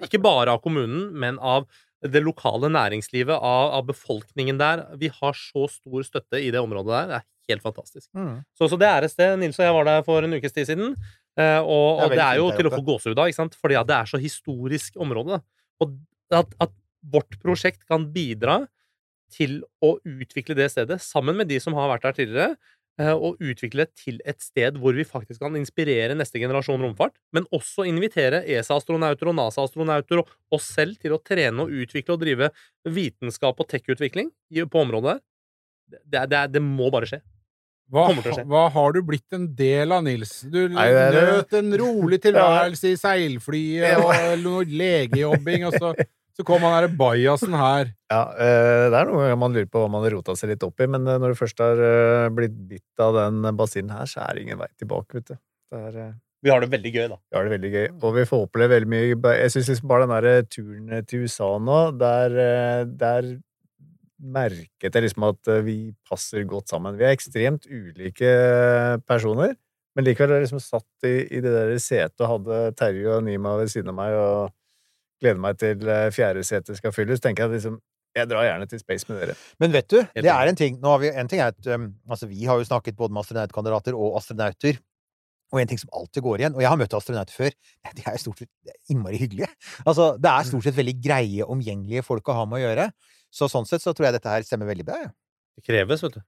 ikke 0.07 0.21
bare 0.25 0.55
av 0.55 0.63
kommunen, 0.65 1.11
men 1.13 1.37
av 1.37 1.69
det 2.03 2.23
lokale 2.25 2.71
næringslivet, 2.73 3.35
av, 3.37 3.75
av 3.77 3.85
befolkningen 3.87 4.59
der. 4.59 4.87
Vi 4.99 5.13
har 5.21 5.37
så 5.39 5.69
stor 5.71 6.07
støtte 6.07 6.41
i 6.41 6.49
det 6.51 6.63
området 6.63 6.91
der. 6.91 7.11
Det 7.13 7.19
er 7.21 7.55
helt 7.55 7.67
fantastisk. 7.67 8.09
Mm. 8.17 8.41
Så, 8.59 8.67
så 8.73 8.79
det 8.81 8.89
er 8.89 9.07
et 9.07 9.13
sted. 9.13 9.37
Nils 9.39 9.61
og 9.61 9.67
jeg 9.69 9.77
var 9.77 9.87
der 9.91 10.07
for 10.07 10.27
en 10.27 10.35
ukes 10.35 10.57
tid 10.57 10.71
siden. 10.73 10.97
eh, 11.37 11.61
og, 11.61 12.01
Det 12.01 12.03
er 12.03 12.09
og 12.09 12.17
det 12.17 12.25
er 12.27 12.41
jo 12.41 12.49
til 12.57 12.71
å 12.71 12.75
få 12.75 12.83
gåsehud 12.89 13.19
av, 13.19 13.31
ikke 13.31 13.43
sant? 13.45 13.59
fordi 13.61 13.79
at 13.79 13.91
det 13.91 13.99
er 14.01 14.11
så 14.11 14.23
historisk 14.23 14.97
område. 14.97 15.39
Og 15.85 15.95
at, 16.35 16.57
at 16.65 16.75
vårt 17.13 17.39
prosjekt 17.43 17.85
kan 17.87 18.09
bidra 18.15 18.63
til 19.33 19.59
å 19.85 19.97
utvikle 19.99 20.57
det 20.59 20.71
stedet, 20.73 21.01
sammen 21.03 21.39
med 21.39 21.51
de 21.51 21.59
som 21.63 21.77
har 21.79 21.91
vært 21.93 22.07
der 22.07 22.17
tidligere, 22.21 22.57
eh, 23.01 23.13
og 23.13 23.41
utvikle 23.43 23.87
det 23.87 24.05
til 24.05 24.21
et 24.29 24.41
sted 24.45 24.79
hvor 24.81 24.97
vi 24.97 25.07
faktisk 25.09 25.43
kan 25.43 25.57
inspirere 25.59 26.17
neste 26.19 26.41
generasjon 26.43 26.85
romfart, 26.85 27.17
men 27.35 27.49
også 27.55 27.87
invitere 27.91 28.45
ESA-astronauter 28.45 29.33
og 29.33 29.39
NASA-astronauter 29.41 30.23
og 30.23 30.33
oss 30.55 30.71
selv 30.77 31.01
til 31.03 31.17
å 31.17 31.21
trene 31.25 31.67
og 31.67 31.75
utvikle 31.85 32.17
og 32.17 32.25
drive 32.25 32.53
vitenskap 32.89 33.61
og 33.61 33.71
tech-utvikling 33.73 34.33
på 34.63 34.87
området 34.87 35.19
der. 35.19 35.23
Det, 35.93 36.27
det, 36.33 36.47
det 36.55 36.63
må 36.65 36.89
bare 36.93 37.09
skje. 37.11 37.21
Hva, 37.93 38.07
skje. 38.25 38.47
hva 38.49 38.63
har 38.73 38.95
du 38.95 39.03
blitt 39.05 39.35
en 39.37 39.45
del 39.57 39.93
av, 39.93 40.01
Nils? 40.07 40.39
Du 40.49 40.63
Nei, 40.73 40.87
nøt 41.13 41.53
en 41.59 41.75
rolig 41.77 42.19
tilværelse 42.27 42.95
i 42.95 42.97
seilflyet 42.97 44.01
og 44.49 44.71
legejobbing, 44.73 45.67
og 45.69 45.77
så, 45.77 45.91
så 46.33 46.45
kom 46.49 46.65
han 46.65 46.73
derre 46.75 46.91
bajasen 46.97 47.55
her. 47.57 47.93
Ja, 48.13 48.23
eh, 48.41 48.87
det 48.93 48.99
er 48.99 49.09
noe 49.11 49.33
man 49.41 49.55
lurer 49.55 49.69
på 49.69 49.83
hva 49.83 49.91
man 49.93 50.05
har 50.07 50.15
rota 50.17 50.35
seg 50.39 50.55
litt 50.55 50.65
opp 50.65 50.81
i, 50.81 50.89
men 50.89 51.05
eh, 51.05 51.21
når 51.21 51.35
du 51.35 51.41
først 51.43 51.61
har 51.61 51.81
eh, 51.85 52.29
blitt 52.33 52.57
bitt 52.71 53.03
av 53.05 53.17
den 53.19 53.45
basinen 53.59 53.93
her, 53.93 54.09
så 54.09 54.25
er 54.25 54.37
det 54.37 54.47
ingen 54.47 54.61
vei 54.61 54.71
tilbake, 54.81 55.21
vet 55.21 55.33
du. 55.35 55.41
Det 55.73 55.81
er, 55.91 56.15
Vi 56.43 56.51
har 56.53 56.65
det 56.65 56.71
veldig 56.73 56.93
gøy, 56.93 57.07
da. 57.13 57.19
vi 57.21 57.39
har 57.39 57.47
det 57.49 57.55
veldig 57.55 57.73
gøy, 57.73 57.87
og 58.01 58.15
vi 58.17 58.27
får 58.29 58.45
oppleve 58.47 58.77
veldig 58.77 58.93
mye. 58.95 59.19
Jeg 59.39 59.55
syns 59.55 59.73
liksom 59.73 59.91
bare 59.93 60.07
den 60.09 60.15
der 60.27 60.49
turen 60.49 61.09
til 61.09 61.27
USA 61.27 61.51
nå, 61.61 61.81
der, 62.01 62.39
der 62.89 63.29
merket 64.23 64.97
jeg 64.97 65.05
liksom 65.05 65.29
at 65.29 65.53
vi 65.67 65.77
passer 66.09 66.49
godt 66.49 66.73
sammen. 66.73 66.97
Vi 66.97 67.07
er 67.07 67.13
ekstremt 67.13 67.69
ulike 67.69 68.33
personer, 69.05 69.55
men 69.93 70.09
likevel 70.09 70.33
har 70.33 70.41
jeg 70.41 70.49
liksom 70.49 70.65
satt 70.65 71.09
i, 71.09 71.15
i 71.29 71.45
det 71.45 71.53
der 71.53 71.77
setet 71.83 72.25
og 72.25 72.39
hadde 72.39 72.65
Terje 72.81 73.19
og 73.19 73.25
Nima 73.29 73.59
ved 73.61 73.73
siden 73.73 73.93
av 73.93 73.99
meg 74.01 74.17
og 74.17 74.53
gleder 75.23 75.41
meg 75.43 75.59
til 75.63 75.89
eh, 75.89 76.11
fjerde 76.15 76.45
sete 76.47 76.77
skal 76.79 76.95
fylles. 76.95 77.23
tenker 77.23 77.47
jeg 77.47 77.53
at 77.53 77.59
liksom 77.61 77.81
jeg 78.13 78.29
drar 78.29 78.45
gjerne 78.45 78.69
til 78.69 78.81
space 78.83 79.09
med 79.09 79.23
dere. 79.23 79.35
Men 79.63 79.73
vet 79.73 79.89
du, 79.89 79.99
det 80.13 80.29
er 80.29 80.49
en 80.49 80.59
ting. 80.59 80.75
Nå 80.83 80.91
har 80.93 81.01
vi, 81.01 81.09
en 81.17 81.31
ting 81.33 81.41
er 81.41 81.55
at 81.55 81.69
um, 81.73 81.87
altså 82.13 82.29
vi 82.29 82.45
har 82.45 82.59
jo 82.61 82.67
snakket 82.69 82.99
både 82.99 83.15
med 83.15 83.25
astronautkandidater 83.25 83.97
og 83.97 84.19
astronauter. 84.21 84.81
Og 85.53 85.61
en 85.61 85.69
ting 85.69 85.81
som 85.81 85.91
alltid 85.97 86.25
går 86.25 86.43
igjen, 86.43 86.55
og 86.57 86.63
jeg 86.65 86.71
har 86.73 86.79
møtt 86.81 86.95
astronauter 86.97 87.37
før, 87.37 87.57
de 87.97 88.05
er 88.05 88.17
jo 88.17 88.23
stort 88.27 88.41
sett 88.41 88.93
innmari 88.93 89.21
hyggelige. 89.21 89.49
Altså, 89.85 90.15
det 90.21 90.33
er 90.33 90.49
stort 90.49 90.69
sett 90.69 90.77
veldig 90.77 90.97
greie, 91.05 91.49
omgjengelige 91.57 92.05
folk 92.07 92.29
å 92.33 92.39
ha 92.41 92.47
med 92.49 92.61
å 92.61 92.65
gjøre. 92.67 92.89
Så 93.33 93.49
sånn 93.53 93.69
sett 93.69 93.85
så 93.85 93.97
tror 93.97 94.11
jeg 94.11 94.19
dette 94.19 94.33
her 94.33 94.45
stemmer 94.49 94.69
veldig 94.69 94.89
bra. 94.89 95.01
Ja. 95.07 95.13
Det 95.57 95.67
kreves, 95.69 96.05
vet 96.05 96.17
du. 96.17 96.25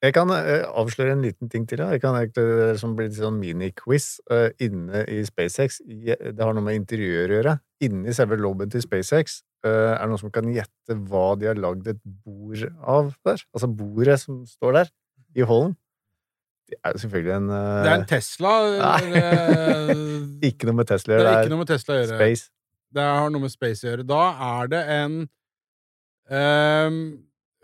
Jeg 0.00 0.14
kan 0.16 0.30
eh, 0.32 0.64
avsløre 0.64 1.12
en 1.12 1.24
liten 1.24 1.50
ting 1.52 1.66
til. 1.68 1.82
Jeg 1.84 2.00
kan 2.00 2.16
egentlig, 2.16 2.44
det 2.56 2.78
som 2.80 2.94
blir 2.96 3.10
sånn 3.12 3.36
mini-quiz 3.36 4.06
eh, 4.32 4.48
inne 4.64 5.04
i 5.12 5.20
SpaceX. 5.28 5.82
Det 5.84 6.40
har 6.40 6.56
noe 6.56 6.64
med 6.64 6.78
interiør 6.78 7.28
å 7.28 7.36
gjøre. 7.36 7.54
Inni 7.84 8.14
selve 8.16 8.38
lobbyen 8.40 8.72
til 8.72 8.84
SpaceX 8.84 9.42
eh, 9.66 9.92
er 9.92 10.00
det 10.00 10.08
noen 10.08 10.22
som 10.22 10.32
kan 10.32 10.48
gjette 10.54 10.96
hva 11.10 11.26
de 11.36 11.50
har 11.50 11.60
lagd 11.60 11.92
et 11.92 12.00
bord 12.00 12.64
av 12.80 13.12
der. 13.28 13.44
Altså 13.52 13.68
bordet 13.68 14.16
som 14.24 14.40
står 14.48 14.80
der, 14.80 14.92
i 15.36 15.44
hallen. 15.46 15.76
Det 16.70 16.78
er 16.84 16.94
jo 16.94 17.02
selvfølgelig 17.02 17.34
en 17.36 17.50
uh... 17.50 17.82
Det 17.84 17.90
er 17.90 17.98
en 17.98 18.08
Tesla. 18.08 18.56
Eh, 19.10 19.96
Ikke 20.48 20.68
noe 20.68 20.80
med 20.80 20.88
Tesla 20.88 21.16
å 21.16 21.20
Det 21.20 21.30
er 21.30 21.42
ikke 21.44 21.52
noe 21.52 21.60
med 21.60 21.70
Tesla 21.74 21.94
å 21.94 21.98
gjøre. 22.00 22.18
Space. 22.20 22.50
Det 22.94 23.04
har 23.04 23.32
noe 23.34 23.44
med 23.44 23.52
space 23.52 23.84
å 23.84 23.90
gjøre. 23.90 24.06
Da 24.06 24.22
er 24.48 24.70
det 24.70 24.80
en 24.96 25.16
ehm, 26.30 27.02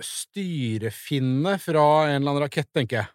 styrefinne 0.03 1.57
fra 1.62 1.84
en 2.09 2.20
eller 2.20 2.32
annen 2.32 2.44
rakett, 2.47 2.68
tenker 2.74 3.03
jeg. 3.03 3.12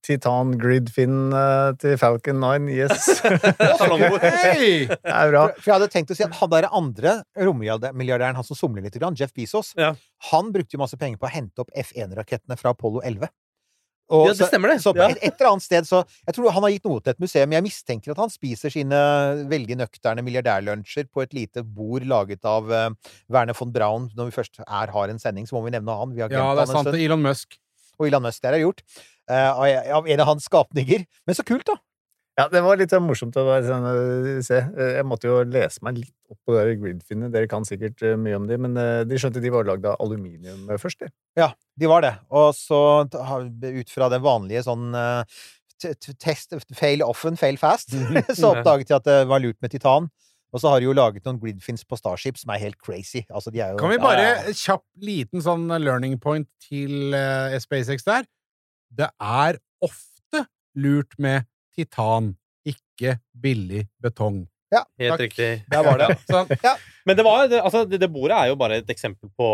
Titan 0.00 0.54
grid-fin 0.56 1.34
eh, 1.36 1.70
til 1.80 1.98
Falcon 2.00 2.40
9, 2.40 2.70
yes. 2.72 3.20
Hei! 3.20 4.86
Det 4.88 4.96
er 4.96 5.32
bra. 5.32 5.42
For, 5.58 5.66
jeg 5.66 5.74
hadde 5.74 5.90
tenkt 5.92 6.14
å 6.14 6.16
si 6.16 6.24
at 6.24 6.38
han 6.38 6.52
der 6.54 6.70
andre 6.72 7.18
rommilliardæren, 7.36 8.38
han 8.38 8.46
som 8.46 8.56
somler 8.56 8.86
litt, 8.86 8.96
Jeff 9.18 9.34
Bezos, 9.36 9.74
han 10.30 10.54
brukte 10.54 10.76
jo 10.76 10.82
masse 10.82 10.96
penger 11.00 11.20
på 11.20 11.28
å 11.28 11.34
hente 11.34 11.64
opp 11.64 11.72
F1-rakettene 11.76 12.56
fra 12.60 12.72
Apollo 12.72 13.04
11. 13.04 13.28
Og 14.10 14.26
Ja, 14.26 14.34
det 14.34 14.48
stemmer 14.50 14.72
det. 14.72 14.80
Så 14.82 14.92
på 14.94 15.02
Ja. 15.04 15.08
et, 15.14 15.20
et 15.22 15.34
eller 15.38 15.52
annet 15.52 15.62
sted 15.62 15.86
så 15.86 16.02
Jeg 16.26 16.34
tror 16.34 16.50
han 16.50 16.62
har 16.66 16.70
gitt 16.74 16.84
noe 16.88 17.00
til 17.00 17.12
et 17.14 17.20
museum. 17.22 17.52
Jeg 17.54 17.62
mistenker 17.62 18.10
at 18.14 18.18
han 18.18 18.32
spiser 18.32 18.72
sine 18.74 18.98
veldig 19.50 19.76
nøkterne 19.78 20.24
milliardærlunsjer 20.26 21.06
på 21.12 21.22
et 21.22 21.32
lite 21.36 21.62
bord 21.62 22.02
laget 22.02 22.44
av 22.44 22.66
uh, 22.70 22.90
Werner 23.30 23.54
von 23.54 23.72
Braun. 23.72 24.10
Når 24.16 24.30
vi 24.32 24.36
først 24.40 24.60
er, 24.66 24.90
har 24.90 25.08
en 25.14 25.18
sending, 25.22 25.46
så 25.46 25.54
må 25.54 25.62
vi 25.64 25.74
nevne 25.76 25.94
han. 25.94 26.14
Vi 26.16 26.24
har 26.24 26.30
Ja, 26.34 26.54
det 26.58 26.66
er 26.68 26.72
sant. 26.74 26.94
Elon 26.94 27.22
Musk. 27.22 27.58
Og 28.00 28.08
Elon 28.08 28.22
Musk. 28.22 28.42
Det 28.42 28.50
har 28.50 28.58
jeg 28.58 28.66
gjort. 28.66 28.82
Eh, 29.30 29.50
av, 29.50 29.94
av 30.00 30.08
en 30.10 30.20
av 30.20 30.26
hans 30.32 30.44
skapninger. 30.50 31.06
Men 31.26 31.38
så 31.38 31.46
kult, 31.46 31.66
da! 31.70 31.76
Ja, 32.40 32.46
det 32.48 32.62
var 32.64 32.78
litt 32.80 32.92
sånn 32.94 33.04
morsomt 33.04 33.36
å 33.36 33.44
være 33.44 33.66
sånn, 33.68 33.86
øh, 33.90 34.40
se. 34.46 34.62
Eh, 34.64 34.94
Jeg 35.00 35.06
måtte 35.08 35.28
jo 35.28 35.40
lese 35.44 35.82
meg 35.84 36.00
litt 36.00 36.14
opp 36.32 36.38
på 36.48 36.56
det 36.56 36.78
gridfinnet. 36.80 37.32
Dere 37.34 37.50
kan 37.50 37.66
sikkert 37.68 38.00
øh, 38.06 38.16
mye 38.20 38.38
om 38.38 38.46
de, 38.48 38.56
men 38.64 38.78
de 39.08 39.20
skjønte 39.20 39.42
de 39.44 39.52
var 39.52 39.68
lagd 39.68 39.84
av 39.90 40.00
aluminium 40.00 40.64
først, 40.80 41.04
de. 41.04 41.12
Ja, 41.38 41.52
de 41.76 41.90
var 41.90 42.06
det. 42.06 42.14
Og 42.32 42.54
så 42.56 42.80
ut 43.04 43.92
fra 43.92 44.08
den 44.12 44.24
vanlige 44.24 44.64
sånn 44.64 44.94
eh, 44.96 45.40
test 46.20 46.56
fail 46.76 47.04
often, 47.04 47.36
fail 47.40 47.58
fast, 47.60 47.92
så 48.40 48.54
oppdaget 48.54 48.90
de 48.90 48.98
at 48.98 49.06
det 49.08 49.20
var 49.30 49.42
lurt 49.44 49.60
med 49.62 49.72
titan. 49.76 50.10
Og 50.50 50.62
så 50.62 50.72
har 50.72 50.80
de 50.82 50.88
jo 50.88 50.94
laget 50.96 51.26
noen 51.26 51.38
gridfins 51.38 51.84
på 51.86 51.98
Starship 51.98 52.38
som 52.40 52.50
er 52.50 52.62
helt 52.64 52.78
crazy. 52.82 53.22
Altså, 53.30 53.52
de 53.54 53.60
er 53.62 53.74
jo 53.74 53.78
Kan 53.78 53.92
vi 53.92 54.00
bare 54.02 54.24
ja, 54.24 54.32
ja. 54.48 54.54
kjapp 54.58 54.82
liten 54.98 55.44
sånn 55.44 55.68
learning 55.78 56.16
point 56.22 56.48
til 56.66 57.14
eh, 57.14 57.54
SpaceX 57.62 58.02
der? 58.08 58.26
Det 58.90 59.06
er 59.22 59.60
ofte 59.86 60.44
lurt 60.74 61.14
med 61.22 61.46
titan, 61.76 62.32
ikke 62.66 63.18
billig 63.40 63.86
betong. 64.02 64.46
Ja, 64.70 64.84
Helt 65.02 65.16
Takk. 65.16 65.20
riktig. 65.24 65.46
Der 65.72 65.82
var 65.82 65.98
det. 65.98 66.12
Sånn. 66.30 66.46
Ja. 66.66 66.76
Men 67.08 67.16
det, 67.16 67.24
var, 67.26 67.46
det, 67.50 67.58
altså, 67.64 67.80
det, 67.88 67.98
det 67.98 68.06
bordet 68.12 68.36
er 68.36 68.50
jo 68.52 68.56
bare 68.60 68.76
et 68.82 68.90
eksempel 68.92 69.30
på, 69.34 69.46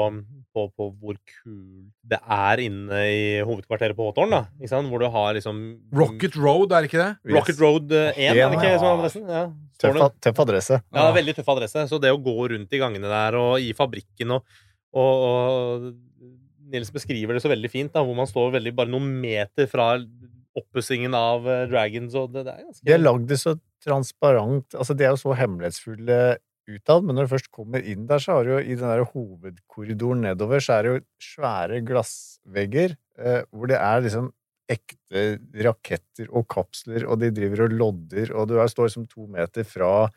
på, 0.52 0.64
på 0.76 0.88
hvor 0.98 1.14
kult 1.30 1.86
det 2.04 2.18
er 2.20 2.60
inne 2.66 2.98
i 3.08 3.22
hovedkvarteret 3.46 3.96
på 3.96 4.08
Hawthorne, 4.10 4.42
da. 4.42 4.58
Ikke 4.60 4.72
sant? 4.74 4.90
Hvor 4.92 5.00
du 5.00 5.06
har 5.14 5.30
liksom 5.38 5.60
Rocket 5.96 6.36
Road, 6.36 6.74
er 6.74 6.84
det 6.84 6.90
ikke 6.90 7.00
det? 7.00 7.32
Rocket 7.32 7.62
Road 7.62 7.94
eh, 7.96 8.10
1, 8.18 8.34
er 8.34 8.42
det 8.50 8.58
ikke 8.58 8.72
Ja. 8.74 8.80
som 8.82 8.98
adressen? 8.98 9.24
Ja. 9.30 9.44
Tøff, 9.80 10.02
tøff 10.26 10.42
adresse. 10.44 10.80
Ja, 10.98 11.06
veldig 11.16 11.36
tøff 11.38 11.48
adresse. 11.54 11.86
Så 11.88 12.02
det 12.02 12.12
å 12.12 12.20
gå 12.26 12.36
rundt 12.52 12.76
i 12.76 12.82
gangene 12.82 13.08
der 13.14 13.38
og 13.40 13.56
i 13.62 13.70
fabrikken 13.78 14.36
og, 14.36 14.58
og, 14.96 15.24
og 15.30 15.88
Nils 16.74 16.90
beskriver 16.92 17.38
det 17.38 17.44
så 17.46 17.48
veldig 17.54 17.70
fint, 17.72 17.92
da, 17.94 18.02
hvor 18.04 18.16
man 18.18 18.28
står 18.28 18.52
veldig 18.58 18.74
bare 18.74 18.90
noen 18.92 19.06
meter 19.22 19.68
fra 19.70 19.94
oppussingen 20.56 21.14
av 21.16 21.46
eh, 21.50 21.66
Dragons, 21.70 22.16
og 22.18 22.32
det, 22.34 22.46
det 22.48 22.54
er 22.54 22.66
ganske 22.66 22.86
De 22.86 22.94
har 22.94 23.02
lagd 23.02 23.28
det 23.30 23.40
så 23.42 23.56
transparent 23.84 24.76
Altså, 24.76 24.96
de 24.96 25.06
er 25.06 25.14
jo 25.14 25.20
så 25.20 25.36
hemmelighetsfulle 25.38 26.20
utad, 26.66 27.04
men 27.06 27.14
når 27.14 27.28
du 27.28 27.34
først 27.36 27.52
kommer 27.54 27.84
inn 27.86 28.08
der, 28.08 28.22
så 28.22 28.38
har 28.38 28.46
du 28.46 28.56
jo 28.56 28.62
i 28.62 28.74
den 28.74 28.90
der 28.90 29.04
hovedkorridoren 29.12 30.24
nedover, 30.26 30.62
så 30.62 30.78
er 30.78 30.82
det 30.82 30.94
jo 30.94 31.02
svære 31.22 31.78
glassvegger, 31.86 32.96
eh, 33.20 33.44
hvor 33.54 33.70
det 33.70 33.78
er 33.78 34.02
liksom 34.02 34.32
ekte 34.66 35.26
raketter 35.62 36.30
og 36.34 36.48
kapsler, 36.50 37.06
og 37.06 37.20
de 37.22 37.30
driver 37.34 37.66
og 37.68 37.76
lodder, 37.82 38.32
og 38.34 38.48
du 38.50 38.56
er, 38.58 38.66
står 38.70 38.90
som 38.96 39.06
to 39.06 39.28
meter 39.30 39.66
fra 39.68 40.08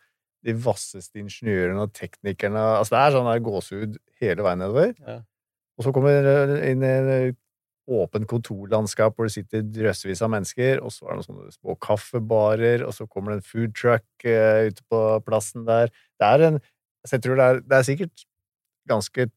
de 0.46 0.56
vasseste 0.56 1.20
ingeniørene 1.20 1.84
og 1.84 1.94
teknikerne 1.94 2.62
Altså, 2.80 2.96
det 2.96 3.02
er 3.04 3.16
sånn 3.16 3.30
der 3.30 3.44
gåsehud 3.44 4.00
hele 4.24 4.46
veien 4.46 4.64
nedover. 4.64 4.96
Ja. 5.04 5.20
Og 5.78 5.86
så 5.86 5.94
kommer 5.96 6.56
inn 6.66 6.84
i 6.84 6.94
åpent 7.90 8.28
kontorlandskap 8.30 9.16
hvor 9.18 9.26
det 9.28 9.34
sitter 9.34 9.64
drøssevis 9.66 10.22
av 10.26 10.30
mennesker, 10.34 10.82
og 10.86 10.92
så 10.94 11.08
er 11.08 11.16
det 11.16 11.22
noen 11.22 11.28
sånne 11.30 11.56
små 11.58 11.76
kaffebarer, 11.82 12.84
og 12.86 12.94
så 12.96 13.08
kommer 13.10 13.34
det 13.34 13.40
en 13.42 13.48
food 13.50 13.74
truck 13.78 14.06
eh, 14.30 14.70
ute 14.70 14.86
på 14.92 15.02
plassen 15.26 15.66
der. 15.68 15.90
Det 16.20 16.28
er 16.30 16.46
en 16.52 16.60
altså, 16.60 17.16
Jeg 17.18 17.24
tror 17.26 17.40
det 17.42 17.48
er, 17.50 17.62
det 17.66 17.78
er 17.80 17.88
sikkert 17.90 18.26
ganske 18.90 19.28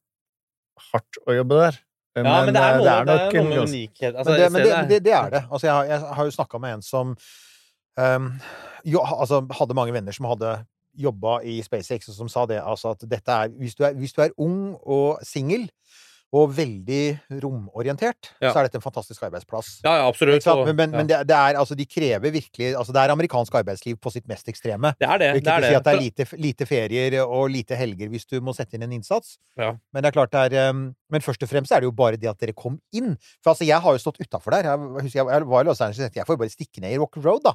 hardt 0.93 1.19
å 1.29 1.35
jobbe 1.37 1.59
der. 1.63 1.81
Ja, 2.19 2.23
men 2.45 2.53
det 2.53 2.61
er 2.61 2.75
eh, 2.75 2.77
noe, 2.77 2.85
det 2.85 2.93
er 2.93 3.07
nok 3.09 3.35
en 3.39 3.47
noe 3.47 3.53
med 3.55 3.71
unikhet. 3.71 4.17
Altså, 4.21 4.33
men 4.33 4.41
det, 4.43 4.51
men 4.53 4.63
det, 4.67 4.73
er- 4.77 4.89
det, 4.91 4.99
det 5.07 5.13
er 5.17 5.31
det. 5.33 5.43
Altså, 5.49 5.67
jeg, 5.67 5.75
har- 5.77 5.89
jeg 5.93 6.17
har 6.19 6.29
jo 6.29 6.35
snakka 6.37 6.59
med 6.61 6.75
en 6.77 6.83
som 6.85 7.15
um, 7.97 8.27
jo, 8.85 9.01
altså, 9.07 9.43
hadde 9.61 9.77
mange 9.79 9.95
venner 9.97 10.13
som 10.17 10.29
hadde 10.29 10.53
jobba 11.01 11.39
i 11.49 11.55
SpaceX, 11.65 12.11
og 12.13 12.19
som 12.19 12.29
sa 12.29 12.43
det 12.51 12.59
altså 12.61 12.91
at 12.93 13.05
dette 13.09 13.33
er 13.33 13.49
Hvis 13.57 13.75
du 13.79 13.85
er, 13.89 13.95
hvis 13.97 14.13
du 14.13 14.21
er 14.27 14.35
ung 14.37 14.75
og 14.85 15.23
singel 15.25 15.65
og 16.33 16.49
veldig 16.57 17.21
romorientert, 17.43 18.31
Ja. 18.41 18.53
så 18.53 18.59
er 18.61 18.67
dette 18.69 18.79
en 18.81 18.85
fantastisk 18.85 19.23
arbeidsplass. 19.27 19.81
Ja, 19.85 19.97
ja, 20.01 20.07
absolutt. 20.09 20.41
Ikke 20.41 20.55
Men, 20.65 20.77
men, 20.77 20.91
ja. 20.91 20.97
men 20.97 21.07
det, 21.11 21.19
det 21.29 21.37
er, 21.37 21.59
altså, 21.61 21.77
de 21.77 21.85
krever 21.87 22.33
virkelig 22.33 22.71
altså, 22.77 22.93
Det 22.93 23.03
er 23.03 23.13
amerikansk 23.13 23.55
arbeidsliv 23.61 23.99
på 24.01 24.11
sitt 24.15 24.27
mest 24.29 24.49
ekstreme. 24.49 24.95
Det 24.99 25.09
er 25.09 25.19
det. 25.21 25.29
Ikke 25.43 25.45
det, 25.45 25.53
er 25.53 25.61
til 25.61 25.61
å 25.61 25.61
det. 25.61 25.69
si 25.69 25.77
at 25.77 25.85
det 25.85 25.93
er 25.93 26.01
lite, 26.01 26.27
lite 26.41 26.67
ferier 26.71 27.19
og 27.27 27.51
lite 27.53 27.77
helger 27.77 28.09
hvis 28.09 28.25
du 28.31 28.41
må 28.41 28.55
sette 28.57 28.77
inn 28.79 28.87
en 28.89 28.93
innsats. 28.97 29.37
Ja. 29.61 29.75
Men 29.93 30.03
det 30.03 30.09
er 30.13 30.17
klart 30.17 30.33
det 30.33 30.47
er 30.57 30.71
um, 30.73 30.95
Men 31.13 31.21
først 31.21 31.43
og 31.45 31.49
fremst 31.53 31.73
er 31.73 31.81
det 31.85 31.91
jo 31.91 31.93
bare 31.93 32.17
det 32.17 32.31
at 32.33 32.41
dere 32.41 32.57
kom 32.57 32.81
inn. 32.97 33.17
For 33.45 33.53
altså, 33.53 33.69
jeg 33.69 33.79
har 33.85 33.93
jo 33.93 34.01
stått 34.01 34.21
utafor 34.25 34.57
der. 34.57 34.71
Jeg, 34.73 34.79
husker, 35.05 35.19
jeg, 35.21 35.29
jeg 35.29 35.47
var 35.53 35.61
i 35.61 35.69
Los 35.69 35.81
Angeles 35.85 36.01
og 36.01 36.07
tenkte 36.09 36.23
jeg 36.23 36.27
får 36.31 36.39
jo 36.39 36.43
bare 36.47 36.57
stikke 36.57 36.81
ned 36.81 36.97
i 36.97 36.99
Rock 37.03 37.21
Road, 37.21 37.45
da. 37.45 37.53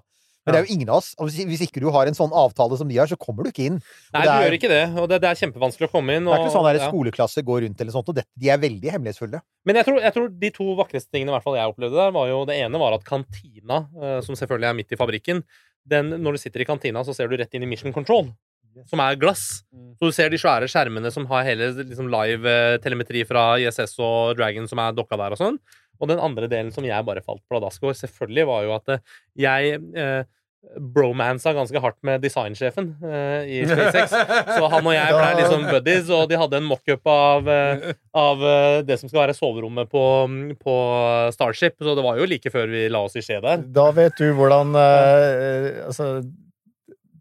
Men 0.48 0.56
det 0.56 0.60
er 0.62 0.66
jo 0.66 0.76
ingen 0.78 0.90
av 0.90 1.02
oss. 1.02 1.10
og 1.20 1.28
Hvis, 1.28 1.64
ikke 1.68 1.84
du 1.84 1.90
har 1.94 2.10
en 2.10 2.18
sånn 2.18 2.32
avtale 2.32 2.80
som 2.80 2.88
de 2.88 2.98
har, 2.98 3.10
så 3.12 3.20
kommer 3.20 3.44
du 3.44 3.52
ikke 3.52 3.68
inn. 3.68 3.82
Nei, 4.16 4.24
det 4.24 4.30
du 4.30 4.32
er, 4.32 4.46
gjør 4.46 4.58
ikke 4.58 4.72
det, 4.72 4.82
og 4.96 5.10
det, 5.12 5.20
det 5.24 5.30
er 5.30 5.42
kjempevanskelig 5.44 5.90
å 5.90 5.94
komme 5.94 6.18
inn. 6.18 6.30
det 6.30 6.34
er 6.38 6.46
ikke 6.46 6.56
sånn 6.56 6.70
at 6.72 6.80
ja. 6.80 6.90
skoleklasse 6.90 7.46
går 7.52 7.64
rundt 7.68 7.84
eller 7.84 7.98
sånt, 7.98 8.12
og 8.14 8.18
det, 8.18 8.26
de 8.40 8.52
er 8.54 8.62
veldig 8.64 8.94
hemmelighetsfulle. 8.96 9.44
Men 9.68 9.82
jeg 9.82 9.90
tror, 9.90 10.02
jeg 10.08 10.16
tror 10.18 10.34
de 10.48 10.54
to 10.56 10.68
vakreste 10.80 11.12
tingene 11.12 11.34
i 11.34 11.38
hvert 11.38 11.46
fall 11.46 11.60
jeg 11.60 11.76
opplevde 11.76 12.00
der, 12.00 12.16
var 12.16 12.32
jo 12.32 12.42
det 12.48 12.60
ene 12.64 12.82
var 12.82 12.96
at 12.98 13.08
kantina, 13.08 13.84
eh, 14.00 14.20
som 14.26 14.40
selvfølgelig 14.40 14.72
er 14.72 14.78
midt 14.80 14.96
i 14.96 15.00
fabrikken, 15.04 15.44
den, 15.88 16.14
når 16.24 16.36
du 16.36 16.44
sitter 16.44 16.64
i 16.64 16.68
kantina, 16.68 17.04
så 17.04 17.16
ser 17.16 17.30
du 17.30 17.38
rett 17.40 17.54
inn 17.56 17.66
i 17.66 17.70
Mission 17.70 17.96
Control, 17.96 18.30
som 18.88 19.02
er 19.02 19.18
glass. 19.20 19.64
Så 19.98 20.10
du 20.10 20.16
ser 20.16 20.32
de 20.32 20.40
svære 20.40 20.68
skjermene 20.70 21.10
som 21.14 21.26
har 21.32 21.46
hele 21.48 21.72
liksom, 21.80 22.12
live 22.14 22.52
eh, 22.52 22.78
telemetri 22.84 23.24
fra 23.28 23.50
ISS 23.62 23.98
og 24.04 24.38
Dragon 24.38 24.68
som 24.70 24.82
er 24.84 24.96
dokka 24.98 25.20
der 25.20 25.36
og 25.36 25.42
sånn. 25.42 25.60
Og 25.98 26.12
den 26.12 26.22
andre 26.22 26.50
delen 26.52 26.70
som 26.74 26.86
jeg 26.86 27.06
bare 27.08 27.24
falt 27.26 27.44
pladask 27.50 27.82
for, 27.82 27.98
selvfølgelig, 27.98 28.46
var 28.50 28.66
jo 28.66 28.76
at 28.76 28.94
eh, 28.94 29.06
jeg 29.48 29.80
eh, 29.98 30.22
bromansa 30.78 31.54
ganske 31.56 31.80
hardt 31.82 31.98
med 32.06 32.22
designsjefen 32.22 32.90
uh, 33.04 33.44
i 33.48 33.62
SpaceX. 33.70 34.14
Så 34.58 34.70
han 34.72 34.90
og 34.90 34.96
jeg 34.96 35.16
ble 35.16 35.30
liksom 35.40 35.68
buddies, 35.70 36.10
og 36.14 36.28
de 36.32 36.40
hadde 36.40 36.60
en 36.60 36.68
mockup 36.68 37.08
av, 37.12 37.48
eh, 37.52 37.94
av 38.18 38.44
eh, 38.44 38.80
det 38.88 39.00
som 39.00 39.10
skal 39.10 39.24
være 39.26 39.38
soverommet 39.38 39.90
på, 39.92 40.04
på 40.62 40.76
Starship. 41.36 41.78
Så 41.82 41.96
det 41.98 42.06
var 42.06 42.20
jo 42.20 42.28
like 42.30 42.52
før 42.54 42.70
vi 42.72 42.88
la 42.92 43.04
oss 43.08 43.18
i 43.18 43.24
skje 43.26 43.40
der. 43.44 43.64
Da 43.74 43.90
vet 43.96 44.18
du 44.20 44.30
hvordan 44.38 44.76
uh, 44.76 45.88
Altså, 45.88 46.22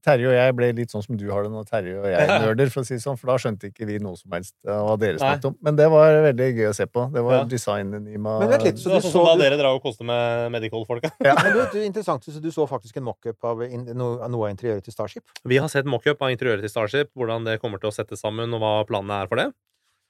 Terje 0.07 0.28
og 0.30 0.34
jeg 0.36 0.54
ble 0.54 0.68
litt 0.78 0.92
sånn 0.94 1.02
som 1.02 1.16
du 1.18 1.24
har 1.32 1.42
det 1.42 1.50
når 1.50 1.64
Terje 1.66 1.96
og 1.98 2.07
jeg 2.07 2.28
nerder, 2.44 2.70
for 2.70 2.84
å 2.84 2.86
si 2.86 2.94
det 2.94 3.02
sånn, 3.02 3.18
for 3.18 3.32
da 3.32 3.36
skjønte 3.42 3.70
ikke 3.72 3.88
vi 3.88 3.96
noe 3.98 4.14
som 4.20 4.30
helst 4.36 4.54
av 4.64 4.86
hva 4.86 4.94
dere 5.02 5.18
snakket 5.18 5.48
om. 5.50 5.57
Men 5.66 5.76
det 5.80 5.88
var 5.90 6.18
veldig 6.28 6.48
gøy 6.61 6.68
å 6.70 6.74
se 6.78 6.86
på. 6.86 7.04
Det 7.12 7.24
var 7.26 7.34
Ja. 7.40 7.44
designen 7.50 8.07
i 8.07 8.16
meg. 8.16 8.38
Men 8.44 8.52
vent 8.54 8.62
litt, 8.68 8.78
Så 8.78 8.86
så 8.86 8.94
du 9.00 9.09
sånn 9.09 9.12
som 9.16 9.26
da 9.26 9.34
du, 9.34 9.42
dere 9.42 9.59
drar 9.59 9.74
og 9.74 9.82
koste 9.82 10.07
med 10.07 10.52
medical-folka. 10.54 11.11
Men 11.20 11.52
du, 11.52 11.61
du, 11.74 11.80
interessant, 11.84 12.22
så 12.24 12.40
du 12.40 12.50
så 12.54 12.68
faktisk 12.70 12.96
en 13.02 13.04
mockup 13.11 13.42
av 13.50 13.62
in, 13.66 13.84
noe, 13.98 14.20
av 14.22 14.30
noe 14.30 14.46
av 14.48 14.54
interiøret 14.54 14.86
til 14.86 14.94
Starship? 14.94 15.24
Vi 15.44 15.59
har 15.59 15.68
sett 15.68 15.84
mockup 15.90 16.22
av 16.22 16.30
interiøret 16.30 16.62
til 16.62 16.70
Starship, 16.70 17.11
hvordan 17.18 17.44
det 17.44 17.59
kommer 17.61 17.82
til 17.82 17.90
å 17.90 17.94
settes 17.98 18.22
sammen, 18.22 18.54
og 18.54 18.62
hva 18.62 18.74
planene 18.86 19.22
er 19.24 19.26
for 19.26 19.42
det. 19.42 19.50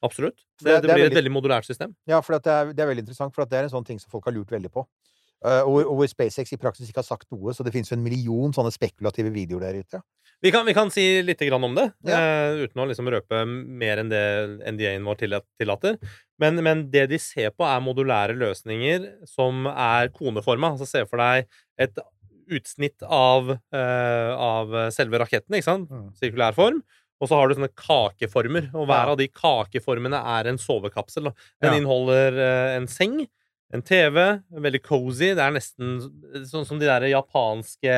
Absolutt. 0.04 0.36
Det- 0.60 0.64
Det, 0.64 0.74
det 0.74 0.82
det 0.82 0.82
blir 0.82 0.94
blir 0.94 1.04
et 1.06 1.12
veldig- 1.12 1.22
veldig 1.24 1.34
modulært 1.40 1.64
system. 1.64 1.96
Ja, 2.06 2.20
for 2.20 2.34
at 2.36 2.42
det, 2.44 2.52
er, 2.52 2.72
det 2.76 2.80
er 2.84 2.88
veldig 2.92 3.04
interessant, 3.08 3.34
for 3.34 3.42
at 3.42 3.48
det 3.48 3.58
er 3.58 3.64
en 3.64 3.70
sånn 3.72 3.86
ting 3.86 3.98
som 3.98 4.10
folk 4.10 4.24
har 4.28 4.32
lurt 4.36 4.50
veldig 4.52 4.70
på. 4.70 4.84
Eh, 5.44 5.62
og, 5.68 5.82
og 5.84 5.98
hvor 6.00 6.08
SpaceX 6.08 6.52
i 6.54 6.58
praksis 6.60 6.88
ikke 6.88 7.02
har 7.02 7.08
sagt 7.10 7.26
noe, 7.34 7.52
så 7.52 7.62
det 7.66 7.72
finnes 7.74 7.90
jo 7.92 7.96
en 7.98 8.02
million 8.06 8.54
sånne 8.56 8.72
spekulative 8.72 9.28
videoer 9.34 9.66
der 9.68 9.80
ute. 9.84 10.00
Vi 10.44 10.50
kan, 10.52 10.66
vi 10.68 10.74
kan 10.76 10.90
si 10.92 11.04
litt 11.24 11.40
grann 11.48 11.64
om 11.64 11.74
det, 11.76 11.86
Ja. 12.08 12.16
uh, 12.52 12.64
uten 12.64 12.82
å 12.82 12.86
liksom 12.88 13.08
røpe 13.12 13.42
mer 13.48 14.00
enn 14.02 14.10
det 14.12 14.22
NDA-en 14.72 15.04
vår 15.06 15.20
tillater. 15.58 15.96
Men, 16.40 16.60
men 16.64 16.82
det 16.92 17.06
de 17.12 17.18
ser 17.20 17.52
på, 17.56 17.64
er 17.68 17.80
modulære 17.84 18.36
løsninger 18.36 19.06
som 19.28 19.64
er 19.72 20.10
koneforma. 20.16 20.74
Altså 20.74 20.88
se 20.88 21.04
for 21.08 21.20
deg 21.22 21.46
et 21.80 21.96
utsnitt 22.52 23.02
av, 23.02 23.48
uh, 23.50 24.32
av 24.36 24.76
selve 24.94 25.18
raketten, 25.24 25.56
ikke 25.56 25.66
sant? 25.70 25.90
Mm. 25.90 26.10
Sirkulær 26.20 26.54
form. 26.56 26.82
Og 27.16 27.30
så 27.30 27.38
har 27.38 27.48
du 27.48 27.56
sånne 27.56 27.72
kakeformer, 27.72 28.66
og 28.76 28.90
hver 28.90 29.14
av 29.14 29.16
de 29.16 29.26
kakeformene 29.32 30.18
er 30.36 30.50
en 30.52 30.58
sovekapsel. 30.60 31.30
Den 31.64 31.72
Ja. 31.72 31.78
inneholder 31.80 32.36
uh, 32.36 32.76
en 32.76 32.86
seng, 32.92 33.22
en 33.74 33.82
TV, 33.82 34.16
veldig 34.62 34.80
cozy. 34.86 35.32
Det 35.34 35.42
er 35.42 35.50
nesten 35.56 35.96
sånn 36.46 36.64
som 36.68 36.78
de 36.78 36.86
der 36.86 37.02
japanske 37.10 37.90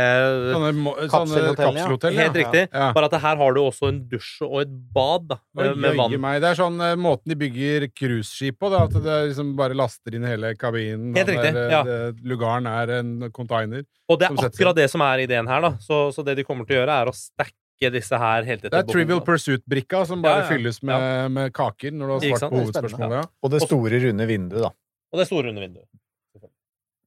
Sånne, 0.55 0.71
mo- 0.75 0.95
sånne 0.97 1.11
Kapselhotell, 1.59 2.15
ja. 2.17 2.23
Helt 2.25 2.39
riktig. 2.41 2.63
Ja. 2.73 2.87
Bare 2.97 3.11
at 3.11 3.19
her 3.21 3.37
har 3.37 3.53
du 3.53 3.61
også 3.61 3.91
en 3.93 3.99
dusj 4.09 4.41
og 4.47 4.63
et 4.63 4.73
bad 4.95 5.29
da, 5.29 5.37
Oi, 5.61 5.75
med 5.77 5.95
vann. 6.01 6.17
meg. 6.25 6.41
Det 6.41 6.49
er 6.55 6.59
sånn 6.63 6.81
eh, 6.81 6.95
måten 6.97 7.29
de 7.29 7.37
bygger 7.37 7.89
cruiseskip 7.93 8.59
på. 8.59 8.73
Er 8.73 8.87
at 8.89 8.97
det 8.97 9.19
liksom 9.35 9.53
bare 9.61 9.77
laster 9.77 10.17
inn 10.17 10.25
hele 10.25 10.55
kabinen. 10.57 11.13
Helt 11.17 11.29
riktig, 11.35 11.53
der, 11.53 11.63
eh, 11.67 11.71
ja. 11.77 11.83
det- 11.85 12.25
Lugaren 12.25 12.67
er 12.67 12.95
en 12.99 13.31
container. 13.31 13.85
Og 14.09 14.19
det 14.19 14.31
er 14.31 14.33
inn. 14.33 14.39
akkurat 14.49 14.75
det 14.77 14.91
som 14.91 15.01
er 15.03 15.19
ideen 15.27 15.47
her. 15.47 15.61
da. 15.61 15.71
Så, 15.85 16.09
så 16.17 16.25
det 16.25 16.37
de 16.41 16.45
kommer 16.45 16.67
til 16.67 16.77
å 16.79 16.87
gjøre, 16.87 16.97
er 17.03 17.13
å 17.13 17.15
stacke 17.15 17.93
disse 17.93 18.17
her 18.19 18.43
helt 18.43 18.65
etter 18.65 18.71
Det 18.71 18.79
er 18.81 18.83
bomben, 18.89 18.95
Trivial. 18.97 19.21
Pursuit-brikka 19.21 20.07
som 20.09 20.23
bare 20.25 20.41
Ja, 20.41 20.49
ja. 20.49 20.51
fylles 20.57 20.83
med, 20.83 21.31
med 21.31 21.53
kaker 21.53 21.93
når 21.93 22.07
du 22.07 22.13
har 22.13 22.39
svart 22.39 22.51
på 22.51 22.59
hovedspørsmålet. 22.65 23.19
Ja. 23.21 23.25
Og 23.45 23.51
det 23.53 23.61
store, 23.63 24.01
runde 24.09 24.27
vinduet, 24.27 24.63
da. 24.65 24.71
Og 25.13 25.21
det 25.21 25.27
store 25.29 25.53
under 25.53 25.65
vinduet. 25.65 25.89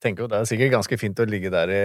Tenker 0.01 0.23
jo 0.23 0.27
Det 0.31 0.39
er 0.39 0.49
sikkert 0.49 0.73
ganske 0.73 0.97
fint 0.97 1.19
å 1.21 1.27
ligge 1.29 1.51
der 1.53 1.71
i, 1.75 1.81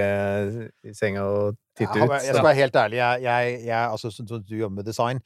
i 0.89 0.95
senga 0.97 1.27
og 1.29 1.59
titte 1.77 2.01
ut. 2.01 2.13
jeg 2.17 2.35
skal 2.35 2.47
være 2.47 2.59
helt 2.59 2.79
ærlig. 2.83 2.99
Jeg, 3.01 3.23
jeg, 3.27 3.57
jeg, 3.67 3.91
altså, 3.93 4.27
du 4.27 4.57
jobber 4.57 4.77
med 4.81 4.89
design, 4.89 5.21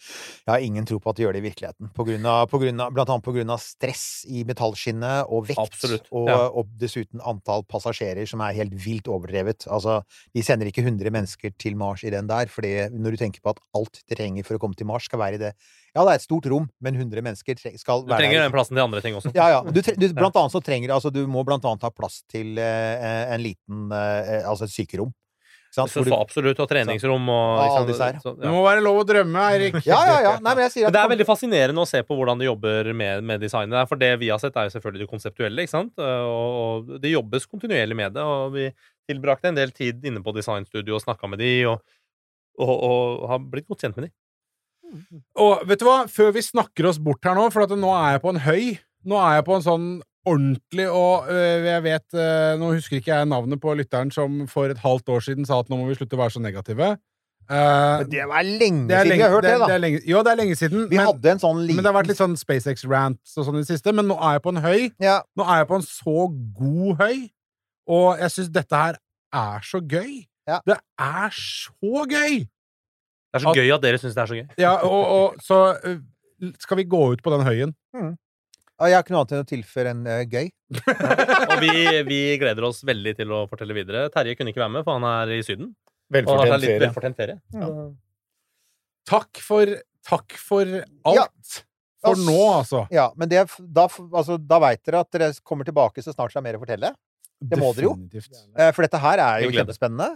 jeg 0.44 0.52
har 0.52 0.66
ingen 0.66 0.88
tro 0.88 0.98
på 1.02 1.12
at 1.12 1.18
de 1.18 1.26
gjør 1.26 1.36
det 1.36 1.42
i 1.42 1.46
virkeligheten. 1.48 1.90
På 1.96 2.06
grunn 2.08 2.26
av, 2.26 2.46
på 2.50 2.60
grunn 2.62 2.82
av, 2.82 2.94
blant 2.96 3.12
annet 3.14 3.52
av 3.56 3.62
stress 3.62 4.06
i 4.28 4.44
metallskinnet 4.48 5.30
og 5.30 5.48
vekt. 5.50 5.86
Og, 6.10 6.28
ja. 6.28 6.38
og 6.48 6.70
dessuten 6.80 7.22
antall 7.26 7.64
passasjerer 7.70 8.28
som 8.28 8.42
er 8.44 8.56
helt 8.58 8.74
vilt 8.84 9.10
overdrevet. 9.10 9.68
Altså, 9.70 10.00
de 10.36 10.44
sender 10.44 10.70
ikke 10.70 10.84
100 10.84 11.12
mennesker 11.14 11.54
til 11.60 11.78
Mars 11.80 12.04
i 12.06 12.12
den 12.12 12.30
der, 12.30 12.50
fordi 12.52 12.74
når 12.94 13.14
du 13.16 13.22
tenker 13.24 13.44
på 13.44 13.54
at 13.54 13.62
alt 13.76 14.02
de 14.02 14.18
trenger 14.18 14.46
for 14.46 14.58
å 14.58 14.62
komme 14.62 14.78
til 14.78 14.88
Mars, 14.90 15.06
skal 15.10 15.22
være 15.22 15.38
i 15.38 15.42
det 15.42 15.54
Ja, 15.94 16.04
det 16.04 16.10
er 16.12 16.18
et 16.20 16.24
stort 16.24 16.46
rom, 16.50 16.68
men 16.82 16.98
100 16.98 17.24
mennesker 17.24 17.58
skal 17.80 18.04
Du 18.06 18.12
trenger 18.12 18.44
den 18.44 18.52
plassen 18.54 18.76
til 18.76 18.84
andre 18.84 19.02
ting 19.04 19.16
også. 19.18 19.32
Ja, 19.36 19.48
ja. 19.56 19.62
Du, 19.64 19.80
du, 19.80 20.06
blant 20.16 20.36
annet 20.36 20.54
så 20.54 20.62
trenger 20.64 20.94
altså, 20.94 21.12
Du 21.14 21.22
må 21.30 21.44
blant 21.46 21.64
annet 21.66 21.86
ha 21.86 21.90
plass 21.94 22.20
til 22.30 22.58
eh, 22.60 23.32
en 23.34 23.42
liten 23.42 23.90
eh, 23.94 24.40
Altså 24.44 24.68
et 24.68 24.74
sykerom. 24.74 25.12
Sant? 25.70 25.90
Så, 25.92 26.02
så 26.02 26.16
absolutt. 26.18 26.58
Og 26.58 26.66
treningsrom 26.70 27.28
og 27.30 27.60
Ja, 27.62 27.82
disse 27.86 28.02
her. 28.02 28.16
så- 28.18 28.32
Det 28.34 28.50
må 28.50 28.62
være 28.64 28.82
lov 28.82 28.96
å 29.00 29.04
drømme, 29.06 29.38
Eirik. 29.52 29.76
Ja, 29.86 30.00
ja, 30.04 30.16
ja. 30.24 30.32
Nei, 30.42 30.54
men 30.56 30.64
jeg 30.66 30.72
sier 30.74 30.84
Men 30.88 30.92
det 30.96 31.00
er 31.04 31.12
veldig 31.12 31.26
fascinerende 31.28 31.84
å 31.84 31.86
se 31.86 32.02
på 32.02 32.16
hvordan 32.18 32.38
de 32.42 32.48
jobber 32.48 32.92
med, 32.92 33.22
med 33.22 33.40
designet 33.40 33.70
der. 33.78 33.86
For 33.86 33.94
det 34.00 34.18
vi 34.18 34.28
har 34.32 34.38
sett, 34.42 34.56
er 34.58 34.66
jo 34.66 34.74
selvfølgelig 34.74 35.04
det 35.06 35.10
konseptuelle, 35.12 35.62
ikke 35.62 35.70
sant? 35.76 35.92
Og, 36.02 36.58
og 36.90 37.00
det 37.00 37.12
jobbes 37.14 37.46
kontinuerlig 37.46 37.96
med 37.96 38.14
det. 38.18 38.22
Og 38.26 38.52
vi 38.56 38.66
tilbrakte 39.08 39.52
en 39.52 39.54
del 39.60 39.70
tid 39.70 40.02
inne 40.04 40.22
på 40.26 40.34
designstudio 40.34 40.98
og 40.98 41.04
snakka 41.06 41.30
med 41.30 41.38
de, 41.38 41.52
og, 41.70 41.80
og, 42.58 42.74
og 42.90 43.28
har 43.30 43.38
blitt 43.38 43.68
godt 43.70 43.86
kjent 43.86 43.96
med 43.96 44.08
de. 44.08 44.12
Og 45.38 45.62
vet 45.70 45.78
du 45.78 45.86
hva, 45.86 46.00
før 46.10 46.32
vi 46.34 46.42
snakker 46.42 46.88
oss 46.90 46.98
bort 46.98 47.22
her 47.24 47.36
nå, 47.38 47.46
for 47.54 47.62
at 47.62 47.70
nå 47.78 47.90
er 47.94 48.16
jeg 48.16 48.22
på 48.26 48.32
en 48.34 48.42
høy 48.42 48.62
Nå 49.06 49.16
er 49.16 49.38
jeg 49.38 49.44
på 49.46 49.54
en 49.56 49.62
sånn 49.64 49.84
ordentlig 50.28 50.88
og 50.90 51.30
øh, 51.32 51.64
jeg 51.64 51.82
vet 51.82 52.14
øh, 52.14 52.58
Nå 52.60 52.72
husker 52.74 52.96
ikke 53.00 53.14
jeg 53.14 53.26
navnet 53.30 53.60
på 53.60 53.72
lytteren 53.74 54.10
som 54.12 54.42
for 54.48 54.64
et 54.72 54.78
halvt 54.78 55.08
år 55.08 55.20
siden 55.24 55.46
sa 55.48 55.60
at 55.62 55.70
nå 55.70 55.78
må 55.80 55.88
vi 55.88 55.96
slutte 55.96 56.18
å 56.18 56.20
være 56.20 56.34
så 56.36 56.42
negative. 56.44 56.96
Uh, 57.50 58.04
Men 58.04 58.10
det 58.12 58.26
var 58.30 58.44
lenge 58.46 58.84
det 58.86 58.94
er 58.94 59.08
siden 59.08 59.16
vi 59.16 59.22
har 59.24 59.32
hørt 59.32 59.42
det, 59.42 59.52
det, 59.56 59.60
da. 59.64 59.74
er 59.74 59.82
lenge, 59.82 60.00
jo, 60.06 60.20
det 60.22 60.30
er 60.30 60.38
lenge 60.38 60.56
siden. 60.60 60.84
Vi 60.90 60.98
men, 61.00 61.06
hadde 61.08 61.32
en 61.32 61.40
sånn 61.42 61.62
liten 61.64 61.80
men 61.80 61.82
det 61.86 61.90
har 61.90 61.96
vært 61.96 62.10
litt 62.12 62.20
sånn 62.20 62.36
SpaceX-rants 62.38 63.32
og 63.40 63.48
sånn 63.48 63.58
i 63.58 63.64
det 63.64 63.70
siste. 63.72 63.94
Men 63.96 64.06
nå 64.06 64.14
er 64.22 64.36
jeg 64.36 64.42
på 64.44 64.52
en 64.54 64.60
høy. 64.62 64.80
ja. 65.02 65.16
Nå 65.34 65.46
er 65.48 65.64
jeg 65.64 65.70
på 65.72 65.80
en 65.80 65.86
så 65.88 66.28
god 66.60 67.00
høy, 67.00 67.16
og 67.90 68.22
jeg 68.22 68.34
syns 68.36 68.52
dette 68.54 68.82
her 68.84 69.00
er 69.40 69.66
så 69.66 69.80
gøy. 69.82 70.12
Ja. 70.46 70.60
Det 70.66 70.76
er 71.00 71.34
så 71.34 72.04
gøy! 72.12 72.38
Det 73.30 73.38
er 73.38 73.42
så 73.42 73.50
At- 73.50 73.58
gøy 73.58 73.74
at 73.74 73.82
dere 73.82 73.98
syns 74.02 74.14
det 74.14 74.22
er 74.22 74.30
så 74.30 74.38
gøy. 74.38 74.46
Ja, 74.58 74.72
og, 74.86 75.02
og 75.16 75.42
så 75.42 75.58
øh, 75.86 75.98
skal 76.62 76.78
vi 76.78 76.86
gå 76.90 77.02
ut 77.16 77.22
på 77.22 77.34
den 77.34 77.42
høyen. 77.46 77.74
Ja, 77.94 78.12
Jeg 78.88 78.96
har 78.96 79.04
ikke 79.04 79.12
noe 79.12 79.22
annet 79.24 79.34
enn 79.36 79.44
å 79.44 79.48
tilføre 79.50 79.92
enn 79.92 80.02
uh, 80.08 80.20
gøy. 80.24 80.50
Og 81.50 81.54
vi, 81.60 81.72
vi 82.08 82.20
gleder 82.40 82.64
oss 82.70 82.80
veldig 82.86 83.12
til 83.18 83.34
å 83.36 83.44
fortelle 83.50 83.76
videre. 83.76 84.06
Terje 84.14 84.36
kunne 84.38 84.54
ikke 84.54 84.62
være 84.62 84.74
med, 84.78 84.86
for 84.86 84.96
han 84.96 85.08
er 85.10 85.34
i 85.36 85.40
Syden. 85.44 85.74
Og 86.10 86.16
har 86.16 86.22
Velfortjent 86.22 86.62
litt 86.62 86.70
ferie. 86.72 86.84
velfortjent 86.86 87.20
ferie. 87.20 87.36
Ja. 87.54 87.68
Takk 89.10 89.42
for, 89.44 89.74
takk 90.06 90.38
for 90.40 90.78
alt. 91.12 91.52
For 91.52 91.66
Altså, 92.00 92.24
nå, 92.24 92.38
altså. 92.48 92.78
Ja, 92.88 93.10
men 93.20 93.28
det, 93.28 93.42
da, 93.60 93.82
altså, 94.16 94.38
da 94.40 94.56
veit 94.62 94.80
dere 94.88 95.02
at 95.04 95.10
dere 95.12 95.26
kommer 95.44 95.68
tilbake 95.68 96.00
så 96.00 96.14
snart 96.14 96.32
det 96.32 96.40
er 96.40 96.46
mer 96.46 96.56
å 96.56 96.62
fortelle. 96.62 96.94
Det 97.36 97.58
må 97.60 97.74
dere 97.76 97.90
jo. 97.90 97.94
Eh, 98.56 98.70
For 98.72 98.84
dette 98.86 99.00
her 99.02 99.20
er 99.20 99.44
jo 99.44 99.52
kjempespennende. 99.52 100.14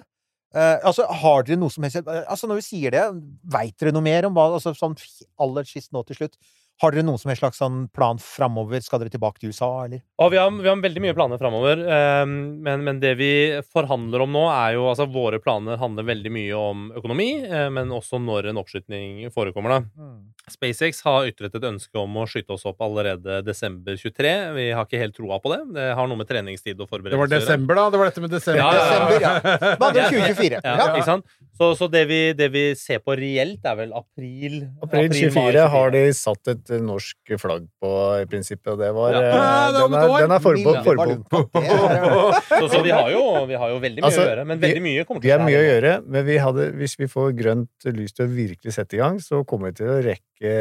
Uh, 0.54 0.78
altså, 0.86 1.04
har 1.10 1.44
dere 1.44 1.58
noe 1.58 1.72
som 1.74 1.82
helst 1.82 2.06
Altså, 2.06 2.46
når 2.46 2.60
vi 2.60 2.64
sier 2.64 2.94
det, 2.94 3.02
veit 3.50 3.74
dere 3.80 3.90
noe 3.92 4.04
mer 4.06 4.28
om 4.28 4.36
hva 4.36 4.44
altså, 4.54 4.70
Sånn 4.78 4.94
aller 5.42 5.66
sist 5.66 5.90
nå 5.92 6.04
til 6.06 6.20
slutt. 6.20 6.38
Har 6.82 6.90
dere 6.90 7.04
noen 7.06 7.20
som 7.22 7.30
helst 7.30 7.40
slags 7.44 7.60
sånn 7.62 7.84
plan 7.94 8.18
framover? 8.18 8.82
Skal 8.82 9.00
dere 9.02 9.12
tilbake 9.12 9.38
til 9.40 9.52
USA, 9.54 9.68
eller? 9.86 10.00
Ja, 10.18 10.26
vi 10.32 10.38
har, 10.40 10.50
vi 10.50 10.68
har 10.68 10.80
veldig 10.82 11.02
mye 11.04 11.14
planer 11.14 11.38
framover, 11.38 11.80
men, 12.26 12.82
men 12.86 12.98
det 13.02 13.12
vi 13.20 13.30
forhandler 13.70 14.24
om 14.24 14.32
nå, 14.34 14.42
er 14.50 14.74
jo 14.76 14.88
altså 14.90 15.06
Våre 15.14 15.38
planer 15.42 15.78
handler 15.78 16.06
veldig 16.08 16.32
mye 16.34 16.58
om 16.58 16.84
økonomi, 16.98 17.28
eh, 17.46 17.68
men 17.70 17.92
også 17.94 18.18
når 18.22 18.50
en 18.50 18.58
oppskyting 18.58 19.20
forekommer. 19.34 19.76
da. 19.76 20.08
SpaceX 20.50 21.00
har 21.06 21.28
ytret 21.30 21.54
et 21.56 21.64
ønske 21.70 21.96
om 22.00 22.18
å 22.20 22.26
skyte 22.28 22.52
oss 22.56 22.66
opp 22.68 22.82
allerede 22.84 23.38
desember 23.46 23.96
23. 23.96 24.32
Vi 24.58 24.66
har 24.74 24.84
ikke 24.88 25.00
helt 25.00 25.16
troa 25.16 25.38
på 25.40 25.54
det. 25.54 25.60
Det 25.78 25.86
har 25.96 26.10
noe 26.10 26.18
med 26.20 26.28
treningstid 26.28 26.74
og 26.82 26.88
Det 26.90 26.90
var 26.90 27.04
gjøre. 27.04 27.14
Det 27.14 27.22
var 27.22 27.32
desember, 27.36 27.78
da. 27.80 27.86
Det 27.94 28.02
var 28.02 28.10
dette 28.10 28.24
med 28.24 28.34
desember. 28.34 28.60
Ja, 28.60 28.74
ja, 28.74 28.84
ja. 28.84 28.90
Desember, 28.90 29.22
ja. 29.22 29.92
Det 29.94 30.06
2024? 30.10 30.60
Ja, 30.64 30.74
Ja. 30.74 30.90
ikke 30.92 31.06
sant? 31.06 31.24
Så, 31.54 31.70
så 31.78 31.86
det, 31.88 32.04
vi, 32.10 32.20
det 32.34 32.50
vi 32.50 32.64
ser 32.74 32.98
på 33.04 33.14
reelt, 33.16 33.62
er 33.64 33.76
vel 33.78 33.92
april 33.94 34.64
April 34.82 35.06
april 35.06 35.30
24 35.30 35.66
har 35.70 35.94
de 35.94 36.02
satt 36.18 36.50
et 36.50 36.63
eh, 36.70 36.80
norsk 36.80 37.34
flagg 37.40 37.66
på, 37.82 37.90
i 38.22 38.26
prinsippet, 38.30 38.68
og 38.72 38.78
det 38.80 38.90
var 38.96 39.12
Ja. 39.12 39.22
eh, 39.24 39.72
Den 39.76 39.94
er, 39.98 40.14
den 40.24 40.34
er 40.36 40.42
forbeholdt 40.44 40.86
er- 40.86 42.44
Så, 42.60 42.68
så 42.72 42.82
vi, 42.84 42.90
har 42.94 43.10
jo, 43.12 43.22
vi 43.50 43.54
har 43.60 43.72
jo 43.74 43.78
veldig 43.82 44.00
mye 44.02 44.08
Altså, 44.10 44.22
å 44.24 44.28
gjøre, 44.30 44.44
men 44.48 44.60
veldig 44.62 44.82
mye 44.86 45.04
kommer 45.08 45.20
til 45.20 45.28
Vi 45.28 45.34
har 45.34 45.44
mye 45.44 45.58
å 45.60 45.66
gjøre, 45.66 45.92
men 46.06 46.26
vi 46.28 46.36
hadde, 46.42 46.68
hvis 46.80 46.96
vi 47.00 47.08
får 47.10 47.34
grønt 47.40 47.88
lys 47.94 48.12
til 48.16 48.26
å 48.26 48.32
virkelig 48.36 48.72
sette 48.78 48.96
i 48.98 49.02
gang, 49.02 49.18
så 49.20 49.42
kommer 49.44 49.72
vi 49.72 49.78
til 49.82 49.92
å 49.92 49.98
rekke 50.04 50.54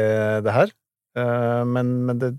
det 0.44 0.52
her. 0.58 0.74
Eh, 1.16 1.64
Men, 1.64 1.94
men 2.06 2.18
det 2.18 2.32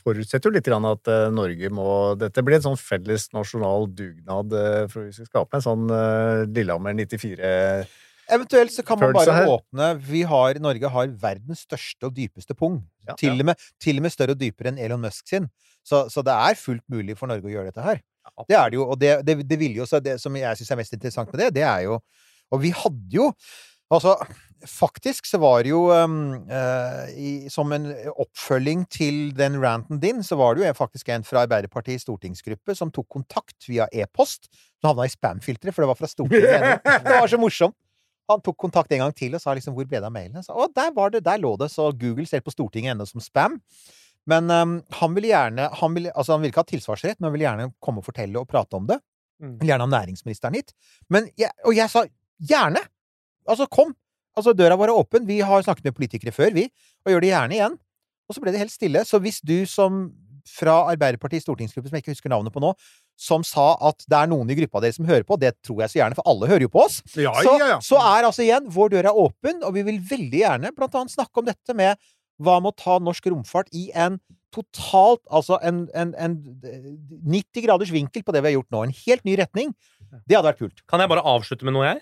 forutsetter 0.00 0.48
jo 0.48 0.54
litt 0.54 0.64
grann 0.64 0.86
at 0.88 1.08
eh, 1.12 1.26
Norge 1.34 1.68
må 1.76 2.16
Dette 2.16 2.40
blir 2.46 2.56
en 2.56 2.62
sånn 2.70 2.78
felles 2.80 3.26
nasjonal 3.36 3.84
dugnad 3.92 4.54
for 4.88 5.04
vi 5.04 5.12
skal 5.12 5.26
skape 5.28 5.58
en 5.58 5.64
sånn 5.66 5.90
eh, 5.92 6.46
Lillehammer 6.48 6.94
94 6.96 7.50
Eventuelt 8.30 8.70
så 8.70 8.84
kan 8.86 8.94
man 9.00 9.10
bare 9.12 9.42
åpne. 9.50 9.86
Vi 10.06 10.20
har, 10.22 10.54
Norge 10.62 10.86
har 10.94 11.08
verdens 11.18 11.64
største 11.66 12.06
og 12.06 12.14
dypeste 12.14 12.54
pung. 12.54 12.76
Ja. 13.10 13.16
til, 13.18 13.34
og 13.36 13.50
med, 13.50 13.66
til 13.82 14.00
og 14.00 14.06
med 14.06 14.14
større 14.14 14.36
og 14.36 14.40
dypere 14.40 14.72
enn 14.72 14.80
Elon 14.82 15.02
Musk 15.02 15.30
sin. 15.30 15.48
Så, 15.86 16.04
så 16.12 16.22
det 16.26 16.34
er 16.34 16.58
fullt 16.60 16.84
mulig 16.92 17.16
for 17.18 17.30
Norge 17.30 17.48
å 17.48 17.52
gjøre 17.52 17.72
dette 17.72 17.84
her. 17.84 18.02
Det 18.46 18.56
er 18.56 18.70
det 18.70 18.76
jo, 18.76 18.84
og 18.92 19.00
det, 19.00 19.14
det, 19.26 19.40
det 19.48 19.70
jo 19.74 19.86
som 19.88 20.36
jeg 20.38 20.58
syns 20.60 20.70
er 20.70 20.78
mest 20.78 20.94
interessant 20.94 21.32
med 21.32 21.40
det, 21.40 21.48
det 21.56 21.64
er 21.66 21.86
jo 21.88 21.96
Og 22.52 22.60
vi 22.62 22.70
hadde 22.76 23.16
jo 23.16 23.30
Altså, 23.90 24.12
faktisk 24.70 25.26
så 25.26 25.40
var 25.42 25.64
det 25.66 25.72
jo 25.72 25.88
um, 25.90 26.46
uh, 26.46 27.08
i, 27.10 27.48
Som 27.50 27.72
en 27.74 27.88
oppfølging 28.12 28.84
til 28.86 29.32
den 29.34 29.58
ranten 29.62 29.98
din, 29.98 30.22
så 30.22 30.38
var 30.38 30.54
det 30.54 30.66
jo 30.66 30.72
faktisk 30.78 31.08
en 31.10 31.26
fra 31.26 31.42
Arbeiderpartiets 31.42 32.06
stortingsgruppe 32.06 32.76
som 32.78 32.92
tok 32.94 33.08
kontakt 33.10 33.66
via 33.66 33.88
e-post. 33.90 34.46
Som 34.78 34.92
havna 34.92 35.08
i 35.08 35.12
spam-filteret, 35.12 35.74
for 35.74 35.82
det 35.82 35.90
var 35.90 35.98
fra 35.98 36.10
Stortinget. 36.10 36.84
Det 37.06 37.16
var 37.18 37.26
så 37.26 37.40
morsomt. 37.40 37.74
Han 38.30 38.42
tok 38.44 38.58
kontakt 38.62 38.92
en 38.94 39.04
gang 39.04 39.14
til 39.16 39.34
og 39.34 39.42
sa 39.42 39.54
liksom 39.54 39.74
'Hvor 39.74 39.88
ble 39.88 40.00
det 40.00 40.06
av 40.08 40.14
mailene?' 40.14 40.44
Sa, 40.44 40.54
Å, 40.54 40.68
der 40.74 40.92
var 40.96 41.10
det, 41.10 41.24
der 41.26 41.38
lå 41.38 41.56
det. 41.58 41.70
Så 41.70 41.90
Google 41.98 42.26
ser 42.26 42.40
på 42.40 42.54
Stortinget 42.54 42.94
ennå 42.94 43.06
som 43.08 43.20
spam. 43.20 43.60
Men 44.26 44.50
um, 44.50 44.82
han 45.00 45.14
ville 45.16 45.32
gjerne 45.32 45.68
han 45.80 45.94
ville, 45.94 46.12
altså 46.12 46.32
han 46.36 46.42
ville 46.42 46.52
ikke 46.52 46.64
ha 46.64 46.70
tilsvarsrett, 46.70 47.18
men 47.18 47.28
han 47.28 47.34
ville 47.34 47.48
gjerne 47.48 47.72
komme 47.80 48.02
og 48.02 48.06
fortelle 48.06 48.38
og 48.38 48.48
prate 48.48 48.76
om 48.76 48.86
det. 48.86 49.00
Mm. 49.40 49.58
Ville 49.60 49.72
gjerne 49.72 49.88
ha 49.88 49.92
næringsministeren 49.96 50.54
hit. 50.54 50.74
Men 51.08 51.28
jeg, 51.40 51.50
og 51.64 51.74
jeg 51.74 51.90
sa 51.90 52.04
gjerne! 52.38 52.82
Altså, 53.48 53.66
kom! 53.66 53.94
Altså, 54.36 54.54
døra 54.54 54.76
vår 54.78 54.92
er 54.92 55.00
åpen. 55.00 55.26
Vi 55.26 55.40
har 55.40 55.62
snakket 55.66 55.88
med 55.88 55.96
politikere 55.96 56.32
før, 56.32 56.52
vi, 56.54 56.68
og 57.04 57.12
gjør 57.12 57.24
det 57.24 57.32
gjerne 57.32 57.56
igjen. 57.56 57.78
Og 58.28 58.36
så 58.36 58.42
ble 58.44 58.52
det 58.54 58.62
helt 58.62 58.74
stille. 58.74 59.02
Så 59.08 59.18
hvis 59.18 59.40
du 59.42 59.64
som 59.66 60.04
fra 60.48 60.76
Arbeiderpartiets 60.92 61.44
stortingsgruppe, 61.44 61.90
som 61.90 61.96
jeg 61.96 62.04
ikke 62.04 62.14
husker 62.14 62.32
navnet 62.32 62.54
på 62.54 62.62
nå, 62.62 62.72
som 63.20 63.42
sa 63.44 63.74
at 63.90 64.00
det 64.08 64.16
er 64.16 64.30
noen 64.32 64.48
i 64.48 64.56
gruppa 64.56 64.80
deres 64.80 64.96
som 64.96 65.04
hører 65.08 65.26
på, 65.28 65.36
det 65.42 65.50
tror 65.66 65.82
jeg 65.84 65.92
så 65.92 65.98
gjerne, 66.00 66.16
for 66.16 66.24
alle 66.30 66.48
hører 66.48 66.64
jo 66.64 66.70
på 66.72 66.86
oss, 66.86 67.02
Ja, 67.20 67.34
så, 67.36 67.52
ja, 67.60 67.66
ja. 67.74 67.78
så 67.84 67.98
er 68.00 68.24
altså 68.30 68.46
igjen 68.46 68.70
vår 68.72 68.94
dør 68.96 69.10
er 69.10 69.18
åpen, 69.26 69.60
og 69.66 69.74
vi 69.76 69.82
vil 69.84 70.00
veldig 70.08 70.40
gjerne 70.40 70.72
blant 70.76 70.96
annet 70.96 71.12
snakke 71.12 71.42
om 71.42 71.50
dette 71.50 71.76
med 71.76 72.00
hva 72.40 72.54
med 72.64 72.72
å 72.72 72.78
ta 72.80 72.96
norsk 73.04 73.26
romfart 73.28 73.68
i 73.76 73.90
en 73.92 74.16
totalt 74.50 75.20
Altså 75.30 75.58
en, 75.62 75.84
en, 75.94 76.14
en 76.18 76.32
90 77.28 77.62
graders 77.66 77.92
vinkel 77.94 78.24
på 78.24 78.32
det 78.34 78.40
vi 78.42 78.48
har 78.50 78.56
gjort 78.56 78.72
nå. 78.74 78.80
En 78.88 78.94
helt 79.04 79.26
ny 79.28 79.36
retning. 79.38 79.74
Det 80.26 80.34
hadde 80.38 80.48
vært 80.48 80.62
kult. 80.64 80.80
Kan 80.90 81.04
jeg 81.04 81.10
bare 81.12 81.22
avslutte 81.36 81.68
med 81.68 81.76
noe, 81.76 81.84
jeg? 81.92 82.00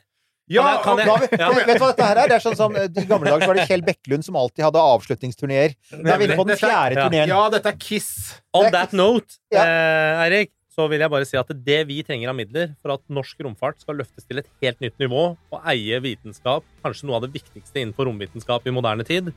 Ja, 0.49 0.79
Kan 0.81 0.97
jeg- 0.97 1.09
kan 1.11 1.21
jeg? 1.27 1.39
Da, 1.43 1.49
Vet 1.53 1.77
du 1.77 1.83
hva 1.83 1.89
dette 1.93 2.07
her 2.09 2.17
er? 2.23 2.29
Det 2.31 2.37
er 2.39 2.41
sånn 2.47 2.57
som 2.57 2.73
I 2.79 2.87
gamle 3.05 3.29
dager 3.29 3.45
så 3.45 3.51
var 3.51 3.59
det 3.59 3.67
Kjell 3.69 3.83
Bekkelund 3.85 4.25
som 4.25 4.39
alltid 4.41 4.65
hadde 4.65 4.81
avslutningsturneer. 4.95 5.75
Da 5.91 6.15
er 6.15 6.23
vi 6.23 6.25
inne 6.31 6.39
på 6.39 6.47
den 6.49 6.55
er- 6.57 6.63
fjerde 6.63 6.97
ja. 6.97 7.03
turneen. 7.05 7.29
Ja, 7.35 7.43
dette 7.53 7.67
er 7.75 7.77
Kiss. 7.77 8.09
On 8.57 8.65
er 8.65 8.71
that 8.73 8.95
note, 8.97 9.37
Ja. 9.53 9.67
eh, 9.67 10.23
Eirik, 10.25 10.51
så 10.79 10.85
vil 10.87 11.03
jeg 11.03 11.11
bare 11.11 11.27
si 11.27 11.35
at 11.35 11.49
det 11.67 11.81
vi 11.89 11.97
trenger 12.07 12.31
av 12.31 12.37
midler 12.39 12.69
for 12.79 12.95
at 12.95 13.03
norsk 13.11 13.41
romfart 13.43 13.81
skal 13.83 13.99
løftes 13.99 14.23
til 14.29 14.39
et 14.39 14.47
helt 14.63 14.79
nytt 14.85 14.95
nivå 15.03 15.23
og 15.35 15.65
eie 15.73 15.99
vitenskap, 16.05 16.63
kanskje 16.85 17.09
noe 17.09 17.19
av 17.19 17.25
det 17.27 17.33
viktigste 17.35 17.83
innenfor 17.83 18.07
romvitenskap 18.07 18.63
i 18.63 18.75
moderne 18.77 19.03
tid, 19.09 19.33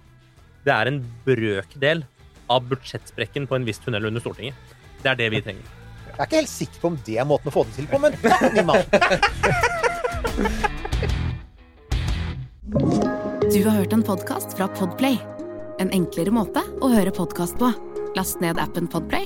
det 0.61 0.73
er 0.75 0.91
en 0.91 0.99
brøkdel 1.25 2.03
av 2.51 2.67
budsjettsprekken 2.69 3.49
på 3.49 3.57
en 3.57 3.65
viss 3.65 3.81
tunnel 3.81 4.05
under 4.11 4.21
Stortinget. 4.21 4.77
Det 5.01 5.09
er 5.09 5.17
det 5.17 5.31
vi 5.33 5.41
trenger. 5.41 5.65
Jeg 6.11 6.19
er 6.19 6.27
ikke 6.27 6.41
helt 6.43 6.53
sikker 6.53 6.83
på 6.83 6.91
om 6.91 7.01
det 7.07 7.17
er 7.17 7.25
måten 7.25 7.49
å 7.49 7.55
få 7.55 7.65
det 7.65 7.73
til 7.79 7.89
på, 7.89 7.97
men 8.03 8.13
takk, 8.21 8.61
mann. 8.69 8.85
Du 13.49 13.59
har 13.65 13.79
hørt 13.79 13.97
en 13.97 14.05
podkast 14.05 14.53
fra 14.59 14.69
Podplay. 14.77 15.17
En 15.81 15.89
enklere 15.89 16.29
måte 16.35 16.61
å 16.85 16.93
høre 16.93 17.09
podkast 17.15 17.57
på. 17.57 17.73
Last 18.13 18.43
ned 18.43 18.61
appen 18.61 18.91
Podplay, 18.91 19.25